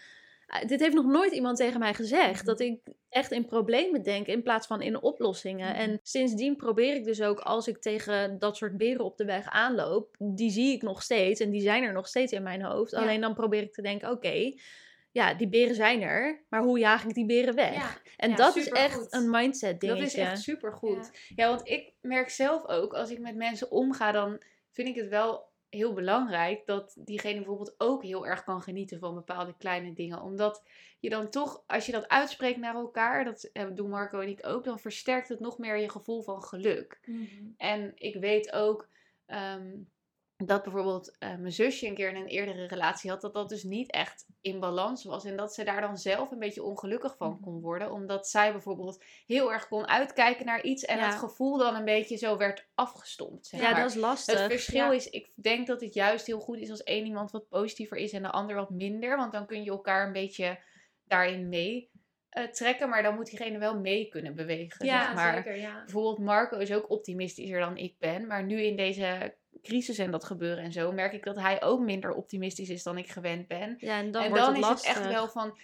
eh, 0.52 0.68
Dit 0.68 0.80
heeft 0.80 0.94
nog 0.94 1.06
nooit 1.06 1.32
iemand 1.32 1.56
tegen 1.56 1.80
mij 1.80 1.94
gezegd. 1.94 2.46
Dat 2.46 2.60
ik 2.60 2.80
echt 3.08 3.30
in 3.32 3.46
problemen 3.46 4.02
denk 4.02 4.26
in 4.26 4.42
plaats 4.42 4.66
van 4.66 4.82
in 4.82 5.02
oplossingen. 5.02 5.68
Mhm. 5.68 5.80
En 5.80 6.00
sindsdien 6.02 6.56
probeer 6.56 6.94
ik 6.94 7.04
dus 7.04 7.22
ook 7.22 7.40
als 7.40 7.68
ik 7.68 7.78
tegen 7.78 8.38
dat 8.38 8.56
soort 8.56 8.76
beren 8.76 9.04
op 9.04 9.16
de 9.16 9.24
weg 9.24 9.46
aanloop. 9.46 10.14
Die 10.18 10.50
zie 10.50 10.72
ik 10.72 10.82
nog 10.82 11.02
steeds 11.02 11.40
en 11.40 11.50
die 11.50 11.60
zijn 11.60 11.82
er 11.82 11.92
nog 11.92 12.08
steeds 12.08 12.32
in 12.32 12.42
mijn 12.42 12.62
hoofd. 12.62 12.90
Ja. 12.90 12.98
Alleen 12.98 13.20
dan 13.20 13.34
probeer 13.34 13.62
ik 13.62 13.72
te 13.72 13.82
denken: 13.82 14.10
oké, 14.10 14.52
ja, 15.12 15.34
die 15.34 15.48
beren 15.48 15.74
zijn 15.74 16.02
er. 16.02 16.44
Maar 16.48 16.62
hoe 16.62 16.78
jaag 16.78 17.04
ik 17.04 17.14
die 17.14 17.26
beren 17.26 17.54
weg? 17.54 17.74
Ja, 17.74 17.90
En 18.16 18.30
Ja, 18.30 18.36
dat 18.36 18.56
is 18.56 18.68
echt 18.68 19.06
een 19.12 19.30
mindset 19.30 19.70
Dat 19.70 19.80
dingetje. 19.80 20.04
is 20.04 20.14
echt 20.14 20.42
supergoed. 20.42 21.10
Ja. 21.34 21.48
want 21.48 21.68
ik 21.68 21.92
merk 22.00 22.30
zelf 22.30 22.66
ook, 22.66 22.92
als 22.92 23.10
ik 23.10 23.18
met 23.18 23.36
mensen 23.36 23.70
omga, 23.70 24.12
dan 24.12 24.42
vind 24.70 24.88
ik 24.88 24.94
het 24.94 25.08
wel 25.08 25.50
heel 25.74 25.92
belangrijk 25.92 26.66
dat 26.66 26.96
diegene 26.98 27.36
bijvoorbeeld 27.36 27.74
ook 27.78 28.02
heel 28.02 28.26
erg 28.26 28.44
kan 28.44 28.62
genieten 28.62 28.98
van 28.98 29.14
bepaalde 29.14 29.54
kleine 29.58 29.92
dingen. 29.92 30.22
Omdat 30.22 30.62
je 31.00 31.10
dan 31.10 31.30
toch, 31.30 31.62
als 31.66 31.86
je 31.86 31.92
dat 31.92 32.08
uitspreekt 32.08 32.58
naar 32.58 32.74
elkaar, 32.74 33.24
dat 33.24 33.42
eh, 33.42 33.66
doen 33.74 33.90
Marco 33.90 34.20
en 34.20 34.28
ik 34.28 34.46
ook, 34.46 34.64
dan 34.64 34.78
versterkt 34.78 35.28
het 35.28 35.40
nog 35.40 35.58
meer 35.58 35.76
je 35.76 35.88
gevoel 35.88 36.22
van 36.22 36.42
geluk. 36.42 37.00
Mhm. 37.04 37.26
En 37.56 37.92
ik 37.94 38.14
weet 38.14 38.52
ook 38.52 38.88
ehm, 39.26 39.70
dat 40.48 40.62
bijvoorbeeld 40.62 41.16
eh, 41.18 41.36
mijn 41.36 41.52
zusje 41.52 41.86
een 41.86 41.94
keer 41.94 42.08
in 42.08 42.16
een 42.16 42.26
eerdere 42.26 42.66
relatie 42.66 43.10
had, 43.10 43.20
dat 43.20 43.34
dat 43.34 43.48
dus 43.48 43.62
niet 43.62 43.90
echt 43.90 44.26
in 44.40 44.60
balans 44.60 45.04
was. 45.04 45.24
En 45.24 45.36
dat 45.36 45.54
ze 45.54 45.64
daar 45.64 45.80
dan 45.80 45.96
zelf 45.98 46.30
een 46.30 46.38
beetje 46.38 46.62
ongelukkig 46.62 47.16
van 47.16 47.30
Mhm. 47.30 47.40
kon 47.40 47.60
worden. 47.60 47.90
Omdat 47.92 48.28
zij 48.28 48.52
bijvoorbeeld 48.52 49.04
heel 49.26 49.52
erg 49.52 49.68
kon 49.68 49.88
uitkijken 49.88 50.46
naar 50.46 50.62
iets 50.62 50.84
en 50.84 50.96
Ja. 50.98 51.06
het 51.06 51.14
gevoel 51.14 51.58
dan 51.58 51.74
een 51.74 51.84
beetje 51.84 52.16
zo 52.16 52.36
werd 52.36 52.68
afgestompt. 52.74 53.46
Zeg 53.46 53.60
ja, 53.60 53.70
maar. 53.70 53.80
dat 53.80 53.90
is 53.90 53.96
lastig. 53.96 54.38
Het 54.40 54.50
verschil 54.52 54.84
Ja. 54.84 54.92
is, 54.92 55.08
ik 55.10 55.30
denk 55.34 55.66
dat 55.66 55.80
het 55.80 55.94
juist 55.94 56.26
heel 56.26 56.40
goed 56.40 56.58
is 56.58 56.70
als 56.70 56.82
één 56.82 57.06
iemand 57.06 57.30
wat 57.30 57.48
positiever 57.48 57.96
is 57.96 58.12
en 58.12 58.22
de 58.22 58.30
ander 58.30 58.56
wat 58.56 58.70
minder. 58.70 59.16
Want 59.16 59.32
dan 59.32 59.46
kun 59.46 59.62
je 59.62 59.70
elkaar 59.70 60.06
een 60.06 60.12
beetje 60.12 60.58
daarin 61.04 61.48
mee 61.48 61.90
eh, 62.28 62.44
trekken. 62.44 62.88
Maar 62.88 63.02
dan 63.02 63.14
moet 63.14 63.26
diegene 63.30 63.58
wel 63.58 63.78
mee 63.80 64.08
kunnen 64.08 64.34
bewegen. 64.34 64.86
Ja, 64.86 65.04
zeg 65.04 65.14
maar 65.14 65.34
zeker, 65.34 65.56
ja. 65.56 65.82
bijvoorbeeld 65.84 66.18
Marco 66.18 66.58
is 66.58 66.72
ook 66.72 66.90
optimistischer 66.90 67.60
dan 67.60 67.76
ik 67.76 67.98
ben. 67.98 68.26
Maar 68.26 68.44
nu 68.44 68.62
in 68.62 68.76
deze 68.76 69.34
crisis 69.62 69.98
en 69.98 70.10
dat 70.10 70.24
gebeuren 70.24 70.64
en 70.64 70.72
zo, 70.72 70.92
merk 70.92 71.12
ik 71.12 71.24
dat 71.24 71.36
hij 71.36 71.62
ook 71.62 71.80
minder 71.80 72.12
optimistisch 72.12 72.68
is 72.68 72.82
dan 72.82 72.98
ik 72.98 73.08
gewend 73.10 73.48
ben. 73.48 73.74
Ja, 73.78 73.98
en 73.98 74.10
dan 74.10 74.22
en 74.22 74.32
dan 74.34 74.48
het 74.48 74.56
is 74.56 74.62
lastig. 74.62 74.94
het 74.94 75.02
echt 75.02 75.12
wel 75.12 75.28
van, 75.28 75.58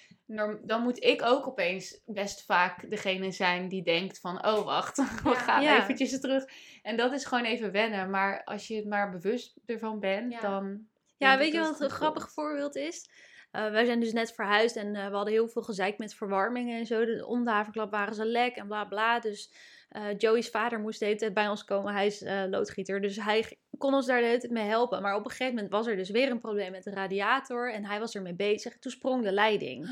dan 0.63 0.83
moet 0.83 1.05
ik 1.05 1.23
ook 1.23 1.47
opeens 1.47 2.01
best 2.07 2.45
vaak 2.45 2.91
degene 2.91 3.33
zijn 3.33 3.69
die 3.69 3.83
denkt 3.83 4.21
van, 4.21 4.47
oh 4.47 4.65
wacht, 4.65 4.97
we 5.25 5.35
gaan 5.35 5.63
Ja. 5.63 5.83
eventjes 5.83 6.21
terug. 6.21 6.45
En 6.83 6.97
dat 6.97 7.13
is 7.13 7.25
gewoon 7.25 7.45
even 7.45 7.73
wennen. 7.73 8.11
Maar 8.11 8.45
als 8.45 8.67
je 8.67 8.77
het 8.77 8.87
maar 8.87 9.11
bewust 9.11 9.57
ervan 9.67 10.01
bent, 10.01 10.33
Ja. 10.33 10.41
dan... 10.41 10.87
Ja, 11.17 11.39
weet 11.39 11.53
je 11.53 11.59
wat 11.59 11.81
een 11.81 11.91
grappig 11.91 12.33
voorbeeld 12.33 12.77
is? 12.77 13.09
Eh, 13.51 13.71
wij 13.71 13.85
zijn 13.85 14.01
dus 14.01 14.13
net 14.13 14.33
verhuisd 14.33 14.77
en 14.77 14.95
eh, 14.95 15.09
we 15.09 15.15
hadden 15.15 15.33
heel 15.33 15.49
veel 15.49 15.63
gezeik 15.63 15.99
met 15.99 16.15
verwarmingen 16.15 16.79
en 16.79 16.87
zo. 16.87 17.05
De, 17.05 17.27
om 17.27 17.45
de 17.45 17.51
haverklap 17.51 17.91
waren 17.91 18.15
ze 18.15 18.25
lek 18.25 18.57
en 18.57 18.67
bla 18.67 18.85
bla. 18.85 19.21
Dus 19.21 19.53
eh, 19.89 20.19
Joey's 20.19 20.51
vader 20.51 20.81
moest 20.81 20.99
de 20.99 21.05
hele 21.05 21.19
tijd 21.19 21.35
bij 21.35 21.49
ons 21.49 21.65
komen. 21.65 21.93
Hij 21.95 22.07
is 22.07 22.25
loodgieter, 22.51 23.01
dus 23.01 23.17
hij 23.17 23.59
kon 23.79 23.95
ons 23.95 24.07
daar 24.07 24.21
de 24.21 24.27
hele 24.27 24.39
tijd 24.39 24.53
mee 24.53 24.65
helpen. 24.69 25.03
Maar 25.03 25.15
op 25.15 25.25
een 25.25 25.31
gegeven 25.31 25.55
moment 25.55 25.73
was 25.73 25.87
er 25.87 25.97
dus 25.97 26.11
weer 26.11 26.31
een 26.31 26.39
probleem 26.41 26.71
met 26.71 26.85
de 26.85 26.91
radiator 26.91 27.73
en 27.73 27.85
hij 27.85 28.01
was 28.01 28.15
ermee 28.15 28.35
bezig. 28.35 28.79
Toen 28.79 28.93
sprong 28.93 29.23
de 29.25 29.33
leiding. 29.33 29.89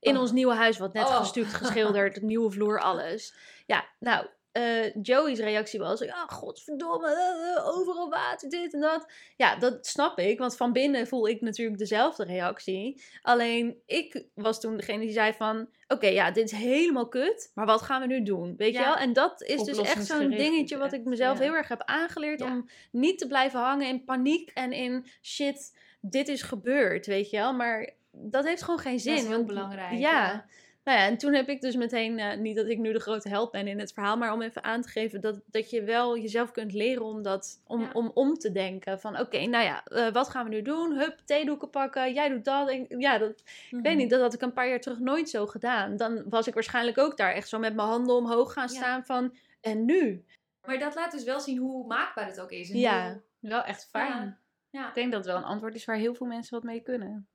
In 0.00 0.14
Oh. 0.14 0.20
ons 0.20 0.32
nieuwe 0.32 0.54
huis, 0.54 0.78
wat 0.78 0.92
net 0.92 1.06
Oh. 1.06 1.16
gestuukt, 1.16 1.54
geschilderd, 1.54 2.22
nieuwe 2.32 2.50
vloer, 2.50 2.80
alles. 2.80 3.34
Ja, 3.66 3.84
nou, 4.00 4.26
eh, 4.54 4.94
Joey's 5.02 5.38
reactie 5.38 5.80
was: 5.80 6.00
ja, 6.00 6.26
godverdomme, 6.26 7.08
eh, 7.08 7.56
eh, 7.56 7.68
overal 7.68 8.10
water, 8.10 8.48
dit 8.48 8.74
en 8.74 8.80
dat. 8.80 9.06
Ja, 9.36 9.56
dat 9.56 9.86
snap 9.86 10.18
ik, 10.18 10.38
want 10.38 10.56
van 10.56 10.72
binnen 10.72 11.06
voel 11.06 11.28
ik 11.28 11.40
natuurlijk 11.40 11.78
dezelfde 11.78 12.24
reactie. 12.24 13.02
Alleen 13.22 13.76
ik 13.86 14.24
was 14.34 14.60
toen 14.60 14.76
degene 14.76 15.00
die 15.00 15.12
zei 15.12 15.32
van, 15.32 15.68
oké, 15.88 16.06
ja, 16.06 16.30
dit 16.30 16.44
is 16.52 16.58
helemaal 16.58 17.08
kut, 17.08 17.50
maar 17.54 17.66
wat 17.66 17.82
gaan 17.82 18.00
we 18.00 18.06
nu 18.06 18.22
doen? 18.22 18.54
Weet 18.56 18.74
je 18.74 18.80
wel? 18.80 18.96
En 18.96 19.12
dat 19.12 19.42
is 19.42 19.62
dus 19.62 19.78
echt 19.78 20.06
zo'n 20.06 20.30
dingetje 20.30 20.76
wat 20.76 20.92
ik 20.92 21.04
mezelf 21.04 21.38
ja. 21.38 21.44
heel 21.44 21.54
erg 21.54 21.68
heb 21.68 21.82
aangeleerd 21.84 22.40
Ja. 22.40 22.46
om 22.46 22.68
niet 22.90 23.18
te 23.18 23.26
blijven 23.26 23.60
hangen 23.60 23.88
in 23.88 24.04
paniek 24.04 24.50
en 24.50 24.72
in 24.72 25.06
shit, 25.22 25.78
dit 26.00 26.28
is 26.28 26.42
gebeurd, 26.42 27.06
weet 27.06 27.30
je 27.30 27.36
wel? 27.36 27.52
Maar 27.54 27.90
dat 28.10 28.44
heeft 28.44 28.62
gewoon 28.62 28.80
geen 28.80 29.00
zin. 29.00 29.12
Dat 29.12 29.22
is 29.22 29.28
heel 29.28 29.36
want- 29.36 29.48
belangrijk. 29.48 29.98
Ja. 29.98 30.44
Nou 30.84 30.98
ja, 30.98 31.06
en 31.06 31.16
toen 31.18 31.34
heb 31.34 31.48
ik 31.48 31.60
dus 31.60 31.76
meteen, 31.76 32.18
eh, 32.18 32.38
niet 32.38 32.56
dat 32.56 32.66
ik 32.68 32.78
nu 32.78 32.92
de 32.92 33.00
grote 33.00 33.28
held 33.28 33.50
ben 33.50 33.66
in 33.66 33.78
het 33.78 33.92
verhaal, 33.92 34.16
maar 34.16 34.32
om 34.32 34.42
even 34.42 34.64
aan 34.64 34.82
te 34.82 34.88
geven 34.88 35.20
dat, 35.20 35.40
dat 35.46 35.70
je 35.70 35.82
wel 35.82 36.18
jezelf 36.18 36.50
kunt 36.50 36.72
leren 36.72 37.04
om, 37.04 37.22
dat, 37.22 37.62
om, 37.66 37.80
Ja. 37.80 37.90
om 37.92 38.10
om 38.14 38.34
te 38.34 38.52
denken. 38.52 39.00
Van 39.00 39.18
oké, 39.20 39.46
nou 39.46 39.64
ja, 39.64 39.84
eh, 39.84 40.12
wat 40.12 40.28
gaan 40.28 40.44
we 40.44 40.50
nu 40.50 40.62
doen? 40.62 40.92
Hup, 40.98 41.18
theedoeken 41.24 41.70
pakken, 41.70 42.12
jij 42.14 42.28
doet 42.28 42.44
dat. 42.44 42.68
En, 42.68 42.86
ja, 43.00 43.18
dat, 43.18 43.30
ik 43.30 43.68
Mhm. 43.70 43.82
weet 43.82 43.96
niet, 43.96 44.10
dat 44.10 44.20
had 44.20 44.34
ik 44.34 44.40
een 44.42 44.52
paar 44.52 44.68
jaar 44.68 44.80
terug 44.80 44.98
nooit 44.98 45.30
zo 45.30 45.46
gedaan. 45.46 45.96
Dan 45.96 46.22
was 46.28 46.46
ik 46.46 46.54
waarschijnlijk 46.54 46.98
ook 46.98 47.16
daar 47.16 47.32
echt 47.32 47.48
zo 47.48 47.58
met 47.58 47.74
mijn 47.74 47.88
handen 47.88 48.14
omhoog 48.16 48.52
gaan 48.52 48.68
Ja. 48.72 48.74
staan 48.74 49.04
van, 49.04 49.34
en 49.60 49.84
nu? 49.84 50.24
Maar 50.66 50.78
dat 50.78 50.94
laat 50.94 51.12
dus 51.12 51.24
wel 51.24 51.40
zien 51.40 51.58
hoe 51.58 51.86
maakbaar 51.86 52.26
het 52.26 52.40
ook 52.40 52.50
is. 52.50 52.70
En 52.70 52.78
Ja. 52.78 53.10
hoe- 53.12 53.22
Wel 53.50 53.62
echt 53.64 53.88
fijn. 53.90 54.08
Ja. 54.10 54.38
Ja. 54.70 54.88
Ik 54.88 54.94
denk 54.94 55.12
dat 55.12 55.24
het 55.24 55.32
wel 55.32 55.42
een 55.42 55.48
antwoord 55.48 55.74
is 55.74 55.84
waar 55.84 55.96
heel 55.96 56.14
veel 56.14 56.26
mensen 56.26 56.54
wat 56.54 56.64
mee 56.64 56.80
kunnen. 56.80 57.28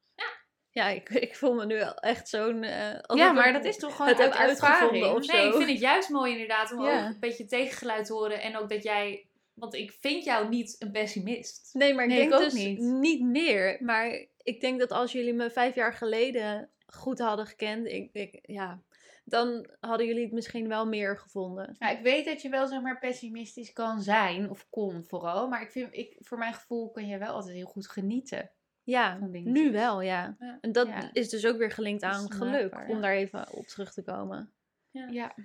Ja, 0.72 0.88
ik, 0.89 1.09
ik 1.28 1.36
voel 1.36 1.53
me 1.53 1.65
nu 1.65 1.76
wel 1.76 1.93
echt 1.95 2.30
zo'n... 2.30 2.63
eh, 2.63 2.99
Ja, 3.17 3.32
maar 3.32 3.53
dat 3.53 3.65
is 3.65 3.78
toch 3.78 3.95
gewoon 3.95 4.07
het 4.11 4.20
uit 4.20 4.34
uitgevonden 4.34 5.15
of 5.15 5.28
Nee, 5.28 5.45
ik 5.45 5.51
zo. 5.51 5.57
vind 5.57 5.70
het 5.70 5.80
juist 5.80 6.09
mooi 6.09 6.32
inderdaad 6.32 6.72
om 6.74 6.84
Ja. 6.84 6.99
ook 7.07 7.13
een 7.13 7.20
beetje 7.20 7.45
tegengeluid 7.45 8.05
te 8.05 8.13
horen. 8.13 8.41
En 8.41 8.57
ook 8.57 8.70
dat 8.70 8.84
jij... 8.84 9.28
Want 9.53 9.74
ik 9.74 9.91
vind 9.91 10.24
jou 10.24 10.49
niet 10.49 10.76
een 10.80 10.91
pessimist. 10.91 11.70
Nee, 11.74 11.93
maar 11.93 12.03
ik 12.03 12.09
Nee, 12.09 12.17
denk 12.20 12.32
ik 12.32 12.38
ook 12.38 12.43
dus 12.43 12.53
niet. 12.53 12.80
niet. 12.80 13.22
meer. 13.22 13.78
Maar 13.82 14.26
ik 14.43 14.61
denk 14.61 14.80
dat 14.80 14.91
als 14.91 15.11
jullie 15.11 15.34
me 15.34 15.49
vijf 15.51 15.76
jaar 15.76 15.93
geleden 15.93 16.70
goed 16.88 17.20
hadden 17.20 17.45
gekend, 17.45 17.88
ik, 17.88 18.09
ik, 18.13 18.39
ja, 18.41 18.82
dan 19.26 19.67
hadden 19.80 20.07
jullie 20.07 20.24
het 20.24 20.32
misschien 20.32 20.67
wel 20.67 20.86
meer 20.88 21.17
gevonden. 21.17 21.76
Ja, 21.80 21.89
ik 21.89 22.01
weet 22.01 22.26
dat 22.26 22.41
je 22.41 22.49
wel 22.49 22.67
zeg 22.67 22.82
maar 22.82 22.99
pessimistisch 22.99 23.74
kan 23.74 24.01
zijn, 24.01 24.49
of 24.49 24.67
kon 24.70 25.03
vooral. 25.07 25.47
Maar 25.47 25.61
ik 25.61 25.72
vind, 25.72 25.88
ik, 25.95 26.15
voor 26.20 26.38
mijn 26.38 26.53
gevoel 26.53 26.91
kan 26.91 27.07
je 27.07 27.17
wel 27.17 27.34
altijd 27.34 27.55
heel 27.55 27.65
goed 27.65 27.88
genieten. 27.89 28.51
Ja, 28.90 29.18
nu 29.32 29.72
wel, 29.72 30.02
ja. 30.02 30.36
Ja. 30.40 30.58
En 30.62 30.72
dat 30.72 30.88
Ja. 30.88 31.10
is 31.14 31.30
dus 31.30 31.46
ook 31.46 31.58
weer 31.58 31.72
gelinkt 31.72 32.04
aan 32.04 32.32
geluk, 32.32 32.72
maakbaar, 32.72 32.88
om 32.90 33.02
daar 33.02 33.14
even 33.14 33.52
op 33.54 33.66
terug 33.68 33.94
te 33.94 34.04
komen. 34.04 34.52
Ja. 34.92 35.36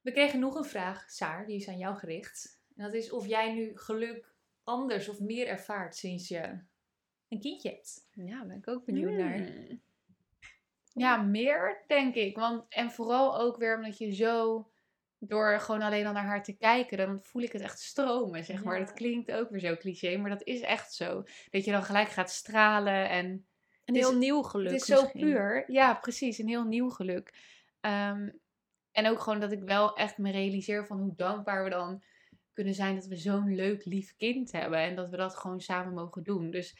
We 0.00 0.12
kregen 0.12 0.40
nog 0.40 0.54
een 0.54 0.64
vraag, 0.64 1.10
Saar, 1.10 1.46
die 1.46 1.56
is 1.56 1.68
aan 1.68 1.78
jou 1.78 1.96
gericht. 1.96 2.60
En 2.76 2.84
dat 2.84 2.94
is 2.94 3.10
of 3.10 3.26
jij 3.26 3.54
nu 3.54 3.70
geluk 3.74 4.34
anders 4.64 5.08
of 5.08 5.20
meer 5.20 5.46
ervaart 5.46 5.96
sinds 5.96 6.28
je 6.28 6.58
een 7.28 7.40
kindje 7.40 7.68
hebt. 7.70 8.08
Ja, 8.10 8.44
ben 8.44 8.56
ik 8.56 8.68
ook 8.68 8.84
benieuwd 8.84 9.12
naar. 9.12 9.36
Hmm. 9.36 9.80
Ja, 10.94 11.16
meer 11.22 11.84
denk 11.86 12.14
ik. 12.14 12.36
Want, 12.36 12.64
en 12.68 12.90
vooral 12.90 13.38
ook 13.38 13.56
weer 13.56 13.76
omdat 13.76 13.98
je 13.98 14.14
zo, 14.14 14.66
door 15.26 15.60
gewoon 15.60 15.82
alleen 15.82 16.06
al 16.06 16.12
naar 16.12 16.24
haar 16.24 16.42
te 16.42 16.56
kijken, 16.56 16.98
dan 16.98 17.18
voel 17.22 17.42
ik 17.42 17.52
het 17.52 17.62
echt 17.62 17.80
stromen, 17.80 18.44
zeg 18.44 18.64
maar. 18.64 18.78
Ja. 18.78 18.84
Dat 18.84 18.94
klinkt 18.94 19.32
ook 19.32 19.50
weer 19.50 19.60
zo 19.60 19.76
cliché, 19.76 20.16
maar 20.16 20.30
dat 20.30 20.42
is 20.46 20.60
echt 20.60 20.94
zo. 20.94 21.22
Dat 21.50 21.64
je 21.64 21.70
dan 21.70 21.82
gelijk 21.82 22.08
gaat 22.08 22.30
stralen 22.30 23.08
en 23.08 23.46
Een 23.84 23.94
is- 23.94 24.00
heel 24.08 24.16
nieuw 24.18 24.42
geluk 24.42 24.70
Het 24.72 24.80
is 24.80 24.86
zo 24.86 25.08
puur. 25.08 25.64
Ja, 25.72 25.94
precies. 25.94 26.38
Een 26.38 26.48
heel 26.48 26.64
nieuw 26.64 26.90
geluk. 26.90 27.34
Ehm, 27.80 28.28
en 28.92 29.06
ook 29.06 29.20
gewoon 29.20 29.40
dat 29.40 29.52
ik 29.52 29.62
wel 29.62 29.96
echt 29.96 30.18
me 30.18 30.30
realiseer 30.30 30.86
van 30.86 30.98
hoe 30.98 31.14
dankbaar 31.16 31.64
we 31.64 31.70
dan 31.70 32.02
kunnen 32.52 32.74
zijn 32.74 32.94
dat 32.94 33.06
we 33.06 33.16
zo'n 33.16 33.54
leuk, 33.54 33.84
lief 33.84 34.16
kind 34.16 34.52
hebben. 34.52 34.78
En 34.78 34.94
dat 34.96 35.08
we 35.08 35.16
dat 35.16 35.36
gewoon 35.36 35.60
samen 35.60 35.94
mogen 35.94 36.22
doen. 36.22 36.50
Dus 36.50 36.76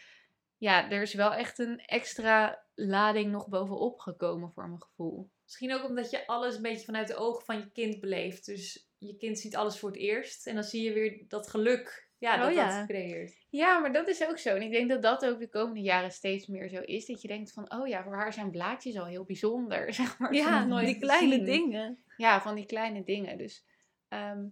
ja, 0.57 0.91
er 0.91 1.03
is 1.03 1.15
wel 1.15 1.35
echt 1.35 1.59
een 1.59 1.79
extra 1.79 2.65
lading 2.75 3.31
nog 3.31 3.49
bovenop 3.49 3.99
gekomen 3.99 4.53
voor 4.53 4.69
mijn 4.69 4.83
gevoel. 4.83 5.31
Misschien 5.53 5.73
ook 5.81 5.89
omdat 5.89 6.11
je 6.11 6.27
alles 6.27 6.57
een 6.57 6.63
beetje 6.63 6.85
vanuit 6.85 7.09
de 7.09 7.17
ogen 7.17 7.45
van 7.45 7.59
je 7.59 7.71
kind 7.71 8.01
beleeft. 8.01 8.47
Dus 8.47 8.89
je 8.99 9.17
kind 9.17 9.39
ziet 9.39 9.57
alles 9.57 9.79
voor 9.79 9.91
het 9.91 9.99
eerst. 9.99 10.47
En 10.47 10.55
dan 10.55 10.65
zie 10.65 10.83
je 10.83 10.93
weer 10.93 11.25
dat 11.29 11.49
geluk 11.51 12.11
ja, 12.19 12.37
dat 12.37 12.49
Oh, 12.49 12.55
ja. 12.55 12.79
dat 12.79 12.89
creëert. 12.89 13.47
Ja, 13.51 13.79
maar 13.79 13.93
dat 13.93 14.09
is 14.09 14.27
ook 14.29 14.39
zo. 14.39 14.55
En 14.55 14.63
ik 14.63 14.71
denk 14.71 14.89
dat 14.89 15.03
dat 15.03 15.27
ook 15.27 15.39
de 15.39 15.49
komende 15.49 15.81
jaren 15.81 16.11
steeds 16.11 16.47
meer 16.47 16.69
zo 16.69 16.81
is. 16.81 17.07
Dat 17.07 17.23
je 17.23 17.29
denkt 17.29 17.53
van, 17.53 17.73
oh 17.73 17.89
ja, 17.89 18.03
voor 18.03 18.15
haar 18.15 18.33
zijn 18.33 18.51
blaadjes 18.51 18.99
al 18.99 19.07
heel 19.07 19.25
bijzonder. 19.25 19.93
Zeg 19.95 20.19
maar, 20.19 20.35
Ja, 20.35 20.61
van 20.61 20.69
nooit 20.69 20.87
die 20.87 20.99
kleine 20.99 21.45
dingen. 21.45 22.05
Ja, 22.17 22.41
van 22.41 22.55
die 22.55 22.67
kleine 22.67 23.05
dingen. 23.05 23.39
Dus 23.39 23.67
ehm, 24.09 24.47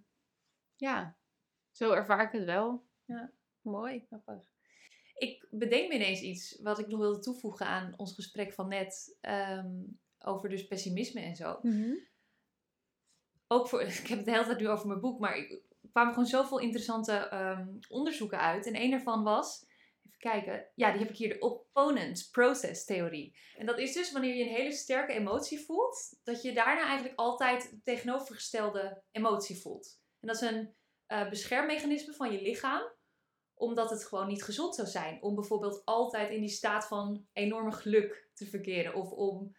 ja, 0.76 1.16
zo 1.70 1.92
ervaar 1.92 2.26
ik 2.26 2.32
het 2.32 2.44
wel. 2.44 2.84
Mooi. 3.60 4.04
Grappig. 4.06 4.48
Ik 5.14 5.46
bedenk 5.50 5.88
me 5.88 5.94
ineens 5.94 6.20
iets 6.20 6.60
wat 6.62 6.78
ik 6.78 6.86
nog 6.86 7.00
wilde 7.00 7.20
toevoegen 7.20 7.66
aan 7.66 7.94
ons 7.96 8.14
gesprek 8.14 8.52
van 8.52 8.68
net. 8.68 9.16
ehm, 9.20 9.70
over 10.24 10.48
dus 10.48 10.66
pessimisme 10.66 11.20
en 11.20 11.36
zo. 11.36 11.58
Ook 13.46 13.68
voor, 13.68 13.80
ik 14.02 14.06
heb 14.06 14.16
het 14.16 14.24
de 14.26 14.32
hele 14.32 14.44
tijd 14.44 14.58
nu 14.58 14.68
over 14.68 14.86
mijn 14.86 15.00
boek, 15.00 15.18
maar 15.20 15.36
ik- 15.36 15.50
er 15.82 15.88
kwamen 15.90 16.12
gewoon 16.12 16.28
zoveel 16.28 16.58
interessante 16.58 17.12
ehm, 17.12 17.68
onderzoeken 17.88 18.38
uit. 18.40 18.66
En 18.66 18.76
een 18.80 18.90
daarvan 18.90 19.22
was, 19.22 19.66
even 20.06 20.18
kijken, 20.18 20.70
ja, 20.74 20.90
die 20.90 21.00
heb 21.00 21.10
ik 21.10 21.16
hier, 21.16 21.28
de 21.28 21.38
opponent 21.38 22.28
process 22.32 22.84
theorie. 22.84 23.36
En 23.56 23.66
dat 23.66 23.78
is 23.78 23.92
dus 23.92 24.12
wanneer 24.12 24.34
je 24.34 24.42
een 24.42 24.54
hele 24.54 24.72
sterke 24.72 25.12
emotie 25.12 25.60
voelt, 25.64 26.16
dat 26.22 26.42
je 26.42 26.52
daarna 26.52 26.84
eigenlijk 26.86 27.18
altijd 27.18 27.70
de 27.70 27.80
tegenovergestelde 27.82 29.02
emotie 29.10 29.60
voelt. 29.60 30.00
En 30.20 30.26
dat 30.28 30.42
is 30.42 30.48
een 30.50 30.74
eh, 31.06 31.28
beschermmechanisme 31.28 32.12
van 32.14 32.32
je 32.32 32.42
lichaam, 32.42 32.82
omdat 33.54 33.90
het 33.90 34.04
gewoon 34.06 34.26
niet 34.28 34.42
gezond 34.44 34.74
zou 34.74 34.88
zijn 34.88 35.22
om 35.22 35.34
bijvoorbeeld 35.34 35.82
altijd 35.84 36.30
in 36.30 36.40
die 36.40 36.48
staat 36.48 36.86
van 36.86 37.26
enorme 37.32 37.72
geluk 37.72 38.28
te 38.34 38.46
verkeren 38.46 38.94
of 38.94 39.10
om 39.10 39.56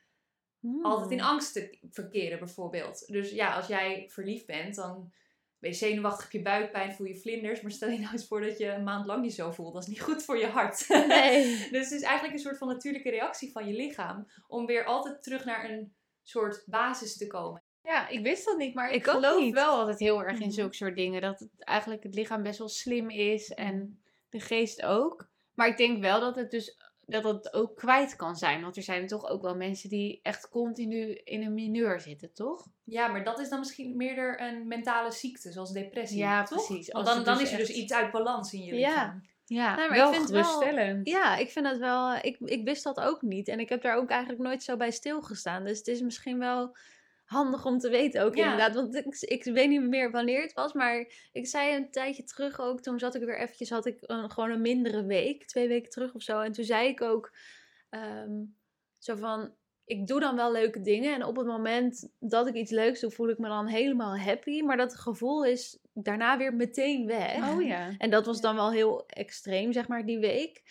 Hmm. 0.61 0.85
altijd 0.85 1.11
in 1.11 1.21
angst 1.21 1.53
te 1.53 1.77
verkeren, 1.91 2.39
bijvoorbeeld. 2.39 3.07
Dus 3.07 3.31
ja, 3.31 3.55
als 3.55 3.67
jij 3.67 4.05
verliefd 4.09 4.45
bent, 4.45 4.75
dan 4.75 5.11
ben 5.59 5.69
je 5.69 5.75
zenuwachtig, 5.75 6.23
heb 6.23 6.31
je 6.31 6.41
buikpijn, 6.41 6.93
voel 6.93 7.07
je 7.07 7.17
vlinders. 7.17 7.61
Maar 7.61 7.71
stel 7.71 7.89
je 7.89 7.99
nou 7.99 8.11
eens 8.11 8.27
voor 8.27 8.41
dat 8.41 8.57
je 8.57 8.67
een 8.67 8.83
maand 8.83 9.05
lang 9.05 9.25
je 9.25 9.31
zo 9.31 9.51
voelt. 9.51 9.73
Dat 9.73 9.81
is 9.81 9.87
niet 9.87 10.01
goed 10.01 10.23
voor 10.23 10.37
je 10.37 10.47
hart. 10.47 10.85
Nee. 10.89 11.43
dus 11.71 11.89
het 11.89 11.91
is 11.91 12.01
eigenlijk 12.01 12.33
een 12.33 12.39
soort 12.43 12.57
van 12.57 12.67
natuurlijke 12.67 13.09
reactie 13.09 13.51
van 13.51 13.67
je 13.67 13.73
lichaam. 13.73 14.27
Om 14.47 14.65
weer 14.65 14.85
altijd 14.85 15.23
terug 15.23 15.45
naar 15.45 15.69
een 15.69 15.93
soort 16.23 16.63
basis 16.65 17.17
te 17.17 17.27
komen. 17.27 17.63
Ja, 17.83 18.07
ik 18.07 18.21
wist 18.23 18.45
dat 18.45 18.57
niet, 18.57 18.73
maar 18.73 18.91
ik, 18.91 19.03
geloof 19.07 19.41
niet. 19.41 19.53
wel 19.53 19.71
altijd 19.73 19.99
heel 19.99 20.23
erg 20.23 20.33
in 20.39 20.45
Mhm. 20.47 20.49
zulke 20.55 20.75
soort 20.75 20.95
dingen. 20.95 21.21
Dat 21.21 21.39
het 21.39 21.49
eigenlijk 21.57 22.03
het 22.03 22.15
lichaam 22.15 22.43
best 22.43 22.59
wel 22.59 22.69
slim 22.69 23.09
is 23.09 23.49
en 23.49 24.01
de 24.29 24.39
geest 24.39 24.83
ook. 24.83 25.29
Maar 25.53 25.67
ik 25.67 25.77
denk 25.77 26.01
wel 26.01 26.19
dat 26.19 26.35
het 26.35 26.51
dus 26.51 26.77
dat 27.11 27.23
het 27.23 27.53
ook 27.53 27.75
kwijt 27.75 28.15
kan 28.15 28.35
zijn. 28.35 28.61
Want 28.61 28.77
er 28.77 28.83
zijn 28.83 29.07
toch 29.07 29.27
ook 29.27 29.41
wel 29.41 29.55
mensen 29.55 29.89
die 29.89 30.19
echt 30.23 30.49
continu 30.49 31.13
in 31.13 31.43
een 31.43 31.53
mineur 31.53 31.99
zitten, 31.99 32.33
toch? 32.33 32.67
Ja, 32.83 33.07
maar 33.07 33.23
dat 33.23 33.39
is 33.39 33.49
dan 33.49 33.59
misschien 33.59 33.97
meer 33.97 34.41
een 34.41 34.67
mentale 34.67 35.11
ziekte, 35.11 35.51
zoals 35.51 35.71
depressie. 35.71 36.17
Ja, 36.17 36.43
toch? 36.43 36.65
precies. 36.65 36.91
Want 36.91 37.05
dan, 37.05 37.23
dan 37.23 37.37
dus 37.37 37.43
is 37.43 37.51
er 37.51 37.57
dus 37.57 37.69
echt- 37.69 37.77
iets 37.77 37.93
uit 37.93 38.11
balans 38.11 38.53
in 38.53 38.63
je 38.63 38.75
Ja. 38.75 38.89
lichaam. 38.89 39.29
Ja, 39.45 39.75
maar 39.75 39.89
wel 39.91 40.09
ik 40.09 40.15
vind 40.15 40.29
wel-. 40.29 40.99
Ja, 41.03 41.37
ik 41.37 41.49
vind 41.49 41.67
het 41.67 41.77
wel. 41.77 42.15
Ik, 42.15 42.37
ik 42.39 42.63
wist 42.63 42.83
dat 42.83 42.99
ook 42.99 43.21
niet. 43.21 43.47
En 43.47 43.59
ik 43.59 43.69
heb 43.69 43.81
daar 43.81 43.95
ook 43.97 44.09
eigenlijk 44.09 44.41
nooit 44.41 44.63
zo 44.63 44.77
bij 44.77 44.91
stilgestaan. 44.91 45.63
Dus 45.63 45.77
het 45.77 45.87
is 45.87 46.01
misschien 46.01 46.39
wel 46.39 46.75
handig 47.31 47.65
om 47.65 47.77
te 47.79 47.89
weten 47.89 48.23
ook 48.23 48.35
Ja. 48.35 48.43
inderdaad. 48.43 48.75
Want 48.75 48.95
ik, 48.95 49.15
ik 49.19 49.43
weet 49.43 49.69
niet 49.69 49.81
meer 49.81 50.11
wanneer 50.11 50.41
het 50.41 50.53
was. 50.53 50.73
Maar 50.73 51.11
ik 51.31 51.47
zei 51.47 51.75
een 51.75 51.91
tijdje 51.91 52.23
terug 52.23 52.59
ook. 52.59 52.81
Toen 52.81 52.99
zat 52.99 53.15
ik 53.15 53.23
weer 53.23 53.39
eventjes. 53.39 53.69
Had 53.69 53.85
ik 53.85 53.97
een, 54.01 54.31
gewoon 54.31 54.49
een 54.51 54.61
mindere 54.61 55.05
week. 55.05 55.45
Twee 55.47 55.67
weken 55.67 55.89
terug 55.89 56.13
of 56.13 56.21
zo. 56.21 56.39
En 56.39 56.51
toen 56.51 56.65
zei 56.65 56.87
ik 56.87 57.01
ook. 57.01 57.31
ehm, 57.89 58.31
zo 58.97 59.15
van. 59.15 59.53
Ik 59.85 60.07
doe 60.07 60.19
dan 60.19 60.35
wel 60.35 60.51
leuke 60.51 60.81
dingen. 60.81 61.13
En 61.13 61.25
op 61.25 61.35
het 61.35 61.45
moment 61.45 62.09
dat 62.19 62.47
ik 62.47 62.53
iets 62.53 62.71
leuks 62.71 62.99
doe. 62.99 63.11
Voel 63.11 63.29
ik 63.29 63.37
me 63.37 63.47
dan 63.47 63.67
helemaal 63.67 64.17
happy. 64.17 64.61
Maar 64.61 64.77
dat 64.77 64.95
gevoel 64.95 65.45
is 65.45 65.79
daarna 65.93 66.37
weer 66.37 66.53
meteen 66.53 67.05
weg. 67.07 67.49
Oh 67.53 67.63
ja. 67.63 67.89
En 67.97 68.09
dat 68.09 68.25
was 68.25 68.41
dan 68.41 68.55
wel 68.55 68.71
heel 68.71 69.03
extreem, 69.07 69.73
zeg 69.73 69.87
maar, 69.87 70.05
die 70.05 70.19
week. 70.19 70.61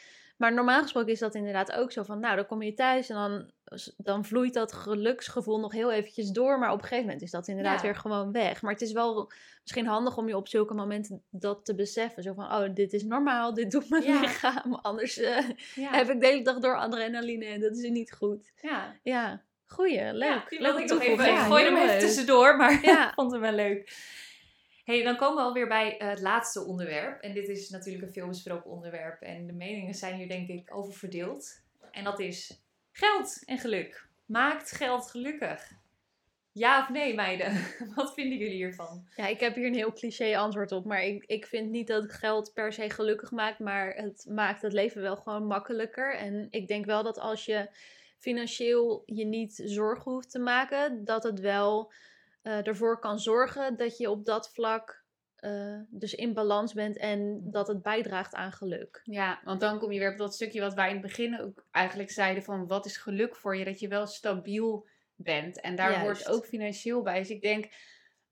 Maar 0.41 0.55
normaal 0.55 0.83
gesproken 0.83 1.13
is 1.13 1.19
dat 1.19 1.35
inderdaad 1.35 1.73
ook 1.73 1.93
zo 1.93 2.03
van, 2.03 2.21
nou, 2.21 2.37
dan 2.37 2.47
kom 2.47 2.63
je 2.63 2.75
thuis 2.75 3.09
en 3.09 3.15
dan, 3.17 3.51
dan 3.97 4.25
vloeit 4.25 4.55
dat 4.55 4.73
geluksgevoel 4.73 5.61
nog 5.61 5.73
heel 5.73 5.93
eventjes 5.93 6.31
door. 6.31 6.59
Maar 6.59 6.69
op 6.73 6.79
een 6.79 6.83
gegeven 6.83 7.05
moment 7.05 7.23
is 7.23 7.31
dat 7.31 7.49
inderdaad 7.49 7.77
Ja. 7.77 7.83
weer 7.83 7.97
gewoon 7.97 8.33
weg. 8.33 8.63
Maar 8.63 8.73
het 8.73 8.81
is 8.83 8.93
wel 8.93 9.31
misschien 9.63 9.87
handig 9.87 10.17
om 10.17 10.29
je 10.29 10.37
op 10.37 10.49
zulke 10.49 10.75
momenten 10.75 11.23
dat 11.31 11.65
te 11.65 11.75
beseffen. 11.75 12.23
Zo 12.23 12.33
van, 12.33 12.45
oh, 12.45 12.75
dit 12.75 12.93
is 12.93 13.05
normaal, 13.05 13.55
dit 13.55 13.71
doet 13.71 13.89
mijn 13.91 14.03
Ja. 14.03 14.21
lichaam. 14.21 14.75
Anders 14.75 15.19
eh, 15.19 15.49
Ja. 15.75 15.91
heb 15.91 16.09
ik 16.11 16.21
de 16.21 16.27
hele 16.27 16.43
dag 16.43 16.59
door 16.59 16.77
adrenaline 16.77 17.45
en 17.45 17.61
dat 17.61 17.77
is 17.77 17.89
niet 17.91 18.13
goed. 18.13 18.53
ja. 18.63 18.97
Ja, 19.03 19.43
goeie, 19.67 20.13
leuk. 20.13 20.29
Ja, 20.29 20.45
die 20.49 20.61
Leuke 20.61 20.77
wilde 20.79 21.05
ik 21.05 21.09
nog 21.09 21.19
even. 21.21 21.33
Ik 21.35 21.39
gooi 21.41 21.65
hem 21.65 21.75
even 21.77 21.87
leuk. 21.89 22.01
tussendoor, 22.01 22.57
maar 22.57 22.81
vond 23.17 23.33
hem 23.33 23.41
wel 23.41 23.53
leuk. 23.53 23.97
Hey, 24.91 25.03
dan 25.03 25.17
komen 25.17 25.37
we 25.37 25.43
alweer 25.43 25.69
bij 25.69 25.99
eh, 25.99 26.09
het 26.09 26.21
laatste 26.21 26.65
onderwerp. 26.65 27.21
En 27.21 27.35
dit 27.35 27.49
is 27.49 27.69
natuurlijk 27.69 28.07
een 28.07 28.13
veelbesproken 28.13 28.71
onderwerp. 28.71 29.21
En 29.23 29.47
de 29.47 29.53
meningen 29.53 29.95
zijn 29.95 30.15
hier 30.15 30.29
denk 30.29 30.49
ik 30.49 30.75
over 30.75 30.93
verdeeld. 30.93 31.63
En 31.91 32.05
dat 32.05 32.21
is 32.21 32.63
geld 32.93 33.43
en 33.45 33.59
geluk. 33.59 34.09
Maakt 34.27 34.71
geld 34.71 35.11
gelukkig? 35.11 35.73
Ja 36.53 36.81
of 36.81 36.89
nee, 36.89 37.15
meiden? 37.15 37.53
Wat 37.95 38.15
vinden 38.15 38.39
jullie 38.39 38.57
hiervan? 38.57 39.09
Ja, 39.17 39.27
ik 39.27 39.41
heb 39.41 39.55
hier 39.55 39.67
een 39.67 39.75
heel 39.75 39.93
cliché 39.93 40.37
antwoord 40.37 40.73
op. 40.73 40.85
Maar 40.85 41.03
ik, 41.03 41.25
ik 41.27 41.47
vind 41.47 41.71
niet 41.71 41.87
dat 41.87 42.13
geld 42.13 42.53
per 42.55 42.73
se 42.73 42.91
gelukkig 42.91 43.31
maakt. 43.31 43.59
Maar 43.59 43.95
het 43.95 44.27
maakt 44.29 44.63
het 44.63 44.73
leven 44.73 45.03
wel 45.03 45.17
gewoon 45.17 45.47
makkelijker. 45.47 46.15
En 46.15 46.47
ik 46.51 46.69
denk 46.69 46.85
wel 46.85 47.03
dat 47.03 47.19
als 47.19 47.45
je 47.45 47.69
financieel 48.19 49.03
je 49.07 49.25
niet 49.25 49.63
zorgen 49.65 50.13
hoeft 50.13 50.31
te 50.31 50.39
maken, 50.39 51.05
dat 51.05 51.23
het 51.23 51.41
wel 51.41 51.93
eh, 52.43 52.67
ervoor 52.67 52.99
kan 52.99 53.19
zorgen 53.19 53.77
dat 53.77 53.97
je 53.97 54.11
op 54.11 54.25
dat 54.25 54.53
vlak 54.53 55.05
eh, 55.37 55.79
dus 55.89 56.15
in 56.15 56.35
balans 56.35 56.73
bent 56.73 56.97
en 56.97 57.41
dat 57.51 57.69
het 57.69 57.83
bijdraagt 57.83 58.35
aan 58.35 58.53
geluk. 58.53 59.01
Ja, 59.05 59.41
want 59.45 59.61
dan 59.61 59.79
kom 59.79 59.93
je 59.93 59.99
weer 59.99 60.13
op 60.13 60.19
dat 60.19 60.35
stukje 60.35 60.61
wat 60.61 60.75
wij 60.75 60.87
in 60.89 60.93
het 60.93 61.03
begin 61.03 61.41
ook 61.41 61.65
eigenlijk 61.71 62.11
zeiden 62.11 62.43
van 62.43 62.67
wat 62.67 62.87
is 62.87 62.97
geluk 62.97 63.37
voor 63.37 63.57
je? 63.57 63.65
Dat 63.65 63.81
je 63.81 63.89
wel 63.89 64.07
stabiel 64.07 64.89
bent. 65.15 65.61
En 65.61 65.77
daar 65.77 65.91
Juist. 65.91 66.05
hoort 66.25 66.37
ook 66.37 66.47
financieel 66.47 67.03
bij. 67.03 67.19
Dus 67.19 67.31
ik 67.31 67.43
denk, 67.43 67.69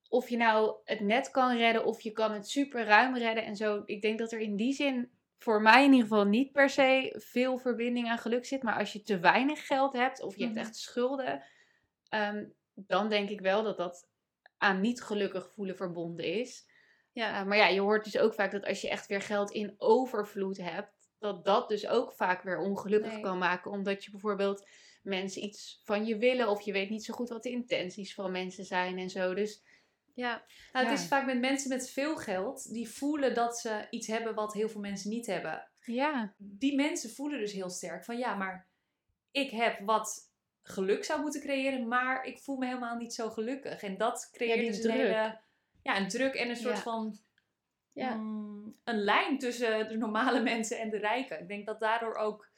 of 0.08 0.28
je 0.28 0.36
nou 0.36 0.74
het 0.84 1.00
net 1.00 1.30
kan 1.30 1.56
redden 1.56 1.84
of 1.84 2.00
je 2.00 2.10
kan 2.12 2.32
het 2.32 2.48
super 2.48 2.84
ruim 2.84 3.16
redden 3.16 3.44
en 3.44 3.56
zo. 3.56 3.82
Ik 3.84 4.02
denk 4.02 4.18
dat 4.18 4.32
er 4.32 4.40
in 4.40 4.56
die 4.56 4.72
zin 4.72 5.10
voor 5.38 5.62
mij 5.62 5.84
in 5.84 5.92
ieder 5.92 6.08
geval 6.08 6.24
niet 6.24 6.52
per 6.52 6.70
se 6.70 7.14
veel 7.18 7.58
verbinding 7.58 8.08
aan 8.08 8.18
geluk 8.18 8.44
zit. 8.46 8.62
Maar 8.62 8.78
als 8.78 8.92
je 8.92 9.02
te 9.02 9.18
weinig 9.18 9.66
geld 9.66 9.92
hebt 9.92 10.22
of 10.22 10.36
je 10.36 10.46
Mhm. 10.46 10.54
hebt 10.54 10.66
echt 10.66 10.76
schulden, 10.76 11.42
ehm, 12.08 12.44
dan 12.86 13.08
denk 13.08 13.28
ik 13.28 13.40
wel 13.40 13.62
dat 13.62 13.76
dat 13.76 14.08
aan 14.56 14.80
niet 14.80 15.02
gelukkig 15.02 15.50
voelen 15.54 15.76
verbonden 15.76 16.24
is. 16.24 16.66
Ja, 17.12 17.40
Uh, 17.40 17.46
maar 17.46 17.56
ja, 17.56 17.66
je 17.68 17.80
hoort 17.80 18.04
dus 18.04 18.18
ook 18.18 18.34
vaak 18.34 18.50
dat 18.50 18.64
als 18.64 18.80
je 18.80 18.88
echt 18.88 19.06
weer 19.06 19.22
geld 19.22 19.50
in 19.50 19.74
overvloed 19.78 20.56
hebt, 20.56 20.92
dat 21.18 21.44
dat 21.44 21.68
dus 21.68 21.86
ook 21.86 22.12
vaak 22.12 22.42
weer 22.42 22.58
ongelukkig 22.58 23.12
Nee. 23.12 23.22
kan 23.22 23.38
maken. 23.38 23.70
Omdat 23.70 24.04
je 24.04 24.10
bijvoorbeeld 24.10 24.68
mensen 25.02 25.44
iets 25.44 25.80
van 25.84 26.06
je 26.06 26.16
willen 26.18 26.48
of 26.48 26.60
je 26.60 26.72
weet 26.72 26.90
niet 26.90 27.04
zo 27.04 27.14
goed 27.14 27.28
wat 27.28 27.42
de 27.42 27.50
intenties 27.50 28.14
van 28.14 28.30
mensen 28.30 28.64
zijn 28.64 28.98
en 28.98 29.10
zo. 29.10 29.34
Dus 29.34 29.62
ja. 30.14 30.44
Nou, 30.72 30.84
Ja. 30.84 30.90
Het 30.90 31.00
is 31.00 31.06
vaak 31.06 31.26
met 31.26 31.38
mensen 31.40 31.68
met 31.68 31.90
veel 31.90 32.16
geld 32.16 32.72
die 32.72 32.88
voelen 32.88 33.34
dat 33.34 33.58
ze 33.58 33.86
iets 33.90 34.06
hebben 34.06 34.34
wat 34.34 34.52
heel 34.52 34.68
veel 34.68 34.80
mensen 34.80 35.10
niet 35.10 35.26
hebben. 35.26 35.70
ja, 35.80 36.34
Die 36.36 36.74
mensen 36.74 37.10
voelen 37.10 37.38
dus 37.38 37.52
heel 37.52 37.70
sterk 37.70 38.04
van 38.04 38.18
ja, 38.18 38.34
maar 38.34 38.68
ik 39.30 39.50
heb 39.50 39.80
wat 39.80 40.27
geluk 40.68 41.04
zou 41.04 41.20
moeten 41.20 41.40
creëren, 41.40 41.88
maar 41.88 42.24
ik 42.24 42.38
voel 42.38 42.56
me 42.56 42.66
helemaal 42.66 42.96
niet 42.96 43.14
zo 43.14 43.30
gelukkig. 43.30 43.82
En 43.82 43.96
dat 43.96 44.28
creëert 44.32 44.66
dus 44.66 44.80
druk. 44.80 44.92
een 44.94 44.98
hele 45.00 45.40
ja, 45.82 45.96
een 45.96 46.08
druk 46.08 46.34
en 46.34 46.48
een 46.48 46.56
soort 46.56 46.76
Ja. 46.76 46.82
van 46.82 47.18
Ja. 47.92 48.14
mm, 48.14 48.76
een 48.84 48.98
lijn 48.98 49.38
tussen 49.38 49.88
de 49.88 49.96
normale 49.96 50.42
mensen 50.52 50.78
en 50.80 50.90
de 50.90 50.98
rijken. 50.98 51.40
Ik 51.40 51.48
denk 51.48 51.66
dat 51.66 51.80
daardoor 51.80 52.14
ook 52.14 52.48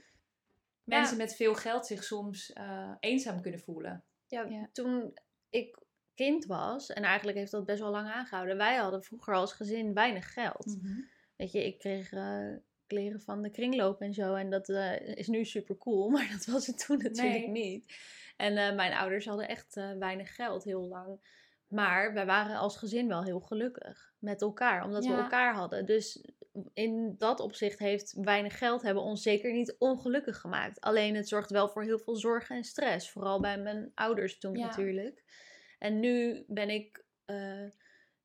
mensen 0.84 1.16
met 1.16 1.36
veel 1.36 1.54
geld 1.54 1.86
zich 1.86 2.04
soms 2.04 2.52
eh, 2.52 2.92
eenzaam 3.00 3.40
kunnen 3.40 3.60
voelen. 3.60 4.04
Ja, 4.26 4.42
Ja. 4.42 4.68
toen 4.72 5.14
ik 5.50 5.78
kind 6.14 6.44
was, 6.46 6.90
en 6.90 7.02
eigenlijk 7.02 7.38
heeft 7.38 7.50
dat 7.50 7.66
best 7.66 7.80
wel 7.80 7.90
lang 7.90 8.08
aangehouden, 8.10 8.56
wij 8.56 8.76
hadden 8.76 9.02
vroeger 9.02 9.34
als 9.34 9.52
gezin 9.52 9.94
weinig 9.94 10.32
geld. 10.32 10.76
Weet 11.36 11.52
je, 11.52 11.66
ik 11.66 11.78
kreeg 11.78 12.12
eh, 12.12 12.52
kleren 12.90 13.20
van 13.20 13.42
de 13.42 13.50
kringloop 13.50 14.00
en 14.00 14.14
zo. 14.14 14.34
En 14.34 14.50
dat 14.50 14.68
eh, 14.68 15.16
is 15.16 15.26
nu 15.28 15.44
super 15.44 15.78
cool, 15.78 16.08
maar 16.14 16.28
dat 16.32 16.44
was 16.46 16.66
het 16.66 16.86
toen 16.86 16.98
natuurlijk 16.98 17.46
Nee. 17.46 17.48
niet. 17.48 17.94
En 18.36 18.56
eh, 18.56 18.74
mijn 18.74 18.92
ouders 18.92 19.26
hadden 19.26 19.48
echt 19.48 19.76
eh, 19.76 19.92
weinig 19.98 20.34
geld 20.34 20.64
heel 20.64 20.88
lang. 20.88 21.38
Maar 21.68 22.12
wij 22.14 22.26
waren 22.26 22.56
als 22.56 22.76
gezin 22.76 23.08
wel 23.08 23.24
heel 23.24 23.40
gelukkig 23.40 24.12
met 24.18 24.42
elkaar, 24.42 24.84
omdat 24.84 25.06
we 25.06 25.12
elkaar 25.12 25.54
hadden. 25.54 25.86
Dus 25.86 26.24
in 26.74 27.14
dat 27.18 27.40
opzicht 27.40 27.78
heeft 27.78 28.12
weinig 28.12 28.58
geld 28.58 28.82
hebben 28.82 29.02
ons 29.02 29.22
zeker 29.22 29.52
niet 29.52 29.76
ongelukkig 29.78 30.38
gemaakt. 30.40 30.80
Alleen 30.80 31.14
het 31.14 31.28
zorgt 31.28 31.50
wel 31.50 31.68
voor 31.68 31.82
heel 31.84 31.98
veel 31.98 32.16
zorgen 32.16 32.56
en 32.56 32.64
stress. 32.64 33.10
Vooral 33.10 33.40
bij 33.40 33.58
mijn 33.58 33.90
ouders 33.94 34.38
toen 34.38 34.56
Ja. 34.56 34.66
natuurlijk. 34.66 35.24
En 35.78 36.00
nu 36.00 36.44
ben 36.46 36.70
ik 36.70 37.04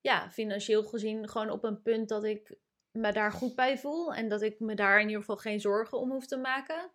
ja, 0.01 0.29
financieel 0.31 0.83
gezien 0.83 1.29
gewoon 1.29 1.49
op 1.49 1.63
een 1.63 1.81
punt 1.81 2.09
dat 2.09 2.23
ik 2.23 2.55
me 2.95 3.11
daar 3.11 3.31
goed 3.31 3.55
bij 3.55 3.77
voel. 3.77 4.13
En 4.13 4.29
dat 4.29 4.41
ik 4.41 4.59
me 4.59 4.73
daar 4.75 4.99
in 4.99 5.05
ieder 5.05 5.19
geval 5.19 5.37
geen 5.37 5.59
zorgen 5.59 5.99
om 5.99 6.11
hoef 6.11 6.25
te 6.25 6.37
maken. 6.37 6.91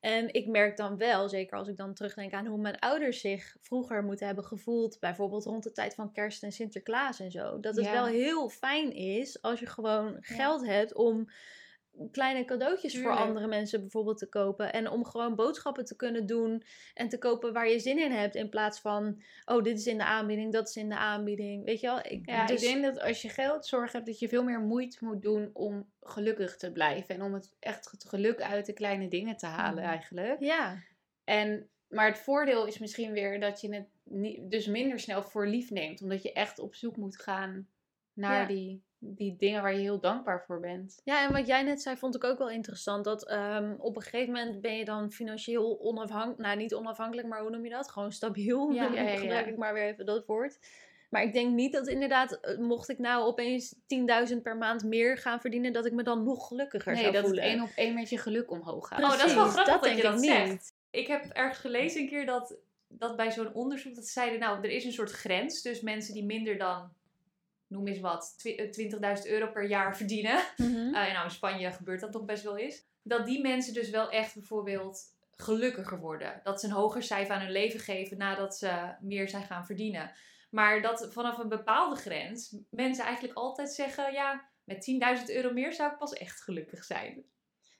En 0.00 0.32
ik 0.32 0.46
merk 0.46 0.76
dan 0.76 0.96
wel, 0.96 1.28
zeker 1.28 1.58
als 1.58 1.68
ik 1.68 1.76
dan 1.76 1.94
terugdenk 1.94 2.32
aan 2.32 2.46
hoe 2.46 2.60
mijn 2.60 2.78
ouders 2.78 3.20
zich 3.20 3.56
vroeger 3.60 4.04
moeten 4.04 4.26
hebben 4.26 4.44
gevoeld, 4.44 4.96
bijvoorbeeld 5.00 5.44
rond 5.44 5.62
de 5.62 5.72
tijd 5.72 5.94
van 5.94 6.12
kerst 6.12 6.42
en 6.42 6.52
Sinterklaas 6.52 7.20
en 7.20 7.30
zo, 7.30 7.60
dat 7.60 7.76
het 7.76 7.84
Ja. 7.84 7.92
wel 7.92 8.06
heel 8.06 8.48
fijn 8.48 8.92
is 8.92 9.42
als 9.42 9.60
je 9.60 9.66
gewoon 9.66 10.16
geld 10.20 10.66
hebt 10.66 10.94
om 10.94 11.30
kleine 12.12 12.44
cadeautjes 12.44 12.98
voor 13.00 13.16
andere 13.16 13.46
mensen 13.46 13.80
bijvoorbeeld 13.80 14.18
te 14.18 14.28
kopen. 14.28 14.72
En 14.72 14.88
om 14.90 15.04
gewoon 15.04 15.34
boodschappen 15.34 15.84
te 15.84 15.96
kunnen 15.96 16.26
doen 16.26 16.62
en 16.94 17.08
te 17.08 17.18
kopen 17.18 17.52
waar 17.52 17.68
je 17.68 17.78
zin 17.78 17.98
in 17.98 18.10
hebt. 18.12 18.34
In 18.34 18.48
plaats 18.48 18.80
van, 18.80 19.22
oh, 19.44 19.62
dit 19.62 19.78
is 19.78 19.86
in 19.86 19.98
de 19.98 20.04
aanbieding, 20.04 20.52
dat 20.52 20.68
is 20.68 20.76
in 20.76 20.88
de 20.88 20.96
aanbieding. 20.96 21.64
Weet 21.64 21.80
je 21.80 21.86
wel? 21.86 21.98
Ik, 21.98 22.20
Ja, 22.28 22.46
dus- 22.46 22.62
ik 22.62 22.68
denk 22.68 22.82
dat 22.94 23.00
als 23.02 23.22
je 23.22 23.28
geldzorg 23.28 23.92
hebt, 23.92 24.06
dat 24.06 24.18
je 24.18 24.28
veel 24.28 24.44
meer 24.44 24.60
moeite 24.60 25.04
moet 25.04 25.22
doen 25.22 25.50
om 25.52 25.90
gelukkig 26.00 26.56
te 26.56 26.72
blijven. 26.72 27.14
En 27.14 27.22
om 27.22 27.34
het 27.34 27.52
echt 27.58 27.90
het 27.90 28.04
geluk 28.04 28.40
uit 28.40 28.66
de 28.66 28.72
kleine 28.72 29.08
dingen 29.08 29.36
te 29.36 29.46
halen 29.46 29.82
Mhm. 29.82 29.92
eigenlijk. 29.92 30.40
Ja, 30.40 30.82
En, 31.24 31.68
maar 31.88 32.06
het 32.06 32.18
voordeel 32.18 32.66
is 32.66 32.78
misschien 32.78 33.12
weer 33.12 33.40
dat 33.40 33.60
je 33.60 33.74
het 33.74 33.88
niet, 34.04 34.50
dus 34.50 34.66
minder 34.66 34.98
snel 35.00 35.22
voor 35.22 35.46
lief 35.46 35.70
neemt. 35.70 36.02
Omdat 36.02 36.22
je 36.22 36.32
echt 36.32 36.58
op 36.58 36.74
zoek 36.74 36.96
moet 36.96 37.20
gaan 37.20 37.68
naar 38.12 38.40
Ja. 38.40 38.46
die, 38.46 38.82
die 39.02 39.36
dingen 39.36 39.62
waar 39.62 39.72
je 39.74 39.80
heel 39.80 40.00
dankbaar 40.00 40.44
voor 40.46 40.60
bent. 40.60 41.00
Ja, 41.04 41.26
en 41.26 41.32
wat 41.32 41.46
jij 41.46 41.62
net 41.62 41.82
zei, 41.82 41.96
vond 41.96 42.14
ik 42.14 42.24
ook 42.24 42.38
wel 42.38 42.50
interessant. 42.50 43.04
Dat 43.04 43.28
ehm, 43.28 43.74
op 43.78 43.96
een 43.96 44.02
gegeven 44.02 44.32
moment 44.32 44.60
ben 44.60 44.76
je 44.76 44.84
dan 44.84 45.12
financieel 45.12 45.78
onafhankelijk. 45.80 46.38
Nou, 46.38 46.56
niet 46.56 46.74
onafhankelijk, 46.74 47.28
maar 47.28 47.40
hoe 47.40 47.50
noem 47.50 47.64
je 47.64 47.70
dat? 47.70 47.90
Gewoon 47.90 48.12
stabiel. 48.12 48.70
Ja, 48.70 48.86
gebruik 49.16 49.46
ik 49.46 49.56
maar 49.56 49.74
weer 49.74 49.84
even 49.86 50.06
dat 50.06 50.26
woord. 50.26 50.58
Maar 51.10 51.22
ik 51.22 51.32
denk 51.32 51.54
niet 51.54 51.72
dat 51.72 51.88
inderdaad, 51.88 52.32
eh, 52.32 52.58
mocht 52.58 52.88
ik 52.88 52.98
nou 52.98 53.24
opeens 53.24 53.74
10.000 53.86 54.42
per 54.42 54.56
maand 54.56 54.84
meer 54.84 55.18
gaan 55.18 55.40
verdienen, 55.40 55.72
dat 55.72 55.86
ik 55.86 55.92
me 55.92 56.02
dan 56.02 56.24
nog 56.24 56.46
gelukkiger 56.48 56.92
Nee, 56.92 57.00
zou 57.02 57.12
dat 57.14 57.24
voelen. 57.24 57.42
het 57.42 57.52
één 57.52 57.62
op 57.62 57.70
één 57.76 57.94
met 57.94 58.08
je 58.08 58.18
geluk 58.18 58.50
omhoog 58.50 58.88
gaat. 58.88 59.02
Oh, 59.02 59.10
dat 59.10 59.26
is 59.26 59.34
wel 59.34 59.42
Precies, 59.48 59.62
grappig 59.62 59.88
dat, 59.88 59.96
je 59.96 60.02
denk 60.02 60.14
dat 60.14 60.24
ik 60.24 60.30
zegt. 60.30 60.50
niet. 60.50 60.74
Ik 60.90 61.06
heb 61.06 61.24
ergens 61.32 61.58
gelezen 61.58 62.00
een 62.00 62.08
keer 62.08 62.26
dat, 62.26 62.56
dat 62.88 63.16
bij 63.16 63.30
zo'n 63.32 63.54
onderzoek 63.54 63.94
dat 63.94 64.06
ze 64.06 64.12
zeiden, 64.12 64.38
nou, 64.40 64.58
er 64.58 64.70
is 64.70 64.84
een 64.84 64.92
soort 64.92 65.10
grens. 65.10 65.62
Dus 65.62 65.80
mensen 65.80 66.14
die 66.14 66.24
minder 66.24 66.58
dan, 66.58 66.92
noem 67.70 67.86
eens 67.86 68.00
wat, 68.00 68.34
twi- 68.38 68.54
eh, 68.56 68.70
20.000 68.70 69.26
euro 69.26 69.46
per 69.50 69.64
jaar 69.66 69.96
verdienen. 69.96 70.38
Eh, 70.90 71.12
nou, 71.12 71.24
in 71.24 71.30
Spanje 71.30 71.70
gebeurt 71.72 72.00
dat 72.00 72.12
toch 72.12 72.24
best 72.24 72.42
wel 72.42 72.56
eens. 72.58 72.82
Dat 73.02 73.26
die 73.26 73.40
mensen 73.40 73.74
dus 73.74 73.90
wel 73.90 74.10
echt 74.10 74.34
bijvoorbeeld 74.34 75.00
gelukkiger 75.36 75.98
worden. 76.00 76.40
Dat 76.44 76.60
ze 76.60 76.66
een 76.66 76.72
hoger 76.72 77.02
cijfer 77.02 77.34
aan 77.34 77.40
hun 77.40 77.50
leven 77.50 77.80
geven 77.80 78.18
nadat 78.18 78.56
ze 78.56 78.94
meer 79.00 79.28
zijn 79.28 79.42
gaan 79.44 79.66
verdienen. 79.66 80.12
Maar 80.50 80.82
dat 80.82 81.08
vanaf 81.12 81.38
een 81.38 81.48
bepaalde 81.48 81.96
grens 81.96 82.56
mensen 82.70 83.04
eigenlijk 83.04 83.34
altijd 83.38 83.70
zeggen, 83.72 84.12
ja, 84.12 84.44
met 84.64 84.82
10.000 84.82 85.24
euro 85.34 85.52
meer 85.52 85.72
zou 85.72 85.92
ik 85.92 85.98
pas 85.98 86.12
echt 86.12 86.40
gelukkig 86.40 86.84
zijn. 86.84 87.24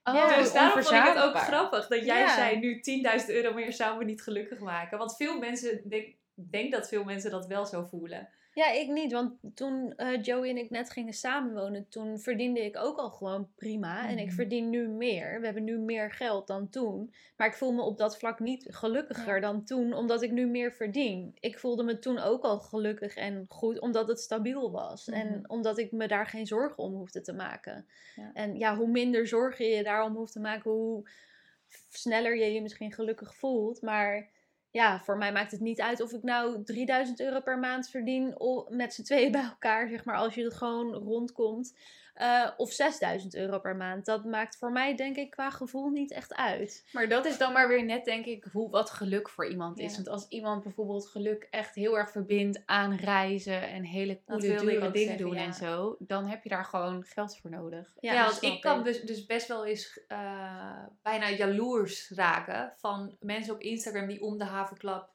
Oh, 0.05 0.15
Ja, 0.15 0.37
dus 0.37 0.53
daarom 0.53 0.83
vond 0.83 0.95
ik 0.97 1.03
het 1.15 1.23
ook 1.23 1.37
grappig 1.39 1.87
dat 1.87 2.05
jij 2.05 2.19
Ja. 2.21 2.35
zei 2.35 2.59
nu 2.59 2.81
10.000 2.81 3.27
euro 3.31 3.55
meer 3.55 3.73
zou 3.73 3.99
me 3.99 4.05
niet 4.05 4.23
gelukkig 4.23 4.59
maken. 4.59 4.99
Want 4.99 5.17
veel 5.17 5.39
mensen, 5.39 5.89
denk, 5.89 6.15
denk 6.35 6.73
dat 6.73 6.89
veel 6.89 7.05
mensen 7.05 7.31
dat 7.31 7.47
wel 7.47 7.67
zo 7.67 7.85
voelen. 7.85 8.29
Ja, 8.55 8.71
ik 8.71 8.89
niet. 8.89 9.13
Want 9.13 9.33
toen 9.55 9.93
eh, 9.97 10.23
Joey 10.23 10.49
en 10.51 10.57
ik 10.57 10.71
net 10.71 10.91
gingen 10.91 11.13
samenwonen, 11.13 11.89
toen 11.89 12.19
verdiende 12.19 12.65
ik 12.65 12.77
ook 12.79 12.99
al 12.99 13.11
gewoon 13.11 13.49
prima. 13.57 14.09
En 14.09 14.19
ik 14.19 14.27
Mhm. 14.27 14.35
verdien 14.35 14.71
nu 14.71 14.89
meer. 14.89 15.39
We 15.41 15.45
hebben 15.45 15.65
nu 15.65 15.79
meer 15.79 16.11
geld 16.13 16.47
dan 16.47 16.69
toen. 16.69 17.15
Maar 17.37 17.47
ik 17.47 17.55
voel 17.55 17.73
me 17.73 17.83
op 17.83 17.99
dat 17.99 18.19
vlak 18.19 18.41
niet 18.41 18.67
gelukkiger 18.71 19.35
Ja. 19.35 19.41
dan 19.41 19.65
toen, 19.65 19.93
omdat 19.93 20.23
ik 20.23 20.31
nu 20.31 20.47
meer 20.47 20.73
verdien. 20.73 21.37
Ik 21.41 21.59
voelde 21.59 21.83
me 21.83 21.99
toen 21.99 22.19
ook 22.19 22.43
al 22.43 22.59
gelukkig 22.61 23.17
en 23.17 23.45
goed, 23.49 23.81
omdat 23.81 24.09
het 24.09 24.21
stabiel 24.21 24.71
was. 24.71 25.07
Mhm. 25.07 25.19
En 25.19 25.51
omdat 25.51 25.79
ik 25.79 25.93
me 25.93 26.09
daar 26.09 26.27
geen 26.27 26.47
zorgen 26.47 26.79
om 26.79 26.93
hoefde 26.95 27.21
te 27.21 27.33
maken. 27.33 27.87
Ja. 28.17 28.31
En 28.35 28.57
ja, 28.59 28.77
hoe 28.77 28.89
minder 28.89 29.27
zorgen 29.27 29.65
je 29.67 29.77
je 29.77 29.83
daarom 29.83 30.15
hoeft 30.17 30.33
te 30.33 30.41
maken, 30.41 30.71
hoe 30.71 31.09
sneller 31.89 32.37
je 32.37 32.53
je 32.53 32.63
misschien 32.63 32.93
gelukkig 32.93 33.35
voelt. 33.35 33.83
Maar 33.83 34.29
ja, 34.71 35.01
voor 35.01 35.17
mij 35.17 35.33
maakt 35.33 35.51
het 35.51 35.61
niet 35.61 35.81
uit 35.81 36.01
of 36.01 36.13
ik 36.13 36.23
nou 36.23 36.65
3000 36.65 37.21
euro 37.21 37.41
per 37.41 37.59
maand 37.59 37.89
verdien 37.89 38.35
met 38.69 38.95
z'n 38.95 39.03
tweeën 39.03 39.33
bij 39.33 39.43
elkaar, 39.43 39.89
zeg 39.89 40.05
maar, 40.05 40.17
als 40.17 40.35
je 40.35 40.45
het 40.45 40.55
gewoon 40.55 40.95
rondkomt. 40.95 41.75
Eh, 42.21 42.51
of 42.57 42.73
6000 42.73 43.35
euro 43.35 43.59
per 43.59 43.77
maand. 43.77 44.05
Dat 44.05 44.25
maakt 44.25 44.57
voor 44.57 44.73
mij, 44.73 44.97
denk 44.97 45.17
ik, 45.17 45.31
qua 45.31 45.51
gevoel 45.51 45.89
niet 45.89 46.13
echt 46.13 46.35
uit. 46.35 46.85
Maar 46.93 47.09
dat 47.09 47.25
is 47.27 47.39
dan 47.39 47.53
maar 47.53 47.69
weer 47.69 47.85
net, 47.85 48.05
denk 48.05 48.27
ik, 48.27 48.47
hoe, 48.53 48.71
wat 48.71 48.91
geluk 48.91 49.29
voor 49.29 49.49
iemand 49.49 49.79
is. 49.79 49.91
Ja. 49.91 49.97
Want 49.97 50.09
als 50.09 50.29
iemand 50.29 50.63
bijvoorbeeld 50.63 51.09
geluk 51.09 51.47
echt 51.51 51.75
heel 51.75 51.99
erg 51.99 52.11
verbindt 52.11 52.63
aan 52.67 52.95
reizen 52.95 53.69
en 53.69 53.85
hele 53.85 54.21
coole, 54.27 54.41
dure 54.41 54.91
dingen 54.91 55.17
doen 55.17 55.35
ja. 55.35 55.45
en 55.45 55.55
zo, 55.55 55.97
dan 55.99 56.27
heb 56.27 56.43
je 56.43 56.49
daar 56.49 56.65
gewoon 56.65 57.05
geld 57.05 57.37
voor 57.37 57.51
nodig. 57.51 57.95
Ja, 58.01 58.25
want 58.25 58.43
ik 58.43 58.61
kan 58.61 58.85
dus, 58.85 59.01
dus 59.01 59.27
best 59.27 59.49
wel 59.49 59.67
eens 59.67 60.01
eh, 60.09 60.85
bijna 61.03 61.31
jaloers 61.31 62.11
raken 62.11 62.73
van 62.77 63.17
mensen 63.21 63.55
op 63.55 63.61
Instagram 63.61 64.07
die 64.07 64.23
om 64.23 64.39
de 64.39 64.45
havenklap 64.45 65.11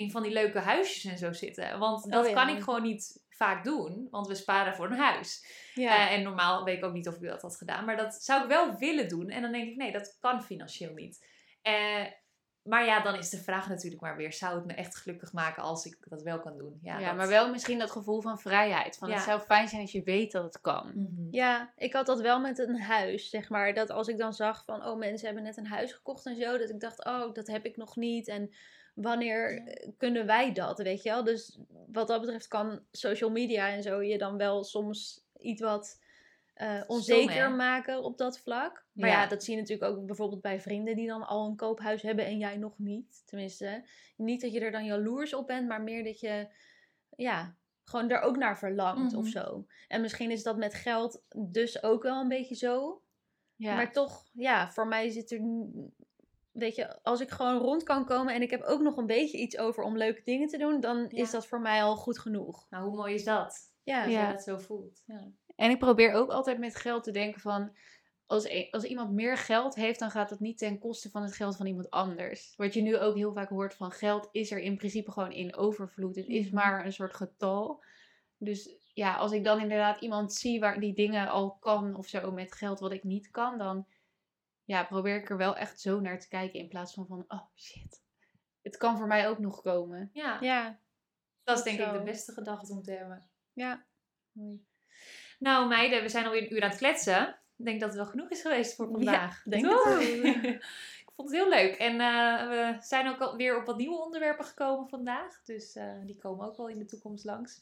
in 0.00 0.10
van 0.10 0.22
die 0.22 0.32
leuke 0.32 0.58
huisjes 0.58 1.04
en 1.12 1.18
zo 1.18 1.32
zitten. 1.32 1.78
Want 1.78 2.10
dat 2.10 2.22
Oh 2.24 2.30
ja. 2.30 2.44
kan 2.44 2.56
ik 2.56 2.62
gewoon 2.62 2.82
niet 2.82 3.22
vaak 3.28 3.64
doen, 3.64 4.08
want 4.10 4.26
we 4.26 4.34
sparen 4.34 4.74
voor 4.74 4.86
een 4.90 4.98
huis. 4.98 5.44
Eh, 5.74 6.12
en 6.12 6.22
normaal 6.22 6.64
weet 6.64 6.76
ik 6.76 6.84
ook 6.84 6.92
niet 6.92 7.08
of 7.08 7.14
ik 7.16 7.22
dat 7.22 7.42
had 7.42 7.56
gedaan, 7.56 7.84
maar 7.84 7.96
dat 7.96 8.14
zou 8.14 8.42
ik 8.42 8.48
wel 8.48 8.76
willen 8.76 9.08
doen. 9.08 9.28
En 9.30 9.42
dan 9.42 9.52
denk 9.52 9.68
ik, 9.68 9.76
nee, 9.76 9.92
dat 9.92 10.16
kan 10.20 10.42
financieel 10.42 10.92
niet. 10.94 11.26
Eh, 11.62 12.04
maar 12.62 12.84
ja, 12.84 13.00
dan 13.00 13.14
is 13.14 13.28
de 13.30 13.42
vraag 13.42 13.68
natuurlijk 13.68 14.02
maar 14.02 14.16
weer, 14.16 14.32
zou 14.32 14.54
het 14.56 14.64
me 14.66 14.72
echt 14.72 14.96
gelukkig 14.96 15.32
maken 15.32 15.62
als 15.62 15.84
ik 15.84 15.96
dat 16.00 16.22
wel 16.22 16.40
kan 16.40 16.58
doen? 16.58 16.78
Ja, 16.82 16.98
Ja, 16.98 17.06
dat- 17.06 17.16
maar 17.16 17.28
wel 17.28 17.50
misschien 17.50 17.78
dat 17.78 17.90
gevoel 17.90 18.20
van 18.20 18.38
vrijheid. 18.40 18.96
Van 18.96 19.08
Ja. 19.08 19.14
Het 19.14 19.24
zou 19.24 19.40
fijn 19.40 19.68
zijn 19.68 19.80
als 19.80 19.92
je 19.92 20.02
weet 20.02 20.32
dat 20.32 20.44
het 20.44 20.60
kan. 20.60 20.92
Mhm. 20.94 21.28
Ja, 21.30 21.72
ik 21.76 21.92
had 21.92 22.06
dat 22.06 22.20
wel 22.20 22.40
met 22.40 22.58
een 22.58 22.80
huis, 22.80 23.30
zeg 23.30 23.48
maar. 23.48 23.74
Dat 23.74 23.90
als 23.90 24.08
ik 24.08 24.18
dan 24.18 24.32
zag 24.32 24.64
van, 24.64 24.86
oh, 24.86 24.98
mensen 24.98 25.26
hebben 25.26 25.44
net 25.44 25.56
een 25.56 25.66
huis 25.66 25.92
gekocht 25.92 26.26
en 26.26 26.36
zo. 26.36 26.58
Dat 26.58 26.70
ik 26.70 26.80
dacht, 26.80 27.04
oh, 27.04 27.32
dat 27.34 27.46
heb 27.46 27.64
ik 27.64 27.76
nog 27.76 27.96
niet. 27.96 28.28
En 28.28 28.54
wanneer 29.02 29.54
Ja. 29.54 29.92
kunnen 29.96 30.26
wij 30.26 30.52
dat, 30.52 30.78
weet 30.78 31.02
je 31.02 31.08
wel? 31.08 31.24
Dus 31.24 31.58
wat 31.92 32.08
dat 32.08 32.20
betreft 32.20 32.48
kan 32.48 32.80
social 32.90 33.30
media 33.30 33.68
en 33.68 33.82
zo 33.82 34.02
je 34.02 34.18
dan 34.18 34.36
wel 34.36 34.64
soms 34.64 35.24
iets 35.38 35.60
wat 35.60 36.00
eh, 36.54 36.80
onzeker 36.86 37.50
maken 37.50 38.02
op 38.02 38.18
dat 38.18 38.38
vlak. 38.38 38.84
Maar 38.92 39.08
ja. 39.08 39.20
Ja. 39.22 39.26
dat 39.28 39.44
zie 39.44 39.54
je 39.54 39.60
natuurlijk 39.60 39.90
ook 39.92 40.06
bijvoorbeeld 40.06 40.40
bij 40.40 40.60
vrienden 40.60 40.96
die 40.96 41.06
dan 41.06 41.26
al 41.26 41.46
een 41.46 41.56
koophuis 41.56 42.02
hebben 42.02 42.24
en 42.26 42.38
jij 42.38 42.56
nog 42.56 42.78
niet. 42.78 43.22
Tenminste, 43.26 43.84
niet 44.16 44.40
dat 44.40 44.52
je 44.52 44.60
er 44.60 44.70
dan 44.70 44.84
jaloers 44.84 45.34
op 45.34 45.46
bent, 45.46 45.68
maar 45.68 45.82
meer 45.82 46.04
dat 46.04 46.20
je, 46.20 46.48
ja, 47.16 47.56
gewoon 47.84 48.10
er 48.10 48.20
ook 48.20 48.36
naar 48.36 48.58
verlangt 48.58 49.14
of 49.14 49.22
Mhm. 49.22 49.32
zo. 49.32 49.66
En 49.88 50.00
misschien 50.00 50.30
is 50.30 50.42
dat 50.42 50.56
met 50.56 50.74
geld 50.74 51.22
dus 51.36 51.82
ook 51.82 52.02
wel 52.02 52.20
een 52.20 52.28
beetje 52.28 52.54
zo. 52.54 53.02
Ja. 53.56 53.74
Maar 53.74 53.92
toch, 53.92 54.24
ja, 54.32 54.70
voor 54.70 54.86
mij 54.86 55.10
zit 55.10 55.30
er. 55.30 55.40
Weet 56.52 56.74
je, 56.74 57.02
als 57.02 57.20
ik 57.20 57.30
gewoon 57.30 57.58
rond 57.58 57.82
kan 57.82 58.04
komen 58.06 58.34
en 58.34 58.42
ik 58.42 58.50
heb 58.50 58.62
ook 58.62 58.80
nog 58.80 58.96
een 58.96 59.06
beetje 59.06 59.38
iets 59.38 59.58
over 59.58 59.82
om 59.84 59.96
leuke 59.96 60.22
dingen 60.24 60.48
te 60.48 60.58
doen, 60.58 60.80
dan 60.80 60.96
Ja. 61.08 61.22
is 61.22 61.30
dat 61.30 61.46
voor 61.46 61.60
mij 61.60 61.82
al 61.82 61.96
goed 61.96 62.18
genoeg. 62.18 62.66
Nou, 62.70 62.84
hoe 62.84 62.96
mooi 62.96 63.14
is 63.14 63.24
dat? 63.24 63.58
Ja, 63.82 64.02
Als 64.02 64.12
Ja. 64.12 64.26
je 64.26 64.32
dat 64.32 64.42
zo 64.42 64.58
voelt. 64.58 65.02
Ja. 65.06 65.28
En 65.56 65.70
ik 65.70 65.78
probeer 65.78 66.12
ook 66.12 66.30
altijd 66.30 66.58
met 66.58 66.76
geld 66.76 67.04
te 67.04 67.10
denken 67.10 67.40
van... 67.40 67.76
Als, 68.26 68.44
e- 68.44 68.68
als 68.70 68.84
iemand 68.84 69.12
meer 69.12 69.36
geld 69.36 69.74
heeft, 69.74 69.98
dan 69.98 70.10
gaat 70.10 70.28
dat 70.28 70.40
niet 70.40 70.58
ten 70.58 70.78
koste 70.78 71.10
van 71.10 71.22
het 71.22 71.34
geld 71.34 71.56
van 71.56 71.66
iemand 71.66 71.90
anders. 71.90 72.54
Wat 72.56 72.74
je 72.74 72.82
nu 72.82 72.98
ook 72.98 73.14
heel 73.16 73.32
vaak 73.32 73.48
hoort 73.48 73.74
van 73.74 73.90
geld 73.90 74.28
is 74.32 74.50
er 74.50 74.58
in 74.58 74.76
principe 74.76 75.10
gewoon 75.10 75.32
in 75.32 75.56
overvloed. 75.56 76.16
Het 76.16 76.26
is 76.28 76.46
Mhm. 76.46 76.54
maar 76.54 76.84
een 76.84 76.92
soort 76.92 77.14
getal. 77.14 77.82
Dus 78.38 78.74
ja, 78.92 79.16
als 79.16 79.32
ik 79.32 79.44
dan 79.44 79.60
inderdaad 79.60 80.00
iemand 80.00 80.32
zie 80.34 80.60
waar 80.60 80.80
die 80.80 80.94
dingen 80.94 81.28
al 81.28 81.56
kan 81.60 81.96
of 81.96 82.06
zo 82.06 82.32
met 82.32 82.52
geld 82.52 82.80
wat 82.80 82.92
ik 82.92 83.04
niet 83.04 83.30
kan, 83.30 83.58
dan 83.58 83.86
ja, 84.70 84.84
probeer 84.84 85.16
ik 85.16 85.30
er 85.30 85.36
wel 85.36 85.56
echt 85.56 85.80
zo 85.80 86.00
naar 86.00 86.20
te 86.20 86.28
kijken 86.28 86.60
in 86.60 86.68
plaats 86.68 86.94
van 86.94 87.06
van, 87.06 87.24
oh 87.28 87.46
shit, 87.56 88.02
het 88.62 88.76
kan 88.76 88.96
voor 88.96 89.06
mij 89.06 89.28
ook 89.28 89.38
nog 89.38 89.62
komen. 89.62 90.10
Ja, 90.12 90.38
ja, 90.40 90.78
dat 91.44 91.58
is 91.58 91.64
denk 91.64 91.80
ik 91.80 91.92
de 91.92 92.02
beste 92.02 92.32
gedachte 92.32 92.72
om 92.72 92.82
te 92.82 92.92
hebben. 92.92 93.30
ja. 93.52 93.84
Nou 95.38 95.68
meiden, 95.68 96.02
we 96.02 96.08
zijn 96.08 96.24
alweer 96.24 96.42
een 96.42 96.54
uur 96.54 96.62
aan 96.62 96.68
het 96.68 96.78
kletsen. 96.78 97.28
Ik 97.56 97.64
denk 97.64 97.80
dat 97.80 97.88
het 97.88 97.98
wel 97.98 98.08
genoeg 98.08 98.30
is 98.30 98.40
geweest 98.40 98.74
voor 98.74 98.90
vandaag. 98.90 99.42
denk 99.42 99.64
Toch? 99.64 99.84
het 99.84 100.02
ik 101.02 101.10
vond 101.16 101.30
het 101.30 101.38
heel 101.38 101.48
leuk. 101.48 101.74
En 101.74 102.00
eh, 102.00 102.48
we 102.48 102.76
zijn 102.80 103.08
ook 103.08 103.20
alweer 103.20 103.56
op 103.56 103.66
wat 103.66 103.76
nieuwe 103.76 104.04
onderwerpen 104.04 104.44
gekomen 104.44 104.88
vandaag. 104.88 105.42
Dus 105.42 105.76
eh, 105.76 106.04
die 106.04 106.16
komen 106.16 106.46
ook 106.46 106.56
wel 106.56 106.68
in 106.68 106.78
de 106.78 106.84
toekomst 106.84 107.24
langs. 107.24 107.60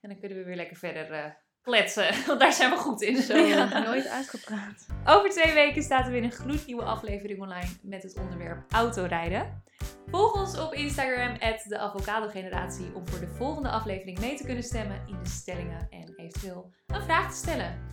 En 0.00 0.08
dan 0.08 0.18
kunnen 0.18 0.38
we 0.38 0.44
weer 0.44 0.56
lekker 0.56 0.76
verder 0.76 1.12
eh, 1.12 1.30
kletsen. 1.64 2.14
Want 2.26 2.40
daar 2.40 2.52
zijn 2.52 2.70
we 2.70 2.76
goed 2.76 3.02
in. 3.02 3.22
Zo. 3.22 3.36
Ja. 3.36 3.78
Nooit 3.78 4.08
uitgepraat. 4.08 4.86
Over 5.04 5.30
twee 5.30 5.52
weken 5.52 5.82
staat 5.82 6.06
er 6.06 6.12
weer 6.12 6.22
een 6.22 6.32
gloednieuwe 6.32 6.82
aflevering 6.82 7.40
online 7.40 7.70
met 7.82 8.02
het 8.02 8.18
onderwerp 8.18 8.72
autorijden. 8.72 9.62
Volg 10.10 10.34
ons 10.34 10.58
op 10.58 10.74
Instagram, 10.74 11.38
de 11.68 11.78
Avocado 11.78 12.28
Generatie, 12.28 12.94
om 12.94 13.08
voor 13.08 13.20
de 13.20 13.28
volgende 13.28 13.68
aflevering 13.68 14.18
mee 14.20 14.36
te 14.36 14.44
kunnen 14.44 14.62
stemmen 14.62 15.02
in 15.06 15.18
de 15.22 15.28
stellingen 15.28 15.86
en 15.90 16.14
eventueel 16.16 16.72
een 16.86 17.02
vraag 17.02 17.30
te 17.30 17.36
stellen. 17.36 17.92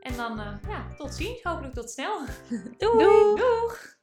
En 0.00 0.16
dan, 0.16 0.40
eh, 0.40 0.52
ja, 0.68 0.86
tot 0.96 1.14
ziens. 1.14 1.42
Hopelijk 1.42 1.74
tot 1.74 1.90
snel. 1.90 2.20
Doei! 2.78 3.36
Doeg! 3.36 3.98